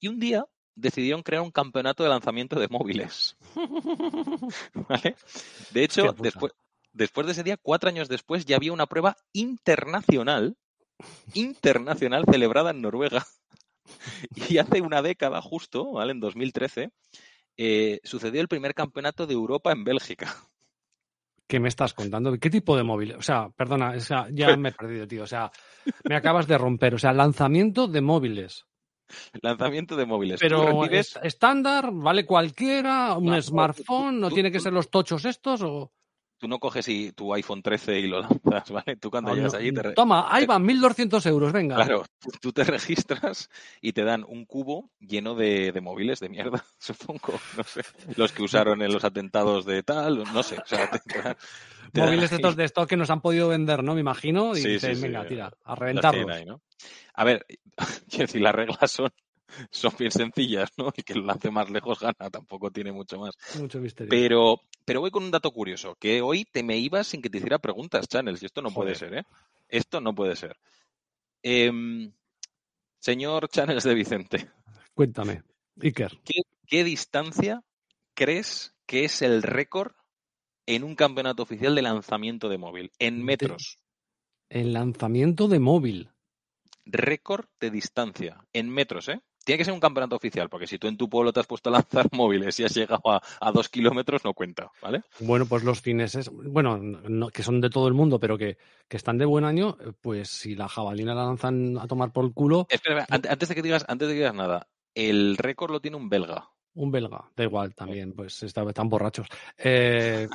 y 0.00 0.08
un 0.08 0.18
día 0.18 0.46
decidieron 0.74 1.22
crear 1.22 1.42
un 1.42 1.50
campeonato 1.50 2.02
de 2.02 2.10
lanzamiento 2.10 2.60
de 2.60 2.68
móviles. 2.68 3.36
¿Vale? 4.74 5.16
De 5.72 5.84
hecho, 5.84 6.14
después, 6.18 6.52
después 6.92 7.26
de 7.26 7.32
ese 7.32 7.42
día, 7.42 7.56
cuatro 7.56 7.88
años 7.88 8.08
después, 8.08 8.44
ya 8.44 8.56
había 8.56 8.72
una 8.72 8.86
prueba 8.86 9.16
internacional, 9.32 10.56
internacional, 11.34 12.24
celebrada 12.30 12.70
en 12.70 12.82
Noruega. 12.82 13.26
Y 14.50 14.58
hace 14.58 14.80
una 14.80 15.00
década, 15.00 15.40
justo, 15.40 15.92
¿vale? 15.92 16.10
En 16.10 16.18
2013, 16.18 16.90
eh, 17.56 18.00
sucedió 18.02 18.40
el 18.40 18.48
primer 18.48 18.74
campeonato 18.74 19.28
de 19.28 19.34
Europa 19.34 19.70
en 19.70 19.84
Bélgica. 19.84 20.34
¿Qué 21.48 21.60
me 21.60 21.68
estás 21.68 21.94
contando? 21.94 22.36
¿Qué 22.38 22.50
tipo 22.50 22.76
de 22.76 22.82
móvil? 22.82 23.12
O 23.14 23.22
sea, 23.22 23.48
perdona, 23.50 23.90
o 23.90 24.00
sea, 24.00 24.26
ya 24.32 24.56
me 24.56 24.70
he 24.70 24.72
perdido, 24.72 25.06
tío. 25.06 25.22
O 25.22 25.26
sea, 25.26 25.50
me 26.08 26.16
acabas 26.16 26.46
de 26.48 26.58
romper. 26.58 26.94
O 26.94 26.98
sea, 26.98 27.12
lanzamiento 27.12 27.86
de 27.86 28.00
móviles. 28.00 28.66
Lanzamiento 29.40 29.94
de 29.96 30.06
móviles. 30.06 30.40
Pero 30.40 30.64
recibes- 30.82 30.98
es- 31.16 31.18
estándar, 31.22 31.90
vale 31.92 32.26
cualquiera, 32.26 33.16
un 33.16 33.26
No, 33.26 33.40
smartphone, 33.40 34.18
no 34.20 34.28
tú- 34.28 34.34
tiene 34.34 34.50
que 34.50 34.58
ser 34.58 34.72
los 34.72 34.90
tochos 34.90 35.24
estos 35.24 35.62
o... 35.62 35.92
Tú 36.38 36.48
no 36.48 36.58
coges 36.58 36.86
y 36.88 37.12
tu 37.12 37.32
iPhone 37.32 37.62
13 37.62 37.98
y 37.98 38.06
lo 38.08 38.20
lanzas, 38.20 38.70
¿vale? 38.70 38.96
Tú 38.96 39.10
cuando 39.10 39.34
llegas 39.34 39.54
allí 39.54 39.72
te, 39.72 39.82
re- 39.82 39.94
Toma, 39.94 40.26
ahí 40.28 40.44
van, 40.46 40.62
1.200 40.62 41.24
euros, 41.26 41.52
venga. 41.52 41.76
Claro, 41.76 42.04
tú, 42.40 42.52
te 42.52 42.64
registras 42.64 43.48
y 43.80 43.92
te 43.92 44.04
dan 44.04 44.24
un 44.28 44.44
cubo 44.44 44.90
lleno 45.00 45.34
de, 45.34 45.72
de 45.72 45.80
móviles 45.80 46.20
de 46.20 46.28
mierda, 46.28 46.62
supongo, 46.78 47.40
no 47.56 47.64
sé. 47.64 47.82
Los 48.16 48.32
que 48.32 48.42
usaron 48.42 48.82
en 48.82 48.92
los 48.92 49.04
atentados 49.04 49.64
de 49.64 49.82
tal, 49.82 50.24
no 50.32 50.42
sé. 50.42 50.56
O 50.56 50.66
sea, 50.66 50.86
te, 50.86 50.98
te 50.98 51.22
dan- 51.22 51.36
te 51.92 52.00
dan 52.00 52.08
Móviles 52.10 52.32
estos 52.32 52.56
de 52.56 52.64
estos 52.64 52.86
que 52.86 52.96
nos 52.96 53.08
han 53.10 53.20
podido 53.20 53.48
vender, 53.48 53.82
¿no? 53.82 53.94
Me 53.94 54.00
imagino. 54.00 54.52
Y 54.56 54.60
Sí, 54.60 54.68
dicen, 54.70 54.94
sí, 54.94 55.00
sí, 55.00 55.06
venga, 55.06 55.22
eh, 55.22 55.26
tira, 55.28 55.52
a 55.64 55.74
reventarlos. 55.74 56.12
tienen 56.26 56.30
ahí, 56.36 56.44
¿no? 56.44 56.60
A 57.14 57.24
ver, 57.24 57.46
quiero 58.08 58.26
decir, 58.26 58.42
las 58.42 58.54
reglas 58.54 58.90
son, 58.90 59.10
son 59.70 59.92
bien 59.98 60.10
sencillas, 60.10 60.70
¿no? 60.76 60.92
El 60.96 61.04
que 61.04 61.14
lo 61.14 61.24
lance 61.24 61.50
más 61.50 61.70
lejos 61.70 62.00
gana, 62.00 62.30
tampoco 62.30 62.70
tiene 62.70 62.92
mucho 62.92 63.18
más. 63.18 63.34
Mucho 63.58 63.80
misterio. 63.80 64.10
Pero, 64.10 64.60
pero 64.84 65.00
voy 65.00 65.10
con 65.10 65.24
un 65.24 65.30
dato 65.30 65.50
curioso, 65.50 65.96
que 65.96 66.20
hoy 66.22 66.44
te 66.44 66.62
me 66.62 66.78
ibas 66.78 67.06
sin 67.06 67.22
que 67.22 67.30
te 67.30 67.38
hiciera 67.38 67.58
preguntas, 67.58 68.08
Channels, 68.08 68.42
y 68.42 68.46
esto 68.46 68.62
no 68.62 68.70
puede 68.70 68.94
ser, 68.94 69.14
¿eh? 69.14 69.24
Esto 69.68 70.00
no 70.00 70.14
puede 70.14 70.36
ser. 70.36 70.56
Em, 71.42 72.12
señor 72.98 73.48
Channels 73.48 73.84
de 73.84 73.94
Vicente, 73.94 74.50
Cuéntame, 74.94 75.42
Iker. 75.80 76.18
¿qué, 76.24 76.42
qué 76.66 76.84
distancia 76.84 77.62
crees 78.14 78.74
que 78.86 79.04
es 79.04 79.22
el 79.22 79.42
récord 79.42 79.92
en 80.66 80.82
un 80.82 80.96
campeonato 80.96 81.42
oficial 81.42 81.74
de 81.74 81.82
lanzamiento 81.82 82.48
de 82.48 82.58
móvil? 82.58 82.90
En 82.98 83.22
metros. 83.24 83.78
El 84.48 84.72
lanzamiento 84.72 85.48
de 85.48 85.58
móvil. 85.58 86.10
Récord 86.84 87.46
de 87.60 87.70
distancia. 87.70 88.44
En 88.52 88.70
metros, 88.70 89.08
¿eh? 89.08 89.20
Tiene 89.46 89.58
que 89.58 89.64
ser 89.64 89.74
un 89.74 89.78
campeonato 89.80 90.16
oficial, 90.16 90.48
porque 90.48 90.66
si 90.66 90.76
tú 90.76 90.88
en 90.88 90.96
tu 90.96 91.08
pueblo 91.08 91.32
te 91.32 91.38
has 91.38 91.46
puesto 91.46 91.68
a 91.70 91.72
lanzar 91.74 92.08
móviles 92.12 92.58
y 92.58 92.64
has 92.64 92.74
llegado 92.74 93.00
a, 93.12 93.22
a 93.40 93.52
dos 93.52 93.68
kilómetros, 93.68 94.24
no 94.24 94.34
cuenta, 94.34 94.72
¿vale? 94.82 95.02
Bueno, 95.20 95.46
pues 95.46 95.62
los 95.62 95.80
fineses, 95.80 96.28
bueno, 96.30 96.76
no- 96.78 97.28
que 97.28 97.44
son 97.44 97.60
de 97.60 97.70
todo 97.70 97.86
el 97.86 97.94
mundo, 97.94 98.18
pero 98.18 98.36
que, 98.36 98.58
que 98.88 98.96
están 98.96 99.18
de 99.18 99.24
buen 99.24 99.44
año, 99.44 99.78
pues 100.00 100.30
si 100.30 100.56
la 100.56 100.66
jabalina 100.66 101.14
la 101.14 101.24
lanzan 101.26 101.78
a 101.78 101.86
tomar 101.86 102.10
por 102.12 102.24
el 102.24 102.32
culo, 102.34 102.66
Espera, 102.68 103.02
espera, 103.02 103.14
ante- 103.16 103.28
antes 103.28 103.48
de 103.48 103.54
que 103.54 103.62
digas, 103.62 103.84
antes 103.86 104.08
de 104.08 104.14
que 104.14 104.18
digas 104.18 104.34
nada, 104.34 104.66
el 104.96 105.36
récord 105.36 105.70
lo 105.70 105.80
tiene 105.80 105.96
un 105.96 106.08
belga. 106.08 106.50
un 106.74 106.90
belga, 106.90 107.30
da 107.36 107.44
igual 107.44 107.72
también, 107.76 108.14
pues 108.14 108.42
está- 108.42 108.64
están 108.68 108.88
borrachos. 108.88 109.28
Eh, 109.58 110.26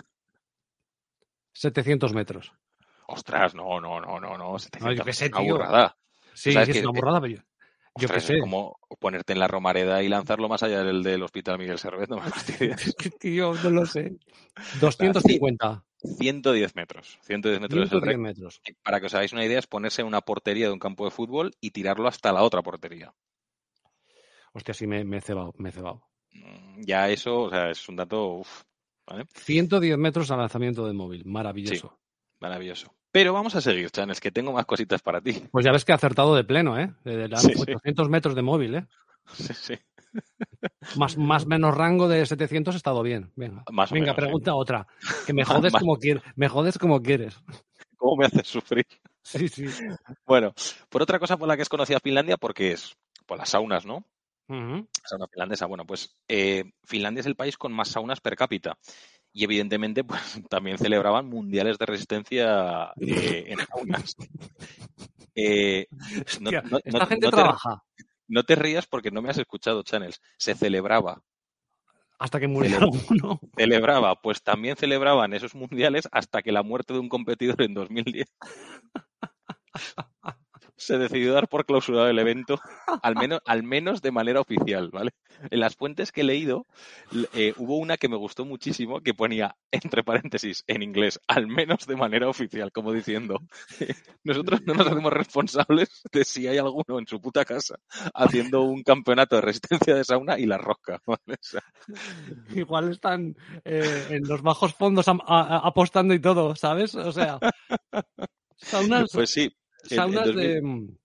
700 1.53 2.13
metros. 2.13 2.53
Ostras, 3.07 3.53
no, 3.55 3.81
no, 3.81 3.99
no, 3.99 4.19
no, 4.21 4.37
no. 4.37 4.57
700 4.57 4.97
yo 4.97 5.03
qué 5.03 5.13
sé, 5.13 5.29
tío. 5.29 5.53
burrada. 5.55 5.97
Sí, 6.33 6.53
¿Sabes 6.53 6.67
sí, 6.67 6.71
es 6.71 6.77
que- 6.77 6.87
una 6.87 6.97
borrada, 6.97 7.19
pero 7.19 7.33
yo, 7.35 7.41
yo 7.95 8.07
qué 8.09 8.17
Ostras, 8.17 8.23
sé. 8.25 8.33
Es 8.35 8.41
como 8.41 8.79
ponerte 8.99 9.33
en 9.33 9.39
la 9.39 9.47
Romareda 9.47 10.01
y 10.03 10.09
lanzarlo 10.09 10.47
más 10.49 10.63
allá 10.63 10.83
del, 10.83 11.03
del 11.03 11.23
Hospital 11.23 11.57
Miguel 11.59 11.77
Servet. 11.77 12.09
No 12.09 12.17
me 12.17 12.29
fastidies. 12.29 12.95
Tío, 13.19 13.53
no 13.63 13.69
lo 13.69 13.85
sé. 13.85 14.17
250. 14.79 15.83
110 16.17 16.75
metros. 16.75 17.19
110 17.23 17.61
metros 17.61 17.85
es 17.85 17.91
el 17.93 17.99
110 17.99 18.01
récord. 18.01 18.21
metros. 18.21 18.61
Para 18.83 18.99
que 18.99 19.05
os 19.07 19.13
hagáis 19.13 19.33
una 19.33 19.45
idea, 19.45 19.59
es 19.59 19.67
ponerse 19.67 20.01
en 20.01 20.07
una 20.07 20.21
portería 20.21 20.67
de 20.67 20.73
un 20.73 20.79
campo 20.79 21.05
de 21.05 21.11
fútbol 21.11 21.51
y 21.61 21.71
tirarlo 21.71 22.07
hasta 22.07 22.31
la 22.33 22.43
otra 22.43 22.61
portería. 22.63 23.13
Hostia, 24.53 24.73
sí, 24.73 24.87
me, 24.87 25.03
me 25.03 25.17
he 25.17 25.21
cebado, 25.21 25.53
me 25.57 25.69
he 25.69 25.71
cebado. 25.71 26.03
Mm, 26.33 26.81
Ya 26.85 27.09
eso, 27.09 27.41
o 27.43 27.49
sea, 27.49 27.69
es 27.69 27.87
un 27.87 27.95
dato 27.97 28.33
uf, 28.37 28.63
110 29.35 29.97
metros 29.97 30.31
al 30.31 30.39
lanzamiento 30.39 30.85
de 30.87 30.93
móvil, 30.93 31.23
maravilloso. 31.25 31.99
maravilloso. 32.39 32.95
Pero 33.11 33.33
vamos 33.33 33.55
a 33.55 33.61
seguir, 33.61 33.89
Chanes, 33.91 34.19
que 34.21 34.31
tengo 34.31 34.53
más 34.53 34.65
cositas 34.65 35.01
para 35.01 35.21
ti. 35.21 35.43
Pues 35.51 35.65
ya 35.65 35.71
ves 35.71 35.83
que 35.85 35.91
he 35.91 35.95
acertado 35.95 36.35
de 36.35 36.43
pleno, 36.43 36.79
¿eh? 36.79 36.93
De, 37.03 37.27
de 37.27 37.37
Sí, 37.37 37.53
sí. 37.53 37.61
800 37.73 38.09
metros 38.09 38.35
de 38.35 38.41
móvil, 38.41 38.75
¿eh? 38.75 38.87
Sí, 39.33 39.53
sí. 39.53 39.79
Más, 40.97 41.17
más 41.17 41.45
menos 41.45 41.75
rango 41.75 42.07
de 42.07 42.25
700 42.25 42.75
he 42.75 42.77
estado 42.77 43.01
bien. 43.03 43.31
Venga, 43.35 43.63
Más 43.71 43.91
Venga 43.91 44.05
menos, 44.07 44.15
sí. 44.15 44.21
pregunta 44.21 44.55
otra. 44.55 44.87
Que 45.25 45.33
me 45.33 45.43
jodes 45.45 45.73
como 45.73 45.97
quieres. 45.97 46.23
Me 46.35 46.47
jodes 46.49 46.77
como 46.77 47.01
quieres. 47.01 47.37
¿Cómo 47.97 48.15
me 48.17 48.25
haces 48.25 48.47
sufrir? 48.47 48.85
Sí, 49.23 49.47
sí. 49.47 49.65
Bueno, 50.25 50.53
por 50.89 51.01
otra 51.01 51.19
cosa 51.19 51.37
por 51.37 51.47
la 51.47 51.55
que 51.55 51.61
es 51.61 51.69
conocida 51.69 51.99
Finlandia, 51.99 52.37
porque 52.37 52.71
es 52.71 52.95
por 53.25 53.37
las 53.37 53.49
saunas, 53.49 53.85
¿no? 53.85 54.05
Sauna 54.47 55.27
finlandesa. 55.31 55.65
Bueno, 55.65 55.85
pues 55.85 56.17
eh, 56.27 56.65
Finlandia 56.83 57.21
es 57.21 57.25
el 57.27 57.35
país 57.37 57.57
con 57.57 57.71
más 57.71 57.87
saunas 57.89 58.19
per 58.19 58.35
cápita. 58.35 58.77
Y 59.33 59.43
evidentemente, 59.45 60.03
pues 60.03 60.21
también 60.49 60.77
celebraban 60.77 61.27
mundiales 61.27 61.77
de 61.77 61.85
resistencia 61.85 62.91
eh, 62.99 63.45
en 63.47 63.59
saunas. 63.65 64.15
Eh, 65.33 65.87
no, 66.41 66.49
Hostia, 66.49 66.61
no- 66.69 66.79
esta 66.83 66.99
no- 66.99 67.05
gente 67.05 67.27
te, 67.27 67.31
trabaja 67.31 67.81
no 68.27 68.43
te 68.43 68.55
rías 68.55 68.85
porque 68.85 69.11
no 69.11 69.21
me 69.21 69.29
has 69.29 69.37
escuchado, 69.37 69.81
Channels. 69.81 70.19
Se 70.37 70.55
celebraba. 70.55 71.21
hasta 72.19 72.37
que 72.39 72.49
muriera 72.49 72.85
uno. 72.85 73.39
Celebraba, 73.57 74.15
pues 74.21 74.43
también 74.43 74.75
celebraban 74.75 75.33
esos 75.33 75.55
mundiales 75.55 76.09
hasta 76.11 76.41
que 76.41 76.51
la 76.51 76.63
muerte 76.63 76.93
de 76.93 76.99
un 76.99 77.07
competidor 77.09 77.61
en 77.61 77.73
2010 77.73 78.27
se 80.81 80.97
decidió 80.97 81.33
dar 81.33 81.47
por 81.47 81.65
clausurado 81.65 82.07
el 82.07 82.17
evento, 82.19 82.59
al 83.03 83.15
menos, 83.15 83.39
al 83.45 83.63
menos 83.63 84.01
de 84.01 84.11
manera 84.11 84.41
oficial, 84.41 84.89
¿vale? 84.91 85.11
En 85.49 85.59
las 85.59 85.75
fuentes 85.75 86.11
que 86.11 86.21
he 86.21 86.23
leído, 86.23 86.65
eh, 87.33 87.53
hubo 87.57 87.77
una 87.77 87.97
que 87.97 88.09
me 88.09 88.15
gustó 88.17 88.45
muchísimo 88.45 89.01
que 89.01 89.13
ponía, 89.13 89.55
entre 89.71 90.03
paréntesis, 90.03 90.63
en 90.67 90.81
inglés, 90.81 91.19
al 91.27 91.47
menos 91.47 91.85
de 91.85 91.95
manera 91.95 92.27
oficial, 92.27 92.71
como 92.71 92.91
diciendo, 92.93 93.39
nosotros 94.23 94.61
no 94.65 94.73
nos 94.73 94.87
hacemos 94.87 95.13
responsables 95.13 96.01
de 96.11 96.25
si 96.25 96.47
hay 96.47 96.57
alguno 96.57 96.99
en 96.99 97.07
su 97.07 97.21
puta 97.21 97.45
casa 97.45 97.75
haciendo 98.13 98.61
un 98.63 98.83
campeonato 98.83 99.35
de 99.35 99.41
resistencia 99.41 99.95
de 99.95 100.03
sauna 100.03 100.39
y 100.39 100.45
la 100.45 100.57
rosca, 100.57 100.99
¿vale? 101.07 101.19
O 101.33 101.37
sea, 101.41 101.61
Igual 102.53 102.91
están 102.91 103.35
eh, 103.65 104.07
en 104.09 104.27
los 104.27 104.41
bajos 104.41 104.73
fondos 104.73 105.07
am- 105.07 105.21
a- 105.25 105.57
a- 105.57 105.67
apostando 105.67 106.13
y 106.13 106.19
todo, 106.19 106.55
¿sabes? 106.55 106.95
O 106.95 107.11
sea, 107.11 107.39
saunas, 108.57 109.09
pues 109.13 109.29
sí. 109.31 109.51
En- 109.83 109.89
en 109.91 109.95
saunas 109.97 110.25
2000 110.25 110.47
de, 110.47 110.61
mm, 110.61 110.97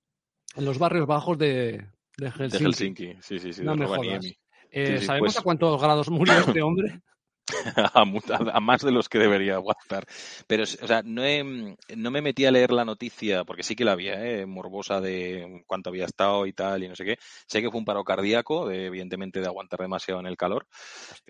en 0.56 0.64
los 0.64 0.78
barrios 0.78 1.06
bajos 1.06 1.38
de, 1.38 1.86
de 2.16 2.30
Helsinki. 2.30 2.58
De 2.58 2.64
Helsinki, 2.64 3.12
sí, 3.22 3.38
sí, 3.38 3.52
sí, 3.52 3.62
No 3.62 3.72
de 3.72 3.78
me 3.78 3.84
Rovaniemi. 3.86 4.14
jodas. 4.16 4.26
Eh, 4.70 4.86
Sí, 4.94 4.98
sí, 5.00 5.06
¿Sabemos 5.06 5.32
pues- 5.34 5.38
a 5.38 5.42
cuántos 5.42 5.80
grados 5.80 6.10
murió 6.10 6.34
este 6.38 6.62
hombre? 6.62 7.00
a, 8.52 8.60
más 8.60 8.82
de 8.82 8.90
los 8.90 9.08
que 9.08 9.18
debería 9.18 9.54
aguantar. 9.54 10.04
Pero, 10.46 10.64
o 10.64 10.66
sea, 10.66 11.02
no, 11.04 11.24
he- 11.24 11.76
no 11.96 12.10
me 12.10 12.20
metí 12.22 12.44
a 12.44 12.50
leer 12.50 12.72
la 12.72 12.84
noticia, 12.84 13.44
porque 13.44 13.62
sí 13.62 13.76
que 13.76 13.84
la 13.84 13.92
había, 13.92 14.14
¿eh? 14.24 14.46
morbosa 14.46 15.00
de 15.00 15.62
cuánto 15.66 15.90
había 15.90 16.04
estado 16.06 16.46
y 16.46 16.52
tal, 16.52 16.82
y 16.84 16.88
no 16.88 16.96
sé 16.96 17.04
qué. 17.04 17.18
Sé 17.46 17.60
que 17.62 17.70
fue 17.70 17.78
un 17.78 17.84
paro 17.84 18.04
cardíaco, 18.04 18.68
de- 18.68 18.86
evidentemente 18.86 19.40
de 19.40 19.46
aguantar 19.46 19.80
demasiado 19.80 20.20
en 20.20 20.26
el 20.26 20.36
calor. 20.36 20.66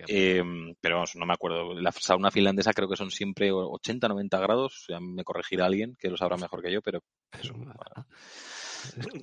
Eh, 0.07 0.43
pero 0.81 0.95
vamos, 0.95 1.15
no 1.15 1.25
me 1.25 1.33
acuerdo. 1.33 1.73
La 1.75 1.91
sauna 1.91 2.31
finlandesa 2.31 2.73
creo 2.73 2.89
que 2.89 2.95
son 2.97 3.11
siempre 3.11 3.51
80, 3.51 4.07
90 4.07 4.39
grados. 4.39 4.85
Ya 4.89 4.99
me 4.99 5.23
corregirá 5.23 5.65
alguien 5.65 5.95
que 5.99 6.09
lo 6.09 6.17
sabrá 6.17 6.37
mejor 6.37 6.61
que 6.61 6.71
yo, 6.71 6.81
pero 6.81 7.01
eso. 7.39 7.53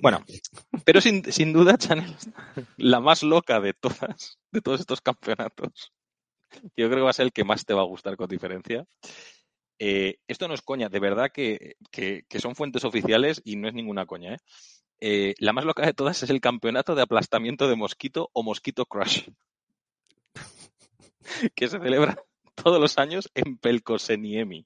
Bueno, 0.01 0.23
pero 0.85 1.01
sin, 1.01 1.31
sin 1.31 1.53
duda, 1.53 1.77
Chanel, 1.77 2.15
la 2.77 2.99
más 2.99 3.23
loca 3.23 3.59
de 3.59 3.73
todas, 3.73 4.39
de 4.51 4.61
todos 4.61 4.79
estos 4.79 5.01
campeonatos, 5.01 5.93
yo 6.75 6.87
creo 6.87 6.95
que 6.97 7.01
va 7.01 7.09
a 7.09 7.13
ser 7.13 7.25
el 7.27 7.33
que 7.33 7.43
más 7.43 7.65
te 7.65 7.73
va 7.73 7.81
a 7.81 7.85
gustar 7.85 8.15
con 8.17 8.27
diferencia. 8.27 8.85
Eh, 9.79 10.15
esto 10.27 10.47
no 10.47 10.53
es 10.53 10.61
coña, 10.61 10.87
de 10.89 10.99
verdad 10.99 11.31
que, 11.33 11.75
que- 11.91 12.23
que 12.29 12.39
son 12.39 12.55
fuentes 12.55 12.85
oficiales 12.85 13.41
y 13.43 13.55
no 13.57 13.67
es 13.67 13.73
ninguna 13.73 14.05
coña. 14.05 14.35
¿eh? 14.35 14.37
Eh, 15.01 15.33
la 15.39 15.51
más 15.53 15.65
loca 15.65 15.85
de 15.85 15.93
todas 15.93 16.23
es 16.23 16.29
el 16.29 16.39
campeonato 16.39 16.95
de 16.95 17.01
aplastamiento 17.01 17.67
de 17.67 17.75
mosquito 17.75 18.29
o 18.33 18.43
mosquito 18.43 18.85
crush, 18.85 19.27
que 21.55 21.67
se 21.67 21.79
celebra 21.79 22.17
todos 22.55 22.79
los 22.79 22.97
años 22.97 23.29
en 23.33 23.57
Pelkoseniemi. 23.57 24.65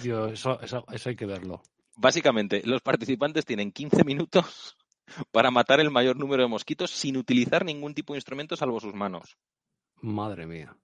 Tío, 0.00 0.26
eso, 0.28 0.60
eso, 0.60 0.84
eso 0.90 1.08
hay 1.08 1.16
que 1.16 1.26
verlo. 1.26 1.62
Básicamente, 1.96 2.62
los 2.64 2.80
participantes 2.80 3.44
tienen 3.44 3.70
15 3.70 4.02
minutos 4.04 4.76
para 5.30 5.50
matar 5.50 5.80
el 5.80 5.90
mayor 5.90 6.16
número 6.16 6.42
de 6.42 6.48
mosquitos 6.48 6.90
sin 6.90 7.16
utilizar 7.16 7.64
ningún 7.64 7.94
tipo 7.94 8.14
de 8.14 8.18
instrumento 8.18 8.56
salvo 8.56 8.80
sus 8.80 8.94
manos. 8.94 9.36
Madre 10.00 10.46
mía. 10.46 10.76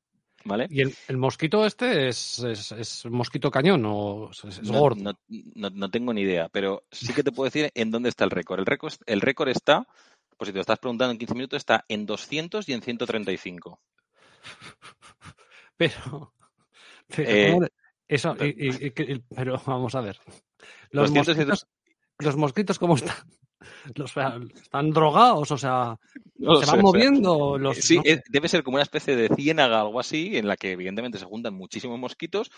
¿Vale? 0.44 0.66
¿Y 0.70 0.80
el, 0.80 0.94
el 1.08 1.18
mosquito 1.18 1.66
este 1.66 2.08
es, 2.08 2.38
es, 2.38 2.72
es 2.72 3.04
mosquito 3.06 3.50
cañón 3.50 3.82
o 3.84 4.30
es, 4.30 4.42
es 4.44 4.62
No, 4.70 4.78
gordo? 4.80 5.02
no- 5.02 5.12
no- 5.28 5.68
no 5.70 5.90
tengo 5.90 6.14
ni 6.14 6.22
idea, 6.22 6.48
pero 6.48 6.84
sí 6.90 7.12
que 7.12 7.22
te 7.22 7.30
puedo 7.30 7.44
decir 7.50 7.70
en 7.74 7.90
dónde 7.90 8.08
está 8.08 8.24
el 8.24 8.30
récord. 8.30 8.58
El 8.60 8.64
récord, 8.66 8.94
el 9.04 9.20
récord 9.20 9.50
está, 9.50 9.86
pues 10.38 10.46
si 10.48 10.52
te 10.52 10.56
lo 10.56 10.62
estás 10.62 10.78
preguntando 10.78 11.12
en 11.12 11.18
15 11.18 11.34
minutos, 11.34 11.58
está 11.58 11.84
en 11.88 12.06
200 12.06 12.66
y 12.70 12.72
en 12.72 12.80
135. 12.80 13.80
Pero, 15.76 16.34
pero, 17.08 17.30
Eh, 17.30 17.46
¿cómo 17.48 17.60
de- 17.62 17.72
eso, 18.08 18.36
y- 18.40 18.66
y- 18.68 18.86
y 18.86 18.90
que- 18.92 19.22
pero 19.34 19.60
vamos 19.66 19.94
a 19.94 20.00
ver. 20.00 20.18
Los 20.90 21.10
200 21.12 21.34
y 21.34 21.38
mosquitos, 21.38 21.66
los 22.18 22.36
mosquitos 22.36 22.78
¿cómo 22.78 22.96
están? 22.96 23.16
Los, 23.94 24.12
¿Están 24.62 24.90
drogados? 24.90 25.50
O 25.50 25.58
sea, 25.58 25.96
No 26.38 26.56
¿se 26.56 26.64
sé, 26.66 26.70
van 26.70 26.80
o 26.80 26.82
sea, 26.82 26.82
moviendo? 26.82 27.58
Los, 27.58 27.76
Sí, 27.78 27.96
no 27.96 28.02
es- 28.04 28.22
debe 28.28 28.48
ser 28.48 28.62
como 28.62 28.76
una 28.76 28.82
especie 28.82 29.16
de 29.16 29.28
ciénaga 29.34 29.82
o 29.82 29.86
algo 29.88 30.00
así, 30.00 30.36
en 30.36 30.48
la 30.48 30.56
que 30.56 30.72
evidentemente 30.72 31.18
se 31.18 31.24
juntan 31.26 31.54
muchísimos 31.54 31.98
mosquitos 31.98 32.50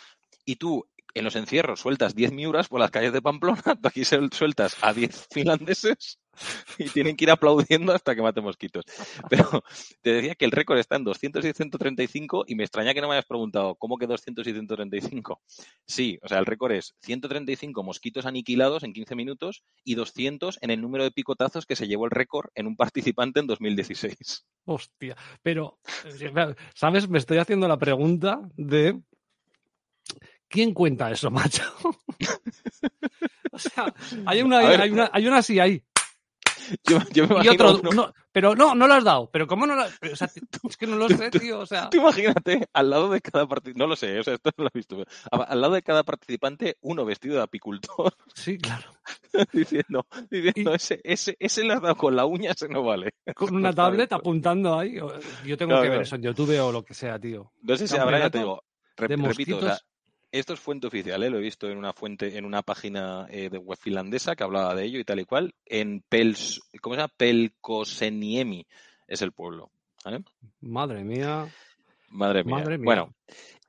y 0.45 0.57
tú 0.57 0.87
en 1.15 1.25
los 1.25 1.37
encierros 1.37 1.81
sueltas 1.81 2.15
10 2.15 2.33
miuras 2.33 2.69
por 2.69 2.81
las 2.81 2.91
calles 2.91 3.13
de 3.13 3.23
Pamplona, 3.23 3.63
aquí 3.85 4.03
suel- 4.05 4.33
sueltas 4.33 4.77
a 4.81 4.93
10 4.93 5.29
finlandeses 5.31 6.19
y 6.79 6.89
tienen 6.89 7.15
que 7.15 7.25
ir 7.27 7.31
aplaudiendo 7.31 7.93
hasta 7.93 8.15
que 8.15 8.23
maten 8.23 8.45
mosquitos. 8.45 8.85
Pero 9.29 9.63
te 10.01 10.15
decía 10.15 10.35
que 10.35 10.47
el 10.47 10.51
récord 10.51 10.79
está 10.79 10.97
en 10.97 11.05
200 11.05 11.45
y 11.45 11.53
135 11.53 12.45
y 12.47 12.55
me 12.55 12.63
extraña 12.65 12.95
que 12.95 13.03
no 13.03 13.09
me 13.09 13.15
hayas 13.15 13.27
preguntado 13.27 13.75
cómo 13.75 13.99
que 13.99 14.07
200 14.07 14.47
y 14.47 14.53
135. 14.53 15.43
Sí, 15.87 16.19
o 16.23 16.29
sea, 16.29 16.39
el 16.39 16.47
récord 16.47 16.73
es 16.73 16.95
135 17.03 17.83
mosquitos 17.83 18.25
aniquilados 18.25 18.83
en 18.83 18.95
15 18.95 19.15
minutos 19.15 19.63
y 19.85 19.95
200 19.95 20.59
en 20.63 20.71
el 20.71 20.81
número 20.81 21.05
de 21.05 21.11
picotazos 21.11 21.67
que 21.67 21.77
se 21.77 21.87
llevó 21.87 22.07
el 22.07 22.11
récord 22.13 22.47
en 22.55 22.67
un 22.67 22.77
participante 22.77 23.41
en 23.41 23.47
2016. 23.47 24.47
Hostia, 24.65 25.17
pero, 25.43 25.79
¿sabes? 26.75 27.09
Me 27.11 27.19
estoy 27.19 27.37
haciendo 27.39 27.69
la 27.69 27.77
pregunta 27.77 28.41
de 28.57 28.99
¿quién 30.53 30.73
cuenta 30.74 31.11
eso, 31.11 31.31
macho? 31.31 31.62
o 33.53 33.59
sea, 33.59 33.93
hay 34.27 34.43
una, 34.43 34.59
hay 34.59 34.91
una, 34.91 35.11
hay 35.12 35.27
una 35.27 35.39
así 35.39 35.59
ahí. 35.59 35.83
Yo, 36.85 36.99
yo 37.12 37.27
me 37.27 37.45
Y 37.45 37.49
otro, 37.49 37.81
uno- 37.81 37.91
no, 37.91 38.15
pero 38.31 38.55
no, 38.55 38.74
no 38.74 38.87
lo 38.87 38.95
has 38.95 39.03
dado. 39.03 39.29
Pero 39.33 39.49
¿cómo 39.49 39.66
no 39.66 39.74
lo 39.74 39.83
has 39.83 39.99
o 40.11 40.16
sea, 40.16 40.29
Es 40.69 40.77
que 40.77 40.87
no 40.87 40.95
lo 40.97 41.09
sé, 41.09 41.29
tío. 41.31 41.59
O 41.59 41.66
sea, 41.66 41.91
Tú 41.91 41.99
imagínate 41.99 42.69
al 42.73 42.89
lado 42.89 43.11
de 43.11 43.20
cada 43.20 43.47
participante, 43.49 43.79
no 43.81 43.87
lo 43.89 43.97
sé, 43.97 44.20
o 44.20 44.23
sea, 44.23 44.35
esto 44.35 44.51
no 44.57 44.65
lo 44.65 44.70
he 44.73 44.79
visto, 44.79 45.05
al 45.33 45.61
lado 45.61 45.74
de 45.74 45.83
cada 45.83 46.05
participante, 46.05 46.77
uno 46.83 47.05
vestido 47.05 47.35
de 47.37 47.43
apicultor 47.43 48.15
sí, 48.35 48.59
claro. 48.59 48.93
diciendo, 49.53 50.07
diciendo 50.31 50.74
ese, 50.74 51.01
ese, 51.03 51.37
ese 51.41 51.65
le 51.65 51.73
has 51.74 51.83
dado 51.83 51.97
con 51.97 52.15
la 52.15 52.27
uña, 52.27 52.53
ese 52.53 52.69
no 52.69 52.85
vale. 52.85 53.15
Con 53.35 53.57
una 53.57 53.73
tablet 53.73 54.12
apuntando 54.12 54.79
ahí. 54.79 54.95
Yo 55.45 55.57
tengo 55.57 55.70
Claro, 55.70 55.83
que 55.83 55.89
ver 55.89 55.91
claro. 55.91 56.03
eso 56.03 56.16
en 56.16 56.23
YouTube 56.23 56.61
o 56.61 56.70
lo 56.73 56.85
que 56.85 56.95
sea, 56.95 57.19
tío. 57.19 57.53
No 57.62 57.77
sé 57.77 57.89
si 57.89 57.97
habrá, 57.97 58.20
ya 58.20 58.31
te 58.31 58.39
digo, 58.39 58.62
repito, 58.97 59.57
o 59.57 59.61
sea. 59.61 59.79
Esto 60.33 60.55
es 60.55 60.61
fuente 60.61 60.87
oficial, 60.87 61.23
¿eh? 61.23 61.31
lo 61.31 61.39
he 61.39 61.43
visto 61.43 61.69
en 61.71 61.77
una 61.77 61.93
fuente, 61.93 62.39
en 62.39 62.45
una 62.47 62.63
página 62.63 63.27
eh, 63.31 63.51
de 63.51 63.59
web 63.59 63.79
finlandesa 63.79 64.35
que 64.35 64.43
hablaba 64.43 64.75
de 64.75 64.85
ello 64.85 64.99
y 64.99 65.05
tal 65.05 65.21
y 65.21 65.25
cual, 65.27 65.55
en 65.67 66.03
Pels, 66.09 66.61
¿cómo 66.81 66.95
se 66.95 67.03
llama? 67.03 67.13
Pelkoseniemi 67.17 68.67
es 69.07 69.21
el 69.21 69.33
pueblo, 69.33 69.71
¿vale? 70.05 70.25
Madre 70.61 71.05
mía. 71.05 71.47
Madre 72.09 72.45
mía. 72.45 72.57
Madre 72.57 72.79
mía. 72.79 72.85
Bueno, 72.85 73.15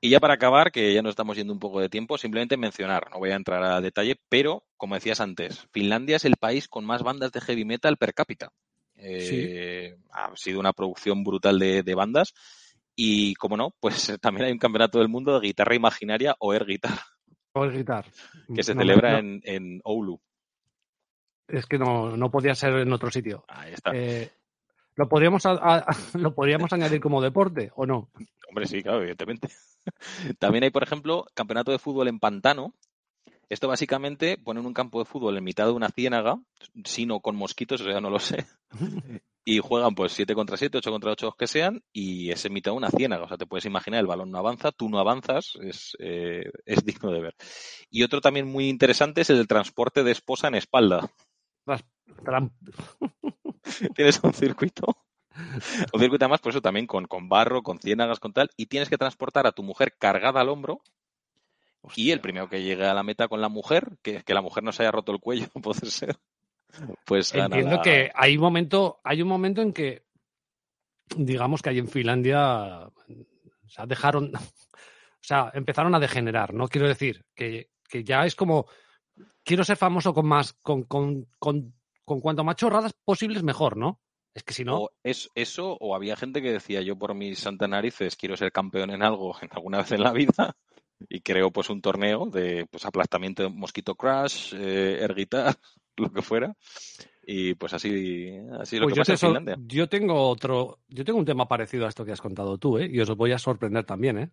y 0.00 0.08
ya 0.08 0.20
para 0.20 0.34
acabar, 0.34 0.72
que 0.72 0.92
ya 0.92 1.02
nos 1.02 1.10
estamos 1.10 1.36
yendo 1.36 1.52
un 1.52 1.58
poco 1.58 1.80
de 1.80 1.90
tiempo, 1.90 2.16
simplemente 2.16 2.56
mencionar, 2.56 3.10
no 3.10 3.18
voy 3.18 3.30
a 3.30 3.36
entrar 3.36 3.62
a 3.62 3.80
detalle, 3.82 4.16
pero 4.28 4.64
como 4.76 4.94
decías 4.94 5.20
antes, 5.20 5.66
Finlandia 5.70 6.16
es 6.16 6.24
el 6.24 6.36
país 6.36 6.66
con 6.66 6.84
más 6.86 7.02
bandas 7.02 7.30
de 7.32 7.40
heavy 7.42 7.64
metal 7.64 7.98
per 7.98 8.14
cápita. 8.14 8.50
Eh, 8.96 9.96
Ha 10.12 10.34
sido 10.36 10.60
una 10.60 10.72
producción 10.72 11.24
brutal 11.24 11.58
de, 11.58 11.82
de 11.82 11.94
bandas 11.94 12.32
y, 12.96 13.34
como 13.34 13.56
no, 13.56 13.74
pues 13.80 14.12
también 14.20 14.46
hay 14.46 14.52
un 14.52 14.58
campeonato 14.58 14.98
del 14.98 15.08
mundo 15.08 15.38
de 15.38 15.46
guitarra 15.48 15.74
imaginaria 15.74 16.34
o 16.38 16.52
air 16.54 16.64
guitar 16.64 16.98
Por 17.52 17.72
gritar. 17.72 18.04
que 18.54 18.62
se 18.62 18.74
No 18.74 18.80
celebra 18.80 19.12
no, 19.12 19.18
en, 19.18 19.40
en 19.44 19.80
Oulu. 19.84 20.20
Es 21.48 21.66
que 21.66 21.78
no, 21.78 22.16
no 22.16 22.30
podía 22.30 22.54
ser 22.54 22.74
en 22.78 22.92
otro 22.92 23.10
sitio. 23.10 23.44
Ahí 23.48 23.74
está. 23.74 23.90
Eh, 23.94 24.30
¿lo, 24.96 25.08
podríamos 25.08 25.44
a- 25.46 25.52
a- 25.52 25.86
¿Lo 26.14 26.34
podríamos 26.34 26.72
añadir 26.72 27.00
como 27.00 27.20
deporte 27.20 27.70
o 27.76 27.84
no? 27.86 28.10
Hombre, 28.48 28.66
sí, 28.66 28.82
claro, 28.82 28.98
evidentemente. 29.00 29.48
También 30.38 30.64
hay, 30.64 30.70
por 30.70 30.82
ejemplo, 30.82 31.26
campeonato 31.34 31.70
de 31.72 31.78
fútbol 31.78 32.08
en 32.08 32.18
pantano. 32.18 32.74
Esto 33.50 33.68
básicamente 33.68 34.38
ponen 34.38 34.64
un 34.64 34.72
campo 34.72 34.98
de 35.00 35.04
fútbol 35.04 35.36
en 35.36 35.44
mitad 35.44 35.66
de 35.66 35.72
una 35.72 35.90
ciénaga, 35.90 36.38
sino 36.84 37.20
con 37.20 37.36
mosquitos, 37.36 37.80
o 37.82 37.84
sea, 37.84 38.00
no 38.00 38.08
lo 38.08 38.18
sé. 38.18 38.46
Y 39.44 39.58
juegan 39.58 39.94
pues 39.94 40.12
7 40.12 40.34
contra 40.34 40.56
7, 40.56 40.78
8 40.78 40.90
contra 40.90 41.12
8 41.12 41.34
que 41.38 41.46
sean, 41.46 41.82
y 41.92 42.30
es 42.30 42.44
en 42.44 42.52
mitad 42.52 42.72
de 42.72 42.78
una 42.78 42.90
ciénaga. 42.90 43.24
O 43.24 43.28
sea, 43.28 43.36
te 43.36 43.46
puedes 43.46 43.66
imaginar, 43.66 44.00
el 44.00 44.06
balón 44.06 44.30
no 44.30 44.38
avanza, 44.38 44.72
tú 44.72 44.88
no 44.88 44.98
avanzas, 44.98 45.52
es, 45.62 45.96
eh, 45.98 46.50
es 46.64 46.84
digno 46.84 47.10
de 47.10 47.20
ver. 47.20 47.34
Y 47.90 48.02
otro 48.02 48.20
también 48.20 48.46
muy 48.46 48.68
interesante 48.68 49.20
es 49.20 49.30
el 49.30 49.36
del 49.36 49.48
transporte 49.48 50.02
de 50.02 50.12
esposa 50.12 50.48
en 50.48 50.54
espalda. 50.54 51.10
Tienes 53.96 54.20
un 54.22 54.32
circuito. 54.32 54.96
Un 55.92 56.00
circuito 56.00 56.24
además, 56.24 56.40
por 56.40 56.50
eso 56.50 56.62
también 56.62 56.86
con, 56.86 57.06
con 57.06 57.28
barro, 57.28 57.62
con 57.62 57.78
ciénagas, 57.78 58.20
con 58.20 58.32
tal, 58.32 58.50
y 58.56 58.66
tienes 58.66 58.88
que 58.88 58.98
transportar 58.98 59.46
a 59.46 59.52
tu 59.52 59.62
mujer 59.62 59.96
cargada 59.98 60.40
al 60.40 60.48
hombro 60.48 60.80
y 61.96 62.10
el 62.10 62.20
primero 62.20 62.48
que 62.48 62.62
llegue 62.62 62.86
a 62.86 62.94
la 62.94 63.02
meta 63.02 63.28
con 63.28 63.40
la 63.40 63.48
mujer, 63.48 63.98
que, 64.02 64.22
que 64.22 64.34
la 64.34 64.42
mujer 64.42 64.64
no 64.64 64.72
se 64.72 64.82
haya 64.82 64.92
roto 64.92 65.12
el 65.12 65.20
cuello, 65.20 65.46
puede 65.62 65.90
ser, 65.90 66.16
pues 67.04 67.34
Entiendo 67.34 67.80
que 67.82 68.10
hay 68.14 68.36
un 68.36 68.42
momento, 68.42 69.00
hay 69.04 69.22
un 69.22 69.28
momento 69.28 69.62
en 69.62 69.72
que, 69.72 70.04
digamos 71.16 71.62
que 71.62 71.70
ahí 71.70 71.78
en 71.78 71.88
Finlandia, 71.88 72.86
o 72.86 73.68
sea, 73.68 73.86
dejaron, 73.86 74.32
o 74.34 75.20
sea, 75.20 75.50
empezaron 75.54 75.94
a 75.94 76.00
degenerar, 76.00 76.54
¿no? 76.54 76.68
Quiero 76.68 76.88
decir, 76.88 77.24
que, 77.34 77.70
que 77.88 78.04
ya 78.04 78.24
es 78.24 78.34
como, 78.34 78.66
quiero 79.42 79.64
ser 79.64 79.76
famoso 79.76 80.14
con 80.14 80.26
más, 80.26 80.54
con, 80.54 80.84
con, 80.84 81.26
con, 81.38 81.74
con 82.04 82.20
cuanto 82.20 82.44
más 82.44 82.56
chorradas 82.56 82.92
posibles, 83.04 83.42
mejor, 83.42 83.76
¿no? 83.76 84.00
Es 84.34 84.42
que 84.42 84.52
si 84.52 84.64
no, 84.64 84.82
O 84.82 84.90
es, 85.04 85.30
eso, 85.36 85.76
o 85.80 85.94
había 85.94 86.16
gente 86.16 86.42
que 86.42 86.52
decía, 86.52 86.82
yo 86.82 86.98
por 86.98 87.14
mis 87.14 87.38
santa 87.38 87.68
narices 87.68 88.16
quiero 88.16 88.36
ser 88.36 88.50
campeón 88.50 88.90
en 88.90 89.02
algo 89.02 89.36
en 89.42 89.48
alguna 89.52 89.78
vez 89.78 89.92
en 89.92 90.02
la 90.02 90.12
vida, 90.12 90.56
y 91.08 91.20
creo 91.20 91.50
pues 91.52 91.70
un 91.70 91.80
torneo 91.80 92.26
de 92.26 92.66
pues 92.70 92.84
aplastamiento 92.84 93.42
de 93.44 93.48
mosquito 93.50 93.94
crash, 93.94 94.54
eh, 94.54 94.98
air 95.00 95.14
guitar, 95.14 95.56
lo 96.08 96.12
que 96.12 96.22
fuera, 96.22 96.56
y 97.26 97.54
pues 97.54 97.72
así, 97.74 98.36
así 98.60 98.76
lo 98.78 98.84
pues 98.86 98.94
que 98.94 99.00
pasa 99.00 99.12
en 99.12 99.18
sor- 99.18 99.30
Finlandia. 99.30 99.56
yo 99.66 99.88
tengo 99.88 100.28
otro, 100.28 100.80
yo 100.88 101.04
tengo 101.04 101.18
un 101.18 101.24
tema 101.24 101.46
parecido 101.48 101.86
a 101.86 101.88
esto 101.88 102.04
que 102.04 102.12
has 102.12 102.20
contado 102.20 102.58
tú, 102.58 102.78
¿eh? 102.78 102.88
Y 102.90 103.00
os 103.00 103.08
voy 103.16 103.32
a 103.32 103.38
sorprender 103.38 103.84
también, 103.84 104.18
¿eh? 104.18 104.30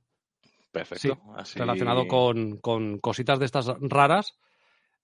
Perfecto. 0.71 1.15
Sí, 1.15 1.31
así- 1.35 1.59
relacionado 1.59 2.07
con, 2.07 2.57
con 2.57 2.97
cositas 2.99 3.39
de 3.39 3.45
estas 3.45 3.67
raras, 3.81 4.37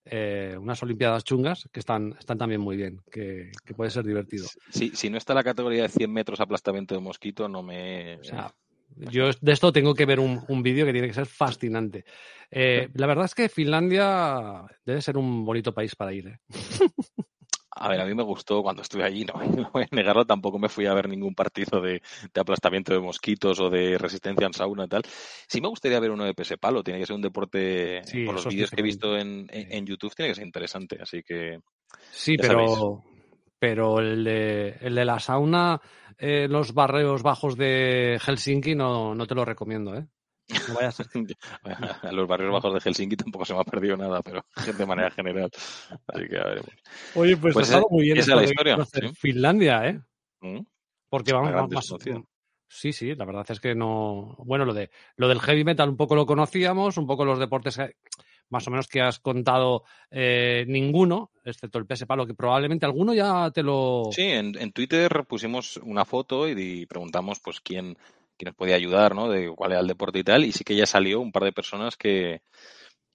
eh, 0.05 0.55
unas 0.59 0.81
Olimpiadas 0.83 1.23
chungas 1.25 1.67
que 1.73 1.81
están, 1.81 2.15
están 2.17 2.37
también 2.37 2.61
muy 2.61 2.77
bien, 2.77 3.01
que, 3.11 3.51
que 3.65 3.73
puede 3.73 3.91
ser 3.91 4.05
divertido. 4.05 4.47
Sí, 4.69 4.91
si 4.95 5.09
no 5.09 5.17
está 5.17 5.33
la 5.33 5.43
categoría 5.43 5.83
de 5.83 5.89
100 5.89 6.11
metros 6.13 6.39
aplastamiento 6.39 6.95
de 6.95 7.01
mosquito, 7.01 7.49
no 7.49 7.61
me... 7.61 8.15
O 8.19 8.23
sea, 8.23 8.53
yo 9.11 9.29
de 9.41 9.51
esto 9.51 9.71
tengo 9.71 9.93
que 9.93 10.05
ver 10.05 10.19
un, 10.19 10.43
un 10.47 10.63
vídeo 10.63 10.85
que 10.85 10.91
tiene 10.93 11.07
que 11.07 11.13
ser 11.13 11.25
fascinante. 11.25 12.05
Eh, 12.51 12.89
la 12.93 13.07
verdad 13.07 13.25
es 13.25 13.35
que 13.35 13.49
Finlandia 13.49 14.63
debe 14.85 15.01
ser 15.01 15.17
un 15.17 15.45
bonito 15.45 15.73
país 15.73 15.95
para 15.95 16.13
ir. 16.13 16.27
¿eh? 16.27 16.39
A 17.79 17.89
ver, 17.89 18.01
a 18.01 18.05
mí 18.05 18.15
me 18.15 18.23
gustó 18.23 18.63
cuando 18.63 18.81
estuve 18.81 19.03
allí, 19.03 19.23
no, 19.23 19.33
no 19.55 19.69
voy 19.71 19.83
a 19.83 19.95
negarlo, 19.95 20.25
tampoco 20.25 20.57
me 20.57 20.67
fui 20.69 20.87
a 20.87 20.93
ver 20.95 21.07
ningún 21.07 21.35
partido 21.35 21.79
de, 21.79 22.01
de 22.33 22.41
aplastamiento 22.41 22.91
de 22.93 22.99
mosquitos 22.99 23.59
o 23.59 23.69
de 23.69 23.97
resistencia 23.99 24.47
en 24.47 24.53
sauna 24.53 24.85
y 24.85 24.87
tal. 24.87 25.03
Sí 25.47 25.61
me 25.61 25.67
gustaría 25.67 25.99
ver 25.99 26.09
uno 26.11 26.25
de 26.25 26.33
pese 26.33 26.57
palo, 26.57 26.83
tiene 26.83 26.99
que 26.99 27.05
ser 27.05 27.15
un 27.15 27.21
deporte, 27.21 28.01
Sí, 28.03 28.25
por 28.25 28.33
los 28.35 28.47
vídeos 28.47 28.71
que 28.71 28.79
he 28.81 28.83
visto 28.83 29.15
en, 29.17 29.47
en- 29.51 29.71
en 29.73 29.85
YouTube, 29.85 30.15
tiene 30.15 30.31
que 30.31 30.35
ser 30.35 30.45
interesante, 30.45 30.97
así 30.99 31.21
que 31.21 31.59
Sí, 32.09 32.35
pero, 32.37 33.03
pero 33.59 33.99
el, 33.99 34.23
de, 34.23 34.77
el 34.81 34.95
de 34.95 35.05
la 35.05 35.19
sauna, 35.19 35.79
eh, 36.17 36.47
los 36.49 36.73
barrios 36.73 37.23
bajos 37.23 37.55
de 37.57 38.19
Helsinki 38.25 38.75
no, 38.75 39.13
no 39.15 39.25
te 39.27 39.35
lo 39.35 39.45
recomiendo. 39.45 39.95
¿eh? 39.95 40.07
No 40.67 40.75
vaya 40.75 40.87
a 40.87 40.91
ser 40.91 41.07
que- 41.09 41.35
a 41.63 42.11
los 42.11 42.27
barrios 42.27 42.51
bajos 42.51 42.73
de 42.73 42.79
Helsinki 42.79 43.15
tampoco 43.17 43.45
se 43.45 43.53
me 43.53 43.59
ha 43.59 43.63
perdido 43.63 43.97
nada, 43.97 44.21
pero 44.21 44.45
de 44.65 44.85
manera 44.85 45.11
general. 45.11 45.49
Así 46.07 46.27
que 46.27 46.37
a 46.37 46.45
ver. 46.45 46.61
Oye, 47.15 47.37
pues, 47.37 47.53
Pues 47.53 47.73
ha 47.73 47.81
muy 47.89 48.03
bien 48.03 48.17
esa 48.17 48.35
la 48.35 48.43
historia, 48.43 48.77
sí. 48.85 49.07
Finlandia, 49.15 49.87
¿eh? 49.87 50.01
¿Mm? 50.41 50.59
Porque 51.09 51.33
vamos 51.33 51.69
más. 51.69 51.93
Sí, 52.69 52.91
sí, 52.91 53.15
la 53.15 53.23
verdad 53.25 53.45
es 53.49 53.59
que 53.61 53.75
no. 53.75 54.35
Bueno, 54.39 54.65
lo 54.65 54.73
de 54.73 54.89
lo 55.15 55.29
del 55.29 55.39
heavy 55.39 55.63
metal 55.63 55.87
un 55.87 55.95
poco 55.95 56.15
lo 56.15 56.25
conocíamos, 56.25 56.97
un 56.97 57.07
poco 57.07 57.23
los 57.23 57.39
deportes 57.39 57.77
que- 57.77 57.95
más 58.49 58.67
o 58.67 58.71
menos 58.71 58.87
que 58.87 59.01
has 59.01 59.19
contado 59.19 59.83
eh, 60.11 60.65
ninguno, 60.67 61.31
excepto 61.43 61.79
el 61.79 61.85
PS 61.85 62.05
Palo, 62.05 62.25
que 62.25 62.33
probablemente 62.33 62.85
alguno 62.85 63.13
ya 63.13 63.51
te 63.51 63.63
lo. 63.63 64.09
Sí, 64.11 64.23
en, 64.23 64.57
en 64.59 64.71
Twitter 64.71 65.25
pusimos 65.27 65.77
una 65.77 66.05
foto 66.05 66.47
y, 66.47 66.85
preguntamos 66.85 67.39
pues 67.39 67.59
quién, 67.61 67.97
quién 68.37 68.47
nos 68.47 68.55
podía 68.55 68.75
ayudar, 68.75 69.15
¿no? 69.15 69.29
De 69.29 69.49
cuál 69.55 69.71
era 69.71 69.81
el 69.81 69.87
deporte 69.87 70.19
y 70.19 70.23
tal. 70.23 70.45
Y 70.45 70.51
sí 70.51 70.63
que 70.63 70.75
ya 70.75 70.85
salió 70.85 71.19
un 71.19 71.31
par 71.31 71.43
de 71.43 71.51
personas 71.51 71.97
que, 71.97 72.41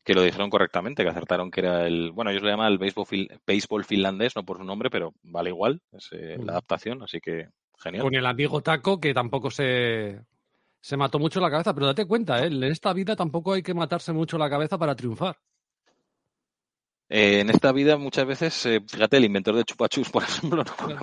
que 0.05 0.15
lo 0.15 0.23
dijeron 0.23 0.51
correctamente, 0.51 1.03
que 1.03 1.11
acertaron 1.11 1.51
que 1.51 1.61
era 1.61 1.87
el, 1.87 2.11
bueno, 2.13 2.31
ellos 2.31 2.43
le 2.43 2.51
llaman 2.51 2.73
el 2.73 2.79
béisbol, 2.79 3.07
béisbol 3.47 3.85
finlandés, 3.85 4.35
no 4.37 4.45
por 4.45 4.59
su 4.59 4.65
nombre, 4.65 4.91
pero 4.91 5.15
vale 5.23 5.51
igual, 5.51 5.81
es 5.93 6.09
eh, 6.13 6.37
Mm. 6.39 6.45
la 6.45 6.53
adaptación, 6.53 7.03
así 7.03 7.21
que 7.21 7.49
genial. 7.79 8.03
Con 8.03 8.15
el 8.15 8.27
amigo 8.27 8.61
Taco, 8.61 9.01
que 9.01 9.15
tampoco 9.15 9.51
se, 9.51 10.21
se 10.83 10.97
mató 10.99 11.19
mucho 11.19 11.41
la 11.41 11.51
cabeza, 11.51 11.73
pero 11.73 11.87
date 11.87 12.05
cuenta, 12.07 12.43
¿eh? 12.43 12.49
en 12.49 12.63
esta 12.65 12.93
vida 12.93 13.15
tampoco 13.17 13.53
hay 13.55 13.63
que 13.63 13.73
matarse 13.73 14.13
mucho 14.13 14.37
la 14.37 14.51
cabeza 14.51 14.77
para 14.77 14.95
triunfar. 14.97 15.39
Eh, 17.09 17.41
en 17.41 17.51
esta 17.51 17.73
vida 17.73 17.99
muchas 17.99 18.27
veces, 18.27 18.65
eh, 18.67 18.81
fíjate, 18.89 19.19
el 19.19 19.25
inventor 19.27 19.55
de 19.55 19.65
chupachus, 19.65 20.09
por 20.13 20.23
ejemplo, 20.23 20.65
¿no? 20.65 20.97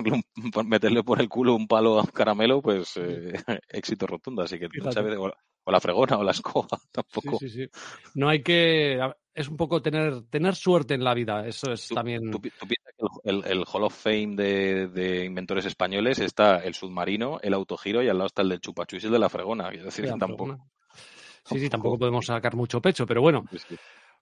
Un- 0.44 0.50
por 0.50 0.64
meterle 0.66 1.02
por 1.04 1.20
el 1.20 1.28
culo 1.28 1.54
un 1.54 1.66
palo 1.68 1.98
a 1.98 2.02
un 2.02 2.08
caramelo, 2.10 2.60
pues 2.60 2.96
eh, 2.96 3.32
éxito 3.68 4.06
rotundo, 4.06 4.42
así 4.42 4.58
que 4.58 4.68
Fíjate. 4.68 4.88
muchas 4.88 5.04
veces, 5.04 5.18
o 5.20 5.28
la, 5.28 5.34
o 5.64 5.72
la 5.72 5.80
fregona 5.80 6.18
o 6.18 6.24
la 6.24 6.32
escoba, 6.32 6.68
tampoco. 6.92 7.38
Sí, 7.38 7.48
sí, 7.48 7.64
sí. 7.64 7.70
No 8.14 8.28
hay 8.28 8.42
que. 8.42 8.98
Es 9.32 9.48
un 9.48 9.56
poco 9.56 9.80
tener, 9.80 10.22
tener 10.28 10.56
suerte 10.56 10.94
en 10.94 11.04
la 11.04 11.14
vida. 11.14 11.46
Eso 11.46 11.72
es 11.72 11.86
Tú- 11.88 11.94
también. 11.94 12.30
Tú, 12.30 12.40
tú 12.40 12.66
el, 13.24 13.44
el- 13.46 13.64
Hall 13.72 13.84
of 13.84 13.94
Fame 13.94 14.34
de, 14.36 14.88
de 14.88 15.24
inventores 15.24 15.64
españoles 15.66 16.18
está 16.18 16.58
el 16.58 16.74
submarino, 16.74 17.38
el 17.42 17.54
autogiro 17.54 18.02
y 18.02 18.08
al 18.08 18.18
lado 18.18 18.26
está 18.28 18.42
el 18.42 18.48
del 18.50 18.60
chupachus 18.60 19.02
y 19.02 19.06
el 19.06 19.12
de 19.12 19.18
la 19.18 19.28
fregona. 19.28 19.68
Es 19.70 19.84
decir, 19.84 20.04
que 20.06 20.10
tampoco. 20.18 20.58
Sí, 21.44 21.58
sí, 21.58 21.68
tampoco 21.68 21.98
podemos 21.98 22.26
sacar 22.26 22.54
mucho 22.54 22.80
pecho, 22.80 23.06
pero 23.06 23.22
bueno, 23.22 23.44
Sí, 23.50 23.58
sí. 23.68 23.76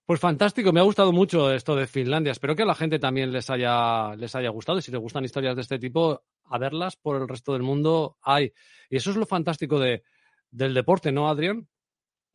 pues 0.06 0.20
fantástico, 0.20 0.72
me 0.72 0.80
ha 0.80 0.84
gustado 0.84 1.12
mucho 1.12 1.52
esto 1.52 1.74
de 1.76 1.86
Finlandia. 1.86 2.32
Espero 2.32 2.54
que 2.54 2.62
a 2.62 2.66
la 2.66 2.74
gente 2.74 2.98
también 2.98 3.32
les 3.32 3.50
haya, 3.50 4.14
les 4.16 4.34
haya 4.34 4.48
gustado 4.50 4.78
y 4.78 4.82
si 4.82 4.92
les 4.92 5.00
gustan 5.00 5.24
historias 5.24 5.56
de 5.56 5.62
este 5.62 5.78
tipo, 5.78 6.22
a 6.44 6.58
verlas 6.58 6.96
por 6.96 7.20
el 7.20 7.28
resto 7.28 7.52
del 7.52 7.62
mundo 7.62 8.16
hay. 8.22 8.52
Y 8.88 8.96
eso 8.96 9.10
es 9.10 9.16
lo 9.16 9.26
fantástico 9.26 9.78
de, 9.78 10.02
del 10.50 10.72
deporte, 10.74 11.10
¿no, 11.12 11.28
Adrián? 11.28 11.68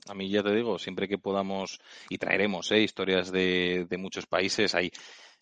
A 0.08 0.14
mí 0.14 0.30
ya 0.30 0.44
te 0.44 0.54
digo, 0.54 0.78
siempre 0.78 1.08
que 1.08 1.18
podamos, 1.18 1.80
y 2.10 2.18
traeremos 2.18 2.70
¿eh? 2.72 2.82
historias 2.82 3.32
de, 3.32 3.88
de 3.90 3.98
muchos 3.98 4.26
países, 4.28 4.76
hay 4.76 4.92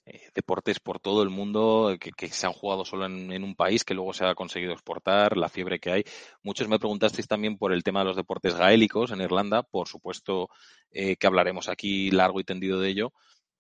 eh, 0.06 0.22
deportes 0.34 0.80
por 0.80 1.00
todo 1.00 1.24
el 1.24 1.30
mundo 1.30 1.96
que, 2.00 2.12
que 2.12 2.28
se 2.28 2.46
han 2.48 2.54
jugado 2.54 2.86
solo 2.86 3.06
en, 3.06 3.32
en 3.32 3.44
un 3.44 3.56
país, 3.56 3.84
que 3.84 3.94
luego 3.94 4.14
se 4.14 4.26
ha 4.26 4.36
conseguido 4.36 4.74
exportar, 4.74 5.38
la 5.38 5.50
fiebre 5.50 5.80
que 5.80 5.92
hay. 5.92 6.04
Muchos 6.44 6.68
me 6.68 6.80
preguntasteis 6.80 7.28
también 7.28 7.58
por 7.58 7.72
el 7.74 7.84
tema 7.84 8.00
de 8.00 8.06
los 8.06 8.16
deportes 8.16 8.56
gaélicos 8.56 9.12
en 9.12 9.22
Irlanda, 9.22 9.64
por 9.64 9.88
supuesto 9.88 10.50
eh, 10.92 11.16
que 11.18 11.28
hablaremos 11.28 11.70
aquí 11.70 12.12
largo 12.12 12.40
y 12.40 12.44
tendido 12.44 12.80
de 12.80 12.90
ello. 12.90 13.14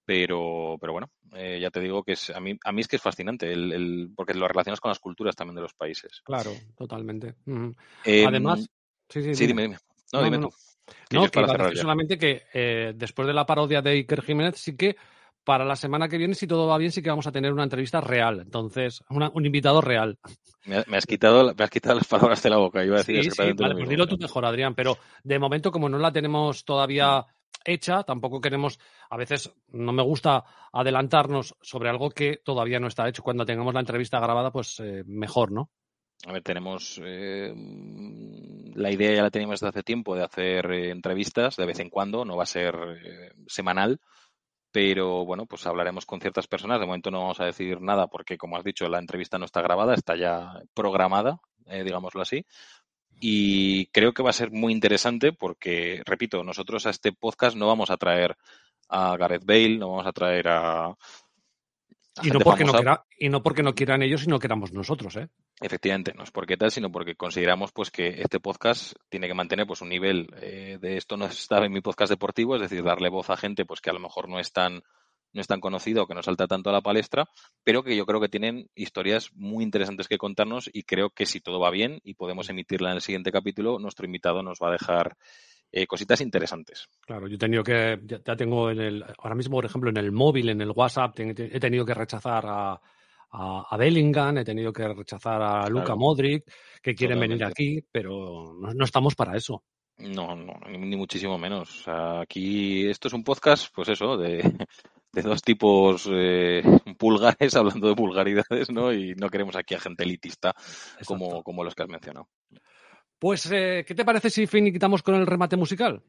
Pero, 0.03 0.77
pero 0.81 0.93
bueno, 0.93 1.11
eh, 1.35 1.59
ya 1.61 1.69
te 1.69 1.80
digo 1.80 2.03
que 2.03 2.13
es, 2.13 2.31
a, 2.31 2.39
mí, 2.39 2.57
a 2.65 2.72
mí 2.72 2.81
es 2.81 2.88
que 2.88 2.95
es 2.95 3.01
fascinante, 3.01 3.53
el, 3.53 3.72
el- 3.72 4.09
porque 4.15 4.34
lo 4.34 4.47
relacionas 4.47 4.81
con 4.81 4.89
las 4.89 4.99
culturas 4.99 5.35
también 5.35 5.55
de 5.55 5.61
los 5.61 5.73
países. 5.76 6.22
Claro, 6.23 6.53
totalmente. 6.76 7.35
Em, 7.45 7.73
Además, 8.27 8.68
sí, 9.07 9.22
sí, 9.22 9.35
sí, 9.35 9.47
dime. 9.47 9.61
dime, 9.61 9.76
dime. 9.76 9.77
No, 10.11 10.19
No, 10.19 10.26
dime 10.26 10.38
no, 10.39 10.49
tú. 10.49 10.55
Que 11.07 11.15
No, 11.15 11.30
que 11.30 11.76
solamente 11.76 12.18
que 12.18 12.43
eh, 12.53 12.93
después 12.95 13.27
de 13.27 13.34
la 13.34 13.45
parodia 13.45 13.81
de 13.81 13.91
Iker 13.91 14.22
Jiménez, 14.23 14.57
sí 14.57 14.76
que 14.76 14.95
para 15.43 15.65
la 15.65 15.76
semana 15.76 16.07
que 16.07 16.18
viene, 16.18 16.34
si 16.35 16.45
todo 16.47 16.68
va 16.68 16.77
bien, 16.77 16.91
sí 16.91 17.01
que 17.01 17.09
vamos 17.09 17.27
a 17.27 17.31
tener 17.31 17.51
una 17.51 17.63
entrevista 17.63 17.99
real. 18.01 18.39
Entonces, 18.41 19.03
una- 19.09 19.31
un 19.34 19.45
invitado 19.45 19.81
real. 19.81 20.18
Me, 20.65 20.77
ha- 20.77 20.84
me 20.88 20.97
has 20.97 21.05
quitado, 21.05 21.53
me 21.55 21.63
has 21.63 21.69
quitado 21.69 21.95
las 21.95 22.07
palabras 22.07 22.41
de 22.43 22.49
la 22.49 22.57
boca. 22.57 22.84
Iba 22.85 22.95
a 22.95 23.03
decir 23.03 23.23
Sí, 23.23 23.30
vale, 23.38 23.53
lo 23.53 23.57
pues 23.57 23.76
mismo. 23.76 23.89
dilo 23.89 24.07
tú 24.07 24.18
mejor, 24.18 24.45
Adrián. 24.45 24.76
Pero 24.76 24.97
de 25.23 25.39
momento, 25.39 25.72
como 25.72 25.89
no 25.89 25.97
la 25.97 26.11
tenemos 26.11 26.63
todavía 26.63 27.26
hecha, 27.65 28.03
tampoco 28.03 28.39
queremos, 28.41 28.80
a 29.09 29.18
veces 29.18 29.51
no 29.69 29.91
me 29.91 30.03
gusta 30.03 30.43
adelantarnos 30.72 31.55
sobre 31.61 31.89
algo 31.89 32.09
que 32.11 32.38
todavía 32.43 32.80
no 32.80 32.88
está 32.88 33.07
hecho. 33.07 33.23
Cuando 33.23 33.45
tengamos 33.45 33.73
la 33.73 33.80
entrevista 33.81 34.19
grabada, 34.19 34.51
pues 34.51 34.80
eh, 34.80 35.03
mejor, 35.05 35.51
¿no? 35.51 35.69
A 36.27 36.34
ver, 36.34 36.43
tenemos 36.43 37.01
eh, 37.03 37.51
la 38.76 38.91
idea 38.91 39.13
ya 39.15 39.23
la 39.23 39.31
teníamos 39.31 39.59
desde 39.59 39.69
hace 39.69 39.84
tiempo 39.84 40.15
de 40.15 40.23
hacer 40.23 40.72
eh, 40.72 40.91
entrevistas 40.91 41.55
de 41.55 41.65
vez 41.65 41.80
en 41.80 41.89
cuando, 41.89 42.26
no 42.26 42.38
va 42.38 42.43
a 42.43 42.47
ser 42.47 42.76
semanal, 43.47 43.99
pero 44.72 45.26
bueno, 45.26 45.45
pues 45.45 45.65
hablaremos 45.65 46.06
con 46.06 46.22
ciertas 46.22 46.48
personas. 46.48 46.80
De 46.80 46.85
momento 46.85 47.11
no 47.11 47.19
vamos 47.19 47.39
a 47.39 47.45
decir 47.45 47.81
nada 47.81 48.07
porque, 48.07 48.38
como 48.38 48.57
has 48.57 48.64
dicho, 48.64 48.88
la 48.88 48.99
entrevista 48.99 49.38
no 49.38 49.45
está 49.45 49.61
grabada, 49.61 49.93
está 49.93 50.15
ya 50.15 50.61
programada, 50.73 51.39
eh, 51.68 51.84
digámoslo 51.84 52.22
así. 52.22 52.45
Y 53.19 53.88
creo 53.88 54.14
que 54.14 54.23
va 54.23 54.31
a 54.31 54.34
ser 54.34 54.52
muy 54.52 54.73
interesante 54.73 55.34
porque, 55.34 56.02
repito, 56.06 56.43
nosotros 56.43 56.85
a 56.85 56.89
este 56.89 57.11
podcast 57.14 57.56
no 57.56 57.68
vamos 57.68 57.91
a 57.91 57.98
traer 57.98 58.35
a 58.89 59.15
Gareth 59.18 59.45
Bale, 59.45 59.77
no 59.77 59.91
vamos 59.91 60.07
a 60.07 60.11
traer 60.11 60.48
a 60.48 60.95
Y 62.21 62.29
no, 62.29 62.39
porque 62.39 62.65
no 62.65 62.73
quiera- 62.73 63.05
y 63.17 63.29
no 63.29 63.41
porque 63.41 63.63
no 63.63 63.73
quieran 63.73 64.01
ellos, 64.03 64.21
sino 64.21 64.38
queramos 64.39 64.73
nosotros, 64.73 65.15
¿eh? 65.15 65.29
Efectivamente, 65.61 66.13
no 66.13 66.23
es 66.23 66.31
porque 66.31 66.57
tal, 66.57 66.71
sino 66.71 66.91
porque 66.91 67.15
consideramos 67.15 67.71
pues 67.71 67.91
que 67.91 68.21
este 68.21 68.39
podcast 68.39 68.93
tiene 69.09 69.27
que 69.27 69.33
mantener 69.33 69.65
pues 69.67 69.81
un 69.81 69.89
nivel 69.89 70.27
eh, 70.41 70.77
de 70.81 70.97
esto 70.97 71.15
no 71.17 71.25
está 71.25 71.63
en 71.63 71.71
mi 71.71 71.81
podcast 71.81 72.09
deportivo, 72.09 72.55
es 72.55 72.61
decir, 72.61 72.83
darle 72.83 73.09
voz 73.09 73.29
a 73.29 73.38
gente 73.38 73.65
pues 73.65 73.79
que 73.79 73.89
a 73.89 73.93
lo 73.93 73.99
mejor 73.99 74.27
no 74.27 74.39
es 74.39 74.51
tan 74.51 74.81
no 75.33 75.39
es 75.39 75.47
tan 75.47 75.61
conocido 75.61 76.03
o 76.03 76.07
que 76.07 76.13
no 76.13 76.21
salta 76.21 76.45
tanto 76.45 76.69
a 76.69 76.73
la 76.73 76.81
palestra, 76.81 77.25
pero 77.63 77.83
que 77.83 77.95
yo 77.95 78.05
creo 78.05 78.19
que 78.19 78.27
tienen 78.27 78.69
historias 78.75 79.31
muy 79.33 79.63
interesantes 79.63 80.09
que 80.09 80.17
contarnos 80.17 80.69
y 80.73 80.83
creo 80.83 81.11
que 81.11 81.25
si 81.25 81.39
todo 81.39 81.57
va 81.59 81.69
bien 81.69 82.01
y 82.03 82.15
podemos 82.15 82.49
emitirla 82.49 82.89
en 82.89 82.95
el 82.95 83.01
siguiente 83.01 83.31
capítulo, 83.31 83.79
nuestro 83.79 84.05
invitado 84.05 84.43
nos 84.43 84.59
va 84.61 84.67
a 84.67 84.71
dejar 84.73 85.15
eh, 85.72 85.88
cositas 85.88 86.22
interesantes. 86.22 86.88
Claro, 87.02 87.27
yo 87.27 87.35
he 87.35 87.39
tenido 87.39 87.64
que, 87.64 87.99
ya, 88.03 88.19
ya 88.23 88.35
tengo 88.35 88.69
en 88.72 88.80
el, 88.81 89.06
ahora 89.19 89.35
mismo, 89.35 89.56
por 89.57 89.65
ejemplo, 89.65 89.89
en 89.89 89.98
el 89.98 90.11
móvil, 90.11 90.49
en 90.49 90.61
el 90.61 90.72
WhatsApp, 90.72 91.15
te- 91.15 91.34
te- 91.34 91.56
he 91.56 91.60
tenido 91.60 91.85
que 91.85 91.93
rechazar 91.93 92.43
a, 92.45 92.72
a, 92.73 93.65
a 93.69 93.77
Bellingham, 93.77 94.38
he 94.39 94.43
tenido 94.43 94.73
que 94.73 94.88
rechazar 94.88 95.41
a 95.41 95.68
Luka 95.69 95.85
Claro. 95.85 95.99
Modric, 95.99 96.43
que 96.81 96.93
quieren 96.95 97.19
venir 97.19 97.43
aquí, 97.45 97.84
pero 97.91 98.53
no, 98.60 98.73
no 98.73 98.84
estamos 98.85 99.15
para 99.15 99.38
eso. 99.38 99.64
No, 99.98 100.35
no, 100.35 100.53
ni, 100.68 100.95
muchísimo 100.95 101.38
menos. 101.38 101.84
Aquí 101.88 102.88
esto 102.89 103.07
es 103.07 103.14
un 103.14 103.23
podcast, 103.23 103.68
pues 103.73 103.89
eso, 103.89 104.18
de, 104.18 104.38
de 105.14 105.22
dos 105.22 105.41
tipos 105.43 106.10
eh, 106.11 106.64
pulgares 106.98 107.56
hablando 107.56 107.88
de 107.88 107.93
vulgaridades, 107.93 108.72
¿no? 108.72 108.91
Y 108.91 109.14
no 109.15 109.30
queremos 109.30 109.56
aquí 109.56 109.76
a 109.76 109.80
gente 109.80 110.03
elitista 110.03 110.53
como, 111.06 111.43
como 111.43 111.64
los 111.64 111.76
que 111.76 111.84
has 111.84 111.89
mencionado. 111.89 112.27
Pues, 113.22 113.48
eh, 113.52 113.85
¿qué 113.85 113.93
te 113.93 114.03
parece 114.03 114.31
si 114.31 114.48
finiquitamos 114.48 115.03
con 115.03 115.14
el 115.14 115.27
remate 115.27 115.56
musical? 115.56 116.02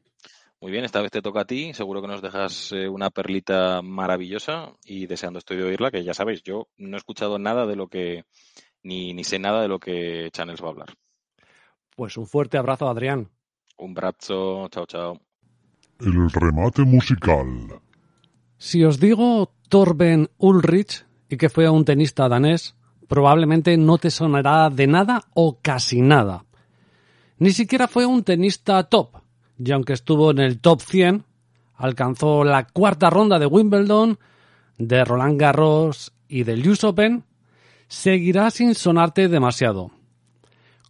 Muy 0.59 0.71
bien, 0.71 0.83
esta 0.83 0.99
vez 0.99 1.11
te 1.11 1.21
toca 1.21 1.41
a 1.41 1.45
ti. 1.45 1.71
Seguro 1.71 2.01
que 2.01 2.07
nos 2.07 2.23
dejas 2.23 2.71
eh, 2.71 2.89
una 2.89 3.11
perlita 3.11 3.83
maravillosa 3.83 4.73
y 4.83 5.05
deseando 5.05 5.37
estoy 5.37 5.57
de 5.57 5.63
oírla, 5.65 5.91
que 5.91 6.03
ya 6.03 6.15
sabéis, 6.15 6.41
yo 6.41 6.69
no 6.77 6.95
he 6.95 6.97
escuchado 6.97 7.37
nada 7.37 7.67
de 7.67 7.75
lo 7.75 7.87
que, 7.87 8.25
ni, 8.81 9.13
ni 9.13 9.23
sé 9.23 9.37
nada 9.37 9.61
de 9.61 9.67
lo 9.67 9.77
que 9.77 10.29
Channels 10.33 10.63
va 10.63 10.69
a 10.69 10.71
hablar. 10.71 10.87
Pues 11.95 12.17
un 12.17 12.25
fuerte 12.25 12.57
abrazo, 12.57 12.89
Adrián. 12.89 13.29
Un 13.77 13.93
brazo, 13.93 14.67
chao, 14.69 14.87
chao. 14.87 15.21
El 15.99 16.31
remate 16.31 16.81
musical. 16.81 17.79
Si 18.57 18.83
os 18.83 18.99
digo 18.99 19.53
Torben 19.69 20.31
Ulrich 20.39 21.05
y 21.29 21.37
que 21.37 21.49
fue 21.49 21.69
un 21.69 21.85
tenista 21.85 22.27
danés, 22.27 22.75
probablemente 23.07 23.77
no 23.77 23.99
te 23.99 24.09
sonará 24.09 24.71
de 24.71 24.87
nada 24.87 25.25
o 25.35 25.59
casi 25.61 26.01
nada. 26.01 26.45
Ni 27.39 27.51
siquiera 27.51 27.87
fue 27.87 28.05
un 28.05 28.23
tenista 28.23 28.83
top, 28.83 29.17
y 29.57 29.71
aunque 29.71 29.93
estuvo 29.93 30.31
en 30.31 30.39
el 30.39 30.59
top 30.59 30.81
100, 30.81 31.23
alcanzó 31.75 32.43
la 32.43 32.65
cuarta 32.67 33.09
ronda 33.09 33.39
de 33.39 33.45
Wimbledon, 33.45 34.19
de 34.77 35.03
Roland 35.03 35.39
Garros 35.39 36.13
y 36.27 36.43
del 36.43 36.67
US 36.67 36.83
Open, 36.83 37.23
seguirá 37.87 38.49
sin 38.51 38.75
sonarte 38.75 39.27
demasiado. 39.27 39.91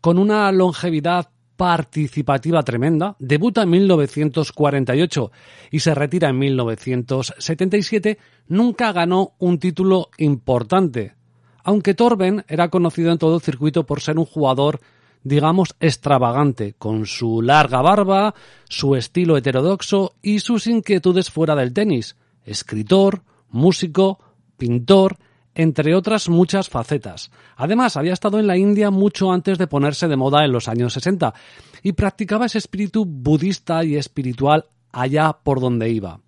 Con 0.01 0.19
una 0.19 0.51
longevidad 0.51 1.29
participativa 1.55 2.63
tremenda, 2.63 3.15
debuta 3.19 3.63
en 3.63 3.69
1948 3.69 5.31
y 5.71 5.79
se 5.79 5.95
retira 5.95 6.29
en 6.29 6.39
1977, 6.39 8.17
nunca 8.47 8.91
ganó 8.91 9.33
un 9.39 9.59
título 9.59 10.09
importante, 10.17 11.15
aunque 11.63 11.93
Torben 11.93 12.43
era 12.47 12.69
conocido 12.69 13.11
en 13.11 13.17
todo 13.17 13.35
el 13.35 13.41
circuito 13.41 13.85
por 13.85 14.01
ser 14.01 14.17
un 14.17 14.25
jugador 14.25 14.81
digamos 15.23 15.75
extravagante, 15.79 16.73
con 16.77 17.05
su 17.05 17.41
larga 17.41 17.81
barba, 17.81 18.35
su 18.69 18.95
estilo 18.95 19.37
heterodoxo 19.37 20.13
y 20.21 20.39
sus 20.39 20.67
inquietudes 20.67 21.31
fuera 21.31 21.55
del 21.55 21.73
tenis, 21.73 22.15
escritor, 22.45 23.23
músico, 23.49 24.19
pintor, 24.57 25.17
entre 25.55 25.95
otras 25.95 26.29
muchas 26.29 26.69
facetas. 26.69 27.31
Además, 27.55 27.95
había 27.97 28.13
estado 28.13 28.39
en 28.39 28.47
la 28.47 28.57
India 28.57 28.91
mucho 28.91 29.31
antes 29.31 29.57
de 29.57 29.67
ponerse 29.67 30.07
de 30.07 30.15
moda 30.15 30.43
en 30.43 30.51
los 30.51 30.67
años 30.67 30.93
60 30.93 31.33
y 31.83 31.93
practicaba 31.93 32.47
ese 32.47 32.57
espíritu 32.57 33.05
budista 33.05 33.83
y 33.83 33.95
espiritual 33.95 34.65
allá 34.91 35.33
por 35.43 35.59
donde 35.59 35.89
iba. 35.89 36.19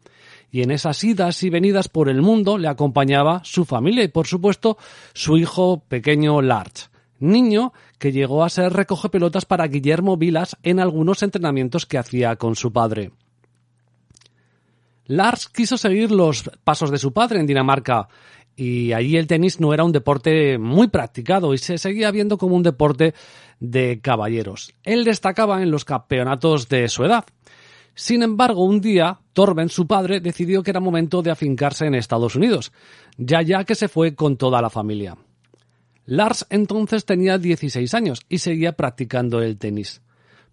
Y 0.52 0.62
en 0.62 0.72
esas 0.72 1.04
idas 1.04 1.44
y 1.44 1.50
venidas 1.50 1.90
por 1.90 2.08
el 2.08 2.22
mundo 2.22 2.58
le 2.58 2.68
acompañaba 2.68 3.42
su 3.44 3.66
familia 3.66 4.04
y, 4.04 4.08
por 4.08 4.28
supuesto, 4.28 4.78
su 5.14 5.38
hijo 5.38 5.84
pequeño 5.88 6.42
Larch, 6.42 6.90
niño 7.20 7.74
que 8.00 8.12
llegó 8.12 8.44
a 8.44 8.50
ser 8.50 8.74
recoge 8.74 9.10
pelotas 9.10 9.46
para 9.46 9.68
Guillermo 9.68 10.18
Vilas 10.18 10.58
en 10.64 10.80
algunos 10.80 11.24
entrenamientos 11.24 11.86
que 11.86 11.98
hacía 11.98 12.36
con 12.36 12.56
su 12.56 12.72
padre. 12.72 13.12
Lars 15.08 15.48
quiso 15.48 15.78
seguir 15.78 16.12
los 16.12 16.50
pasos 16.64 16.90
de 16.92 16.98
su 16.98 17.14
padre 17.14 17.40
en 17.40 17.46
Dinamarca 17.46 18.08
y 18.56 18.94
allí 18.94 19.18
el 19.18 19.28
tenis 19.28 19.60
no 19.60 19.74
era 19.74 19.84
un 19.84 19.92
deporte 19.92 20.58
muy 20.58 20.88
practicado 20.88 21.54
y 21.54 21.58
se 21.58 21.78
seguía 21.78 22.12
viendo 22.12 22.38
como 22.38 22.56
un 22.56 22.64
deporte 22.64 23.14
de 23.60 24.00
caballeros. 24.02 24.74
Él 24.84 25.04
destacaba 25.04 25.62
en 25.62 25.72
los 25.72 25.86
campeonatos 25.86 26.70
de 26.70 26.88
su 26.88 27.04
edad. 27.04 27.26
Sin 27.94 28.24
embargo, 28.24 28.64
un 28.64 28.82
día, 28.82 29.20
Torben, 29.34 29.70
su 29.70 29.88
padre, 29.88 30.20
decidió 30.20 30.64
que 30.64 30.72
era 30.72 30.80
momento 30.80 31.22
de 31.22 31.32
afincarse 31.32 31.86
en 31.86 31.96
Estados 31.96 32.36
Unidos, 32.36 32.74
ya 33.18 33.42
ya 33.42 33.64
que 33.64 33.76
se 33.76 33.88
fue 33.88 34.16
con 34.16 34.36
toda 34.36 34.62
la 34.62 34.70
familia. 34.70 35.16
Lars 36.06 36.46
entonces 36.50 37.06
tenía 37.06 37.38
16 37.38 37.94
años 37.94 38.22
y 38.30 38.40
seguía 38.40 38.74
practicando 38.74 39.42
el 39.42 39.58
tenis. 39.58 40.02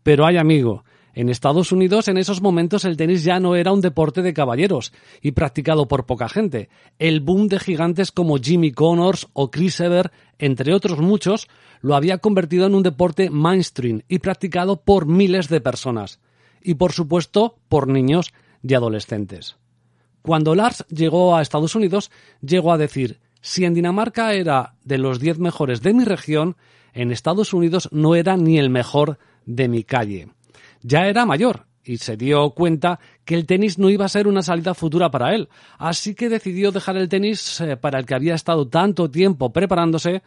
Pero 0.03 0.27
hay 0.27 0.37
amigo, 0.37 0.85
en 1.15 1.29
Estados 1.29 1.73
Unidos 1.73 2.09
en 2.09 2.17
esos 2.17 2.41
momentos 2.41 2.87
el 2.87 2.97
tenis 2.97 3.23
ya 3.23 3.39
no 3.39 3.55
era 3.55 3.73
un 3.73 3.83
deporte 3.83 4.23
de 4.23 4.33
caballeros 4.33 4.95
y 5.21 5.33
practicado 5.33 5.87
por 5.87 6.07
poca 6.07 6.29
gente. 6.29 6.71
El 6.99 7.21
boom 7.21 7.49
de 7.49 7.61
gigantes 7.61 8.13
como 8.13 8.39
Jimmy 8.39 8.73
Connors 8.73 9.29
o 9.35 9.51
Chris 9.51 9.81
Ever, 9.81 10.11
entre 10.39 10.75
otros 10.75 10.99
muchos, 11.01 11.49
lo 11.83 11.97
había 11.97 12.19
convertido 12.19 12.67
en 12.67 12.75
un 12.75 12.83
deporte 12.83 13.29
mainstream 13.29 14.03
y 14.09 14.21
practicado 14.21 14.81
por 14.81 15.07
miles 15.07 15.49
de 15.49 15.61
personas. 15.61 16.19
Y 16.63 16.75
por 16.75 16.93
supuesto 16.93 17.57
por 17.69 17.89
niños 17.89 18.33
y 18.63 18.73
adolescentes. 18.73 19.57
Cuando 20.23 20.55
Lars 20.55 20.87
llegó 20.89 21.37
a 21.37 21.43
Estados 21.43 21.75
Unidos, 21.75 22.11
llegó 22.41 22.73
a 22.73 22.79
decir, 22.79 23.21
si 23.43 23.67
en 23.67 23.75
Dinamarca 23.75 24.33
era 24.33 24.77
de 24.85 24.97
los 24.97 25.21
diez 25.21 25.39
mejores 25.39 25.83
de 25.83 25.93
mi 25.93 26.05
región, 26.05 26.57
en 26.95 27.11
Estados 27.11 27.53
Unidos 27.53 27.89
no 27.93 28.15
era 28.15 28.37
ni 28.37 28.59
el 28.59 28.71
mejor 28.71 29.19
de 29.45 29.69
mi 29.69 29.83
calle. 29.83 30.29
Ya 30.83 31.07
era 31.07 31.27
mayor 31.27 31.67
y 31.85 31.99
se 31.99 32.17
dio 32.17 32.51
cuenta 32.51 33.01
que 33.25 33.35
el 33.35 33.45
tenis 33.45 33.79
no 33.79 33.91
iba 33.91 34.05
a 34.05 34.09
ser 34.09 34.29
una 34.29 34.43
salida 34.43 34.75
futura 34.75 35.11
para 35.11 35.35
él, 35.35 35.49
así 35.77 36.15
que 36.15 36.29
decidió 36.29 36.71
dejar 36.71 36.97
el 36.97 37.09
tenis 37.09 37.61
eh, 37.61 37.77
para 37.77 37.99
el 37.99 38.07
que 38.07 38.15
había 38.15 38.37
estado 38.37 38.69
tanto 38.69 39.11
tiempo 39.11 39.53
preparándose 39.53 40.23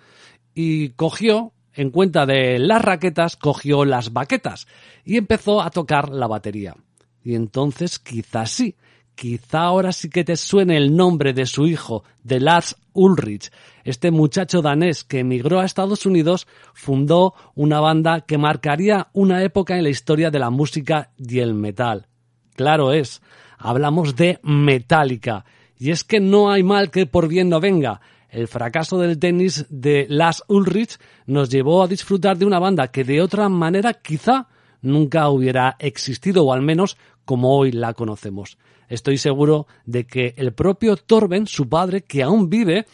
y 0.53 0.89
cogió, 0.89 1.53
en 1.73 1.91
cuenta 1.91 2.25
de 2.25 2.59
las 2.59 2.81
raquetas, 2.81 3.37
cogió 3.37 3.85
las 3.85 4.11
baquetas 4.11 4.67
y 5.05 5.17
empezó 5.17 5.61
a 5.61 5.69
tocar 5.69 6.09
la 6.09 6.27
batería. 6.27 6.75
Y 7.23 7.35
entonces 7.35 7.99
quizás 7.99 8.51
sí, 8.51 8.75
quizá 9.15 9.61
ahora 9.61 9.91
sí 9.91 10.09
que 10.09 10.23
te 10.23 10.35
suene 10.35 10.77
el 10.77 10.95
nombre 10.95 11.33
de 11.33 11.45
su 11.45 11.65
hijo, 11.65 12.03
de 12.23 12.39
Lars 12.39 12.75
Ulrich. 12.93 13.51
Este 13.83 14.11
muchacho 14.11 14.61
danés 14.61 15.03
que 15.03 15.19
emigró 15.19 15.59
a 15.59 15.65
Estados 15.65 16.05
Unidos 16.05 16.47
fundó 16.73 17.33
una 17.55 17.79
banda 17.79 18.21
que 18.21 18.37
marcaría 18.37 19.07
una 19.13 19.43
época 19.43 19.77
en 19.77 19.83
la 19.83 19.89
historia 19.89 20.29
de 20.29 20.39
la 20.39 20.49
música 20.49 21.11
y 21.17 21.39
el 21.39 21.53
metal. 21.53 22.07
Claro 22.55 22.93
es, 22.93 23.21
hablamos 23.57 24.15
de 24.15 24.39
Metallica. 24.43 25.45
Y 25.77 25.91
es 25.91 26.03
que 26.03 26.19
no 26.19 26.51
hay 26.51 26.63
mal 26.63 26.89
que 26.89 27.05
por 27.05 27.27
bien 27.27 27.49
no 27.49 27.59
venga. 27.59 28.01
El 28.29 28.47
fracaso 28.47 28.97
del 28.97 29.19
tenis 29.19 29.65
de 29.69 30.07
Lars 30.09 30.43
Ulrich 30.47 30.97
nos 31.25 31.49
llevó 31.49 31.83
a 31.83 31.87
disfrutar 31.87 32.37
de 32.37 32.45
una 32.45 32.59
banda 32.59 32.89
que 32.89 33.03
de 33.03 33.21
otra 33.21 33.49
manera 33.49 33.93
quizá 33.93 34.47
nunca 34.81 35.29
hubiera 35.29 35.75
existido, 35.79 36.45
o 36.45 36.53
al 36.53 36.61
menos 36.61 36.97
como 37.25 37.57
hoy 37.57 37.71
la 37.71 37.93
conocemos. 37.93 38.57
Estoy 38.89 39.17
seguro 39.17 39.67
de 39.85 40.05
que 40.05 40.33
el 40.37 40.53
propio 40.53 40.97
Torben, 40.97 41.47
su 41.47 41.67
padre, 41.69 42.01
que 42.01 42.23
aún 42.23 42.49
vive, 42.49 42.85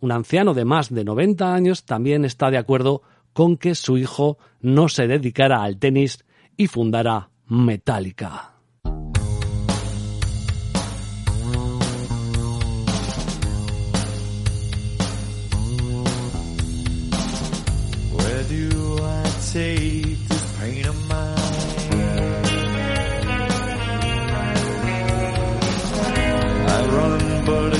un 0.00 0.12
anciano 0.12 0.54
de 0.54 0.64
más 0.64 0.92
de 0.92 1.04
90 1.04 1.54
años, 1.54 1.84
también 1.84 2.24
está 2.24 2.50
de 2.50 2.58
acuerdo 2.58 3.02
con 3.32 3.56
que 3.56 3.74
su 3.74 3.98
hijo 3.98 4.38
no 4.60 4.88
se 4.88 5.06
dedicara 5.06 5.62
al 5.62 5.78
tenis 5.78 6.24
y 6.56 6.66
fundara 6.68 7.30
Metallica. 7.46 8.54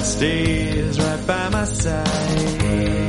Stays 0.05 1.01
right 1.01 1.27
by 1.27 1.49
my 1.49 1.65
side. 1.65 3.04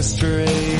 orchestrate 0.00 0.79